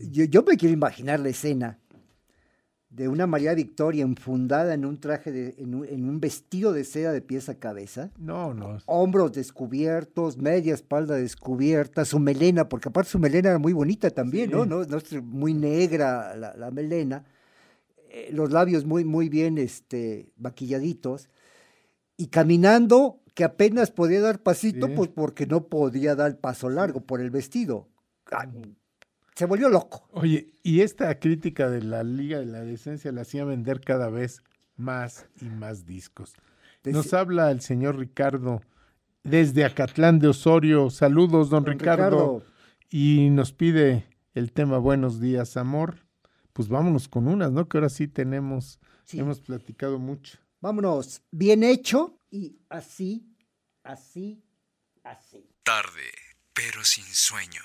Yo, 0.00 0.24
yo 0.24 0.42
me 0.42 0.56
quiero 0.56 0.72
imaginar 0.72 1.20
la 1.20 1.28
escena 1.28 1.78
de 2.88 3.06
una 3.08 3.26
María 3.28 3.54
Victoria 3.54 4.02
enfundada 4.02 4.74
en 4.74 4.84
un 4.84 4.98
traje, 4.98 5.30
de, 5.30 5.54
en, 5.58 5.74
un, 5.76 5.86
en 5.86 6.08
un 6.08 6.18
vestido 6.20 6.72
de 6.72 6.82
seda 6.84 7.12
de 7.12 7.20
pies 7.22 7.48
a 7.48 7.54
cabeza, 7.56 8.10
No, 8.18 8.52
no. 8.52 8.78
hombros 8.86 9.32
descubiertos, 9.32 10.38
media 10.38 10.74
espalda 10.74 11.14
descubierta, 11.14 12.04
su 12.04 12.18
melena, 12.18 12.68
porque 12.68 12.88
aparte 12.88 13.10
su 13.10 13.18
melena 13.20 13.50
era 13.50 13.58
muy 13.58 13.72
bonita 13.72 14.10
también, 14.10 14.50
¿no? 14.50 14.64
¿no? 14.66 14.82
No 14.84 14.98
muy 15.22 15.54
negra 15.54 16.34
la, 16.36 16.56
la 16.56 16.70
melena, 16.72 17.24
eh, 18.08 18.30
los 18.32 18.50
labios 18.50 18.84
muy, 18.84 19.04
muy 19.04 19.28
bien 19.28 19.56
este, 19.58 20.32
maquilladitos, 20.36 21.28
y 22.16 22.26
caminando 22.26 23.20
que 23.34 23.44
apenas 23.44 23.92
podía 23.92 24.20
dar 24.20 24.42
pasito, 24.42 24.88
Sí. 24.88 24.92
pues 24.96 25.08
porque 25.10 25.46
no 25.46 25.68
podía 25.68 26.16
dar 26.16 26.38
paso 26.38 26.68
largo 26.68 27.02
por 27.02 27.20
el 27.20 27.30
vestido. 27.30 27.86
Ah, 28.32 28.46
Se 29.34 29.46
volvió 29.46 29.68
loco. 29.68 30.08
Oye, 30.12 30.52
y 30.62 30.80
esta 30.80 31.18
crítica 31.18 31.70
de 31.70 31.82
la 31.82 32.02
Liga 32.02 32.38
de 32.40 32.46
la 32.46 32.60
Decencia 32.60 33.10
la 33.12 33.22
hacía 33.22 33.44
vender 33.44 33.80
cada 33.80 34.10
vez 34.10 34.42
más 34.76 35.26
y 35.40 35.46
más 35.46 35.86
discos. 35.86 36.34
Nos 36.84 37.12
habla 37.14 37.50
el 37.50 37.60
señor 37.60 37.98
Ricardo 37.98 38.62
desde 39.22 39.64
Acatlán 39.64 40.18
de 40.18 40.28
Osorio. 40.28 40.90
Saludos, 40.90 41.50
don, 41.50 41.64
Don 41.64 41.72
Ricardo. 41.72 42.04
Ricardo. 42.04 42.42
Y 42.90 43.30
nos 43.30 43.52
pide 43.52 44.06
el 44.34 44.52
tema 44.52 44.78
Buenos 44.78 45.20
días, 45.20 45.56
amor. 45.56 45.96
Pues 46.52 46.68
vámonos 46.68 47.08
con 47.08 47.28
unas, 47.28 47.52
¿no? 47.52 47.68
Que 47.68 47.78
ahora 47.78 47.88
sí 47.88 48.08
tenemos, 48.08 48.80
Sí. 49.04 49.18
hemos 49.20 49.40
platicado 49.40 49.98
mucho. 49.98 50.38
Vámonos, 50.60 51.22
bien 51.30 51.62
hecho 51.62 52.18
y 52.30 52.58
así, 52.68 53.26
así, 53.82 54.42
así. 55.04 55.48
Tarde, 55.62 56.02
pero 56.52 56.84
sin 56.84 57.04
sueño. 57.04 57.62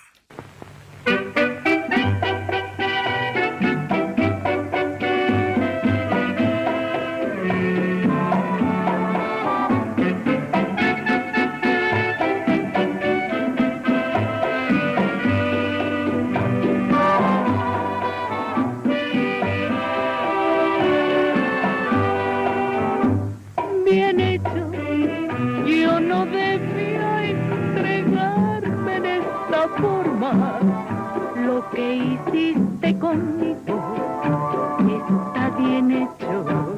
Lo 31.65 31.71
que 31.71 31.95
hiciste 31.95 32.99
conmigo 32.99 33.95
está 34.87 35.49
bien 35.57 35.91
hecho. 35.91 36.75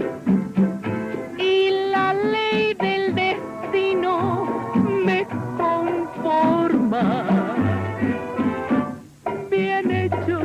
Y 1.38 1.70
la 1.92 2.14
ley 2.14 2.74
del 2.76 3.16
destino 3.16 4.48
me 5.06 5.28
conforma. 5.58 7.26
Bien 9.50 9.92
hecho, 9.92 10.40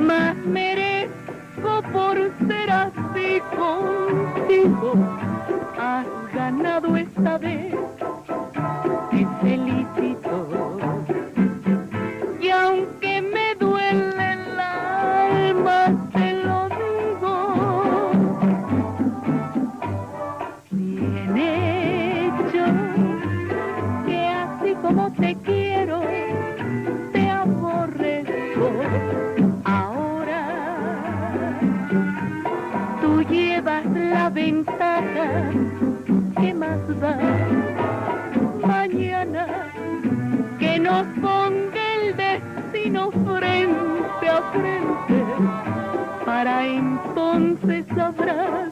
más 0.00 0.36
merezco 0.36 1.82
por 1.92 2.16
ser 2.48 2.70
así 2.70 3.40
contigo. 3.56 4.94
Has 5.78 6.06
ganado 6.34 6.96
esta 6.96 7.38
vez, 7.38 7.74
¿qué 36.40 36.54
más 36.54 37.00
da? 37.00 37.18
Mañana 38.66 39.46
que 40.58 40.78
nos 40.78 41.06
ponga 41.20 41.94
el 41.96 42.16
destino 42.16 43.10
frente 43.10 44.28
a 44.28 44.42
frente, 44.52 45.24
para 46.24 46.66
entonces 46.66 47.84
sabrás 47.94 48.63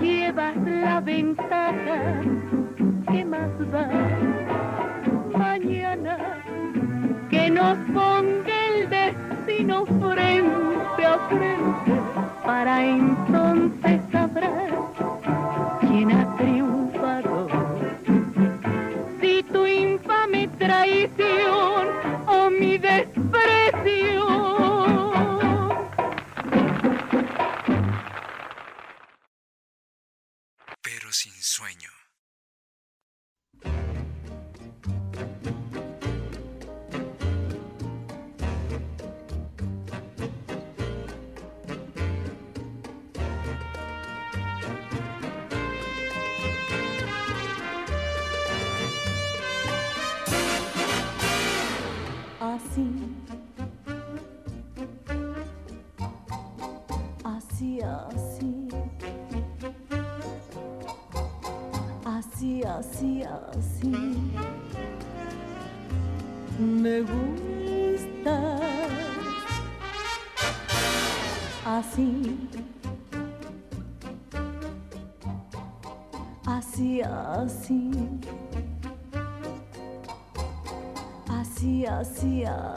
llevas 0.00 0.56
la 0.64 1.00
ventaja, 1.00 2.22
¿qué 3.10 3.24
más 3.24 3.50
da? 3.70 3.88
Mañana 5.36 6.18
que 7.30 7.50
nos 7.50 7.76
ponga 7.92 8.66
el 8.74 8.90
destino 8.90 9.86
frente 9.86 11.06
a 11.06 11.18
frente, 11.28 11.92
para 12.44 12.84
entonces 12.84 14.01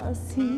así, 0.05 0.54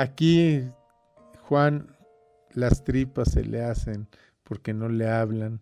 Aquí, 0.00 0.62
Juan, 1.42 1.86
las 2.52 2.84
tripas 2.84 3.30
se 3.32 3.44
le 3.44 3.62
hacen 3.62 4.08
porque 4.44 4.72
no 4.74 4.88
le 4.88 5.08
hablan. 5.08 5.60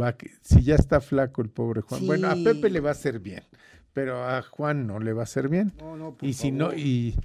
Va 0.00 0.16
que- 0.16 0.30
si 0.42 0.62
ya 0.62 0.74
está 0.74 1.00
flaco 1.00 1.42
el 1.42 1.48
pobre 1.50 1.80
Juan. 1.80 2.06
Bueno, 2.06 2.28
a. 2.28 2.34
Pepe 2.34 2.70
le 2.70 2.80
va 2.80 2.90
a 2.90 2.92
hacer 2.92 3.18
bien, 3.20 3.44
pero 3.92 4.24
a 4.28 4.42
Juan 4.42 4.86
no 4.86 4.98
le 5.00 5.12
va 5.12 5.22
a 5.22 5.24
hacer 5.24 5.48
bien. 5.48 5.72
No, 5.78 5.96
no, 5.96 6.14
por 6.14 6.28
y 6.28 6.32
si 6.34 6.50
no, 6.52 6.74
y 6.74 7.16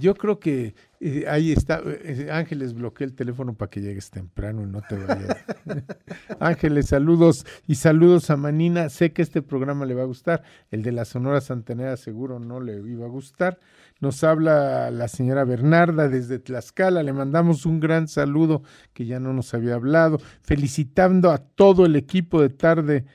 yo 0.00 0.14
creo 0.14 0.40
que 0.40 0.74
eh, 1.00 1.26
ahí 1.28 1.52
está. 1.52 1.82
eh, 1.84 2.28
Ángeles, 2.32 2.72
bloquea 2.72 3.06
el 3.06 3.14
teléfono 3.14 3.52
para 3.54 3.68
que 3.70 3.82
llegues 3.82 4.10
temprano 4.10 4.62
y 4.62 4.66
no 4.66 4.80
te 4.88 4.96
vayas. 4.96 5.36
Ángeles, 6.40 6.86
saludos 6.86 7.44
y 7.66 7.74
saludos 7.74 8.30
a 8.30 8.36
Manina. 8.38 8.88
Sé 8.88 9.12
que 9.12 9.20
este 9.20 9.42
programa 9.42 9.84
le 9.84 9.92
va 9.94 10.02
a 10.02 10.06
gustar. 10.06 10.42
El 10.70 10.82
de 10.82 10.92
la 10.92 11.04
Sonora 11.04 11.42
Santanera 11.42 11.96
seguro 11.98 12.38
no 12.40 12.60
le 12.60 12.76
iba 12.90 13.04
a 13.04 13.10
gustar. 13.10 13.58
Nos 14.04 14.22
habla 14.22 14.90
la 14.90 15.08
señora 15.08 15.44
Bernarda 15.44 16.10
desde 16.10 16.38
Tlaxcala. 16.38 17.02
Le 17.02 17.14
mandamos 17.14 17.64
un 17.64 17.80
gran 17.80 18.06
saludo 18.06 18.62
que 18.92 19.06
ya 19.06 19.18
no 19.18 19.32
nos 19.32 19.54
había 19.54 19.76
hablado. 19.76 20.18
Felicitando 20.42 21.30
a 21.30 21.38
todo 21.38 21.86
el 21.86 21.96
equipo 21.96 22.42
de 22.42 22.50
tarde, 22.50 23.06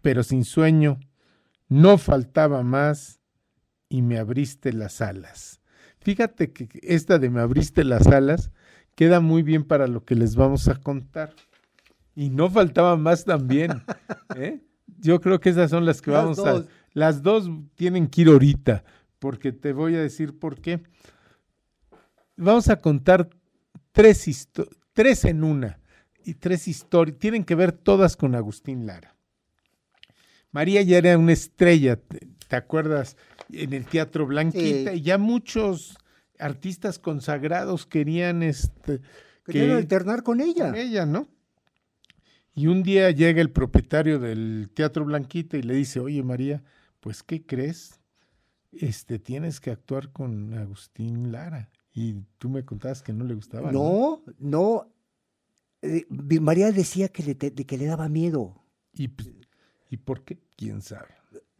pero 0.00 0.22
sin 0.22 0.44
sueño. 0.44 1.00
No 1.68 1.98
faltaba 1.98 2.62
más 2.62 3.18
y 3.88 4.02
me 4.02 4.16
abriste 4.16 4.72
las 4.72 5.00
alas. 5.00 5.60
Fíjate 5.98 6.52
que 6.52 6.68
esta 6.84 7.18
de 7.18 7.28
me 7.28 7.40
abriste 7.40 7.82
las 7.82 8.06
alas 8.06 8.52
queda 8.94 9.18
muy 9.18 9.42
bien 9.42 9.64
para 9.64 9.88
lo 9.88 10.04
que 10.04 10.14
les 10.14 10.36
vamos 10.36 10.68
a 10.68 10.76
contar. 10.76 11.34
Y 12.14 12.30
no 12.30 12.48
faltaba 12.48 12.96
más 12.96 13.24
también. 13.24 13.82
¿eh? 14.36 14.62
Yo 15.00 15.20
creo 15.20 15.40
que 15.40 15.48
esas 15.50 15.68
son 15.68 15.84
las 15.84 16.00
que 16.00 16.12
Las 16.12 16.22
vamos 16.22 16.36
dos. 16.36 16.46
a... 16.46 16.82
Las 16.94 17.22
dos 17.22 17.50
tienen 17.74 18.06
que 18.06 18.20
ir 18.20 18.28
ahorita, 18.28 18.84
porque 19.22 19.52
te 19.52 19.72
voy 19.72 19.94
a 19.94 20.00
decir 20.00 20.36
por 20.36 20.60
qué. 20.60 20.82
Vamos 22.36 22.68
a 22.68 22.80
contar 22.80 23.30
tres, 23.92 24.48
tres 24.92 25.24
en 25.24 25.44
una 25.44 25.78
y 26.24 26.34
tres 26.34 26.66
historias. 26.66 27.20
Tienen 27.20 27.44
que 27.44 27.54
ver 27.54 27.70
todas 27.70 28.16
con 28.16 28.34
Agustín 28.34 28.84
Lara. 28.84 29.14
María 30.50 30.82
ya 30.82 30.98
era 30.98 31.16
una 31.16 31.32
estrella, 31.32 31.94
¿te, 31.94 32.26
te 32.48 32.56
acuerdas? 32.56 33.16
En 33.52 33.72
el 33.72 33.86
Teatro 33.86 34.26
Blanquita, 34.26 34.90
Sí. 34.90 34.98
y 34.98 35.02
ya 35.02 35.18
muchos 35.18 35.96
artistas 36.40 36.98
consagrados 36.98 37.86
querían 37.86 38.42
este, 38.42 39.00
Querían 39.46 39.76
alternar 39.76 40.24
con 40.24 40.40
ella. 40.40 40.66
con 40.66 40.74
ella, 40.74 41.06
¿no? 41.06 41.28
Y 42.56 42.66
un 42.66 42.82
día 42.82 43.08
llega 43.12 43.40
el 43.40 43.52
propietario 43.52 44.18
del 44.18 44.68
Teatro 44.74 45.04
Blanquita 45.04 45.56
y 45.58 45.62
le 45.62 45.74
dice, 45.74 46.00
oye 46.00 46.24
María, 46.24 46.64
pues 46.98 47.22
¿qué 47.22 47.46
crees? 47.46 48.00
Este, 48.72 49.18
tienes 49.18 49.60
que 49.60 49.70
actuar 49.70 50.12
con 50.12 50.54
Agustín 50.54 51.30
Lara. 51.30 51.70
Y 51.92 52.14
tú 52.38 52.48
me 52.48 52.64
contabas 52.64 53.02
que 53.02 53.12
no 53.12 53.24
le 53.24 53.34
gustaba. 53.34 53.70
No, 53.70 54.22
no. 54.38 54.88
eh, 55.82 56.06
María 56.40 56.72
decía 56.72 57.08
que 57.08 57.22
le, 57.22 57.34
te- 57.34 57.52
que 57.52 57.76
le 57.78 57.86
daba 57.86 58.08
miedo. 58.08 58.64
¿Y, 58.94 59.08
pues, 59.08 59.30
¿Y 59.90 59.98
por 59.98 60.24
qué? 60.24 60.38
¿Quién 60.56 60.80
sabe? 60.80 61.08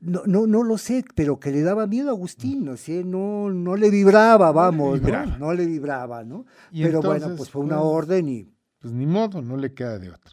No, 0.01 0.23
no, 0.27 0.47
no 0.47 0.65
lo 0.65 0.79
sé, 0.79 1.05
pero 1.15 1.39
que 1.39 1.53
le 1.53 1.63
daba 1.63 1.87
miedo 1.87 2.09
a 2.09 2.13
Agustín, 2.13 2.69
o 2.69 2.77
sea, 2.77 3.05
no, 3.05 3.51
no 3.51 3.77
le 3.77 3.89
vibraba, 3.89 4.51
vamos, 4.51 5.01
¿no? 5.01 5.07
vibraba. 5.07 5.37
No 5.39 5.53
le 5.55 5.65
vibraba, 5.67 6.25
¿no? 6.25 6.45
Pero 6.73 7.03
bueno, 7.03 7.37
pues 7.37 7.51
fue 7.51 7.63
una 7.63 7.77
pues, 7.77 7.87
orden 7.87 8.29
y 8.29 8.49
Pues 8.81 8.93
ni 8.93 9.07
modo, 9.07 9.43
no 9.43 9.57
le 9.57 9.75
queda 9.75 9.99
de 10.01 10.11
otra. 10.11 10.33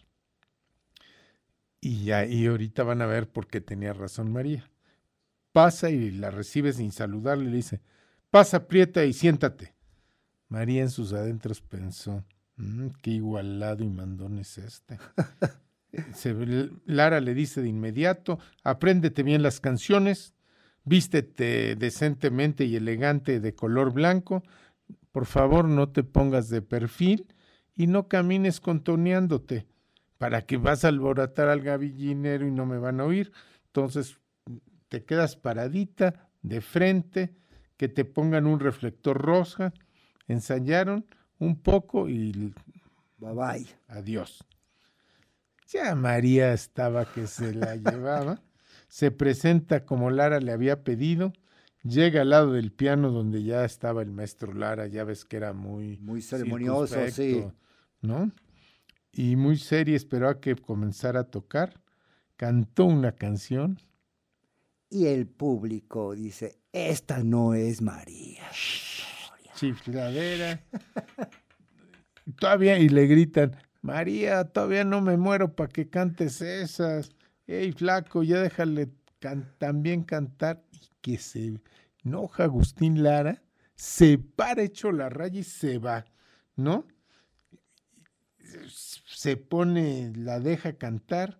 Y 1.82 2.04
ya, 2.06 2.26
y 2.26 2.48
ahorita 2.48 2.84
van 2.84 3.02
a 3.02 3.06
ver 3.06 3.30
por 3.32 3.48
qué 3.48 3.62
tenía 3.62 3.94
razón 3.94 4.32
María. 4.32 4.70
Pasa 5.60 5.90
y 5.90 6.12
la 6.12 6.32
recibe 6.32 6.72
sin 6.72 6.94
saludarle 6.94 7.44
y 7.44 7.48
le 7.50 7.58
dice, 7.58 7.82
pasa, 8.30 8.66
prieta 8.70 9.04
y 9.04 9.12
siéntate. 9.12 9.76
María 10.48 10.84
en 10.84 10.90
sus 10.90 11.12
adentros 11.12 11.60
pensó, 11.60 12.24
"Mm, 12.56 12.92
qué 13.02 13.12
igualado 13.12 13.84
y 13.84 13.90
mandón 13.90 14.40
es 14.40 14.58
este. 14.58 14.98
Se 16.14 16.34
Lara 16.86 17.20
le 17.20 17.34
dice 17.34 17.62
de 17.62 17.68
inmediato, 17.68 18.40
apréndete 18.64 19.22
bien 19.22 19.44
las 19.44 19.60
canciones, 19.60 20.34
vístete 20.86 21.76
decentemente 21.76 22.64
y 22.64 22.78
elegante 22.78 23.42
de 23.42 23.54
color 23.54 23.92
blanco, 23.92 24.44
por 25.12 25.26
favor 25.26 25.66
no 25.66 25.90
te 25.90 26.04
pongas 26.04 26.48
de 26.48 26.62
perfil 26.62 27.28
y 27.76 27.88
no 27.88 28.08
camines 28.08 28.62
contoneándote, 28.62 29.68
para 30.18 30.44
que 30.44 30.56
vas 30.56 30.86
a 30.86 30.88
alborotar 30.88 31.50
al 31.50 31.60
gavillinero 31.60 32.48
y 32.48 32.52
no 32.52 32.66
me 32.66 32.78
van 32.78 33.02
a 33.02 33.04
oír. 33.04 33.34
Entonces 33.66 34.20
te 34.90 35.06
quedas 35.06 35.36
paradita, 35.36 36.30
de 36.42 36.62
frente, 36.62 37.36
que 37.78 37.88
te 37.88 38.06
pongan 38.06 38.46
un 38.46 38.60
reflector 38.60 39.18
rosa, 39.18 39.74
ensayaron 40.28 41.06
un 41.38 41.62
poco 41.62 42.10
y 42.10 42.54
bye 43.18 43.34
bye. 43.34 43.68
adiós. 43.88 44.44
Ya 45.68 45.96
María 45.96 46.54
estaba 46.54 47.06
que 47.06 47.28
se 47.28 47.54
la 47.54 47.76
llevaba, 47.78 48.42
se 48.88 49.12
presenta 49.12 49.86
como 49.86 50.10
Lara 50.10 50.40
le 50.40 50.52
había 50.52 50.84
pedido 50.84 51.32
llega 51.84 52.22
al 52.22 52.30
lado 52.30 52.54
del 52.54 52.72
piano 52.72 53.12
donde 53.12 53.44
ya 53.44 53.66
estaba 53.66 54.02
el 54.02 54.12
maestro 54.12 54.54
Lara, 54.54 54.88
ya 54.88 55.04
ves 55.04 55.26
que 55.26 55.38
era 55.38 55.54
muy... 55.54 55.98
Muy 56.00 56.22
ceremonioso, 56.22 56.96
sí. 57.10 57.46
¿No? 58.02 58.32
Y 59.12 59.36
muy 59.36 59.58
serio, 59.58 59.96
esperó 59.96 60.30
a 60.30 60.40
que 60.40 60.56
comenzara 60.56 61.22
a 61.22 61.24
tocar, 61.26 61.82
cantó 62.36 62.86
una 62.86 63.14
canción, 63.14 63.80
Y 64.90 65.06
el 65.06 65.28
público 65.28 66.16
dice, 66.16 66.58
esta 66.72 67.24
no 67.24 67.54
es 67.54 67.82
María. 67.82 68.44
chifladera, 69.56 70.64
todavía, 72.40 72.80
y 72.80 72.90
le 72.90 73.06
gritan, 73.06 73.56
María, 73.82 74.46
todavía 74.46 74.84
no 74.84 75.02
me 75.02 75.18
muero 75.18 75.56
para 75.56 75.70
que 75.70 75.90
cantes 75.90 76.42
esas. 76.42 77.12
Ey, 77.46 77.72
flaco, 77.72 78.24
ya 78.24 78.42
déjale 78.42 78.90
también 79.58 80.04
cantar. 80.04 80.64
Y 80.72 80.90
que 81.02 81.18
se 81.18 81.60
enoja 82.04 82.44
Agustín 82.44 83.04
Lara, 83.04 83.42
se 83.76 84.18
para 84.18 84.64
hecho 84.64 84.92
la 84.92 85.10
raya 85.10 85.40
y 85.40 85.44
se 85.44 85.78
va, 85.78 86.06
¿no? 86.56 86.86
Se 89.06 89.38
pone, 89.38 90.12
la 90.16 90.40
deja 90.40 90.74
cantar, 90.74 91.40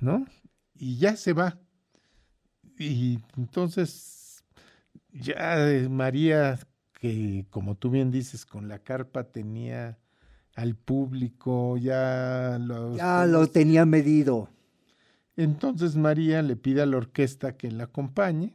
¿no? 0.00 0.26
Y 0.74 0.98
ya 0.98 1.16
se 1.16 1.32
va. 1.32 1.58
Y 2.80 3.18
entonces, 3.36 4.42
ya 5.12 5.70
eh, 5.70 5.88
María, 5.90 6.58
que 6.94 7.44
como 7.50 7.76
tú 7.76 7.90
bien 7.90 8.10
dices, 8.10 8.46
con 8.46 8.68
la 8.68 8.78
carpa 8.78 9.24
tenía 9.24 9.98
al 10.54 10.76
público, 10.76 11.76
ya 11.76 12.58
los... 12.58 12.96
Ya 12.96 13.26
lo 13.26 13.46
tenía 13.48 13.84
medido. 13.84 14.48
Entonces 15.36 15.94
María 15.96 16.40
le 16.40 16.56
pide 16.56 16.80
a 16.80 16.86
la 16.86 16.96
orquesta 16.96 17.56
que 17.56 17.70
la 17.70 17.84
acompañe, 17.84 18.54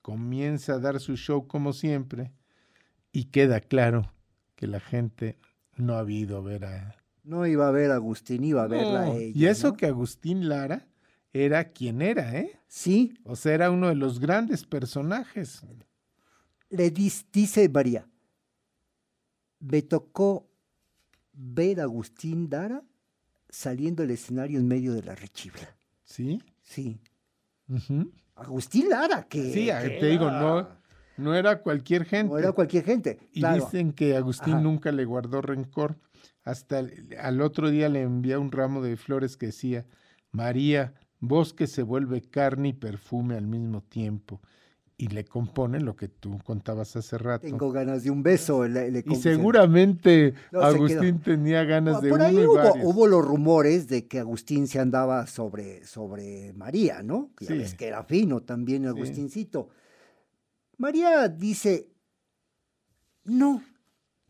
comienza 0.00 0.74
a 0.74 0.78
dar 0.78 0.98
su 0.98 1.16
show 1.16 1.46
como 1.46 1.74
siempre 1.74 2.32
y 3.12 3.24
queda 3.24 3.60
claro 3.60 4.12
que 4.56 4.66
la 4.66 4.80
gente 4.80 5.38
no 5.76 5.98
ha 5.98 6.10
ido 6.10 6.38
a 6.38 6.40
ver 6.40 6.64
a... 6.64 6.96
No 7.22 7.46
iba 7.46 7.68
a 7.68 7.70
ver 7.70 7.90
a 7.90 7.96
Agustín, 7.96 8.44
iba 8.44 8.62
a 8.62 8.66
verla 8.66 9.02
a 9.02 9.14
ella. 9.14 9.38
y 9.38 9.46
eso 9.46 9.68
¿no? 9.68 9.76
que 9.76 9.84
Agustín 9.84 10.48
Lara 10.48 10.86
era 11.32 11.72
quien 11.72 12.00
era, 12.02 12.36
¿eh? 12.36 12.58
Sí, 12.66 13.14
O 13.24 13.36
sea, 13.36 13.54
era 13.54 13.70
uno 13.70 13.88
de 13.88 13.94
los 13.94 14.18
grandes 14.20 14.64
personajes. 14.64 15.62
le 16.70 16.92
dis- 16.92 17.26
dice 17.32 17.68
María, 17.68 18.06
me 19.60 19.82
tocó 19.82 20.48
ver 21.32 21.80
a 21.80 21.84
Agustín 21.84 22.48
Dara 22.48 22.82
saliendo 23.48 24.02
del 24.02 24.10
escenario 24.12 24.58
en 24.58 24.68
medio 24.68 24.92
de 24.92 25.02
la 25.02 25.14
rechibla. 25.14 25.76
¿Sí? 26.04 26.42
Sí. 26.62 27.00
Agustín 28.34 28.88
Lara, 28.90 29.24
que, 29.24 29.52
Sí, 29.52 29.70
a- 29.70 29.82
que 29.82 29.90
te 29.90 30.06
digo, 30.06 30.30
no, 30.30 30.68
no 31.16 31.34
era 31.34 31.60
cualquier 31.62 32.04
gente. 32.04 32.30
no 32.32 32.38
era 32.38 32.52
cualquier 32.52 32.84
gente. 32.84 33.18
Y 33.32 33.40
claro. 33.40 33.64
dicen 33.64 33.92
que 33.92 34.16
Agustín 34.16 34.54
Ajá. 34.54 34.62
nunca 34.62 34.92
le 34.92 35.04
guardó 35.04 35.40
rencor. 35.42 35.98
Hasta 36.44 36.78
el- 36.80 37.16
al 37.20 37.40
otro 37.42 37.68
día 37.70 37.88
le 37.88 38.02
envía 38.02 38.38
un 38.38 38.52
ramo 38.52 38.82
de 38.82 38.96
flores 38.96 39.36
que 39.36 39.46
decía, 39.46 39.86
María, 40.30 40.94
vos 41.20 41.52
que 41.54 41.66
se 41.66 41.82
vuelve 41.82 42.22
carne 42.22 42.68
y 42.68 42.72
perfume 42.72 43.36
al 43.36 43.46
mismo 43.46 43.82
tiempo. 43.82 44.40
Y 45.00 45.06
le 45.08 45.24
compone 45.24 45.78
lo 45.78 45.94
que 45.94 46.08
tú 46.08 46.38
contabas 46.44 46.96
hace 46.96 47.18
rato. 47.18 47.46
Tengo 47.46 47.70
ganas 47.70 48.02
de 48.02 48.10
un 48.10 48.24
beso. 48.24 48.66
le- 48.66 48.90
le 48.90 49.04
y 49.06 49.14
seguramente 49.14 50.34
No, 50.50 50.60
se 50.60 50.66
Agustín 50.66 51.20
tenía 51.20 51.62
ganas 51.62 51.94
No, 51.94 52.00
de 52.00 52.08
por 52.10 52.18
uno 52.18 52.26
ahí 52.28 52.34
y 52.36 52.46
hubo, 52.84 53.06
los 53.06 53.24
rumores 53.24 53.86
de 53.86 54.08
que 54.08 54.18
Agustín 54.18 54.66
se 54.66 54.80
andaba 54.80 55.28
sobre, 55.28 55.84
sobre 55.86 56.52
María, 56.54 57.04
¿no? 57.04 57.30
Que 57.36 57.44
Ya 57.44 57.52
Sí. 57.52 57.58
ves 57.58 57.74
que 57.74 57.86
era 57.86 58.02
fino 58.02 58.40
también 58.40 58.86
Agustincito. 58.86 59.68
María 60.78 61.28
dice, 61.28 61.92
no, 63.24 63.62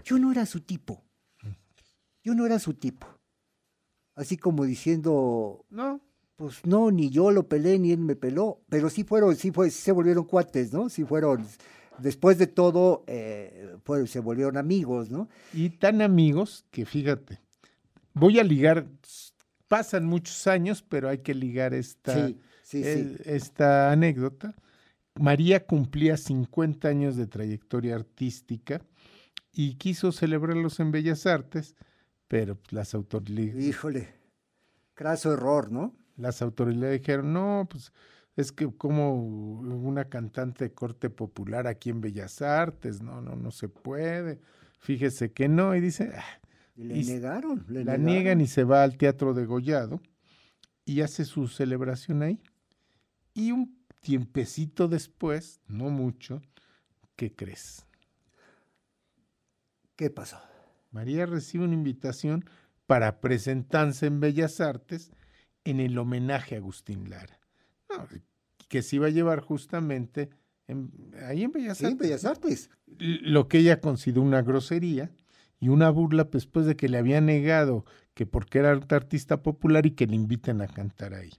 yo 0.04 0.18
no 0.18 0.32
era 0.32 0.44
su 0.44 0.60
tipo. 0.60 1.02
Yo 2.22 2.34
no 2.34 2.44
era 2.44 2.58
su 2.58 2.74
tipo. 2.74 3.06
Así 4.14 4.36
como 4.36 4.64
diciendo, 4.66 5.64
No, 5.70 6.00
pues 6.38 6.64
no, 6.64 6.92
ni 6.92 7.10
yo 7.10 7.32
lo 7.32 7.48
pelé, 7.48 7.80
ni 7.80 7.90
él 7.90 7.98
me 7.98 8.14
peló. 8.14 8.60
Pero 8.68 8.88
sí 8.90 9.02
fueron, 9.02 9.34
sí, 9.34 9.50
fue, 9.50 9.70
sí 9.70 9.82
se 9.82 9.90
volvieron 9.90 10.24
cuates, 10.24 10.72
¿no? 10.72 10.88
Sí 10.88 11.04
fueron, 11.04 11.44
después 11.98 12.38
de 12.38 12.46
todo, 12.46 13.02
eh, 13.08 13.74
se 14.06 14.20
volvieron 14.20 14.56
amigos, 14.56 15.10
¿no? 15.10 15.28
y 15.52 15.70
tan 15.70 16.00
amigos 16.00 16.64
que 16.70 16.86
fíjate, 16.86 17.40
voy 18.14 18.38
a 18.38 18.44
ligar, 18.44 18.86
pasan 19.66 20.06
muchos 20.06 20.46
años, 20.46 20.84
pero 20.88 21.08
hay 21.08 21.18
que 21.18 21.34
ligar 21.34 21.74
esta, 21.74 22.14
Sí, 22.14 22.38
sí, 22.62 22.84
sí. 22.84 22.88
el- 22.88 23.20
esta 23.24 23.90
anécdota. 23.90 24.54
María 25.16 25.66
cumplía 25.66 26.16
50 26.16 26.86
años 26.86 27.16
de 27.16 27.26
trayectoria 27.26 27.96
artística 27.96 28.80
y 29.52 29.74
quiso 29.74 30.12
celebrarlos 30.12 30.78
en 30.78 30.92
Bellas 30.92 31.26
Artes, 31.26 31.74
pero 32.28 32.54
pues, 32.54 32.72
las, 32.72 32.94
autoridades, 32.94 33.64
Híjole, 33.64 34.14
craso 34.94 35.32
error, 35.32 35.72
¿no? 35.72 35.96
Las 36.18 36.42
autoridades 36.42 37.00
dijeron, 37.00 37.32
no, 37.32 37.66
pues 37.70 37.92
es 38.36 38.52
que 38.52 38.70
como 38.76 39.14
una 39.14 40.04
cantante 40.08 40.64
de 40.66 40.72
corte 40.72 41.10
popular 41.10 41.66
aquí 41.66 41.90
en 41.90 42.00
Bellas 42.00 42.42
Artes, 42.42 43.00
no, 43.02 43.20
no, 43.22 43.34
no 43.36 43.50
se 43.50 43.68
puede. 43.68 44.40
Fíjese 44.80 45.32
que 45.32 45.48
no, 45.48 45.74
y 45.74 45.80
dice, 45.80 46.12
"Ah, 46.14 46.24
Y 46.76 46.84
le 46.84 46.98
Y 46.98 47.04
negaron. 47.04 47.64
le 47.68 47.84
la 47.84 47.96
negaron. 47.98 48.04
niegan 48.04 48.40
y 48.40 48.46
se 48.46 48.62
va 48.62 48.84
al 48.84 48.96
Teatro 48.96 49.34
de 49.34 49.46
Gollado 49.46 50.00
y 50.84 51.00
hace 51.00 51.24
su 51.24 51.48
celebración 51.48 52.22
ahí. 52.22 52.40
Y 53.34 53.50
un 53.50 53.76
tiempecito 54.00 54.86
después, 54.86 55.60
no 55.66 55.90
mucho, 55.90 56.40
¿qué 57.16 57.34
crees? 57.34 57.84
¿Qué 59.96 60.10
pasó? 60.10 60.38
María 60.92 61.26
recibe 61.26 61.64
una 61.64 61.74
invitación 61.74 62.44
para 62.86 63.20
presentarse 63.20 64.06
en 64.06 64.20
Bellas 64.20 64.60
Artes 64.60 65.10
en 65.70 65.80
el 65.80 65.96
homenaje 65.98 66.54
a 66.54 66.58
Agustín 66.58 67.08
Lara. 67.10 67.38
No, 67.90 68.06
que 68.68 68.82
se 68.82 68.96
iba 68.96 69.06
a 69.06 69.10
llevar 69.10 69.40
justamente 69.40 70.30
en- 70.66 70.90
ahí 71.26 71.42
en 71.44 71.52
Bellas 71.52 71.78
Sí, 71.78 71.86
Artes. 71.86 71.98
Bellas 71.98 72.24
Artes. 72.24 72.70
Lo 72.98 73.48
que 73.48 73.58
ella 73.58 73.80
consideró 73.80 74.22
una 74.22 74.42
grosería 74.42 75.10
y 75.60 75.68
una 75.70 75.88
burla 75.90 76.24
pues, 76.30 76.44
después 76.44 76.66
de 76.66 76.76
que 76.76 76.88
le 76.88 76.98
había 76.98 77.20
negado 77.20 77.84
que 78.14 78.26
porque 78.26 78.58
era 78.58 78.70
artista 78.72 79.42
popular 79.42 79.86
y 79.86 79.92
que 79.92 80.06
le 80.06 80.16
inviten 80.16 80.60
a 80.60 80.66
cantar 80.68 81.14
ahí. 81.14 81.32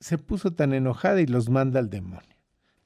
Se 0.00 0.18
puso 0.18 0.52
tan 0.52 0.72
enojada 0.72 1.20
y 1.20 1.26
los 1.26 1.48
manda 1.50 1.78
al 1.78 1.90
demonio. 1.90 2.36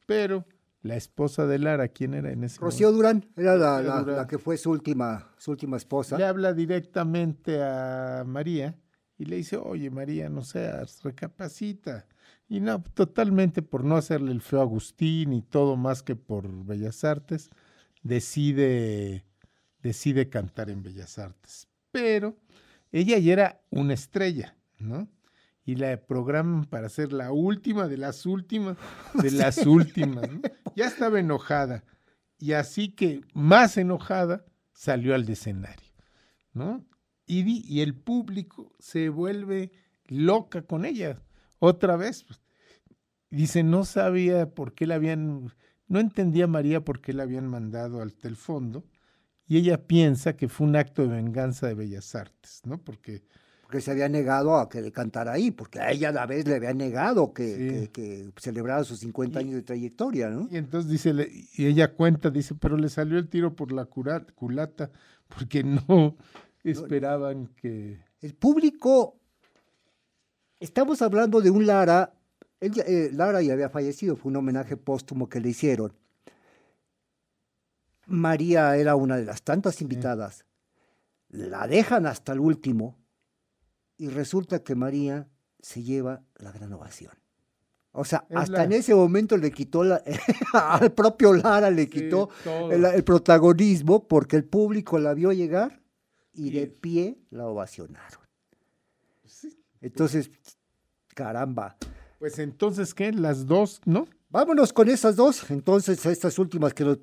Pero 0.07 0.45
la 0.83 0.97
esposa 0.97 1.47
de 1.47 1.59
Lara, 1.59 1.89
¿quién 1.89 2.13
era 2.15 2.31
en 2.33 2.45
ese 2.45 2.61
Rocío 2.61 2.93
Durán 2.93 3.25
era 3.37 3.57
la, 3.57 3.77
Rocío 3.79 3.89
la- 3.95 4.01
Durán. 4.03 4.17
la 4.17 4.27
que 4.27 4.39
fue 4.39 4.57
su 4.59 4.71
última, 4.71 5.33
su 5.39 5.53
última 5.53 5.77
esposa. 5.77 6.19
le 6.19 6.25
habla 6.27 6.53
directamente 6.53 7.63
a 7.63 8.25
María 8.27 8.77
y 9.19 9.27
le 9.27 9.37
dice, 9.37 9.57
oye 9.57 9.91
María, 9.91 10.29
no 10.29 10.43
seas, 10.43 11.03
recapacita. 11.03 12.07
Y 12.49 12.61
no, 12.61 12.83
totalmente 12.83 13.63
por 13.63 13.85
no 13.85 13.97
hacerle 13.97 14.33
el 14.33 14.43
feo 14.43 14.61
a 14.61 14.63
Agustín 14.63 15.33
y 15.33 15.43
todo 15.43 15.77
más 15.77 16.03
que 16.03 16.17
por 16.17 16.49
Bellas 16.67 17.05
Artes, 17.05 17.51
decide, 18.03 19.25
decide 19.83 20.29
cantar 20.29 20.71
en 20.71 20.83
Bellas 20.83 21.19
Artes. 21.19 21.69
Pero 21.91 22.37
ella 22.93 23.19
ya 23.19 23.33
era 23.33 23.61
una 23.71 23.95
estrella, 23.95 24.57
¿no? 24.79 25.09
Y 25.65 25.77
la 25.77 25.97
programan 25.97 26.65
para 26.65 26.89
ser 26.91 27.13
la 27.13 27.33
última 27.33 27.89
de 27.89 27.97
las 27.97 28.27
últimas, 28.27 28.77
de 29.23 29.31
las 29.31 29.59
últimas. 29.67 30.31
¿no? 30.31 30.43
Ya 30.77 30.87
estaba 30.87 31.19
enojada. 31.19 31.85
Y 32.39 32.53
así 32.53 32.91
que, 32.91 33.23
más 33.33 33.79
enojada, 33.79 34.45
salió 34.75 35.15
al 35.15 35.27
escenario. 35.29 35.89
¿no? 36.53 36.85
Y, 37.27 37.81
el 37.81 37.95
público 37.95 38.73
se 38.79 39.09
vuelve 39.09 39.73
loca 40.07 40.63
con 40.63 40.85
ella. 40.85 41.23
Otra 41.59 41.97
vez. 41.97 42.25
pues. 42.25 42.41
Dice, 43.31 43.63
no 43.63 43.85
sabía 43.85 44.51
por 44.51 44.75
qué 44.75 44.87
la 44.87 44.97
habían, 44.97 45.51
no 45.89 45.99
entendía 46.01 46.47
María 46.47 46.85
por 46.85 47.01
qué 47.01 47.13
la 47.13 47.25
habían 47.25 47.49
mandado 47.49 48.01
al 48.03 48.15
el 48.23 48.37
fondo. 48.37 48.85
Y 49.47 49.59
ella 49.59 49.87
piensa 49.87 50.37
que 50.37 50.49
fue 50.49 50.67
un 50.67 50.77
acto 50.77 51.03
de 51.03 51.09
venganza 51.09 51.67
de 51.67 51.75
Bellas 51.75 52.15
Artes, 52.15 52.63
¿no? 52.65 52.79
Porque 52.79 53.23
Porque 53.63 53.81
se 53.81 53.91
había 53.91 54.09
negado 54.09 54.57
a 54.59 54.69
que 54.69 54.81
le 54.83 54.93
cantara 54.93 55.33
ahí, 55.33 55.51
porque 55.51 55.81
a 55.81 55.91
ella 55.91 56.11
a 56.11 56.13
la 56.13 56.27
vez 56.27 56.47
le 56.47 56.55
había 56.57 56.75
negado 56.75 57.33
que, 57.33 57.47
Sí. 57.47 57.89
que- 57.89 58.31
que 58.33 58.41
celebrara 58.41 58.85
sus 58.85 59.01
50 59.01 59.41
años 59.41 59.55
de 59.55 59.63
trayectoria, 59.63 60.29
¿no? 60.31 60.49
Y 60.51 60.59
entonces 60.59 60.91
dice, 60.91 61.13
y 61.55 61.67
ella 61.67 61.93
cuenta, 61.95 62.31
dice, 62.31 62.55
pero 62.55 62.77
le 62.77 62.89
salió 62.89 63.19
el 63.19 63.29
tiro 63.29 63.57
por 63.57 63.73
la 63.73 63.87
culata, 63.87 64.91
porque 65.29 65.65
no 65.65 66.17
esperaban 66.71 67.49
que... 67.57 68.01
El 68.21 68.35
público, 68.35 69.17
estamos 70.61 71.03
hablando 71.03 71.41
de 71.41 71.51
un 71.51 71.67
Lara, 71.67 72.15
él 72.61 72.73
eh, 72.87 73.11
Lara 73.13 73.43
ya 73.43 73.53
había 73.53 73.69
fallecido, 73.69 74.17
fue 74.17 74.31
un 74.31 74.37
homenaje 74.37 74.77
póstumo 74.77 75.29
que 75.29 75.41
le 75.41 75.51
hicieron. 75.51 75.93
María 78.07 78.77
era 78.77 78.97
una 78.97 79.17
de 79.17 79.25
las 79.25 79.43
tantas 79.43 79.81
invitadas. 79.81 80.45
La 81.29 81.67
dejan 81.67 82.07
hasta 82.07 82.33
el 82.33 82.41
último 82.41 82.97
y 83.97 84.09
resulta 84.09 84.63
que 84.63 84.75
María 84.75 85.29
se 85.61 85.83
lleva 85.83 86.23
la 86.37 86.53
gran 86.53 86.73
ovación. 86.73 87.13
O 87.93 88.05
sea, 88.05 88.25
Es 88.29 88.37
hasta 88.37 88.59
la- 88.59 88.65
en 88.65 88.73
ese 88.73 88.95
momento 88.95 89.37
le 89.37 89.51
quitó 89.53 89.85
la, 89.85 90.03
al 90.53 90.93
propio 90.93 91.33
Lara 91.33 91.71
le 91.71 91.85
Sí, 91.85 91.91
quitó 91.91 92.29
el, 92.71 92.85
el 92.85 93.05
protagonismo 93.05 94.07
porque 94.09 94.37
el 94.37 94.45
público 94.45 94.99
la 94.99 95.15
vio 95.15 95.33
llegar 95.33 95.81
y 96.35 96.51
de 96.51 96.67
pie 96.67 97.19
la 97.31 97.47
ovacionaron. 97.47 98.21
Entonces, 99.81 100.31
caramba. 101.15 101.77
Pues 102.19 102.39
entonces, 102.39 102.95
¿qué? 102.95 103.13
Las 103.13 103.47
dos, 103.47 103.81
¿no? 103.85 104.07
Vámonos 104.31 104.73
con 104.73 104.89
esas 104.89 105.17
dos. 105.17 105.51
Entonces, 105.51 106.05
estas 106.07 106.39
últimas 106.39 106.73
que 106.75 106.85
no- 106.85 106.99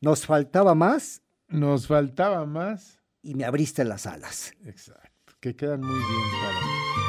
nos 0.00 0.26
faltaba 0.26 0.74
más 0.74 1.22
Nos 1.48 1.86
faltaba 1.86 2.44
más. 2.46 3.00
y 3.22 3.34
me 3.34 3.44
abriste 3.44 3.84
las 3.84 4.06
alas. 4.06 4.52
Exacto. 4.64 5.34
Que 5.40 5.56
quedan 5.56 5.80
muy 5.80 5.98
bien 5.98 6.22
para. 6.42 7.05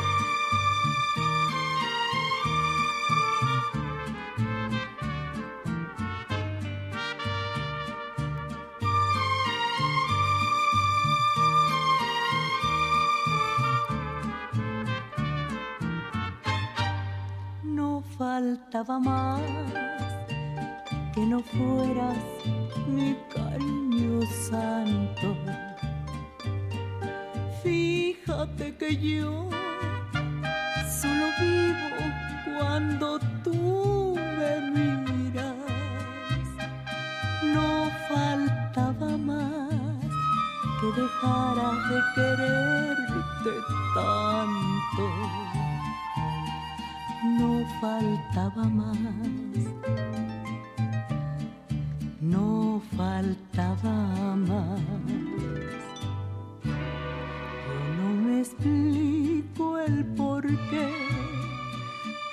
Faltaba 18.38 19.00
más 19.00 19.42
que 21.12 21.22
no 21.26 21.40
fueras 21.42 22.18
mi 22.88 23.18
cariño 23.34 24.22
santo. 24.48 25.28
Fíjate 27.64 28.76
que 28.76 28.96
yo 28.96 29.50
solo 31.02 31.26
vivo 31.40 31.98
cuando 32.46 33.20
tú 33.44 34.16
me 34.38 34.54
miras. 34.76 35.56
No 37.56 37.90
faltaba 38.08 39.18
más 39.18 40.00
que 40.80 40.88
dejara 41.02 41.70
de 41.90 42.00
quererte 42.14 43.54
tanto 43.96 45.47
no 47.48 47.66
faltaba 47.80 48.64
más, 48.66 48.98
no 52.20 52.82
faltaba 52.98 54.36
más. 54.36 54.82
Yo 56.66 58.02
no 58.02 58.10
me 58.24 58.40
explico 58.40 59.80
el 59.80 60.06
por 60.16 60.44
qué 60.46 60.90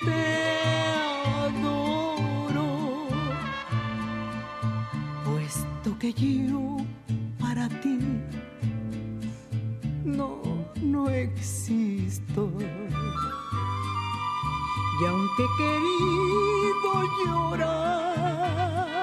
te 0.03 0.25
adoro, 1.45 2.69
puesto 5.23 5.97
que 5.97 6.11
yo 6.13 6.77
para 7.39 7.69
ti 7.69 7.99
no, 10.03 10.41
no 10.81 11.09
existo. 11.09 12.51
Y 14.97 15.05
aunque 15.05 15.45
querido 15.57 17.03
llorar, 17.25 18.94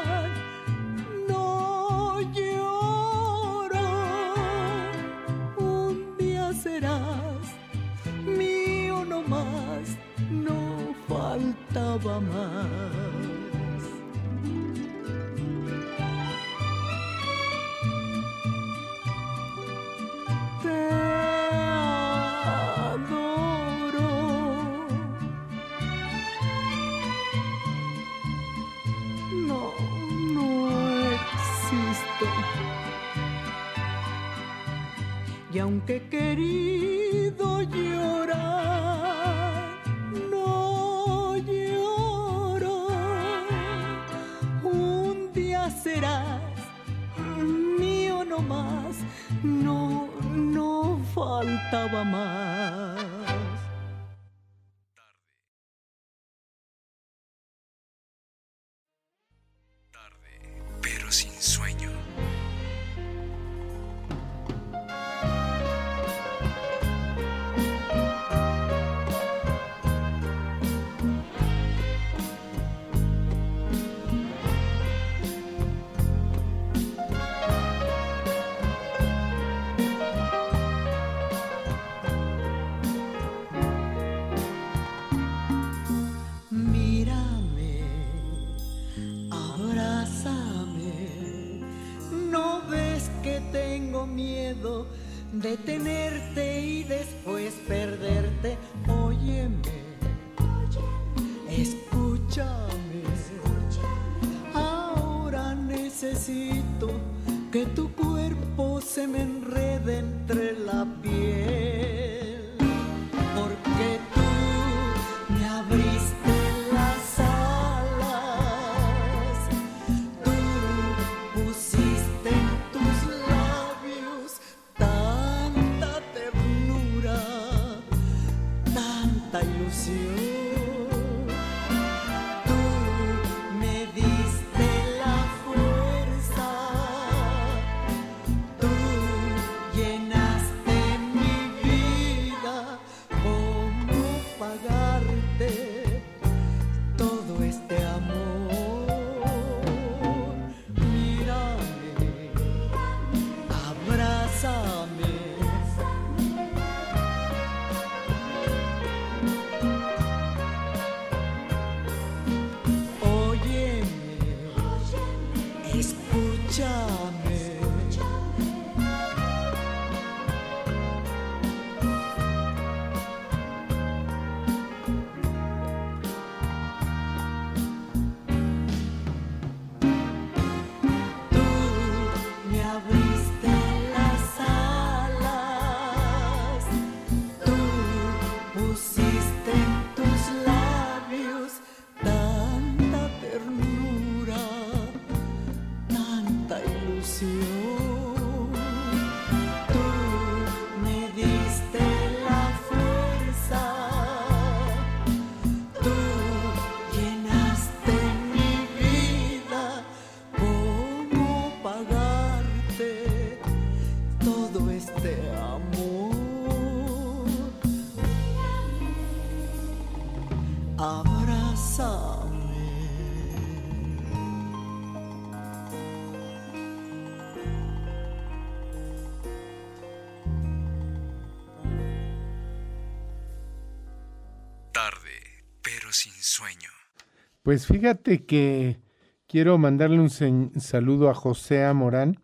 Pues 237.43 237.67
fíjate 237.67 238.25
que 238.25 238.81
quiero 239.27 239.59
mandarle 239.59 239.99
un 239.99 240.11
saludo 240.11 241.11
a 241.11 241.15
José 241.15 241.73
Morán, 241.75 242.21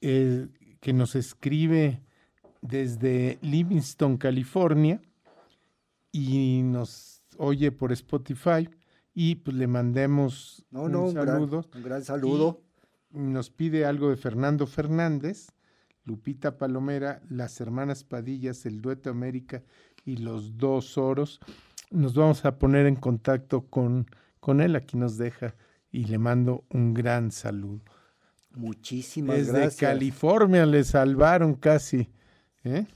eh, 0.00 0.48
que 0.80 0.92
nos 0.92 1.14
escribe 1.14 2.02
desde 2.60 3.38
Livingston, 3.42 4.16
California, 4.16 5.00
y 6.10 6.62
nos 6.64 7.22
oye 7.38 7.70
por 7.70 7.92
Spotify, 7.92 8.68
y 9.14 9.36
pues 9.36 9.56
le 9.56 9.68
mandemos 9.68 10.64
No, 10.70 10.88
no, 10.88 11.04
un 11.04 11.14
gran, 11.14 11.26
saludo. 11.26 11.64
un 11.74 11.82
gran 11.82 12.04
saludo. 12.04 12.62
Y 13.12 13.18
nos 13.18 13.50
pide 13.50 13.84
algo 13.84 14.10
de 14.10 14.16
Fernando 14.16 14.66
Fernández, 14.66 15.52
Lupita 16.04 16.58
Palomera, 16.58 17.22
las 17.28 17.60
hermanas 17.60 18.02
Padillas, 18.02 18.66
el 18.66 18.80
dueto 18.80 19.08
América 19.08 19.62
y 20.04 20.16
los 20.16 20.56
dos 20.58 20.98
oros. 20.98 21.40
Nos 21.90 22.14
vamos 22.14 22.44
a 22.44 22.58
poner 22.58 22.86
en 22.86 22.96
contacto 22.96 23.66
con, 23.66 24.06
con 24.40 24.60
él, 24.60 24.76
aquí 24.76 24.96
nos 24.96 25.16
deja 25.16 25.54
y 25.90 26.04
le 26.04 26.18
mando 26.18 26.64
un 26.70 26.94
gran 26.94 27.30
saludo. 27.30 27.80
Muchísimas 28.54 29.36
Desde 29.36 29.52
gracias. 29.52 29.76
California 29.76 30.66
le 30.66 30.82
salvaron 30.84 31.54
casi. 31.54 32.10
¿eh? 32.64 32.86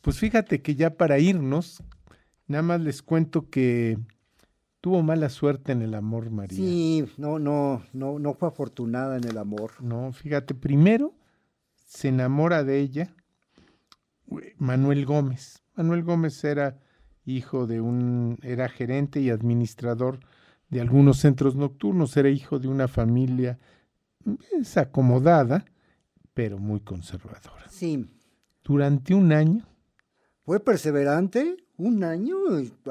Pues 0.00 0.18
fíjate 0.18 0.62
que 0.62 0.74
ya 0.74 0.96
para 0.96 1.18
irnos, 1.18 1.82
nada 2.46 2.62
más 2.62 2.80
les 2.80 3.02
cuento 3.02 3.48
que 3.50 3.98
tuvo 4.80 5.02
mala 5.02 5.28
suerte 5.28 5.72
en 5.72 5.82
el 5.82 5.94
amor, 5.94 6.30
María. 6.30 6.56
Sí, 6.56 7.04
no, 7.16 7.38
no, 7.38 7.82
no, 7.92 8.18
no 8.18 8.34
fue 8.34 8.48
afortunada 8.48 9.16
en 9.16 9.24
el 9.24 9.38
amor. 9.38 9.72
No, 9.80 10.12
fíjate, 10.12 10.54
primero 10.54 11.14
se 11.86 12.08
enamora 12.08 12.64
de 12.64 12.78
ella 12.80 13.14
Manuel 14.58 15.06
Gómez. 15.06 15.62
Manuel 15.74 16.02
Gómez 16.04 16.42
era 16.44 16.78
hijo 17.36 17.66
de 17.66 17.80
un, 17.80 18.38
era 18.42 18.68
gerente 18.68 19.20
y 19.20 19.30
administrador 19.30 20.20
de 20.70 20.80
algunos 20.80 21.18
centros 21.18 21.56
nocturnos, 21.56 22.16
era 22.16 22.28
hijo 22.28 22.58
de 22.58 22.68
una 22.68 22.88
familia 22.88 23.58
es 24.60 24.76
acomodada, 24.76 25.64
pero 26.34 26.58
muy 26.58 26.80
conservadora. 26.80 27.66
Sí, 27.70 28.10
Durante 28.62 29.14
un 29.14 29.32
año, 29.32 29.64
fue 30.44 30.60
perseverante, 30.60 31.56
un 31.78 32.04
año 32.04 32.36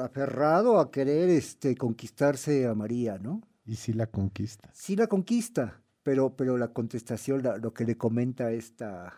aferrado 0.02 0.80
a 0.80 0.90
querer 0.90 1.28
este, 1.28 1.76
conquistarse 1.76 2.66
a 2.66 2.74
María, 2.74 3.18
¿no? 3.18 3.42
y 3.64 3.76
sí 3.76 3.92
la 3.92 4.06
conquista. 4.06 4.70
Sí 4.72 4.96
la 4.96 5.06
conquista, 5.06 5.82
pero, 6.02 6.34
pero 6.34 6.56
la 6.56 6.68
contestación, 6.72 7.42
la- 7.42 7.58
lo 7.58 7.72
que 7.74 7.84
le 7.84 7.96
comenta 7.96 8.50
esta 8.50 9.12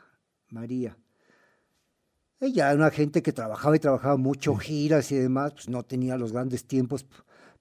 María. 0.51 0.97
Ella 2.41 2.67
era 2.69 2.75
una 2.77 2.91
gente 2.91 3.23
que 3.23 3.33
trabajaba 3.33 3.77
y 3.77 3.81
trabajaba 3.81 4.17
mucho, 4.17 4.57
giras 4.57 5.13
y 5.13 5.17
demás, 5.17 5.53
pues 5.53 5.69
no 5.69 5.83
tenía 5.83 6.17
los 6.17 6.33
grandes 6.33 6.65
tiempos 6.67 7.07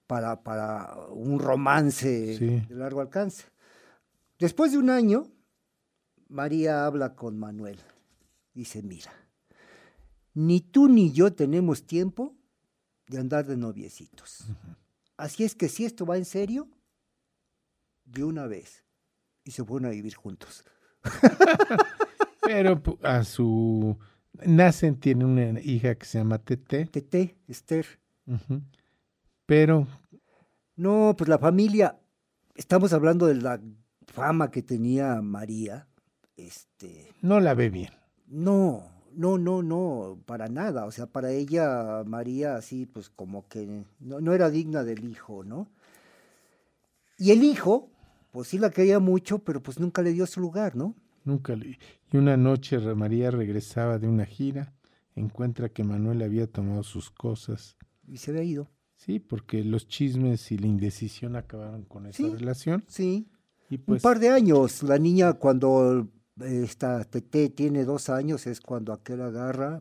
para, 0.06 0.42
para 0.42 0.94
un 1.10 1.38
romance 1.38 2.36
Sí. 2.38 2.46
de 2.66 2.74
largo 2.74 3.00
alcance. 3.00 3.44
Después 4.38 4.72
de 4.72 4.78
un 4.78 4.88
año, 4.88 5.26
María 6.28 6.86
habla 6.86 7.14
con 7.14 7.38
Manuel. 7.38 7.78
Dice, 8.54 8.82
mira, 8.82 9.12
ni 10.32 10.60
tú 10.60 10.88
ni 10.88 11.12
yo 11.12 11.32
tenemos 11.34 11.84
tiempo 11.86 12.34
de 13.06 13.18
andar 13.18 13.46
de 13.46 13.56
noviecitos. 13.58 14.44
Así 15.18 15.44
es 15.44 15.54
que 15.54 15.68
si 15.68 15.84
esto 15.84 16.06
va 16.06 16.16
en 16.16 16.24
serio, 16.24 16.68
de 18.06 18.24
una 18.24 18.46
vez. 18.46 18.82
Y 19.44 19.50
se 19.50 19.62
fueron 19.64 19.86
a 19.86 19.90
vivir 19.90 20.14
juntos. 20.14 20.64
Pero 22.42 22.82
a 23.02 23.24
su 23.24 23.98
nacen 24.46 24.96
tiene 24.96 25.24
una 25.24 25.60
hija 25.60 25.94
que 25.94 26.06
se 26.06 26.18
llama 26.18 26.38
Tete, 26.38 26.86
Tete, 26.86 27.36
Esther. 27.48 27.86
pero 29.46 29.86
No, 30.76 31.14
pues 31.16 31.28
la 31.28 31.38
familia, 31.38 31.98
estamos 32.54 32.92
hablando 32.92 33.26
de 33.26 33.36
la 33.36 33.60
fama 34.06 34.50
que 34.50 34.62
tenía 34.62 35.20
María. 35.22 35.86
Este, 36.36 37.12
no 37.22 37.40
la 37.40 37.54
ve 37.54 37.70
bien. 37.70 37.90
no, 38.26 38.84
no, 39.12 39.38
no, 39.38 39.62
no, 39.62 40.18
para 40.26 40.48
nada. 40.48 40.86
O 40.86 40.92
sea, 40.92 41.06
para 41.06 41.30
ella, 41.30 42.02
María, 42.06 42.56
así, 42.56 42.86
pues 42.86 43.10
como 43.10 43.46
que 43.48 43.84
no, 43.98 44.20
no 44.20 44.32
era 44.32 44.50
digna 44.50 44.84
del 44.84 45.04
hijo, 45.04 45.44
¿no? 45.44 45.68
Y 47.18 47.32
el 47.32 47.42
hijo, 47.42 47.90
pues 48.30 48.48
sí 48.48 48.58
la 48.58 48.70
quería 48.70 48.98
mucho, 48.98 49.40
pero 49.40 49.62
pues 49.62 49.78
nunca 49.78 50.02
le 50.02 50.12
dio 50.12 50.26
su 50.26 50.40
lugar, 50.40 50.76
¿no? 50.76 50.94
Nunca 51.30 51.54
le... 51.56 51.78
Y 52.12 52.16
una 52.16 52.36
noche 52.36 52.78
María 52.94 53.30
regresaba 53.30 53.98
de 53.98 54.08
una 54.08 54.26
gira, 54.26 54.74
encuentra 55.14 55.68
que 55.68 55.84
Manuel 55.84 56.22
había 56.22 56.46
tomado 56.46 56.82
sus 56.82 57.10
cosas. 57.10 57.76
Y 58.08 58.16
se 58.16 58.32
había 58.32 58.42
ido. 58.42 58.68
Sí, 58.96 59.20
porque 59.20 59.62
los 59.64 59.86
chismes 59.86 60.50
y 60.52 60.58
la 60.58 60.66
indecisión 60.66 61.36
acabaron 61.36 61.84
con 61.84 62.06
esa 62.06 62.16
Sí. 62.16 62.28
relación. 62.34 62.84
Sí, 62.88 63.28
Y 63.70 63.76
Un 63.76 63.82
pues 63.84 64.02
par 64.02 64.18
de 64.18 64.28
años. 64.30 64.82
La 64.82 64.98
niña 64.98 65.34
cuando 65.34 66.08
esta 66.44 67.04
Tete 67.04 67.48
tiene 67.50 67.84
dos 67.84 68.08
años 68.10 68.48
es 68.48 68.60
cuando 68.60 68.92
aquel 68.92 69.20
agarra 69.22 69.80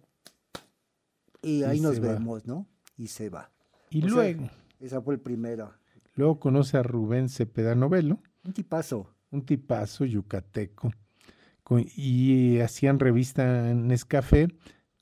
y 1.42 1.62
Y 1.62 1.64
ahí 1.64 1.80
nos 1.80 1.98
va. 2.00 2.14
vemos, 2.14 2.46
¿no? 2.46 2.68
Y 2.98 3.08
se 3.08 3.30
va. 3.30 3.52
y 3.90 4.00
o 4.04 4.06
sea, 4.06 4.12
luego, 4.14 4.50
Esa 4.80 5.02
fue 5.02 5.16
el 5.16 5.20
primero. 5.20 5.74
luego 6.16 6.40
conoce 6.40 6.78
a 6.78 6.84
Rubén 6.84 7.30
Cepeda 7.30 7.74
Novelo, 7.74 8.20
Un 8.46 8.54
tipazo. 8.54 9.10
un 9.32 9.44
tipazo 9.44 10.06
yucateco, 10.06 10.92
y 11.78 12.60
hacían 12.60 13.00
revista 13.00 13.70
en 13.70 13.88
Nescafé 13.88 14.48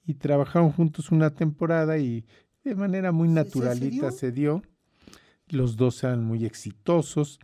y 0.05 0.15
trabajaron 0.15 0.71
juntos 0.71 1.11
una 1.11 1.29
temporada 1.33 1.97
y 1.97 2.25
de 2.63 2.75
manera 2.75 3.11
muy 3.11 3.29
¿Se- 3.29 3.33
se- 3.35 3.39
se 3.41 3.45
naturalita 3.45 4.07
dio? 4.09 4.11
se 4.11 4.31
dio. 4.31 4.61
Los 5.47 5.77
dos 5.77 6.03
eran 6.03 6.25
muy 6.25 6.45
exitosos 6.45 7.39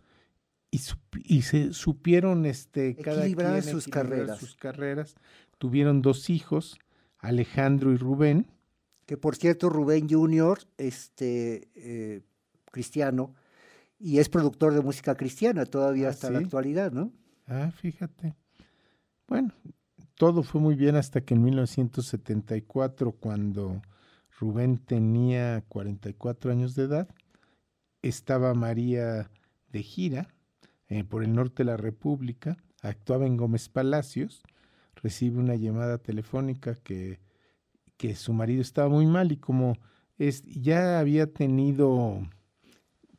y, 0.70 1.42
se 1.42 1.72
supieron 1.72 2.44
este, 2.46 2.96
cada 2.96 3.20
Equilibrar 3.22 3.62
quien 3.62 3.72
sus 3.72 3.86
carreras. 3.88 4.38
sus 4.40 4.56
carreras. 4.56 5.14
Tuvieron 5.58 6.02
dos 6.02 6.28
hijos, 6.30 6.78
Alejandro 7.18 7.92
y 7.92 7.96
Rubén. 7.96 8.46
Que 9.06 9.16
por 9.16 9.36
cierto, 9.36 9.70
Rubén 9.70 10.08
Junior, 10.08 10.58
este 10.76 11.68
eh, 11.76 12.22
cristiano, 12.72 13.34
y 14.00 14.18
es 14.18 14.28
productor 14.28 14.74
de 14.74 14.80
música 14.80 15.14
cristiana 15.14 15.64
todavía 15.64 16.08
Ah, 16.08 16.10
hasta 16.10 16.30
la 16.30 16.40
actualidad, 16.40 16.90
¿no? 16.92 17.12
Ah, 17.46 17.70
fíjate. 17.76 18.34
Bueno, 19.26 19.52
todo 20.16 20.42
fue 20.42 20.60
muy 20.60 20.74
bien 20.74 20.96
hasta 20.96 21.22
que 21.22 21.34
en 21.34 21.42
1974, 21.42 23.12
cuando 23.12 23.82
Rubén 24.38 24.78
tenía 24.78 25.62
44 25.68 26.50
años 26.52 26.74
de 26.74 26.84
edad, 26.84 27.08
estaba 28.02 28.54
María 28.54 29.30
de 29.70 29.82
gira 29.82 30.28
eh, 30.88 31.04
por 31.04 31.24
el 31.24 31.32
norte 31.32 31.64
de 31.64 31.70
la 31.70 31.76
República, 31.76 32.56
actuaba 32.82 33.26
en 33.26 33.36
Gómez 33.36 33.68
Palacios, 33.68 34.42
recibe 34.96 35.38
una 35.38 35.56
llamada 35.56 35.98
telefónica 35.98 36.74
que, 36.74 37.18
que 37.96 38.14
su 38.14 38.32
marido 38.32 38.60
estaba 38.60 38.88
muy 38.88 39.06
mal 39.06 39.32
y 39.32 39.38
como 39.38 39.78
es, 40.18 40.42
ya 40.44 41.00
había 41.00 41.32
tenido 41.32 42.20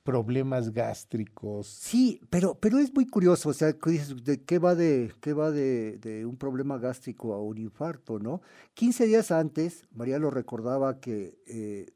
problemas 0.05 0.71
gástricos, 0.71 1.65
Sí, 1.67 2.21
pero, 2.29 2.53
pero 2.59 2.77
es 2.77 2.93
muy 2.93 3.07
curioso, 3.07 3.49
o 3.49 3.53
sea, 3.53 3.73
¿de 3.73 4.43
qué 4.45 4.59
va 4.59 4.75
de, 4.75 5.11
qué 5.19 5.33
va 5.33 5.49
de, 5.51 5.97
de 5.97 6.25
un 6.27 6.37
problema 6.37 6.77
gástrico 6.77 7.33
a 7.33 7.41
un 7.41 7.57
infarto, 7.57 8.19
no? 8.19 8.41
15 8.75 9.07
días 9.07 9.31
antes, 9.31 9.87
María 9.91 10.19
lo 10.19 10.29
recordaba 10.29 10.99
que 10.99 11.39
eh, 11.47 11.87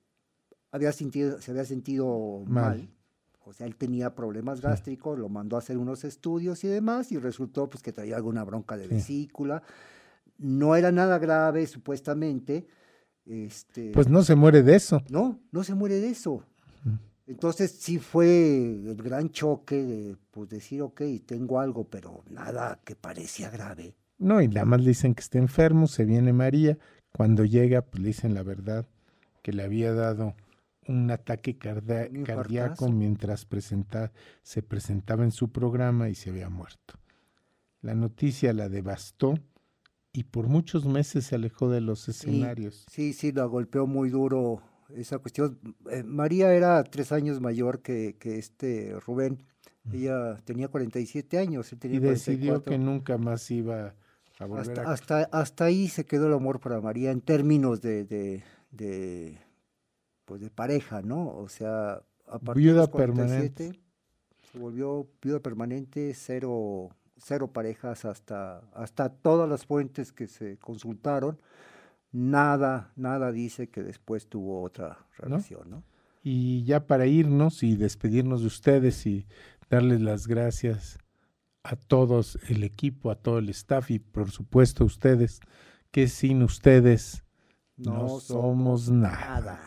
había 0.72 0.92
sentido, 0.92 1.40
se 1.40 1.52
había 1.52 1.66
sentido 1.66 2.44
Mal. 2.48 2.80
mal. 2.80 2.90
O 3.46 3.54
sea, 3.54 3.68
él 3.68 3.76
tenía 3.76 4.14
problemas 4.16 4.60
gástricos, 4.62 5.18
lo 5.18 5.30
mandó 5.30 5.56
a 5.56 5.60
hacer 5.60 5.78
unos 5.78 6.04
estudios 6.04 6.64
y 6.64 6.68
demás, 6.68 7.12
y 7.12 7.18
resultó 7.20 7.70
pues 7.70 7.82
que 7.84 7.92
traía 7.94 8.16
alguna 8.16 8.44
bronca 8.44 8.76
de 8.76 8.88
Sí. 8.88 8.94
vesícula. 8.96 9.62
No 10.40 10.76
era 10.76 10.92
nada 10.92 11.18
grave, 11.20 11.66
supuestamente. 11.68 12.68
Este, 13.26 13.92
pues 13.92 14.08
no 14.08 14.24
se 14.24 14.34
muere 14.36 14.64
de 14.64 14.76
eso. 14.76 15.02
no, 15.10 15.40
no 15.52 15.64
se 15.64 15.76
muere 15.76 16.00
de 16.00 16.10
eso. 16.10 16.44
Entonces 17.30 17.72
sí 17.72 18.00
fue 18.00 18.56
el 18.66 18.96
gran 18.96 19.30
choque 19.30 19.76
de 19.84 20.18
pues 20.32 20.50
decir, 20.50 20.82
ok, 20.82 21.02
tengo 21.28 21.60
algo, 21.60 21.88
pero 21.88 22.24
nada 22.28 22.82
que 22.84 22.96
parecía 22.96 23.52
grave. 23.52 23.94
No, 24.18 24.42
y 24.42 24.48
nada 24.48 24.66
más 24.66 24.82
le 24.82 24.88
dicen 24.90 25.14
que 25.14 25.22
está 25.22 25.38
enfermo, 25.38 25.86
se 25.86 26.06
viene 26.06 26.34
María. 26.34 26.80
Cuando 27.12 27.46
llega, 27.46 27.84
pues 27.84 28.02
le 28.02 28.08
dicen 28.08 28.34
la 28.34 28.42
verdad, 28.42 28.88
que 29.44 29.54
le 29.54 29.62
había 29.62 29.94
dado 29.94 30.34
un 30.88 31.12
ataque 31.12 31.52
Un 32.12 32.24
cardíaco 32.26 32.90
mientras 32.90 33.46
presenta- 33.46 34.12
se 34.42 34.64
presentaba 34.64 35.24
en 35.24 35.32
su 35.32 35.52
programa 35.52 36.10
y 36.10 36.16
se 36.16 36.32
había 36.32 36.50
muerto. 36.50 36.96
La 37.82 37.94
noticia 37.94 38.54
la 38.54 38.70
devastó 38.70 39.36
y 40.12 40.24
por 40.24 40.48
muchos 40.48 40.86
meses 40.86 41.28
se 41.28 41.36
alejó 41.36 41.70
de 41.70 41.82
los 41.82 42.10
escenarios. 42.10 42.86
Sí, 42.92 43.14
sí, 43.14 43.32
la 43.32 43.46
golpeó 43.46 43.86
muy 43.86 44.10
duro 44.10 44.64
esa 44.96 45.20
cuestión. 45.20 45.60
Eh, 45.90 46.04
María 46.04 46.54
era 46.54 46.84
tres 46.84 47.12
años 47.12 47.40
mayor 47.40 47.82
que, 47.82 48.16
que 48.20 48.38
este 48.38 48.96
Rubén. 49.06 49.44
Ella 49.92 50.40
tenía 50.46 50.68
47 50.68 51.40
años, 51.40 51.72
él 51.74 51.80
tenía 51.80 51.98
Y 51.98 52.00
decidió 52.00 52.62
44. 52.62 52.72
que 52.72 52.78
nunca 52.78 53.18
más 53.18 53.50
iba 53.50 53.96
a 54.38 54.46
volver 54.46 54.80
hasta, 54.80 54.82
a... 54.84 54.94
hasta, 54.94 55.24
hasta 55.32 55.66
ahí 55.66 55.88
se 55.88 56.06
quedó 56.06 56.28
el 56.28 56.34
amor 56.34 56.60
para 56.60 56.80
María 56.80 57.10
en 57.10 57.22
términos 57.22 57.82
de, 57.82 58.06
de, 58.06 58.44
de, 58.70 59.40
pues 60.26 60.42
de 60.42 60.52
pareja, 60.52 61.02
¿no? 61.02 61.30
O 61.30 61.50
sea, 61.50 62.04
a 62.28 62.40
partir 62.40 62.64
Viuda 62.66 62.74
de 62.74 62.80
los 62.82 62.90
47 62.90 63.50
permanente. 63.50 63.80
se 64.52 64.60
volvió 64.60 65.08
viuda 65.22 65.40
permanente, 65.40 66.14
cero, 66.14 66.90
cero 67.18 67.52
parejas 67.52 68.06
hasta, 68.06 68.60
hasta 68.74 69.10
todas 69.10 69.50
las 69.50 69.66
fuentes 69.66 70.12
que 70.12 70.28
se 70.28 70.58
consultaron. 70.58 71.40
Nada, 72.12 72.92
nada 72.96 73.32
dice 73.32 73.70
que 73.70 73.84
después 73.84 74.28
tuvo 74.28 74.64
otra 74.64 75.06
relación, 75.18 75.70
¿no? 75.70 75.84
Y 76.24 76.64
ya 76.64 76.88
para 76.88 77.06
irnos 77.06 77.64
y 77.64 77.76
despedirnos 77.76 78.42
de 78.42 78.48
ustedes 78.48 79.06
y 79.06 79.28
darles 79.70 80.02
las 80.02 80.28
gracias 80.28 80.98
a 81.64 81.76
todos 81.76 82.40
el 82.48 82.64
equipo, 82.64 83.12
a 83.12 83.16
todo 83.16 83.38
el 83.38 83.50
staff 83.50 83.92
y 83.92 84.00
por 84.00 84.32
supuesto 84.32 84.84
a 84.84 84.88
ustedes, 84.88 85.40
que 85.92 86.08
sin 86.08 86.44
ustedes 86.44 87.24
no, 87.78 88.20
somos 88.20 88.90
nada. 88.90 89.60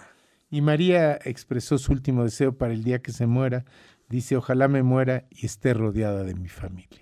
Y 0.51 0.61
María 0.61 1.19
expresó 1.25 1.79
su 1.79 1.93
último 1.93 2.25
deseo 2.25 2.57
para 2.57 2.75
el 2.75 2.85
día 2.85 3.01
que 3.01 3.13
se 3.13 3.27
muera. 3.27 3.65
Dice, 4.09 4.37
ojalá 4.37 4.69
me 4.69 4.83
muera 4.83 5.27
y 5.31 5.47
esté 5.47 5.73
rodeada 5.73 6.25
de 6.25 6.35
mi 6.35 6.49
familia. 6.49 7.02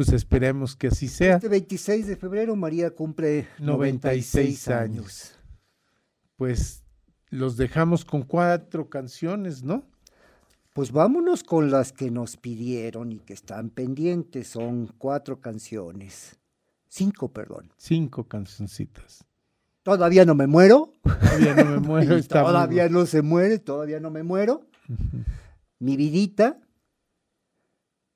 Pues 0.00 0.14
esperemos 0.14 0.76
que 0.76 0.86
así 0.86 1.08
sea. 1.08 1.34
Este 1.34 1.48
26 1.50 2.06
de 2.06 2.16
febrero 2.16 2.56
María 2.56 2.90
cumple 2.90 3.46
96 3.58 4.64
96 4.64 4.68
años. 4.68 4.80
años. 4.80 5.38
Pues 6.36 6.84
los 7.28 7.58
dejamos 7.58 8.06
con 8.06 8.22
cuatro 8.22 8.88
canciones, 8.88 9.62
¿no? 9.62 9.84
Pues 10.72 10.90
vámonos 10.90 11.44
con 11.44 11.70
las 11.70 11.92
que 11.92 12.10
nos 12.10 12.38
pidieron 12.38 13.12
y 13.12 13.18
que 13.18 13.34
están 13.34 13.68
pendientes. 13.68 14.48
Son 14.48 14.86
cuatro 14.96 15.42
canciones. 15.42 16.38
Cinco, 16.88 17.30
perdón. 17.30 17.70
Cinco 17.76 18.24
cancioncitas. 18.24 19.26
Todavía 19.82 20.24
no 20.24 20.34
me 20.34 20.46
muero. 20.46 20.94
Todavía 21.02 21.62
no 21.62 21.72
me 21.72 21.78
muero. 21.86 22.16
Está 22.16 22.42
todavía 22.42 22.88
no 22.88 23.04
se 23.04 23.20
muere, 23.20 23.58
todavía 23.58 24.00
no 24.00 24.10
me 24.10 24.22
muero. 24.22 24.62
Mi 25.78 25.98
vidita, 25.98 26.58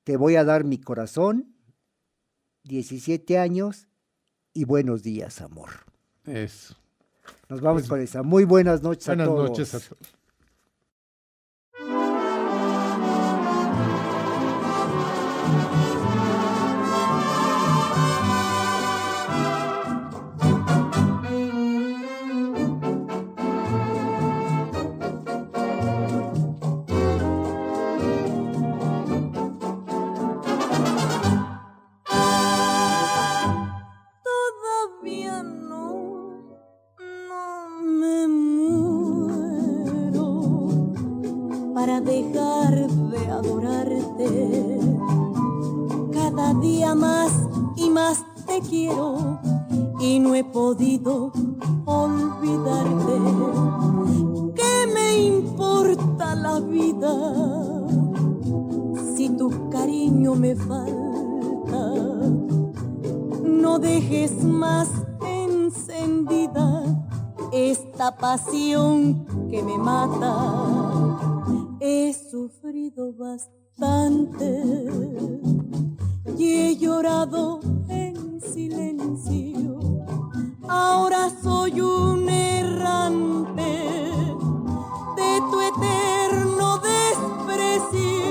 te 0.03 0.17
voy 0.17 0.35
a 0.35 0.43
dar 0.43 0.63
mi 0.63 0.79
corazón, 0.79 1.54
17 2.65 3.37
años 3.37 3.87
y 4.53 4.65
buenos 4.65 5.03
días, 5.03 5.41
amor. 5.41 5.69
Eso. 6.25 6.75
Nos 7.49 7.61
vamos 7.61 7.83
Pues, 7.83 7.89
con 7.89 8.01
esa. 8.01 8.23
Muy 8.23 8.43
buenas 8.43 8.81
noches 8.81 9.07
Buenas 9.07 9.27
a 9.27 9.29
todos. 9.29 9.49
noches 9.49 9.73
a 9.75 9.79
todos. 9.79 10.14
Quiero 48.69 49.39
y 49.99 50.19
no 50.19 50.35
he 50.35 50.43
podido 50.43 51.31
olvidarte. 51.85 53.15
¿Qué 54.55 54.91
me 54.93 55.17
importa 55.17 56.35
la 56.35 56.59
vida 56.59 57.13
si 59.15 59.29
tu 59.29 59.69
cariño 59.69 60.35
me 60.35 60.55
falta? 60.55 61.05
no 63.65 63.79
dejes 63.79 64.43
más 64.43 64.87
encendida 65.25 66.83
esta 67.51 68.15
pasión 68.15 69.25
que 69.49 69.63
me 69.63 69.75
mata. 69.77 71.17
He 71.79 72.13
sufrido 72.13 73.11
bastante 73.13 74.63
y 76.37 76.53
he 76.53 76.77
llorado 76.77 77.59
en 77.89 78.24
silencio. 78.41 79.79
Ahora 80.67 81.29
soy 81.41 81.79
un 81.81 82.27
errante 82.29 83.61
de 85.15 85.41
tu 85.51 85.61
eterno 85.61 86.79
desprecio. 86.79 88.29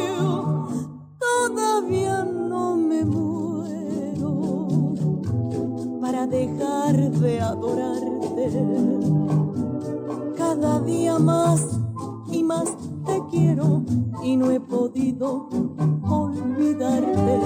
Todavía 1.18 2.24
no 2.24 2.76
me 2.76 3.04
muero 3.04 4.68
para 6.00 6.26
dejar 6.26 7.10
de 7.10 7.40
adorarte. 7.40 8.50
Cada 10.36 10.80
día 10.80 11.18
más 11.18 11.78
y 12.30 12.42
más 12.42 12.76
te 13.04 13.22
quiero 13.30 13.82
y 14.22 14.36
no 14.36 14.50
he 14.50 14.60
podido 14.60 15.48
olvidarte. 16.02 17.40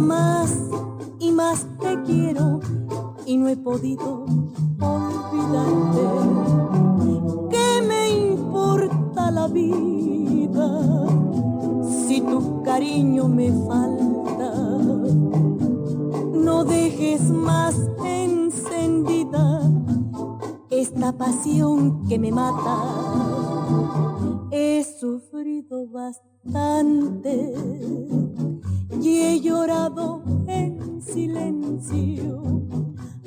Más 0.00 0.56
y 1.18 1.32
más 1.32 1.66
te 1.80 2.00
quiero 2.02 2.60
y 3.26 3.36
no 3.36 3.48
he 3.48 3.56
podido 3.56 4.24
olvidarte. 4.80 6.00
¿Qué 7.50 7.82
me 7.86 8.10
importa 8.30 9.30
la 9.30 9.48
vida 9.48 11.06
si 12.06 12.20
tu 12.20 12.62
cariño 12.62 13.28
me 13.28 13.52
falta? 13.66 14.08
no 16.32 16.64
dejes 16.64 17.30
más 17.30 17.76
encendida 18.04 19.60
esta 20.70 21.12
pasión 21.12 22.04
que 22.06 22.18
me 22.18 22.32
mata. 22.32 22.76
He 24.50 24.82
sufrido 24.82 25.86
bastante 25.88 27.54
y 29.00 29.22
he 29.22 29.40
llorado 29.40 30.22
en 30.46 31.00
silencio. 31.02 32.42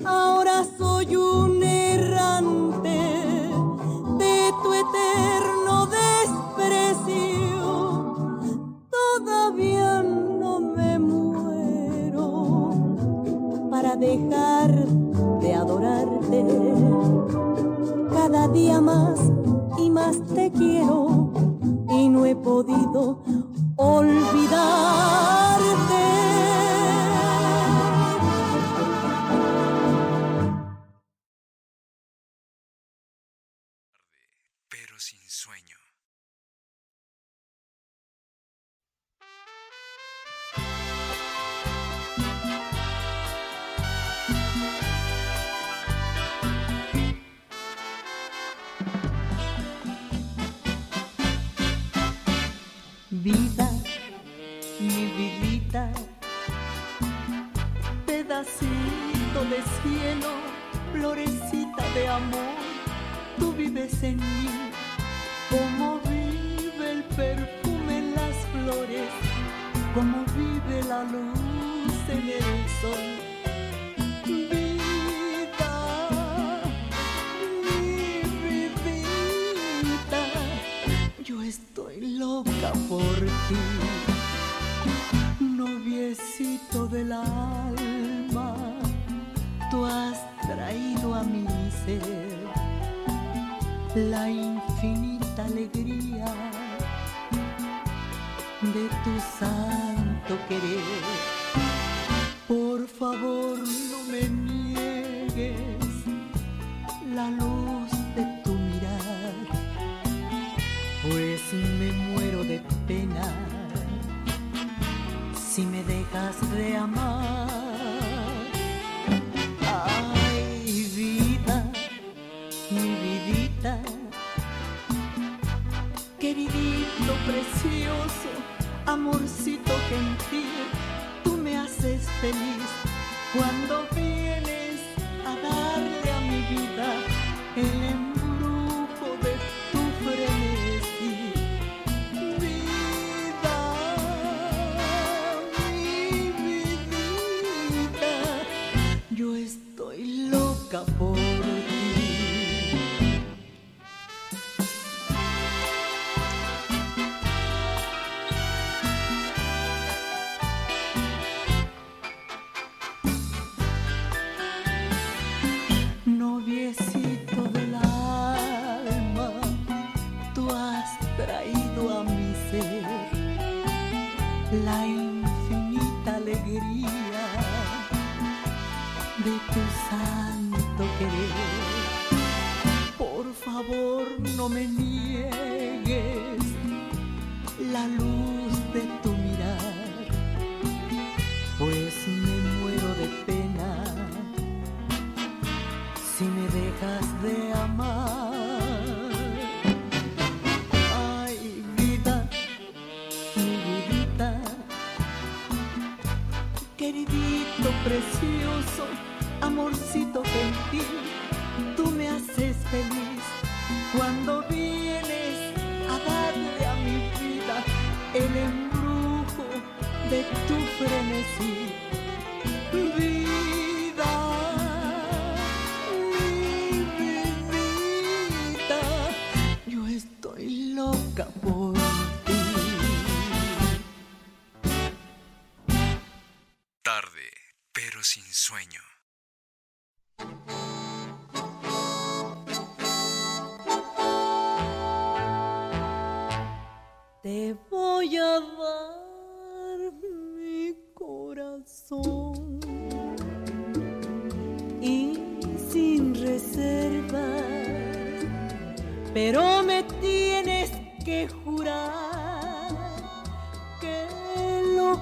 Ahora 0.03 0.65
soy 0.77 1.15
un 1.15 1.63
errante 1.63 3.50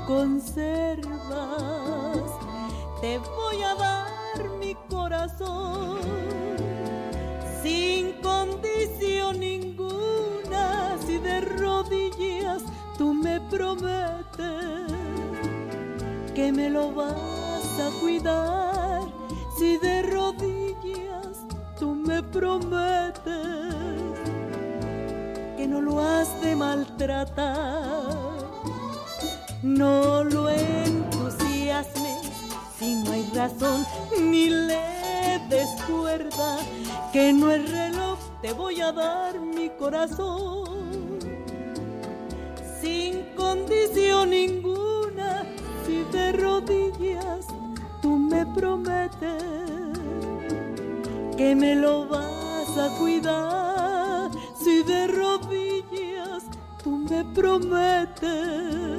conservas. 0.10 1.08
Te 3.00 3.20
voy 3.20 3.62
a 3.62 3.76
dar 3.76 4.50
mi 4.60 4.74
corazón 4.90 6.00
sin 7.62 8.14
condición 8.14 9.40
ninguna, 9.40 10.98
si 11.06 11.20
de 11.20 11.42
rodillas 11.42 12.64
tú 12.98 13.14
me 13.14 13.40
prometes 13.52 14.92
que 16.34 16.52
me 16.52 16.72
lo 16.72 16.92
vas 16.92 17.80
a 17.80 17.92
cuidar, 18.02 19.04
si 19.60 19.78
de 19.78 20.02
rodillas 20.02 21.46
tú 21.80 21.94
me 21.94 22.24
prometes 22.24 23.22
que 25.56 25.68
no 25.68 25.82
lo 25.82 26.00
has 26.00 26.42
de 26.42 26.56
maltratar, 26.56 28.29
no 29.78 30.24
lo 30.24 30.50
entusiasmes 30.50 32.20
si 32.78 32.96
no 33.04 33.12
hay 33.12 33.30
razón 33.36 33.86
ni 34.20 34.50
le 34.50 35.40
descuerda 35.50 36.58
que 37.12 37.34
no 37.34 37.52
es 37.52 37.70
reloj, 37.72 38.18
te 38.42 38.54
voy 38.54 38.82
a 38.82 38.92
dar 38.92 39.40
mi 39.40 39.70
corazón 39.70 41.10
sin 42.82 43.24
condición 43.36 44.30
ninguna. 44.30 45.44
Si 45.86 46.04
de 46.12 46.32
rodillas 46.34 47.48
tú 48.02 48.18
me 48.18 48.46
prometes 48.46 49.44
que 51.36 51.56
me 51.56 51.76
lo 51.76 52.08
vas 52.08 52.78
a 52.78 52.96
cuidar, 52.98 54.30
si 54.64 54.84
de 54.84 55.08
rodillas 55.08 56.44
tú 56.84 56.92
me 56.92 57.26
prometes 57.34 58.99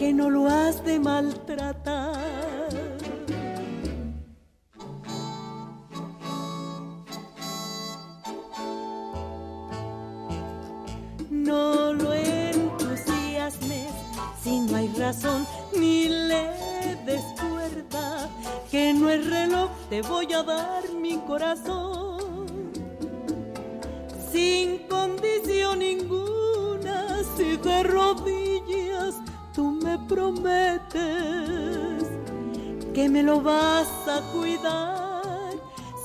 que 0.00 0.14
no 0.14 0.30
lo 0.30 0.48
has 0.48 0.82
de 0.82 0.98
maltratar. 0.98 2.16
No 11.30 11.92
lo 11.92 12.14
entusiasmes 12.14 13.92
si 14.42 14.60
no 14.60 14.76
hay 14.78 14.88
razón 14.98 15.46
ni 15.78 16.08
le 16.08 16.48
descuerda 17.04 18.30
que 18.70 18.94
no 18.94 19.10
es 19.10 19.26
reloj, 19.28 19.68
te 19.90 20.00
voy 20.00 20.32
a 20.32 20.42
dar 20.42 20.82
mi 20.94 21.18
corazón 21.18 21.99
me 33.20 33.26
lo 33.26 33.42
vas 33.42 34.08
a 34.08 34.22
cuidar 34.32 35.52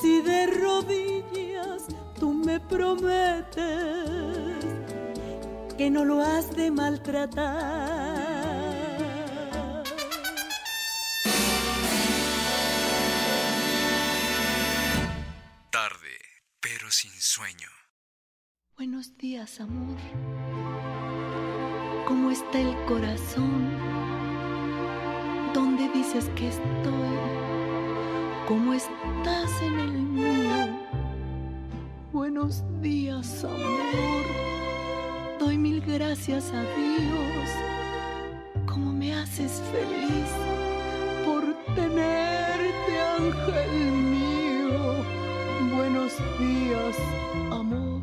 si 0.02 0.22
de 0.22 0.48
rodillas 0.48 1.88
tú 2.20 2.34
me 2.34 2.60
prometes 2.60 3.56
que 5.78 5.90
no 5.90 6.04
lo 6.04 6.22
has 6.22 6.54
de 6.54 6.72
maltratar. 6.72 7.46
Tarde, 15.72 16.18
pero 16.60 16.92
sin 16.92 17.12
sueño. 17.12 17.70
Buenos 18.76 19.18
días, 19.18 19.62
amor. 19.62 19.98
¿Cómo 22.08 22.30
está 22.30 22.60
el 22.60 22.76
corazón? 22.86 24.05
¿Dónde 26.06 26.19
dices 26.19 26.32
que 26.36 26.48
estoy? 26.49 27.18
¿Cómo 28.48 28.73
estás 28.73 29.61
en 29.61 29.80
el 29.80 29.91
mío? 29.91 30.80
Buenos 32.14 32.64
días, 32.82 33.44
amor. 33.44 34.26
Doy 35.40 35.57
mil 35.57 35.82
gracias 35.82 36.52
a 36.52 36.61
Dios. 36.61 37.49
¿Cómo 38.68 38.94
me 38.94 39.15
haces 39.15 39.61
feliz 39.72 40.30
por 41.26 41.44
tenerte, 41.76 43.02
ángel 43.18 43.91
mío? 43.91 45.06
Buenos 45.76 46.14
días, 46.38 46.98
amor. 47.52 48.02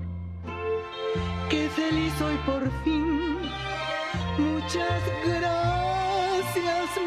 Qué 1.48 1.68
feliz 1.68 2.12
soy 2.18 2.36
por 2.46 2.68
fin. 2.82 3.38
Muchas 4.38 5.02
gracias, 5.24 5.81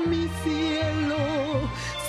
mi 0.07 0.27
cielo. 0.43 1.17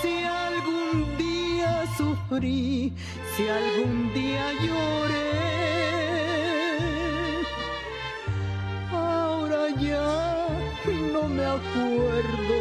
Si 0.00 0.24
algún 0.24 1.16
día 1.18 1.84
sufrí, 1.96 2.92
si 3.36 3.48
algún 3.48 4.12
día 4.14 4.52
lloré, 4.64 5.30
ahora 8.90 9.68
ya 9.78 10.48
no 11.12 11.28
me 11.28 11.44
acuerdo. 11.44 12.58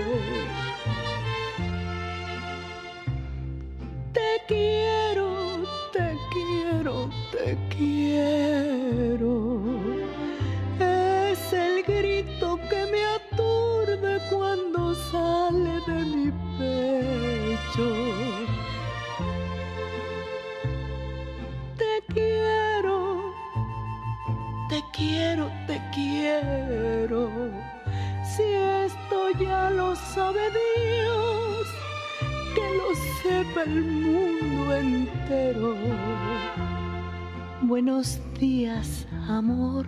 Te 4.14 4.41
quiero, 4.47 5.64
te 5.93 6.18
quiero, 6.34 7.10
te 7.31 7.57
quiero. 7.76 9.55
Mi 16.06 16.32
pecho. 16.57 17.88
Te 21.77 22.14
quiero, 22.14 23.34
te 24.69 24.82
quiero, 24.94 25.52
te 25.68 25.82
quiero. 25.94 27.30
Si 28.23 28.44
esto 28.44 29.32
ya 29.40 29.69
lo 29.69 29.95
sabe 29.95 30.41
Dios, 30.52 31.68
que 32.56 32.65
lo 32.77 32.95
sepa 33.22 33.64
el 33.64 33.84
mundo 33.84 34.76
entero. 34.76 35.76
Buenos 37.61 38.19
días, 38.40 39.07
amor. 39.27 39.88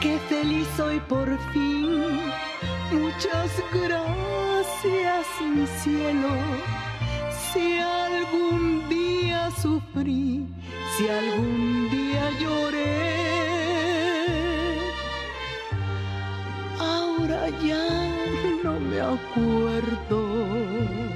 Qué 0.00 0.18
feliz 0.28 0.66
soy 0.76 1.00
por 1.00 1.26
fin. 1.52 2.45
Muchas 2.92 3.50
gracias, 3.72 5.26
mi 5.40 5.66
cielo. 5.66 6.28
Si 7.52 7.78
algún 7.78 8.88
día 8.88 9.50
sufrí, 9.50 10.46
si 10.96 11.08
algún 11.08 11.90
día 11.90 12.30
lloré, 12.40 13.18
ahora 16.78 17.48
ya 17.64 17.88
no 18.62 18.78
me 18.78 19.00
acuerdo. 19.00 21.15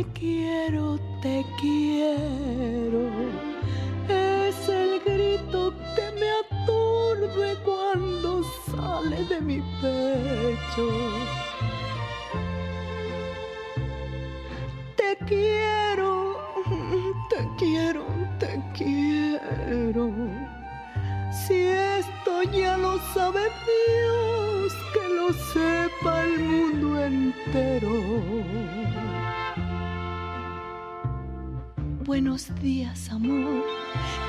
Te 0.00 0.06
quiero, 0.18 0.98
te 1.20 1.44
quiero. 1.60 3.02
Es 4.08 4.68
el 4.68 5.00
grito 5.04 5.74
que 5.94 6.10
me 6.18 6.30
aturde 6.42 7.54
cuando 7.62 8.42
sale 8.70 9.22
de 9.24 9.40
mi 9.42 9.60
pecho. 9.82 10.86
Te 14.96 15.18
quiero, 15.26 16.38
te 17.28 17.46
quiero, 17.58 18.06
te 18.38 18.62
quiero. 18.72 20.10
Si 21.30 21.66
esto 21.66 22.42
ya 22.54 22.78
lo 22.78 22.98
sabe 23.12 23.42
Dios, 23.68 24.72
que 24.94 25.04
lo 25.14 25.30
sepa 25.52 26.24
el 26.24 26.38
mundo 26.38 27.04
entero. 27.04 29.09
Buenos 32.10 32.50
días, 32.60 33.08
amor, 33.12 33.62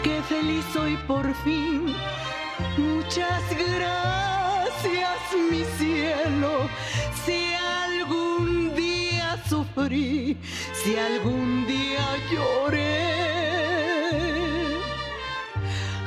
qué 0.03 0.21
feliz 0.29 0.63
soy 0.71 0.95
por 1.07 1.25
fin. 1.43 1.87
Muchas 2.77 3.41
gracias, 3.49 5.17
mi 5.49 5.63
cielo. 5.79 6.69
Si 7.25 7.55
algún 7.55 8.75
día 8.75 9.35
sufrí, 9.49 10.37
si 10.73 10.95
algún 10.95 11.65
día 11.65 12.05
lloré, 12.31 13.07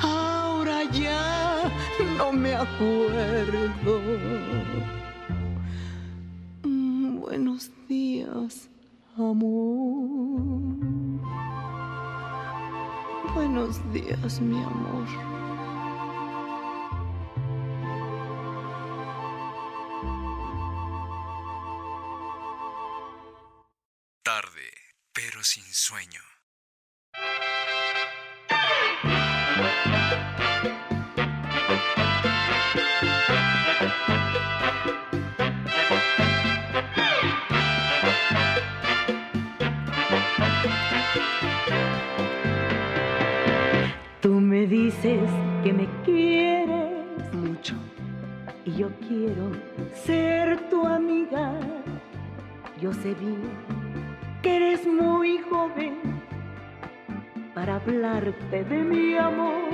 ahora 0.00 0.84
ya 0.92 1.64
no 2.16 2.30
me 2.32 2.54
acuerdo. 2.54 4.00
Mm, 6.62 7.18
Buenos 7.18 7.68
días, 7.88 8.68
amor. 9.16 11.03
Buenos 13.34 13.80
días, 13.92 14.40
mi 14.40 14.62
amor. 14.62 15.08
Tarde, 24.22 24.70
pero 25.12 25.42
sin 25.42 25.64
sueño. 25.64 26.33
Dices 44.84 45.30
que 45.62 45.72
me 45.72 45.88
quieres 46.04 47.32
mucho 47.32 47.74
y 48.66 48.72
yo 48.72 48.90
quiero 49.08 49.50
ser 49.94 50.68
tu 50.68 50.86
amiga. 50.86 51.54
Yo 52.82 52.92
sé 52.92 53.14
bien 53.14 53.40
que 54.42 54.56
eres 54.56 54.86
muy 54.86 55.38
joven 55.50 55.94
para 57.54 57.76
hablarte 57.76 58.64
de 58.64 58.78
mi 58.82 59.16
amor. 59.16 59.70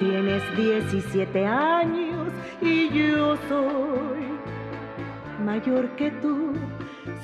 Tienes 0.00 0.42
17 0.56 1.46
años 1.46 2.32
y 2.60 2.88
yo 2.88 3.36
soy 3.48 4.24
mayor 5.44 5.88
que 5.90 6.10
tú. 6.22 6.52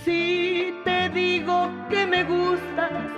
Si 0.05 0.73
te 0.85 1.09
digo 1.09 1.69
que 1.91 2.07
me 2.07 2.23
gustas, 2.23 3.11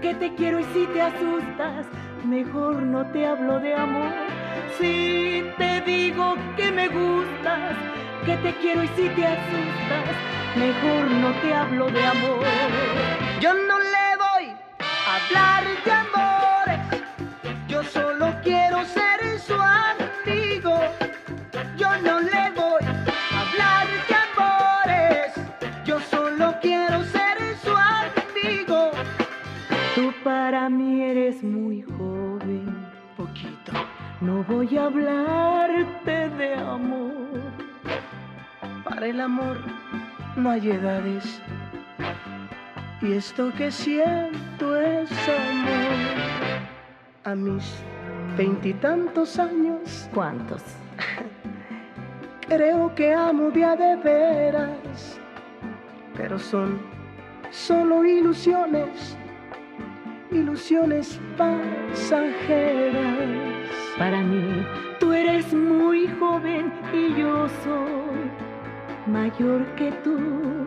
que 0.00 0.14
te 0.14 0.32
quiero 0.36 0.60
y 0.60 0.64
si 0.74 0.86
te 0.86 1.02
asustas, 1.02 1.86
mejor 2.26 2.82
no 2.82 3.06
te 3.12 3.26
hablo 3.26 3.60
de 3.60 3.74
amor. 3.74 4.12
Si 4.78 5.44
te 5.56 5.80
digo 5.82 6.36
que 6.56 6.70
me 6.70 6.88
gustas, 6.88 7.76
que 8.24 8.36
te 8.38 8.52
quiero 8.56 8.82
y 8.82 8.88
si 8.88 9.08
te 9.10 9.26
asustas, 9.26 10.06
mejor 10.56 11.10
no 11.10 11.30
te 11.40 11.54
hablo 11.54 11.86
de 11.90 12.04
amor. 12.04 12.44
Yo 13.40 13.54
no 13.54 13.78
le 13.78 14.08
voy 14.24 14.56
a 14.80 15.16
hablar 15.16 15.64
de 15.84 15.92
amores, 15.92 17.02
yo 17.68 17.82
solo 17.84 18.34
quiero 18.42 18.55
voy 34.44 34.76
a 34.76 34.84
hablarte 34.84 36.28
de 36.30 36.54
amor. 36.54 37.40
Para 38.84 39.06
el 39.06 39.20
amor 39.20 39.58
no 40.36 40.50
hay 40.50 40.70
edades. 40.70 41.40
Y 43.02 43.12
esto 43.12 43.52
que 43.56 43.70
siento 43.70 44.76
es 44.76 45.10
amor. 45.28 45.96
A 47.24 47.34
mis 47.34 47.82
veintitantos 48.36 49.38
años. 49.38 50.08
¿Cuántos? 50.14 50.62
Creo 52.48 52.94
que 52.94 53.12
amo 53.12 53.50
de 53.50 53.64
a 53.64 53.76
de 53.76 53.96
veras. 53.96 55.20
Pero 56.16 56.38
son 56.38 56.80
solo 57.50 58.04
ilusiones. 58.04 59.16
Ilusiones 60.32 61.20
pasajeras. 61.36 62.96
Para 63.96 64.20
mí, 64.22 64.66
tú 64.98 65.12
eres 65.12 65.54
muy 65.54 66.08
joven 66.18 66.72
y 66.92 67.14
yo 67.20 67.48
soy 67.62 68.30
mayor 69.06 69.64
que 69.76 69.92
tú. 70.02 70.66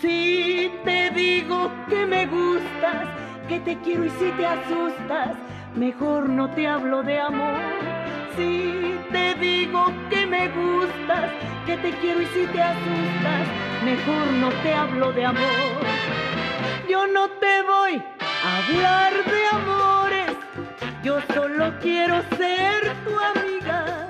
Si 0.00 0.70
te 0.84 1.10
digo 1.10 1.68
que 1.88 2.06
me 2.06 2.26
gustas, 2.26 3.08
que 3.48 3.58
te 3.60 3.76
quiero 3.78 4.04
y 4.04 4.10
si 4.10 4.30
te 4.32 4.46
asustas, 4.46 5.36
mejor 5.74 6.28
no 6.28 6.48
te 6.50 6.68
hablo 6.68 7.02
de 7.02 7.18
amor. 7.18 7.58
Si 8.36 8.94
te 9.10 9.34
digo 9.34 9.92
que 10.10 10.26
me 10.26 10.48
gustas, 10.48 11.32
que 11.66 11.76
te 11.76 11.90
quiero 11.90 12.22
y 12.22 12.26
si 12.26 12.46
te 12.46 12.62
asustas, 12.62 13.48
mejor 13.84 14.32
no 14.34 14.50
te 14.62 14.72
hablo 14.72 15.12
de 15.12 15.24
amor. 15.24 15.42
Yo 16.88 17.08
no 17.08 17.28
te 17.30 17.62
voy 17.62 18.00
hablar 18.44 19.12
de 19.24 19.46
amores, 19.52 20.36
yo 21.02 21.18
solo 21.34 21.72
quiero 21.80 22.22
ser 22.36 22.94
tu 23.04 23.12
amiga. 23.18 24.08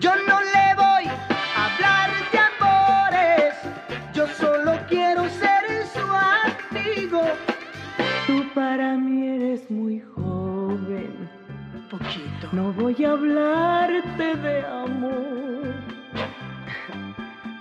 Yo 0.00 0.12
no 0.28 0.40
le 0.40 0.74
voy 0.76 1.06
a 1.06 1.64
hablar 1.66 2.10
de 2.32 2.38
amores, 2.38 3.54
yo 4.12 4.26
solo 4.28 4.78
quiero 4.88 5.28
ser 5.28 5.86
su 5.92 6.00
amigo. 6.00 7.22
Tú 8.26 8.44
para 8.54 8.96
mí 8.96 9.28
eres 9.28 9.70
muy 9.70 10.00
joven, 10.14 11.28
Poquito. 11.90 12.48
no 12.52 12.72
voy 12.72 13.04
a 13.04 13.10
hablarte 13.12 14.34
de 14.36 14.64
amor. 14.66 15.74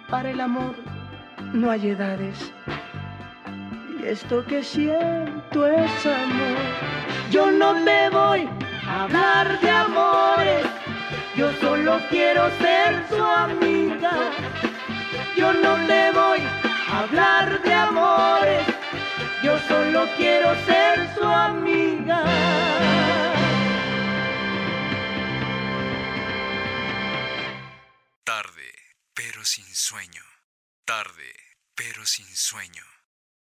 Para 0.10 0.30
el 0.30 0.42
amor 0.42 0.76
no 1.54 1.72
hay 1.72 1.90
edades. 1.90 2.54
Esto 4.06 4.46
que 4.46 4.62
siento 4.62 5.66
es 5.66 6.06
amor. 6.06 6.58
Yo 7.32 7.50
no 7.50 7.74
te 7.86 8.10
voy 8.10 8.50
a 8.86 9.04
hablar 9.04 9.60
de 9.62 9.70
amores. 9.70 10.66
Yo 11.38 11.52
solo 11.54 12.02
quiero 12.10 12.50
ser 12.58 13.08
su 13.08 13.24
amiga. 13.24 14.30
Yo 15.38 15.54
no 15.54 15.88
te 15.88 16.12
voy 16.12 16.42
a 16.42 17.00
hablar 17.00 17.62
de 17.64 17.74
amores. 17.74 18.68
Yo 19.42 19.58
solo 19.70 20.06
quiero 20.18 20.54
ser 20.66 21.16
su 21.16 21.24
amiga. 21.24 22.26
Tarde, 28.26 28.70
pero 29.14 29.46
sin 29.46 29.66
sueño. 29.74 30.24
Tarde, 30.86 31.34
pero 31.74 32.06
sin 32.06 32.28
sueño. 32.36 32.93